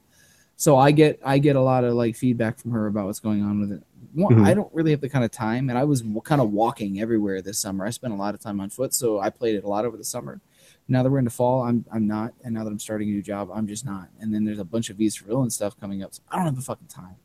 so 0.56 0.76
I 0.76 0.90
get 0.90 1.18
I 1.24 1.38
get 1.38 1.56
a 1.56 1.60
lot 1.60 1.84
of 1.84 1.94
like 1.94 2.14
feedback 2.14 2.58
from 2.58 2.72
her 2.72 2.86
about 2.86 3.06
what's 3.06 3.20
going 3.20 3.42
on 3.42 3.60
with 3.60 3.72
it. 3.72 3.82
One, 4.14 4.34
Mhm. 4.34 4.44
I 4.46 4.52
don't 4.54 4.68
really 4.74 4.90
have 4.90 5.00
the 5.00 5.08
kind 5.08 5.24
of 5.24 5.30
time, 5.30 5.70
and 5.70 5.78
I 5.78 5.84
was 5.84 6.02
kind 6.24 6.40
of 6.40 6.52
walking 6.52 7.00
everywhere 7.00 7.40
this 7.40 7.58
summer. 7.58 7.86
I 7.86 7.90
spent 7.90 8.12
a 8.12 8.16
lot 8.16 8.34
of 8.34 8.40
time 8.40 8.60
on 8.60 8.68
foot, 8.68 8.92
so 8.92 9.18
I 9.20 9.30
played 9.30 9.54
it 9.54 9.64
a 9.64 9.68
lot 9.68 9.84
over 9.86 9.96
the 9.96 10.04
summer. 10.04 10.40
Now 10.88 11.02
that 11.02 11.10
we're 11.10 11.18
into 11.18 11.30
fall, 11.30 11.62
I'm 11.62 11.84
I'm 11.90 12.06
not, 12.06 12.34
and 12.44 12.52
now 12.54 12.64
that 12.64 12.70
I'm 12.70 12.78
starting 12.78 13.08
a 13.08 13.12
new 13.12 13.22
job, 13.22 13.50
I'm 13.54 13.66
just 13.66 13.86
not. 13.86 14.08
And 14.20 14.34
then 14.34 14.44
there's 14.44 14.58
a 14.58 14.64
bunch 14.64 14.90
of 14.90 14.96
V's 14.98 15.14
for 15.16 15.24
Villain 15.26 15.48
stuff 15.50 15.78
coming 15.80 16.02
up, 16.02 16.12
so 16.12 16.20
I 16.30 16.36
don't 16.36 16.44
have 16.46 16.56
the 16.56 16.62
fucking 16.62 16.88
time. 16.88 17.16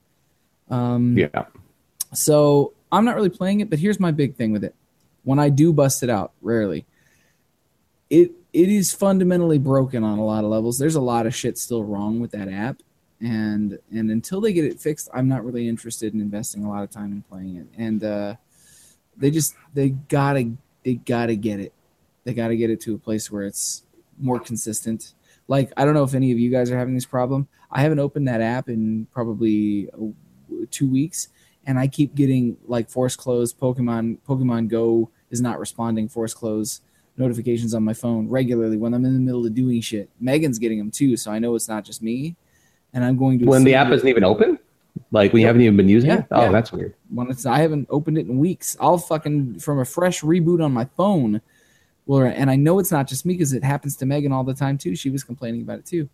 Um, 0.70 1.18
Yeah. 1.18 1.46
so 2.14 2.74
I'm 2.92 3.04
not 3.04 3.16
really 3.16 3.30
playing 3.30 3.60
it, 3.60 3.70
but 3.70 3.80
here's 3.80 4.00
my 4.00 4.12
big 4.12 4.36
thing 4.36 4.52
with 4.54 4.64
it. 4.64 4.74
When 5.26 5.40
I 5.40 5.50
do 5.50 5.74
bust 5.74 6.04
it 6.04 6.10
out, 6.10 6.32
rarely, 6.42 6.86
it 8.10 8.32
it 8.54 8.70
is 8.70 8.94
fundamentally 8.94 9.58
broken 9.60 10.04
on 10.04 10.18
a 10.20 10.26
lot 10.26 10.44
of 10.46 10.50
levels. 10.50 10.78
There's 10.80 10.96
a 10.96 11.02
lot 11.02 11.26
of 11.28 11.36
shit 11.36 11.58
still 11.58 11.84
wrong 11.84 12.20
with 12.22 12.32
that 12.32 12.48
app, 12.48 12.82
and 13.22 13.80
and 13.92 14.12
until 14.12 14.42
they 14.42 14.54
get 14.54 14.66
it 14.66 14.80
fixed, 14.80 15.10
I'm 15.14 15.28
not 15.28 15.44
really 15.44 15.68
interested 15.68 16.14
in 16.14 16.22
investing 16.22 16.64
a 16.64 16.70
lot 16.70 16.84
of 16.84 16.92
time 16.92 17.12
in 17.12 17.22
playing 17.24 17.56
it. 17.58 17.68
And 17.78 18.04
uh, 18.04 18.36
they 19.18 19.32
just 19.32 19.56
they 19.74 19.90
gotta 19.90 20.52
they 20.84 20.96
gotta 20.96 21.36
get 21.36 21.60
it. 21.60 21.74
They 22.24 22.34
gotta 22.34 22.56
get 22.56 22.70
it 22.70 22.82
to 22.82 22.96
a 22.96 22.98
place 22.98 23.32
where 23.32 23.44
it's 23.44 23.84
more 24.20 24.40
consistent. 24.40 25.14
Like 25.48 25.72
I 25.78 25.86
don't 25.86 25.94
know 25.94 26.04
if 26.04 26.14
any 26.14 26.32
of 26.32 26.40
you 26.40 26.52
guys 26.52 26.70
are 26.70 26.78
having 26.78 26.94
this 26.94 27.06
problem. 27.06 27.48
I 27.72 27.82
haven't 27.82 28.00
opened 28.00 28.28
that 28.28 28.42
app 28.42 28.70
in 28.70 29.08
probably 29.12 29.90
uh, 29.92 30.66
two 30.72 30.90
weeks, 30.90 31.30
and 31.66 31.80
I 31.80 31.88
keep 31.88 32.16
getting 32.16 32.58
like 32.68 32.90
force 32.90 33.16
close. 33.16 33.54
Pokemon 33.54 34.20
Pokemon 34.28 34.68
Go 34.68 35.10
is 35.32 35.42
not 35.42 35.60
responding. 35.60 36.08
Force 36.08 36.34
close 36.34 36.82
notifications 37.18 37.74
on 37.74 37.84
my 37.84 37.94
phone 37.94 38.30
regularly 38.30 38.78
when 38.78 38.94
I'm 38.94 39.04
in 39.04 39.14
the 39.14 39.20
middle 39.20 39.46
of 39.46 39.56
doing 39.56 39.82
shit. 39.82 40.08
Megan's 40.20 40.60
getting 40.60 40.78
them 40.78 40.92
too, 40.92 41.18
so 41.18 41.32
I 41.32 41.40
know 41.40 41.56
it's 41.56 41.68
not 41.68 41.84
just 41.84 42.04
me. 42.04 42.36
And 42.94 43.04
I'm 43.04 43.18
going 43.18 43.40
to 43.40 43.46
When 43.46 43.64
the 43.64 43.76
app 43.76 43.92
isn't 43.92 44.08
even 44.08 44.24
open, 44.24 44.58
like 45.12 45.34
we 45.34 45.42
haven't 45.44 45.62
even 45.62 45.78
been 45.78 45.90
using 45.90 46.10
Yeah, 46.10 46.20
it. 46.20 46.26
Oh, 46.32 46.42
yeah. 46.44 46.52
that's 46.52 46.72
weird. 46.72 46.94
when 47.10 47.30
it's 47.30 47.46
I 47.46 47.60
haven't 47.60 47.88
opened 47.92 48.18
it 48.18 48.28
in 48.28 48.38
weeks. 48.40 48.76
I'll 48.80 48.98
fucking 48.98 49.60
from 49.60 49.80
a 49.80 49.86
fresh 49.86 50.22
reboot 50.22 50.64
on 50.64 50.72
my 50.74 50.86
phone. 50.98 51.42
Well, 52.06 52.22
and 52.22 52.50
I 52.50 52.56
know 52.56 52.80
it's 52.80 52.92
not 52.92 53.08
just 53.08 53.26
me 53.26 53.34
because 53.34 53.54
it 53.54 53.64
happens 53.64 53.98
to 53.98 54.06
Megan 54.06 54.32
all 54.32 54.44
the 54.46 54.54
time 54.54 54.78
too. 54.78 54.96
She 54.96 55.10
was 55.10 55.24
complaining 55.24 55.62
about 55.62 55.80
it 55.80 55.86
too, 55.86 56.08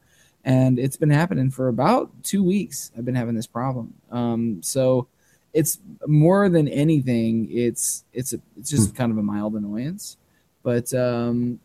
and 0.43 0.79
it's 0.79 0.97
been 0.97 1.11
happening 1.11 1.51
for 1.51 1.67
about 1.67 2.09
two 2.23 2.43
weeks. 2.43 2.91
I've 2.97 3.05
been 3.05 3.15
having 3.15 3.35
this 3.35 3.45
problem. 3.47 3.93
Um, 4.11 4.61
so 4.63 5.07
it's 5.53 5.77
more 6.07 6.49
than 6.49 6.67
anything. 6.67 7.47
It's 7.51 8.03
it's 8.11 8.33
a, 8.33 8.39
it's 8.57 8.71
just 8.71 8.95
kind 8.95 9.11
of 9.11 9.19
a 9.19 9.23
mild 9.23 9.53
annoyance, 9.53 10.17
but 10.63 10.91
um, 10.95 11.59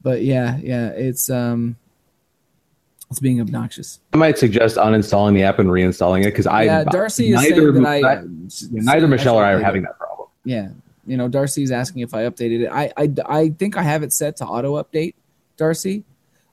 but 0.00 0.22
yeah, 0.22 0.56
yeah, 0.62 0.88
it's 0.88 1.28
um, 1.28 1.76
it's 3.12 3.20
being 3.20 3.40
obnoxious. 3.40 4.00
I 4.12 4.16
might 4.16 4.38
suggest 4.38 4.76
uninstalling 4.76 5.34
the 5.34 5.42
app 5.44 5.58
and 5.58 5.68
reinstalling 5.70 6.22
it 6.22 6.26
because 6.26 6.46
I 6.46 6.64
yeah, 6.64 6.84
Darcy 6.84 7.32
is 7.32 7.40
neither 7.40 7.72
that 7.72 7.86
I 7.86 8.22
neither 8.70 9.06
Michelle 9.06 9.36
or 9.36 9.44
I 9.44 9.52
are 9.52 9.60
having 9.60 9.82
that 9.82 9.98
problem. 9.98 10.28
yeah 10.44 10.68
you 11.06 11.16
know 11.16 11.28
darcy's 11.28 11.70
asking 11.70 12.02
if 12.02 12.14
i 12.14 12.22
updated 12.22 12.64
it. 12.64 12.68
I 12.68 12.92
i, 12.96 13.12
I 13.26 13.48
think 13.50 13.76
i 13.76 13.82
have 13.82 14.02
it 14.02 14.12
set 14.12 14.36
to 14.36 14.46
auto 14.46 14.82
update 14.82 15.14
darcy. 15.56 16.04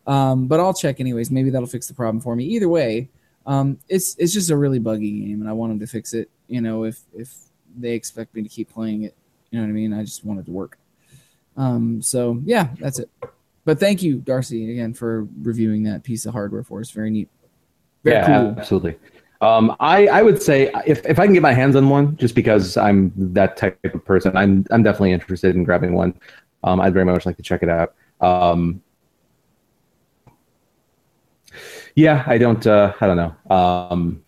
Um, 0.07 0.47
but 0.47 0.60
i'll 0.60 0.74
check 0.74 0.99
anyways. 0.99 1.30
Maybe 1.30 1.49
that'll 1.49 1.68
fix 1.68 1.88
the 1.88 1.93
problem 1.93 2.20
for 2.20 2.36
me. 2.36 2.45
Either 2.45 2.70
way 2.70 3.10
um, 3.45 3.80
it's 3.88 4.16
it's 4.18 4.34
just 4.34 4.49
a 4.49 4.57
really 4.57 4.80
buggy 4.80 5.22
game 5.22 5.41
and 5.41 5.49
i 5.49 5.53
want 5.53 5.72
them 5.72 5.80
to 5.80 5.88
fix 5.88 6.13
it 6.13 6.29
you 6.47 6.62
know 6.62 6.84
if 6.84 7.00
if 7.13 7.34
they 7.78 7.93
expect 7.93 8.36
me 8.36 8.42
to 8.42 8.50
keep 8.50 8.71
playing 8.71 9.04
it. 9.04 9.16
You 9.51 9.59
know 9.59 9.66
what 9.66 9.70
i 9.70 9.74
mean? 9.74 9.93
I 9.93 10.04
just 10.04 10.25
want 10.25 10.39
it 10.39 10.46
to 10.46 10.51
work. 10.51 10.78
Um, 11.58 12.01
so 12.01 12.39
yeah 12.43 12.70
that's 12.79 13.00
it 13.00 13.09
but 13.66 13.80
thank 13.80 14.02
you 14.02 14.18
darcy 14.20 14.72
again 14.72 14.94
for 14.94 15.28
reviewing 15.42 15.84
that 15.84 16.04
piece 16.04 16.26
of 16.26 16.34
hardware 16.34 16.64
for 16.64 16.80
us 16.80 16.92
very 16.92 17.10
neat 17.10 17.30
very 18.04 18.18
yeah, 18.18 18.26
cool 18.26 18.56
absolutely. 18.58 18.96
Um, 19.42 19.76
I, 19.80 20.08
I 20.08 20.22
would 20.22 20.42
say 20.42 20.70
if, 20.86 21.06
if 21.06 21.18
I 21.18 21.26
can 21.26 21.34
get 21.34 21.42
my 21.42 21.54
hands 21.54 21.76
on 21.78 21.88
one, 21.88 22.18
just 22.18 22.36
because 22.36 22.76
I'm 22.76 23.14
that 23.16 23.56
type 23.56 23.80
of 23.86 24.04
person, 24.04 24.36
I'm 24.36 24.66
I'm 24.70 24.84
definitely 24.84 25.14
interested 25.14 25.56
in 25.56 25.64
grabbing 25.64 25.94
one. 25.94 26.20
Um, 26.64 26.82
I'd 26.82 26.94
very 26.94 27.06
much 27.06 27.26
like 27.26 27.38
to 27.38 27.44
check 27.44 27.64
it 27.64 27.70
out. 27.70 27.94
Um, 28.20 28.82
yeah, 31.96 32.24
I 32.28 32.38
don't 32.38 32.66
uh, 32.68 32.94
I 33.00 33.08
don't 33.08 33.18
know. 33.18 33.56
Um, 33.56 34.24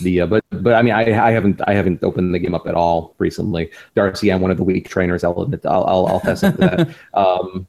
the 0.00 0.22
uh, 0.22 0.26
but 0.26 0.44
but 0.50 0.72
I 0.72 0.80
mean 0.80 0.94
I 0.94 1.28
I 1.28 1.30
haven't 1.30 1.60
I 1.66 1.74
haven't 1.74 2.02
opened 2.02 2.34
the 2.34 2.38
game 2.38 2.54
up 2.54 2.66
at 2.66 2.74
all 2.74 3.14
recently. 3.18 3.70
Darcy, 3.94 4.32
I'm 4.32 4.40
one 4.40 4.50
of 4.50 4.56
the 4.56 4.64
weak 4.64 4.88
trainers. 4.88 5.22
I'll 5.22 5.42
admit 5.42 5.66
I'll 5.66 5.84
I'll, 5.84 6.06
I'll 6.06 6.20
test 6.20 6.44
into 6.44 6.58
that. 6.58 6.96
Um, 7.14 7.66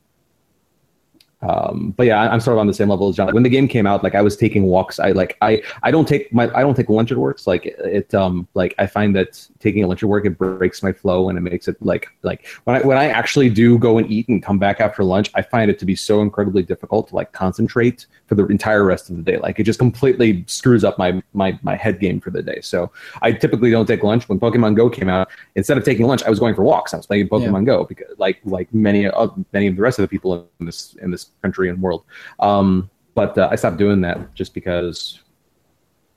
um, 1.48 1.94
but 1.96 2.06
yeah, 2.06 2.22
I- 2.22 2.32
I'm 2.34 2.42
sort 2.42 2.56
of 2.56 2.60
on 2.60 2.68
the 2.68 2.74
same 2.74 2.90
level 2.90 3.08
as 3.08 3.16
John. 3.16 3.34
When 3.34 3.44
the 3.44 3.50
game 3.50 3.68
came 3.68 3.88
out, 3.88 4.04
like 4.04 4.16
I 4.16 4.22
was 4.22 4.36
taking 4.36 4.64
walks. 4.64 5.00
I 5.00 5.12
like 5.12 5.38
I 5.42 5.62
I 5.84 5.92
don't 5.92 6.08
take 6.08 6.32
my 6.34 6.46
I 6.54 6.62
don't 6.62 6.76
take 6.76 6.90
lunch 6.90 7.12
at 7.12 7.18
work. 7.18 7.40
Like 7.48 7.66
it 7.66 8.14
um 8.14 8.48
like 8.54 8.76
I 8.80 8.88
find 8.88 9.16
that 9.16 9.48
taking 9.60 9.84
a 9.84 9.88
lunch 9.88 10.04
at 10.04 10.10
work 10.10 10.26
it 10.26 10.38
breaks 10.38 10.84
my 10.84 10.92
flow 10.92 11.30
and 11.30 11.38
it 11.38 11.42
makes 11.42 11.68
it 11.68 11.78
like 11.82 12.10
like 12.24 12.46
when 12.66 12.76
I 12.76 12.82
when 12.86 12.98
I 12.98 13.08
actually 13.10 13.50
do 13.50 13.78
go 13.78 13.98
and 13.98 14.12
eat 14.12 14.28
and 14.28 14.44
come 14.44 14.60
back 14.60 14.82
after 14.82 15.04
lunch, 15.04 15.32
I 15.36 15.42
find 15.42 15.72
it 15.72 15.80
to 15.80 15.86
be 15.86 15.96
so 15.96 16.22
incredibly 16.22 16.64
difficult 16.64 17.10
to 17.10 17.16
like 17.16 17.32
concentrate 17.32 18.08
for 18.28 18.36
the 18.36 18.46
entire 18.48 18.84
rest 18.84 19.10
of 19.10 19.16
the 19.16 19.24
day. 19.24 19.38
Like 19.38 19.60
it 19.60 19.64
just 19.64 19.80
completely 19.80 20.44
screws 20.48 20.84
up 20.84 20.98
my 20.98 21.22
my 21.34 21.58
my 21.64 21.76
head 21.76 22.00
game 22.00 22.20
for 22.20 22.30
the 22.30 22.44
day. 22.44 22.60
So 22.62 22.92
I 23.22 23.32
typically 23.32 23.72
don't 23.72 23.86
take 23.86 24.04
lunch. 24.04 24.28
When 24.30 24.40
Pokemon 24.40 24.76
Go 24.76 24.90
came 24.90 25.10
out, 25.10 25.30
instead 25.56 25.78
of 25.78 25.84
taking 25.84 26.06
lunch, 26.06 26.24
I 26.24 26.30
was 26.30 26.40
going 26.40 26.56
for 26.56 26.64
walks. 26.64 26.94
I 26.94 26.98
was 26.98 27.08
playing 27.08 27.30
Pokemon 27.30 27.66
Go 27.66 27.86
because 27.86 28.08
like 28.18 28.40
like 28.44 28.72
many 28.74 29.08
of 29.08 29.46
many 29.54 29.68
of 29.68 29.76
the 29.76 29.82
rest 29.82 29.98
of 29.98 30.04
the 30.04 30.10
people 30.10 30.50
in 30.60 30.66
this 30.66 30.96
in 31.02 31.12
this 31.12 31.32
country 31.42 31.70
and 31.70 31.82
world. 31.82 32.04
Um, 32.40 32.90
but 33.16 33.38
uh, 33.38 33.48
I 33.52 33.56
stopped 33.56 33.78
doing 33.78 34.02
that 34.02 34.34
just 34.36 34.54
because. 34.54 35.22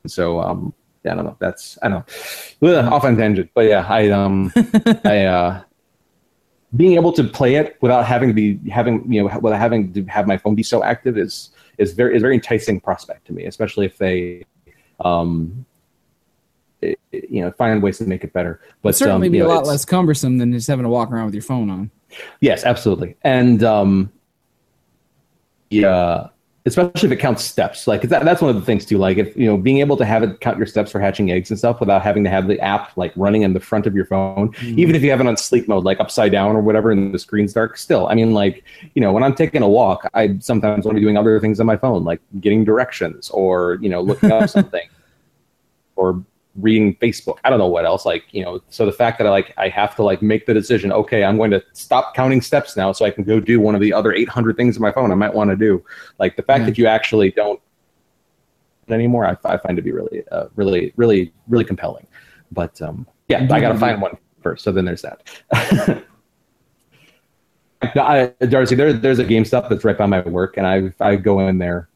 So 0.06 0.40
um, 0.40 0.74
yeah, 1.04 1.12
I 1.12 1.14
don't 1.14 1.24
know. 1.24 1.36
That's 1.38 1.78
I 1.82 1.88
don't 1.88 2.04
know. 2.62 2.68
Ugh, 2.68 2.92
off 2.92 3.04
on 3.04 3.16
tangent, 3.16 3.50
but 3.54 3.66
yeah, 3.66 3.86
I 3.88 4.10
um 4.10 4.52
I 5.04 5.24
uh 5.24 5.62
being 6.76 6.94
able 6.94 7.12
to 7.12 7.24
play 7.24 7.56
it 7.56 7.76
without 7.80 8.06
having 8.06 8.28
to 8.28 8.34
be 8.34 8.58
having 8.70 9.12
you 9.12 9.22
know 9.22 9.38
without 9.40 9.58
having 9.58 9.92
to 9.92 10.04
have 10.04 10.26
my 10.26 10.36
phone 10.36 10.54
be 10.54 10.62
so 10.62 10.82
active 10.82 11.18
is 11.18 11.50
is 11.80 11.94
very 11.94 12.14
is 12.14 12.22
a 12.22 12.24
very 12.24 12.34
enticing 12.34 12.80
prospect 12.80 13.26
to 13.26 13.32
me, 13.32 13.46
especially 13.46 13.86
if 13.86 13.98
they 13.98 14.44
um, 15.00 15.64
it, 16.82 16.98
you 17.12 17.42
know, 17.42 17.50
find 17.52 17.82
ways 17.82 17.98
to 17.98 18.04
make 18.04 18.24
it 18.24 18.32
better. 18.32 18.60
But 18.82 18.90
But 18.90 18.96
certainly 18.96 19.28
um, 19.28 19.32
be 19.32 19.38
you 19.38 19.46
a 19.46 19.48
lot 19.48 19.66
less 19.66 19.84
cumbersome 19.84 20.38
than 20.38 20.52
just 20.52 20.68
having 20.68 20.84
to 20.84 20.88
walk 20.88 21.10
around 21.10 21.26
with 21.26 21.34
your 21.34 21.42
phone 21.42 21.70
on. 21.70 21.90
Yes, 22.40 22.64
absolutely. 22.64 23.16
And 23.22 23.62
um, 23.62 24.12
yeah, 25.70 26.28
especially 26.66 27.08
if 27.08 27.12
it 27.12 27.16
counts 27.16 27.44
steps. 27.44 27.86
Like 27.86 28.02
that, 28.02 28.24
that's 28.24 28.42
one 28.42 28.50
of 28.50 28.56
the 28.56 28.62
things 28.62 28.84
too. 28.84 28.98
Like 28.98 29.16
if 29.16 29.36
you 29.36 29.46
know, 29.46 29.56
being 29.56 29.78
able 29.78 29.96
to 29.96 30.04
have 30.04 30.22
it 30.22 30.40
count 30.40 30.58
your 30.58 30.66
steps 30.66 30.90
for 30.90 31.00
hatching 31.00 31.30
eggs 31.30 31.50
and 31.50 31.58
stuff 31.58 31.80
without 31.80 32.02
having 32.02 32.24
to 32.24 32.30
have 32.30 32.48
the 32.48 32.60
app 32.60 32.96
like 32.96 33.12
running 33.16 33.42
in 33.42 33.52
the 33.52 33.60
front 33.60 33.86
of 33.86 33.94
your 33.94 34.04
phone, 34.04 34.52
mm-hmm. 34.52 34.78
even 34.78 34.94
if 34.94 35.02
you 35.02 35.10
have 35.10 35.20
it 35.20 35.26
on 35.26 35.36
sleep 35.36 35.68
mode, 35.68 35.84
like 35.84 36.00
upside 36.00 36.32
down 36.32 36.56
or 36.56 36.60
whatever, 36.60 36.90
and 36.90 37.14
the 37.14 37.18
screen's 37.18 37.52
dark. 37.52 37.76
Still, 37.76 38.06
I 38.08 38.14
mean, 38.14 38.32
like 38.32 38.64
you 38.94 39.00
know, 39.00 39.12
when 39.12 39.22
I'm 39.22 39.34
taking 39.34 39.62
a 39.62 39.68
walk, 39.68 40.08
I 40.14 40.38
sometimes 40.40 40.84
want 40.84 40.96
to 40.96 41.00
be 41.00 41.04
doing 41.04 41.16
other 41.16 41.40
things 41.40 41.60
on 41.60 41.66
my 41.66 41.76
phone, 41.76 42.04
like 42.04 42.20
getting 42.40 42.64
directions 42.64 43.30
or 43.30 43.78
you 43.80 43.88
know, 43.88 44.00
looking 44.00 44.30
up 44.30 44.48
something 44.50 44.88
or 45.96 46.22
reading 46.56 46.96
Facebook. 46.96 47.38
I 47.44 47.50
don't 47.50 47.58
know 47.58 47.68
what 47.68 47.84
else. 47.84 48.04
Like, 48.04 48.24
you 48.32 48.44
know, 48.44 48.60
so 48.68 48.84
the 48.84 48.92
fact 48.92 49.18
that 49.18 49.26
I 49.26 49.30
like 49.30 49.54
I 49.56 49.68
have 49.68 49.94
to 49.96 50.02
like 50.02 50.20
make 50.22 50.46
the 50.46 50.54
decision, 50.54 50.92
okay, 50.92 51.24
I'm 51.24 51.36
going 51.36 51.50
to 51.52 51.62
stop 51.72 52.14
counting 52.14 52.40
steps 52.40 52.76
now 52.76 52.92
so 52.92 53.04
I 53.04 53.10
can 53.10 53.24
go 53.24 53.40
do 53.40 53.60
one 53.60 53.74
of 53.74 53.80
the 53.80 53.92
other 53.92 54.12
800 54.12 54.56
things 54.56 54.76
on 54.76 54.82
my 54.82 54.92
phone 54.92 55.12
I 55.12 55.14
might 55.14 55.32
want 55.32 55.50
to 55.50 55.56
do. 55.56 55.84
Like 56.18 56.36
the 56.36 56.42
fact 56.42 56.60
Yeah. 56.60 56.66
that 56.66 56.78
you 56.78 56.86
actually 56.86 57.30
don't 57.30 57.60
anymore, 58.88 59.24
I, 59.26 59.36
I 59.44 59.56
find 59.56 59.76
to 59.76 59.82
be 59.82 59.92
really, 59.92 60.22
uh, 60.32 60.46
really, 60.56 60.92
really, 60.96 61.32
really 61.48 61.64
compelling. 61.64 62.06
But 62.50 62.80
um, 62.82 63.06
yeah, 63.28 63.46
I 63.50 63.60
got 63.60 63.72
to 63.72 63.78
find 63.78 64.02
one 64.02 64.16
first. 64.42 64.64
So 64.64 64.72
then 64.72 64.84
there's 64.84 65.02
that. 65.02 65.22
I, 67.82 68.32
Darcy, 68.46 68.74
there, 68.74 68.92
there's 68.92 69.18
a 69.20 69.24
GameStop 69.24 69.68
that's 69.68 69.84
right 69.84 69.96
by 69.96 70.06
my 70.06 70.20
work, 70.20 70.56
and 70.58 70.66
I 70.66 70.92
I 71.00 71.16
go 71.16 71.40
in 71.48 71.58
there, 71.58 71.88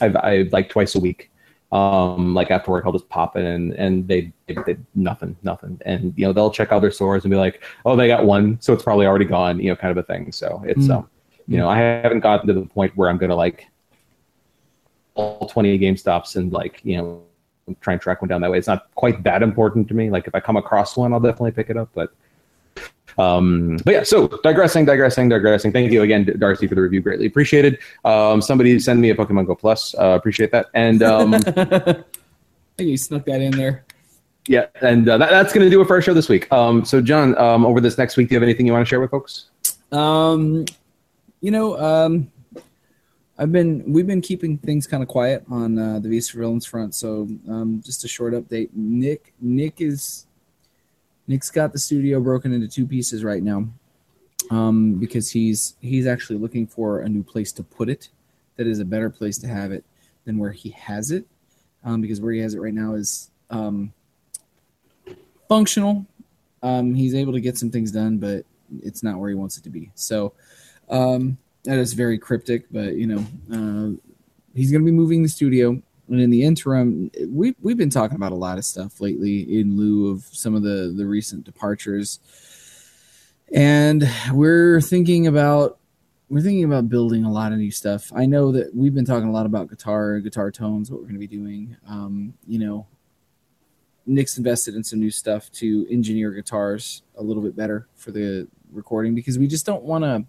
I've 0.00 0.14
I 0.16 0.48
like 0.52 0.68
twice 0.68 0.94
a 0.94 1.00
week. 1.00 1.31
Um, 1.72 2.34
like 2.34 2.50
after 2.50 2.70
work, 2.70 2.84
I'll 2.84 2.92
just 2.92 3.08
pop 3.08 3.34
in, 3.36 3.46
and 3.46 3.72
and 3.72 4.06
they, 4.06 4.30
they, 4.46 4.54
they 4.66 4.76
nothing, 4.94 5.34
nothing, 5.42 5.80
and 5.86 6.12
you 6.18 6.26
know 6.26 6.32
they'll 6.34 6.50
check 6.50 6.70
out 6.70 6.82
their 6.82 6.90
stores 6.90 7.24
and 7.24 7.30
be 7.30 7.36
like, 7.36 7.64
oh, 7.86 7.96
they 7.96 8.08
got 8.08 8.26
one, 8.26 8.60
so 8.60 8.74
it's 8.74 8.82
probably 8.82 9.06
already 9.06 9.24
gone, 9.24 9.58
you 9.58 9.70
know, 9.70 9.76
kind 9.76 9.90
of 9.90 9.96
a 9.96 10.02
thing. 10.02 10.30
So 10.32 10.62
it's 10.66 10.86
Mm. 10.86 10.96
um, 10.96 11.08
you 11.48 11.56
know, 11.56 11.68
I 11.68 11.78
haven't 11.78 12.20
gotten 12.20 12.46
to 12.48 12.52
the 12.52 12.66
point 12.66 12.94
where 12.96 13.08
I'm 13.08 13.16
gonna 13.16 13.34
like 13.34 13.68
all 15.14 15.48
20 15.48 15.78
GameStops 15.78 16.36
and 16.36 16.52
like 16.52 16.80
you 16.84 16.98
know 16.98 17.22
try 17.80 17.94
and 17.94 18.02
track 18.02 18.20
one 18.20 18.28
down 18.28 18.40
that 18.42 18.50
way. 18.50 18.58
It's 18.58 18.66
not 18.68 18.94
quite 18.94 19.22
that 19.24 19.42
important 19.42 19.88
to 19.88 19.94
me. 19.94 20.10
Like 20.10 20.26
if 20.26 20.34
I 20.34 20.40
come 20.40 20.56
across 20.58 20.96
one, 20.96 21.12
I'll 21.14 21.20
definitely 21.20 21.52
pick 21.52 21.70
it 21.70 21.76
up, 21.76 21.88
but. 21.94 22.12
Um, 23.18 23.78
but 23.84 23.94
yeah, 23.94 24.02
so 24.02 24.28
digressing, 24.42 24.84
digressing, 24.84 25.28
digressing. 25.28 25.72
Thank 25.72 25.92
you 25.92 26.02
again, 26.02 26.32
Darcy, 26.38 26.66
for 26.66 26.74
the 26.74 26.82
review. 26.82 27.00
Greatly 27.00 27.26
appreciated. 27.26 27.78
Um, 28.04 28.40
somebody 28.40 28.78
send 28.78 29.00
me 29.00 29.10
a 29.10 29.14
Pokemon 29.14 29.46
Go 29.46 29.54
Plus. 29.54 29.94
Uh, 29.94 30.10
appreciate 30.10 30.50
that. 30.52 30.66
And 30.74 31.02
um, 31.02 31.34
I 31.34 31.40
think 32.76 32.90
you 32.90 32.96
snuck 32.96 33.24
that 33.26 33.40
in 33.40 33.52
there. 33.52 33.84
yeah, 34.48 34.66
and 34.80 35.08
uh, 35.08 35.18
that, 35.18 35.30
that's 35.30 35.52
going 35.52 35.64
to 35.64 35.70
do 35.70 35.80
it 35.80 35.86
for 35.86 35.94
our 35.94 36.02
show 36.02 36.14
this 36.14 36.28
week. 36.28 36.50
Um, 36.52 36.84
so, 36.84 37.00
John, 37.00 37.36
um, 37.38 37.64
over 37.64 37.80
this 37.80 37.98
next 37.98 38.16
week, 38.16 38.28
do 38.28 38.34
you 38.34 38.36
have 38.36 38.42
anything 38.42 38.66
you 38.66 38.72
want 38.72 38.86
to 38.86 38.88
share 38.88 39.00
with 39.00 39.10
folks? 39.10 39.46
Um, 39.92 40.64
you 41.40 41.50
know, 41.50 41.78
um, 41.78 42.30
I've 43.38 43.52
been 43.52 43.92
we've 43.92 44.06
been 44.06 44.20
keeping 44.20 44.58
things 44.58 44.86
kind 44.86 45.02
of 45.02 45.08
quiet 45.08 45.44
on 45.50 45.78
uh, 45.78 45.98
the 45.98 46.08
Visa 46.08 46.36
Villains 46.36 46.66
front. 46.66 46.94
So, 46.94 47.28
um, 47.48 47.82
just 47.84 48.04
a 48.04 48.08
short 48.08 48.34
update. 48.34 48.70
Nick 48.72 49.32
Nick 49.40 49.80
is 49.80 50.26
Nick's 51.32 51.50
got 51.50 51.72
the 51.72 51.78
studio 51.78 52.20
broken 52.20 52.52
into 52.52 52.68
two 52.68 52.86
pieces 52.86 53.24
right 53.24 53.42
now, 53.42 53.66
um, 54.50 54.96
because 54.96 55.30
he's 55.30 55.76
he's 55.80 56.06
actually 56.06 56.38
looking 56.38 56.66
for 56.66 57.00
a 57.00 57.08
new 57.08 57.22
place 57.22 57.52
to 57.52 57.62
put 57.62 57.88
it. 57.88 58.10
That 58.56 58.66
is 58.66 58.80
a 58.80 58.84
better 58.84 59.08
place 59.08 59.38
to 59.38 59.48
have 59.48 59.72
it 59.72 59.82
than 60.26 60.36
where 60.36 60.52
he 60.52 60.68
has 60.72 61.10
it, 61.10 61.24
um, 61.84 62.02
because 62.02 62.20
where 62.20 62.34
he 62.34 62.40
has 62.40 62.52
it 62.52 62.60
right 62.60 62.74
now 62.74 62.92
is 62.92 63.30
um, 63.48 63.94
functional. 65.48 66.04
Um, 66.62 66.94
he's 66.94 67.14
able 67.14 67.32
to 67.32 67.40
get 67.40 67.56
some 67.56 67.70
things 67.70 67.90
done, 67.90 68.18
but 68.18 68.44
it's 68.82 69.02
not 69.02 69.18
where 69.18 69.30
he 69.30 69.34
wants 69.34 69.56
it 69.56 69.64
to 69.64 69.70
be. 69.70 69.90
So 69.94 70.34
um, 70.90 71.38
that 71.64 71.78
is 71.78 71.94
very 71.94 72.18
cryptic, 72.18 72.66
but 72.70 72.96
you 72.96 73.06
know, 73.06 73.24
uh, 73.50 73.96
he's 74.54 74.70
going 74.70 74.82
to 74.82 74.84
be 74.84 74.92
moving 74.92 75.22
the 75.22 75.30
studio. 75.30 75.80
And 76.12 76.20
in 76.20 76.28
the 76.28 76.42
interim, 76.42 77.10
we 77.26 77.56
we've 77.62 77.78
been 77.78 77.88
talking 77.88 78.16
about 78.16 78.32
a 78.32 78.36
lot 78.36 78.58
of 78.58 78.66
stuff 78.66 79.00
lately 79.00 79.58
in 79.58 79.78
lieu 79.78 80.10
of 80.10 80.24
some 80.30 80.54
of 80.54 80.62
the 80.62 80.92
the 80.94 81.06
recent 81.06 81.44
departures, 81.44 82.20
and 83.50 84.06
we're 84.30 84.82
thinking 84.82 85.26
about 85.26 85.78
we're 86.28 86.42
thinking 86.42 86.64
about 86.64 86.90
building 86.90 87.24
a 87.24 87.32
lot 87.32 87.52
of 87.52 87.58
new 87.58 87.70
stuff. 87.70 88.12
I 88.14 88.26
know 88.26 88.52
that 88.52 88.74
we've 88.74 88.94
been 88.94 89.06
talking 89.06 89.28
a 89.28 89.32
lot 89.32 89.46
about 89.46 89.70
guitar, 89.70 90.20
guitar 90.20 90.50
tones, 90.50 90.90
what 90.90 91.00
we're 91.00 91.06
going 91.06 91.20
to 91.20 91.26
be 91.26 91.26
doing. 91.26 91.78
Um, 91.88 92.34
you 92.46 92.58
know, 92.58 92.86
Nick's 94.04 94.36
invested 94.36 94.74
in 94.74 94.84
some 94.84 95.00
new 95.00 95.10
stuff 95.10 95.50
to 95.52 95.86
engineer 95.90 96.30
guitars 96.32 97.02
a 97.16 97.22
little 97.22 97.42
bit 97.42 97.56
better 97.56 97.88
for 97.94 98.10
the 98.10 98.48
recording 98.70 99.14
because 99.14 99.38
we 99.38 99.46
just 99.46 99.64
don't 99.64 99.82
want 99.82 100.04
to. 100.04 100.24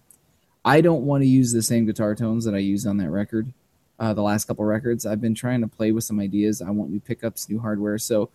I 0.64 0.80
don't 0.80 1.04
want 1.04 1.22
to 1.24 1.28
use 1.28 1.52
the 1.52 1.62
same 1.62 1.84
guitar 1.84 2.14
tones 2.14 2.46
that 2.46 2.54
I 2.54 2.58
used 2.58 2.86
on 2.86 2.96
that 2.96 3.10
record, 3.10 3.52
uh, 3.98 4.12
the 4.14 4.22
last 4.22 4.46
couple 4.46 4.64
records. 4.64 5.06
I've 5.06 5.20
been 5.20 5.34
trying 5.34 5.60
to 5.60 5.68
play 5.68 5.92
with 5.92 6.04
some 6.04 6.20
ideas. 6.20 6.62
I 6.62 6.70
want 6.70 6.90
new 6.90 7.00
pickups, 7.00 7.48
new 7.48 7.58
hardware. 7.58 7.98
So 7.98 8.30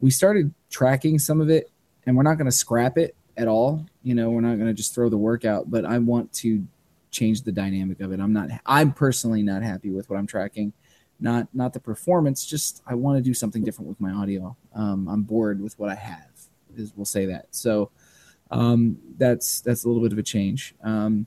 we 0.00 0.10
started 0.10 0.52
tracking 0.70 1.18
some 1.18 1.40
of 1.40 1.50
it, 1.50 1.70
and 2.06 2.16
we're 2.16 2.22
not 2.22 2.34
going 2.34 2.50
to 2.50 2.56
scrap 2.56 2.98
it 2.98 3.14
at 3.36 3.48
all. 3.48 3.84
You 4.02 4.14
know, 4.14 4.30
we're 4.30 4.40
not 4.40 4.56
going 4.56 4.68
to 4.68 4.74
just 4.74 4.94
throw 4.94 5.08
the 5.08 5.16
work 5.16 5.44
out, 5.44 5.70
but 5.70 5.84
I 5.84 5.98
want 5.98 6.32
to 6.34 6.66
change 7.10 7.42
the 7.42 7.52
dynamic 7.52 8.00
of 8.00 8.12
it. 8.12 8.20
I'm 8.20 8.32
not. 8.32 8.50
I'm 8.66 8.92
personally 8.92 9.42
not 9.42 9.62
happy 9.62 9.90
with 9.90 10.08
what 10.10 10.18
I'm 10.18 10.26
tracking 10.26 10.72
not 11.20 11.48
not 11.54 11.72
the 11.72 11.80
performance 11.80 12.44
just 12.44 12.82
i 12.86 12.94
want 12.94 13.16
to 13.16 13.22
do 13.22 13.34
something 13.34 13.62
different 13.62 13.88
with 13.88 14.00
my 14.00 14.10
audio 14.10 14.56
um, 14.74 15.08
i'm 15.08 15.22
bored 15.22 15.60
with 15.60 15.78
what 15.78 15.88
i 15.88 15.94
have 15.94 16.30
is 16.76 16.92
we'll 16.96 17.04
say 17.04 17.26
that 17.26 17.46
so 17.50 17.90
um, 18.50 18.98
that's 19.16 19.60
that's 19.62 19.84
a 19.84 19.88
little 19.88 20.02
bit 20.02 20.12
of 20.12 20.18
a 20.18 20.22
change 20.22 20.74
um, 20.82 21.26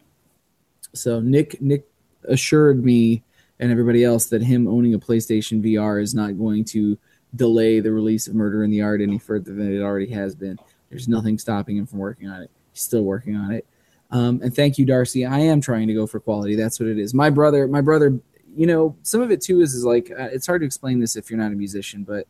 so 0.94 1.19
nick 1.19 1.61
nick 1.61 1.85
assured 2.26 2.84
me 2.84 3.23
and 3.59 3.71
everybody 3.71 4.03
else 4.03 4.27
that 4.27 4.41
him 4.41 4.67
owning 4.67 4.93
a 4.93 4.99
playstation 4.99 5.63
vr 5.63 6.01
is 6.01 6.13
not 6.13 6.38
going 6.38 6.63
to 6.63 6.97
delay 7.35 7.79
the 7.79 7.91
release 7.91 8.27
of 8.27 8.35
murder 8.35 8.63
in 8.63 8.71
the 8.71 8.81
art 8.81 9.01
any 9.01 9.17
further 9.17 9.53
than 9.53 9.73
it 9.73 9.81
already 9.81 10.09
has 10.09 10.35
been. 10.35 10.57
There's 10.89 11.07
nothing 11.07 11.38
stopping 11.38 11.77
him 11.77 11.85
from 11.85 11.99
working 11.99 12.29
on 12.29 12.41
it. 12.41 12.51
He's 12.71 12.81
still 12.81 13.03
working 13.03 13.35
on 13.35 13.51
it. 13.51 13.65
Um, 14.11 14.39
and 14.41 14.55
thank 14.55 14.77
you 14.77 14.85
darcy. 14.85 15.25
I 15.25 15.39
am 15.39 15.59
trying 15.59 15.88
to 15.88 15.93
go 15.93 16.07
for 16.07 16.19
quality. 16.19 16.55
That's 16.55 16.79
what 16.79 16.88
it 16.88 16.97
is. 16.97 17.13
My 17.13 17.29
brother 17.29 17.67
my 17.67 17.81
brother 17.81 18.19
you 18.55 18.65
know, 18.65 18.95
some 19.03 19.21
of 19.21 19.29
it 19.29 19.41
too 19.41 19.61
is, 19.61 19.75
is 19.75 19.85
like 19.85 20.09
uh, 20.09 20.29
it's 20.31 20.47
hard 20.47 20.61
to 20.61 20.65
explain 20.65 20.99
this 20.99 21.15
if 21.15 21.29
you're 21.29 21.39
not 21.39 21.51
a 21.51 21.55
musician, 21.55 22.03
but 22.03 22.27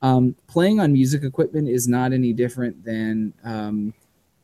um, 0.00 0.36
playing 0.46 0.78
on 0.78 0.92
music 0.92 1.24
equipment 1.24 1.68
is 1.68 1.88
not 1.88 2.12
any 2.12 2.32
different 2.32 2.84
than 2.84 3.32
um, 3.42 3.92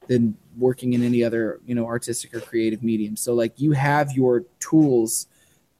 than 0.08 0.36
working 0.58 0.94
in 0.94 1.02
any 1.04 1.22
other 1.22 1.60
you 1.64 1.74
know 1.74 1.86
artistic 1.86 2.34
or 2.34 2.40
creative 2.40 2.82
medium. 2.82 3.16
So 3.16 3.34
like 3.34 3.52
you 3.60 3.72
have 3.72 4.12
your 4.12 4.44
tools 4.58 5.28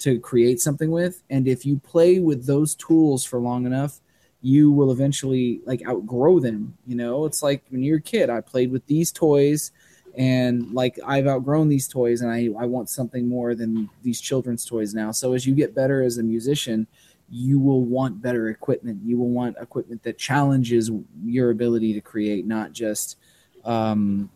to 0.03 0.19
create 0.20 0.61
something 0.61 0.91
with, 0.91 1.23
and 1.31 1.49
if 1.49 1.65
you 1.65 1.79
play 1.79 2.20
with 2.20 2.47
those 2.47 2.74
tools 2.74 3.24
for 3.24 3.39
long 3.39 3.66
enough, 3.66 4.01
you 4.43 4.73
will 4.73 4.91
eventually 4.91 5.61
like 5.65 5.87
outgrow 5.87 6.41
them. 6.41 6.77
You 6.87 6.97
know, 6.97 7.24
it's 7.24 7.43
like 7.43 7.62
when 7.70 7.83
you're 7.83 7.99
a 7.99 8.03
kid, 8.03 8.29
I 8.29 8.41
played 8.41 8.73
with 8.73 8.85
these 8.87 9.12
toys 9.12 9.70
and 10.16 10.73
like 10.73 10.99
I've 11.07 11.27
outgrown 11.27 11.69
these 11.69 11.89
toys 11.89 12.20
and 12.20 12.31
I, 12.31 12.49
I 12.61 12.66
want 12.66 12.91
something 12.91 13.29
more 13.29 13.55
than 13.55 13.89
these 14.03 14.20
children's 14.20 14.65
toys 14.65 14.95
now. 14.95 15.12
So 15.12 15.33
as 15.33 15.47
you 15.47 15.55
get 15.55 15.74
better 15.74 16.03
as 16.03 16.19
a 16.19 16.23
musician, 16.23 16.87
you 17.31 17.59
will 17.59 17.85
want 17.85 18.20
better 18.20 18.49
equipment. 18.49 19.01
You 19.05 19.16
will 19.16 19.31
want 19.31 19.57
equipment 19.61 20.03
that 20.03 20.19
challenges 20.19 20.91
your 21.24 21.51
ability 21.51 21.95
to 21.95 22.01
create, 22.01 22.45
not 22.47 22.73
just 22.73 23.16
um, 23.65 24.29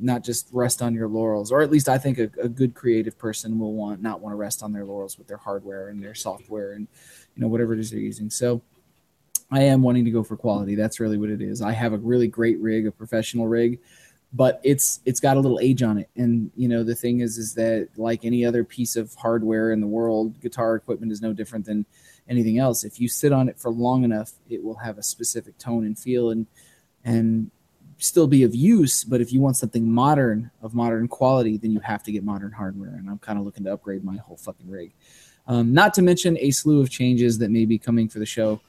not 0.00 0.24
just 0.24 0.48
rest 0.52 0.82
on 0.82 0.94
your 0.94 1.08
laurels. 1.08 1.52
Or 1.52 1.62
at 1.62 1.70
least 1.70 1.88
I 1.88 1.98
think 1.98 2.18
a, 2.18 2.30
a 2.40 2.48
good 2.48 2.74
creative 2.74 3.18
person 3.18 3.58
will 3.58 3.74
want 3.74 4.02
not 4.02 4.20
want 4.20 4.32
to 4.32 4.36
rest 4.36 4.62
on 4.62 4.72
their 4.72 4.84
laurels 4.84 5.18
with 5.18 5.26
their 5.26 5.36
hardware 5.36 5.88
and 5.88 6.02
their 6.02 6.14
software 6.14 6.72
and 6.72 6.86
you 7.34 7.42
know 7.42 7.48
whatever 7.48 7.74
it 7.74 7.80
is 7.80 7.90
they're 7.90 8.00
using. 8.00 8.30
So 8.30 8.62
I 9.50 9.62
am 9.62 9.82
wanting 9.82 10.04
to 10.04 10.10
go 10.10 10.22
for 10.22 10.36
quality. 10.36 10.74
That's 10.74 11.00
really 11.00 11.18
what 11.18 11.30
it 11.30 11.40
is. 11.40 11.60
I 11.62 11.72
have 11.72 11.92
a 11.92 11.98
really 11.98 12.28
great 12.28 12.58
rig, 12.60 12.86
a 12.86 12.92
professional 12.92 13.46
rig 13.46 13.78
but 14.32 14.60
it's 14.62 15.00
it's 15.04 15.20
got 15.20 15.36
a 15.36 15.40
little 15.40 15.58
age 15.60 15.82
on 15.82 15.98
it 15.98 16.08
and 16.16 16.50
you 16.56 16.68
know 16.68 16.84
the 16.84 16.94
thing 16.94 17.20
is 17.20 17.36
is 17.36 17.54
that 17.54 17.88
like 17.96 18.24
any 18.24 18.44
other 18.44 18.62
piece 18.62 18.96
of 18.96 19.14
hardware 19.16 19.72
in 19.72 19.80
the 19.80 19.86
world 19.86 20.40
guitar 20.40 20.76
equipment 20.76 21.10
is 21.10 21.20
no 21.20 21.32
different 21.32 21.64
than 21.64 21.84
anything 22.28 22.58
else 22.58 22.84
if 22.84 23.00
you 23.00 23.08
sit 23.08 23.32
on 23.32 23.48
it 23.48 23.58
for 23.58 23.70
long 23.70 24.04
enough 24.04 24.32
it 24.48 24.62
will 24.62 24.76
have 24.76 24.98
a 24.98 25.02
specific 25.02 25.56
tone 25.58 25.84
and 25.84 25.98
feel 25.98 26.30
and 26.30 26.46
and 27.04 27.50
still 28.02 28.26
be 28.26 28.42
of 28.42 28.54
use 28.54 29.04
but 29.04 29.20
if 29.20 29.32
you 29.32 29.40
want 29.40 29.56
something 29.56 29.90
modern 29.90 30.50
of 30.62 30.74
modern 30.74 31.06
quality 31.06 31.56
then 31.56 31.70
you 31.70 31.80
have 31.80 32.02
to 32.02 32.10
get 32.12 32.24
modern 32.24 32.52
hardware 32.52 32.94
and 32.96 33.08
i'm 33.08 33.18
kind 33.18 33.38
of 33.38 33.44
looking 33.44 33.64
to 33.64 33.72
upgrade 33.72 34.04
my 34.04 34.16
whole 34.16 34.36
fucking 34.36 34.68
rig. 34.68 34.92
Um, 35.46 35.72
not 35.72 35.94
to 35.94 36.02
mention 36.02 36.38
a 36.38 36.52
slew 36.52 36.80
of 36.80 36.90
changes 36.90 37.38
that 37.38 37.50
may 37.50 37.64
be 37.64 37.78
coming 37.78 38.08
for 38.08 38.20
the 38.20 38.26
show 38.26 38.60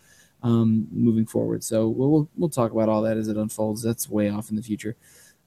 um, 0.42 0.88
moving 0.92 1.28
forward. 1.28 1.64
So 1.64 1.88
we'll, 1.88 2.10
we'll 2.10 2.30
we'll 2.38 2.50
talk 2.50 2.72
about 2.72 2.90
all 2.90 3.04
that 3.04 3.18
as 3.18 3.28
it 3.28 3.38
unfolds. 3.38 3.84
That's 3.84 4.10
way 4.10 4.30
off 4.30 4.50
in 4.50 4.56
the 4.56 4.64
future. 4.64 4.96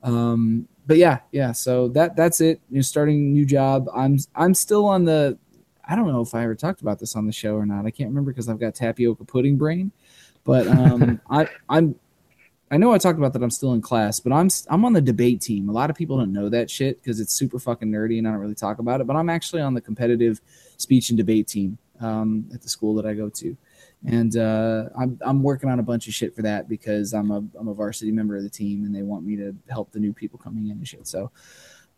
Um 0.02 0.68
but 0.86 0.98
yeah 0.98 1.20
yeah 1.32 1.52
so 1.52 1.88
that 1.88 2.14
that's 2.14 2.40
it. 2.40 2.60
You 2.70 2.76
know 2.76 2.82
starting 2.82 3.16
a 3.16 3.30
new 3.30 3.44
job. 3.44 3.88
I'm 3.94 4.18
i'm 4.36 4.54
still 4.54 4.86
on 4.86 5.04
the 5.04 5.38
I 5.86 5.96
don't 5.96 6.06
know 6.06 6.20
if 6.20 6.34
I 6.34 6.44
ever 6.44 6.54
talked 6.54 6.82
about 6.82 6.98
this 6.98 7.16
on 7.16 7.26
the 7.26 7.32
show 7.32 7.56
or 7.56 7.66
not. 7.66 7.84
I 7.84 7.90
can't 7.90 8.08
remember 8.08 8.30
because 8.30 8.48
I've 8.48 8.60
got 8.60 8.74
tapioca 8.74 9.24
pudding 9.24 9.56
brain. 9.56 9.92
But 10.44 10.66
um, 10.68 11.20
I 11.30 11.48
I'm 11.68 11.96
I 12.74 12.76
know 12.76 12.92
I 12.92 12.98
talked 12.98 13.20
about 13.20 13.32
that 13.34 13.42
I'm 13.44 13.52
still 13.52 13.72
in 13.72 13.80
class, 13.80 14.18
but 14.18 14.32
I'm 14.32 14.48
I'm 14.68 14.84
on 14.84 14.94
the 14.94 15.00
debate 15.00 15.40
team. 15.40 15.68
A 15.68 15.72
lot 15.72 15.90
of 15.90 15.96
people 15.96 16.18
don't 16.18 16.32
know 16.32 16.48
that 16.48 16.68
shit 16.68 17.00
because 17.00 17.20
it's 17.20 17.32
super 17.32 17.60
fucking 17.60 17.88
nerdy 17.88 18.18
and 18.18 18.26
I 18.26 18.32
don't 18.32 18.40
really 18.40 18.56
talk 18.56 18.80
about 18.80 19.00
it. 19.00 19.06
But 19.06 19.14
I'm 19.14 19.30
actually 19.30 19.62
on 19.62 19.74
the 19.74 19.80
competitive 19.80 20.40
speech 20.76 21.08
and 21.08 21.16
debate 21.16 21.46
team 21.46 21.78
um, 22.00 22.50
at 22.52 22.62
the 22.62 22.68
school 22.68 22.96
that 22.96 23.06
I 23.06 23.14
go 23.14 23.28
to, 23.28 23.56
and 24.04 24.36
uh, 24.36 24.86
I'm 24.98 25.20
I'm 25.24 25.44
working 25.44 25.70
on 25.70 25.78
a 25.78 25.84
bunch 25.84 26.08
of 26.08 26.14
shit 26.14 26.34
for 26.34 26.42
that 26.42 26.68
because 26.68 27.12
I'm 27.12 27.30
a 27.30 27.44
I'm 27.56 27.68
a 27.68 27.74
varsity 27.74 28.10
member 28.10 28.36
of 28.36 28.42
the 28.42 28.50
team 28.50 28.84
and 28.84 28.92
they 28.92 29.02
want 29.02 29.24
me 29.24 29.36
to 29.36 29.54
help 29.70 29.92
the 29.92 30.00
new 30.00 30.12
people 30.12 30.40
coming 30.40 30.64
in 30.66 30.72
and 30.72 30.88
shit. 30.88 31.06
So 31.06 31.30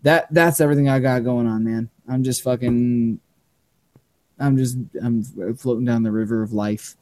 that 0.03 0.27
that's 0.31 0.61
everything 0.61 0.91
I 0.91 0.99
got 0.99 1.25
going 1.25 1.47
on, 1.47 1.65
man. 1.65 1.89
I'm 2.07 2.23
just 2.23 2.43
fucking. 2.43 3.19
I'm 4.39 4.59
just 4.59 4.77
I'm 5.03 5.23
floating 5.57 5.87
down 5.87 6.03
the 6.03 6.13
river 6.13 6.43
of 6.43 6.53
life. 6.53 6.97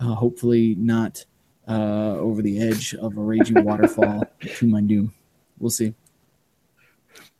Uh, 0.00 0.14
hopefully 0.16 0.74
not 0.76 1.24
uh, 1.68 2.16
over 2.18 2.42
the 2.42 2.60
edge 2.60 2.94
of 2.94 3.16
a 3.16 3.20
raging 3.20 3.64
waterfall 3.64 4.24
to 4.40 4.66
my 4.66 4.80
doom. 4.80 5.12
We'll 5.58 5.70
see. 5.70 5.94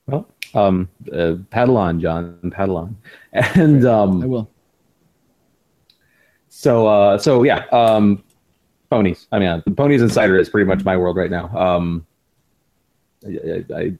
Well, 0.06 0.28
um, 0.54 0.88
uh, 1.12 1.34
paddle 1.50 1.76
on, 1.76 2.00
John, 2.00 2.50
paddle 2.50 2.76
on, 2.76 2.96
and 3.32 3.84
um, 3.84 4.22
I 4.22 4.26
will. 4.26 4.50
So, 6.48 6.86
uh, 6.86 7.18
so 7.18 7.42
yeah, 7.42 7.64
um, 7.72 8.22
ponies. 8.90 9.26
I 9.32 9.38
mean, 9.38 9.48
uh, 9.48 9.60
ponies 9.76 10.02
and 10.02 10.12
cider 10.12 10.38
is 10.38 10.48
pretty 10.48 10.66
much 10.66 10.84
my 10.84 10.96
world 10.96 11.16
right 11.16 11.30
now. 11.30 11.48
Um, 11.56 12.06
I, 13.26 13.28
I, 13.28 13.80
I 13.80 13.98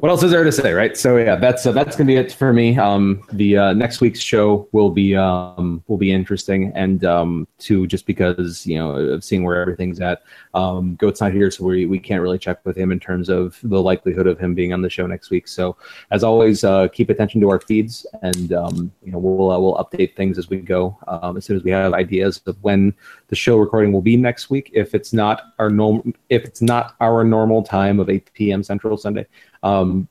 what 0.00 0.10
else 0.10 0.22
is 0.22 0.30
there 0.30 0.44
to 0.44 0.52
say, 0.52 0.72
right? 0.72 0.96
So 0.96 1.16
yeah, 1.16 1.36
that's 1.36 1.66
uh, 1.66 1.72
that's 1.72 1.96
gonna 1.96 2.06
be 2.06 2.16
it 2.16 2.32
for 2.32 2.52
me. 2.52 2.78
Um, 2.78 3.22
the 3.32 3.56
uh, 3.56 3.72
next 3.72 4.00
week's 4.00 4.20
show 4.20 4.68
will 4.72 4.90
be 4.90 5.16
um, 5.16 5.82
will 5.88 5.96
be 5.96 6.12
interesting, 6.12 6.72
and 6.74 7.04
um, 7.04 7.48
too 7.58 7.86
just 7.86 8.06
because 8.06 8.66
you 8.66 8.78
know 8.78 8.92
of 8.92 9.24
seeing 9.24 9.42
where 9.44 9.60
everything's 9.60 10.00
at. 10.00 10.22
Um, 10.54 10.94
Goat's 10.96 11.20
not 11.20 11.32
here, 11.32 11.50
so 11.50 11.64
we 11.64 11.86
we 11.86 11.98
can't 11.98 12.22
really 12.22 12.38
check 12.38 12.64
with 12.64 12.76
him 12.76 12.92
in 12.92 13.00
terms 13.00 13.28
of 13.28 13.58
the 13.62 13.82
likelihood 13.82 14.26
of 14.26 14.38
him 14.38 14.54
being 14.54 14.72
on 14.72 14.82
the 14.82 14.90
show 14.90 15.06
next 15.06 15.30
week. 15.30 15.48
So 15.48 15.76
as 16.10 16.22
always, 16.22 16.64
uh, 16.64 16.88
keep 16.88 17.10
attention 17.10 17.40
to 17.40 17.50
our 17.50 17.60
feeds, 17.60 18.06
and 18.22 18.52
um, 18.52 18.92
you 19.02 19.12
know 19.12 19.18
we'll 19.18 19.50
uh, 19.50 19.58
we'll 19.58 19.76
update 19.76 20.14
things 20.14 20.38
as 20.38 20.48
we 20.48 20.58
go. 20.58 20.96
Um, 21.08 21.36
as 21.36 21.44
soon 21.44 21.56
as 21.56 21.64
we 21.64 21.70
have 21.72 21.92
ideas 21.94 22.40
of 22.46 22.56
when 22.62 22.94
the 23.28 23.36
show 23.36 23.56
recording 23.56 23.92
will 23.92 24.02
be 24.02 24.16
next 24.16 24.48
week, 24.50 24.70
if 24.74 24.94
it's 24.94 25.12
not 25.12 25.54
our 25.58 25.70
normal 25.70 26.04
if 26.28 26.44
it's 26.44 26.62
not 26.62 26.94
our 27.00 27.24
normal 27.24 27.62
time 27.62 28.00
of 28.00 28.08
8 28.08 28.30
p.m. 28.34 28.62
Central 28.62 28.96
Sunday. 28.96 29.26
Um, 29.62 30.08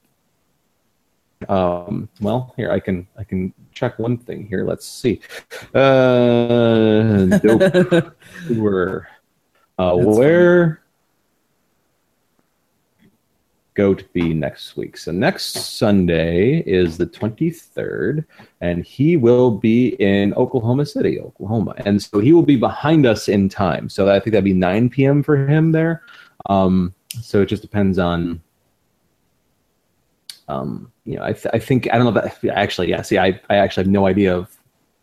um, 1.48 2.10
well, 2.20 2.54
here 2.58 2.72
I 2.72 2.80
can 2.80 3.08
I 3.18 3.24
can 3.24 3.54
check 3.72 4.00
one 4.00 4.18
thing 4.18 4.48
here. 4.48 4.66
Let's 4.66 4.88
see. 4.88 5.22
Uh, 5.74 7.28
nope. 7.44 8.16
We're 8.50 9.08
uh, 9.78 9.96
where 9.96 10.82
go 13.78 13.94
to 13.94 14.04
be 14.06 14.34
next 14.34 14.76
week. 14.76 14.98
So 14.98 15.12
next 15.12 15.54
Sunday 15.78 16.64
is 16.66 16.98
the 16.98 17.06
23rd, 17.06 18.26
and 18.60 18.84
he 18.84 19.18
will 19.18 19.52
be 19.52 19.90
in 20.00 20.34
Oklahoma 20.34 20.84
City, 20.84 21.20
Oklahoma, 21.20 21.76
and 21.86 22.02
so 22.02 22.20
he 22.20 22.34
will 22.34 22.42
be 22.42 22.56
behind 22.56 23.06
us 23.06 23.30
in 23.30 23.48
time. 23.48 23.88
So 23.88 24.10
I 24.10 24.20
think 24.20 24.32
that'd 24.32 24.44
be 24.44 24.54
9 24.54 24.90
p.m. 24.90 25.22
for 25.22 25.48
him 25.48 25.72
there. 25.72 26.02
Um, 26.48 26.92
so 27.22 27.44
it 27.44 27.46
just 27.46 27.62
depends 27.62 28.00
on 28.00 28.42
um, 30.48 30.92
you 31.06 31.16
know, 31.18 31.24
I, 31.24 31.34
th- 31.34 31.54
I 31.54 31.60
think 31.60 31.88
I 31.92 31.98
don't 31.98 32.14
know 32.14 32.22
that 32.22 32.44
actually, 32.56 32.90
yeah. 32.90 33.02
See, 33.02 33.18
I, 33.18 33.40
I 33.50 33.58
actually 33.58 33.84
have 33.84 33.92
no 33.92 34.06
idea 34.08 34.36
of 34.36 34.56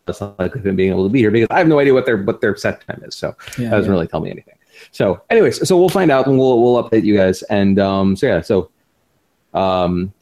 the 0.05 0.13
likelihood 0.37 0.59
of 0.59 0.67
him 0.67 0.75
being 0.75 0.91
able 0.91 1.03
to 1.03 1.09
be 1.09 1.19
here 1.19 1.31
because 1.31 1.47
I 1.51 1.57
have 1.57 1.67
no 1.67 1.79
idea 1.79 1.93
what 1.93 2.05
their 2.05 2.17
what 2.17 2.41
their 2.41 2.55
set 2.55 2.85
time 2.87 3.01
is. 3.05 3.15
So 3.15 3.35
Yeah, 3.57 3.69
that 3.69 3.77
doesn't 3.77 3.85
yeah. 3.85 3.91
really 3.91 4.07
tell 4.07 4.19
me 4.19 4.29
anything. 4.29 4.55
So, 4.91 5.21
anyways, 5.29 5.67
so 5.67 5.77
we'll 5.77 5.89
find 5.89 6.11
out 6.11 6.27
and 6.27 6.37
we'll 6.37 6.61
we'll 6.61 6.83
update 6.83 7.03
you 7.03 7.15
guys. 7.15 7.41
And 7.43 7.79
um, 7.79 8.15
so 8.15 8.27
yeah, 8.27 8.41
so 8.41 8.69
um, 9.53 10.13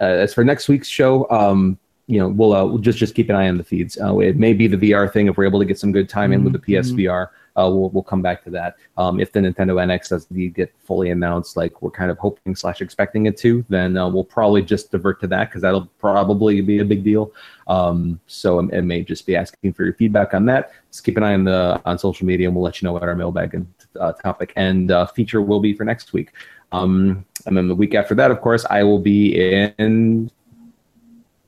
uh, 0.00 0.04
as 0.04 0.34
for 0.34 0.44
next 0.44 0.68
week's 0.68 0.88
show, 0.88 1.28
um, 1.30 1.78
you 2.06 2.18
know, 2.18 2.28
we'll 2.28 2.54
uh, 2.54 2.64
we'll 2.64 2.78
just 2.78 2.98
just 2.98 3.14
keep 3.14 3.30
an 3.30 3.36
eye 3.36 3.48
on 3.48 3.56
the 3.56 3.64
feeds. 3.64 3.98
Uh, 3.98 4.18
it 4.18 4.36
may 4.36 4.52
be 4.52 4.66
the 4.66 4.76
VR 4.76 5.10
thing 5.10 5.26
if 5.28 5.36
we're 5.36 5.46
able 5.46 5.60
to 5.60 5.64
get 5.64 5.78
some 5.78 5.92
good 5.92 6.08
time 6.08 6.32
in 6.32 6.44
with 6.44 6.52
the 6.52 6.58
PSVR. 6.58 7.28
Uh, 7.56 7.70
we'll 7.72 7.90
we'll 7.90 8.02
come 8.02 8.22
back 8.22 8.42
to 8.44 8.50
that. 8.50 8.76
Um, 8.96 9.20
if 9.20 9.32
the 9.32 9.40
Nintendo 9.40 9.74
NX 9.74 10.08
does 10.08 10.26
indeed 10.30 10.54
get 10.54 10.74
fully 10.84 11.10
announced, 11.10 11.56
like 11.56 11.82
we're 11.82 11.90
kind 11.90 12.10
of 12.10 12.18
hoping 12.18 12.56
slash 12.56 12.80
expecting 12.80 13.26
it 13.26 13.36
to, 13.38 13.64
then 13.68 13.96
uh, 13.96 14.08
we'll 14.08 14.24
probably 14.24 14.62
just 14.62 14.90
divert 14.90 15.20
to 15.20 15.26
that 15.28 15.50
because 15.50 15.62
that'll 15.62 15.86
probably 15.98 16.60
be 16.60 16.80
a 16.80 16.84
big 16.84 17.04
deal. 17.04 17.32
Um, 17.68 18.20
so 18.26 18.58
it, 18.58 18.72
it 18.72 18.82
may 18.82 19.02
just 19.02 19.26
be 19.26 19.36
asking 19.36 19.72
for 19.72 19.84
your 19.84 19.94
feedback 19.94 20.34
on 20.34 20.46
that. 20.46 20.72
Just 20.90 21.04
keep 21.04 21.16
an 21.16 21.22
eye 21.22 21.34
on 21.34 21.44
the 21.44 21.80
on 21.84 21.98
social 21.98 22.26
media, 22.26 22.48
and 22.48 22.56
we'll 22.56 22.64
let 22.64 22.82
you 22.82 22.86
know 22.86 22.92
what 22.92 23.02
our 23.02 23.14
mailbag 23.14 23.54
and 23.54 23.66
uh, 24.00 24.12
topic 24.12 24.52
and 24.56 24.90
uh, 24.90 25.06
feature 25.06 25.40
will 25.40 25.60
be 25.60 25.74
for 25.74 25.84
next 25.84 26.12
week. 26.12 26.32
Um, 26.72 27.24
and 27.46 27.56
then 27.56 27.68
the 27.68 27.74
week 27.74 27.94
after 27.94 28.14
that, 28.16 28.30
of 28.30 28.40
course, 28.40 28.66
I 28.68 28.82
will 28.82 28.98
be 28.98 29.36
in 29.78 30.30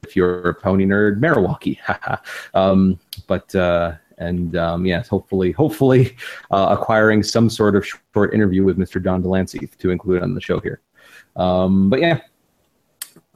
if 0.07 0.15
you're 0.15 0.51
a 0.51 0.55
pony 0.55 0.87
nerd, 0.87 1.19
Milwaukee. 1.19 1.81
um, 2.55 2.99
but 3.27 3.53
uh, 3.55 3.95
and 4.19 4.57
um, 4.57 4.87
yes, 4.87 5.09
hopefully, 5.09 5.53
hopefully, 5.53 6.17
uh, 6.51 6.77
acquiring 6.79 7.23
some 7.23 7.51
sort 7.51 7.77
of 7.77 7.87
short 8.13 8.35
interview 8.35 8.65
with 8.65 8.79
Mr. 8.79 9.03
John 9.03 9.23
de 9.23 9.29
Lancie 9.29 9.67
to 9.79 9.91
include 9.91 10.23
on 10.23 10.35
the 10.35 10.41
show 10.41 10.61
here. 10.61 10.81
Um, 11.37 11.91
but 11.91 12.01
yeah, 12.01 12.21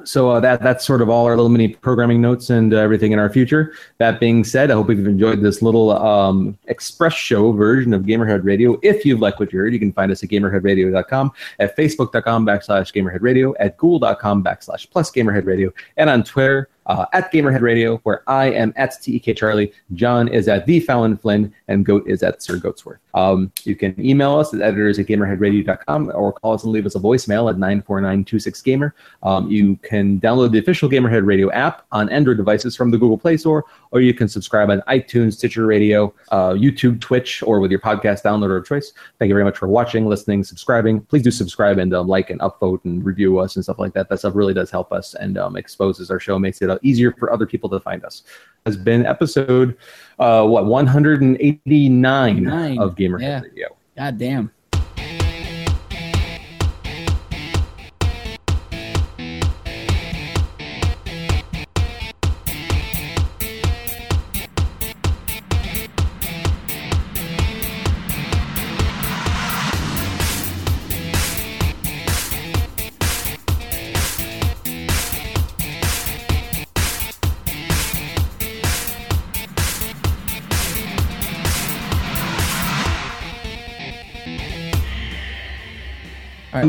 so 0.05 0.31
uh, 0.31 0.41
that 0.41 0.63
that's 0.63 0.85
sort 0.85 1.03
of 1.03 1.09
all 1.09 1.27
our 1.27 1.37
little 1.37 1.49
mini 1.49 1.69
programming 1.69 2.21
notes 2.21 2.51
and 2.51 2.73
uh, 2.73 2.79
everything 2.79 3.13
in 3.13 3.19
our 3.19 3.31
future. 3.31 3.73
That 3.99 4.21
being 4.21 4.45
said, 4.45 4.71
I 4.71 4.75
hope 4.75 4.89
you've 4.89 5.07
enjoyed 5.07 5.43
this 5.43 5.63
little 5.63 5.91
um, 5.91 6.59
express 6.67 7.15
show 7.15 7.53
version 7.53 7.93
of 7.93 8.03
Gamerhead 8.03 8.45
Radio. 8.45 8.79
If 8.83 9.05
you 9.05 9.17
like 9.17 9.41
what 9.41 9.53
you 9.53 9.59
heard, 9.59 9.73
you 9.73 9.79
can 9.79 9.93
find 9.93 10.11
us 10.11 10.23
at 10.23 10.31
gamerheadradio.com, 10.31 11.33
at 11.59 11.77
facebook.com 11.77 12.47
backslash 12.47 12.93
gamerheadradio, 12.95 13.55
at 13.61 13.77
google.com 13.77 14.43
backslash 14.43 14.91
plus 14.91 15.11
gamerheadradio, 15.11 15.73
and 15.97 16.09
on 16.09 16.25
Twitter 16.25 16.69
uh, 16.91 17.07
at 17.13 17.33
Gamerhead 17.33 17.61
Radio, 17.61 17.99
where 17.99 18.29
I 18.29 18.47
am 18.51 18.73
at 18.75 19.01
TEK 19.01 19.37
Charlie, 19.37 19.73
John 19.95 20.27
is 20.27 20.49
at 20.49 20.67
the 20.67 20.81
Fallon 20.81 21.17
Flynn, 21.17 21.55
and 21.69 21.87
Goat 21.87 22.03
is 22.09 22.25
at 22.25 22.43
Sir 22.43 22.57
Goatsworth. 22.57 22.99
Um, 23.15 23.53
you 23.65 23.77
can 23.77 23.95
email 24.05 24.37
us 24.37 24.53
at 24.53 24.61
editors 24.61 24.99
at 24.99 25.07
gamerheadradio.com 25.07 26.11
or 26.15 26.33
call 26.33 26.53
us 26.55 26.65
and 26.65 26.73
leave 26.73 26.87
us 26.87 26.97
a 26.97 26.99
voicemail 26.99 27.49
at 27.49 27.57
94926gamer. 27.57 28.93
Um, 29.23 29.49
you 29.49 29.77
can 29.77 30.21
download 30.21 30.51
the 30.51 30.59
official 30.59 30.89
Gamerhead 30.89 31.27
Radio 31.27 31.51
app 31.53 31.87
on 31.93 32.09
Android 32.09 32.37
devices 32.37 32.75
from 32.75 32.91
the 32.91 32.99
Google 32.99 33.19
Play 33.19 33.37
Store, 33.37 33.65
or 33.93 34.01
you 34.01 34.13
can 34.13 34.27
subscribe 34.27 34.69
on 34.71 34.81
iTunes, 34.89 35.35
Stitcher 35.35 35.67
Radio, 35.67 36.13
uh, 36.31 36.51
YouTube, 36.51 37.01
Twitch, 37.01 37.41
or 37.45 37.61
with 37.61 37.71
your 37.71 37.81
podcast 37.81 38.23
downloader 38.23 38.59
of 38.59 38.67
choice. 38.67 38.93
Thank 39.21 39.29
you 39.29 39.35
very 39.35 39.45
much 39.45 39.59
for 39.59 39.69
watching, 39.69 40.07
listening, 40.07 40.43
subscribing. 40.43 41.03
Please 41.03 41.23
do 41.23 41.31
subscribe 41.31 41.79
and 41.79 41.95
um, 41.95 42.09
like 42.09 42.31
and 42.31 42.41
upvote 42.41 42.85
and 42.85 43.05
review 43.05 43.39
us 43.39 43.55
and 43.55 43.65
stuff 43.65 43.79
like 43.79 43.93
that. 43.93 44.09
That 44.09 44.19
stuff 44.19 44.35
really 44.35 44.55
does 44.55 44.73
help 44.73 44.93
us 44.93 45.15
and 45.15 45.39
um, 45.39 45.57
exposes 45.57 46.11
our 46.11 46.19
show, 46.19 46.37
makes 46.39 46.61
it 46.63 46.80
easier 46.83 47.13
for 47.13 47.33
other 47.33 47.47
people 47.47 47.69
to 47.71 47.81
find 47.81 48.05
us. 48.05 48.23
Has 48.67 48.77
been 48.77 49.07
episode 49.07 49.77
uh, 50.19 50.47
what 50.47 50.67
189 50.67 52.43
Nine. 52.43 52.79
of 52.79 52.95
Gamerhead 52.95 53.21
Yeah. 53.21 53.41
Radio. 53.41 53.69
God 53.97 54.19
damn. 54.19 54.51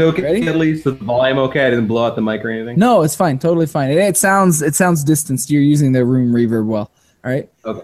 All 0.02 0.11
right, 0.11 0.18
No, 0.18 0.23
okay, 0.26 0.34
ready? 0.40 0.48
at 0.48 0.56
least 0.57 0.84
the 0.84 0.91
volume 0.91 1.38
okay. 1.40 1.65
I 1.65 1.69
didn't 1.69 1.88
blow 1.88 2.06
out 2.06 2.15
the 2.15 2.22
mic 2.22 2.44
or 2.44 2.49
anything. 2.49 2.78
No, 2.80 3.02
it's 3.03 3.15
fine. 3.15 3.40
Totally 3.40 3.68
fine. 3.68 3.90
It, 3.91 3.98
it 3.98 4.18
sounds 4.18 4.61
it 4.61 4.76
sounds 4.76 5.03
distanced. 5.03 5.49
You're 5.49 5.61
using 5.61 5.91
the 5.91 6.03
room 6.06 6.34
reverb 6.34 6.65
well. 6.65 6.91
All 7.23 7.32
right. 7.32 7.49
Okay. 7.65 7.82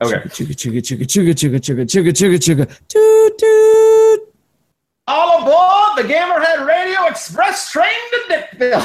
Okay. 0.00 0.14
Chugga 0.28 0.54
chugga 0.54 0.80
chugga 0.80 1.04
chugga 1.04 1.34
chugga 1.34 1.60
chugga 1.60 1.84
chugga 1.84 2.12
chugga 2.12 2.38
chugga 2.38 2.66
toot 2.88 3.38
toot. 3.38 4.34
All 5.08 5.42
aboard 5.42 5.96
the 5.96 6.04
Gamerhead 6.12 6.66
Radio 6.66 7.06
Express 7.06 7.72
train 7.72 7.88
to 8.12 8.18
Dickville. 8.28 8.84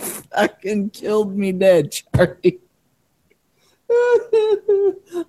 Fucking 0.34 0.90
killed 0.90 1.36
me 1.36 1.52
dead, 1.52 1.92
Charlie. 1.92 2.60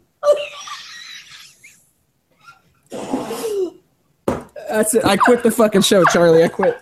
That's 4.70 4.94
it. 4.94 5.04
I 5.06 5.18
quit 5.18 5.44
the 5.44 5.52
fucking 5.52 5.82
show, 5.82 6.04
Charlie. 6.06 6.44
I 6.44 6.48
quit. 6.48 6.82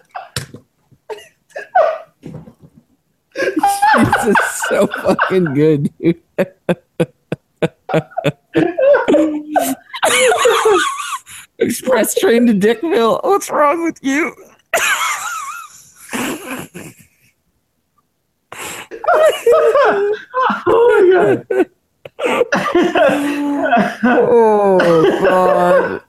this 3.34 4.26
is 4.27 4.36
so 4.69 4.88
fucking 4.88 5.53
good, 5.53 5.91
dude. 5.99 6.22
Express 11.60 12.15
train 12.15 12.48
to 12.48 12.53
Dickville. 12.53 13.19
What's 13.23 13.49
wrong 13.49 13.84
with 13.84 13.98
you? 14.02 14.34
oh 20.68 21.44
my 21.45 21.45
god. 21.56 21.69
Oh 24.03 25.19
god. 25.23 26.01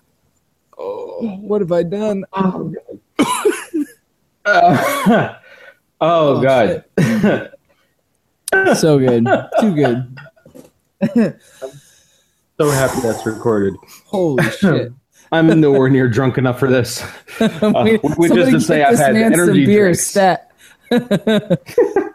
Oh, 0.78 1.27
what 1.41 1.61
have 1.61 1.73
I 1.73 1.82
done? 1.82 2.24
Oh 2.32 2.73
god. 2.73 2.99
Uh, 4.45 5.35
oh, 6.01 6.37
Oh, 6.37 6.43
god. 6.43 6.85
So 8.77 8.99
good. 8.99 9.27
Too 9.61 9.74
good. 9.74 10.16
So 12.59 12.70
happy 12.70 13.01
that's 13.01 13.24
recorded. 13.24 13.74
Holy 14.07 14.43
shit. 14.51 14.93
I'm 15.32 15.61
nowhere 15.61 15.89
near 15.89 16.09
drunk 16.09 16.37
enough 16.39 16.59
for 16.59 16.69
this. 16.69 17.03
we, 17.41 17.97
which 17.99 18.32
is 18.32 18.51
to 18.51 18.61
say 18.61 18.82
I've 18.82 18.99
had 18.99 19.15
man 19.15 19.32
some 19.32 19.41
energy 19.43 19.65
beer 19.65 19.95
stat. 19.95 20.51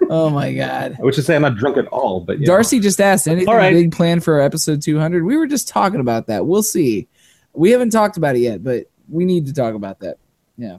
Oh 0.09 0.29
my 0.29 0.53
god. 0.53 0.97
Which 0.99 1.17
is 1.17 1.25
say 1.25 1.35
I'm 1.35 1.41
not 1.41 1.55
drunk 1.55 1.77
at 1.77 1.87
all, 1.87 2.21
but. 2.21 2.41
Darcy 2.41 2.79
just 2.79 3.01
asked 3.01 3.27
anything 3.27 3.49
All 3.49 3.55
right. 3.55 3.73
big 3.73 3.91
planned 3.91 4.23
for 4.23 4.39
episode 4.39 4.81
200. 4.81 5.23
We 5.23 5.37
were 5.37 5.47
just 5.47 5.67
talking 5.67 5.99
about 5.99 6.27
that. 6.27 6.45
We'll 6.45 6.63
see. 6.63 7.07
We 7.53 7.71
haven't 7.71 7.91
talked 7.91 8.17
about 8.17 8.35
it 8.35 8.39
yet, 8.39 8.63
but 8.63 8.85
we 9.09 9.25
need 9.25 9.45
to 9.47 9.53
talk 9.53 9.75
about 9.75 9.99
that. 9.99 10.17
Yeah. 10.57 10.77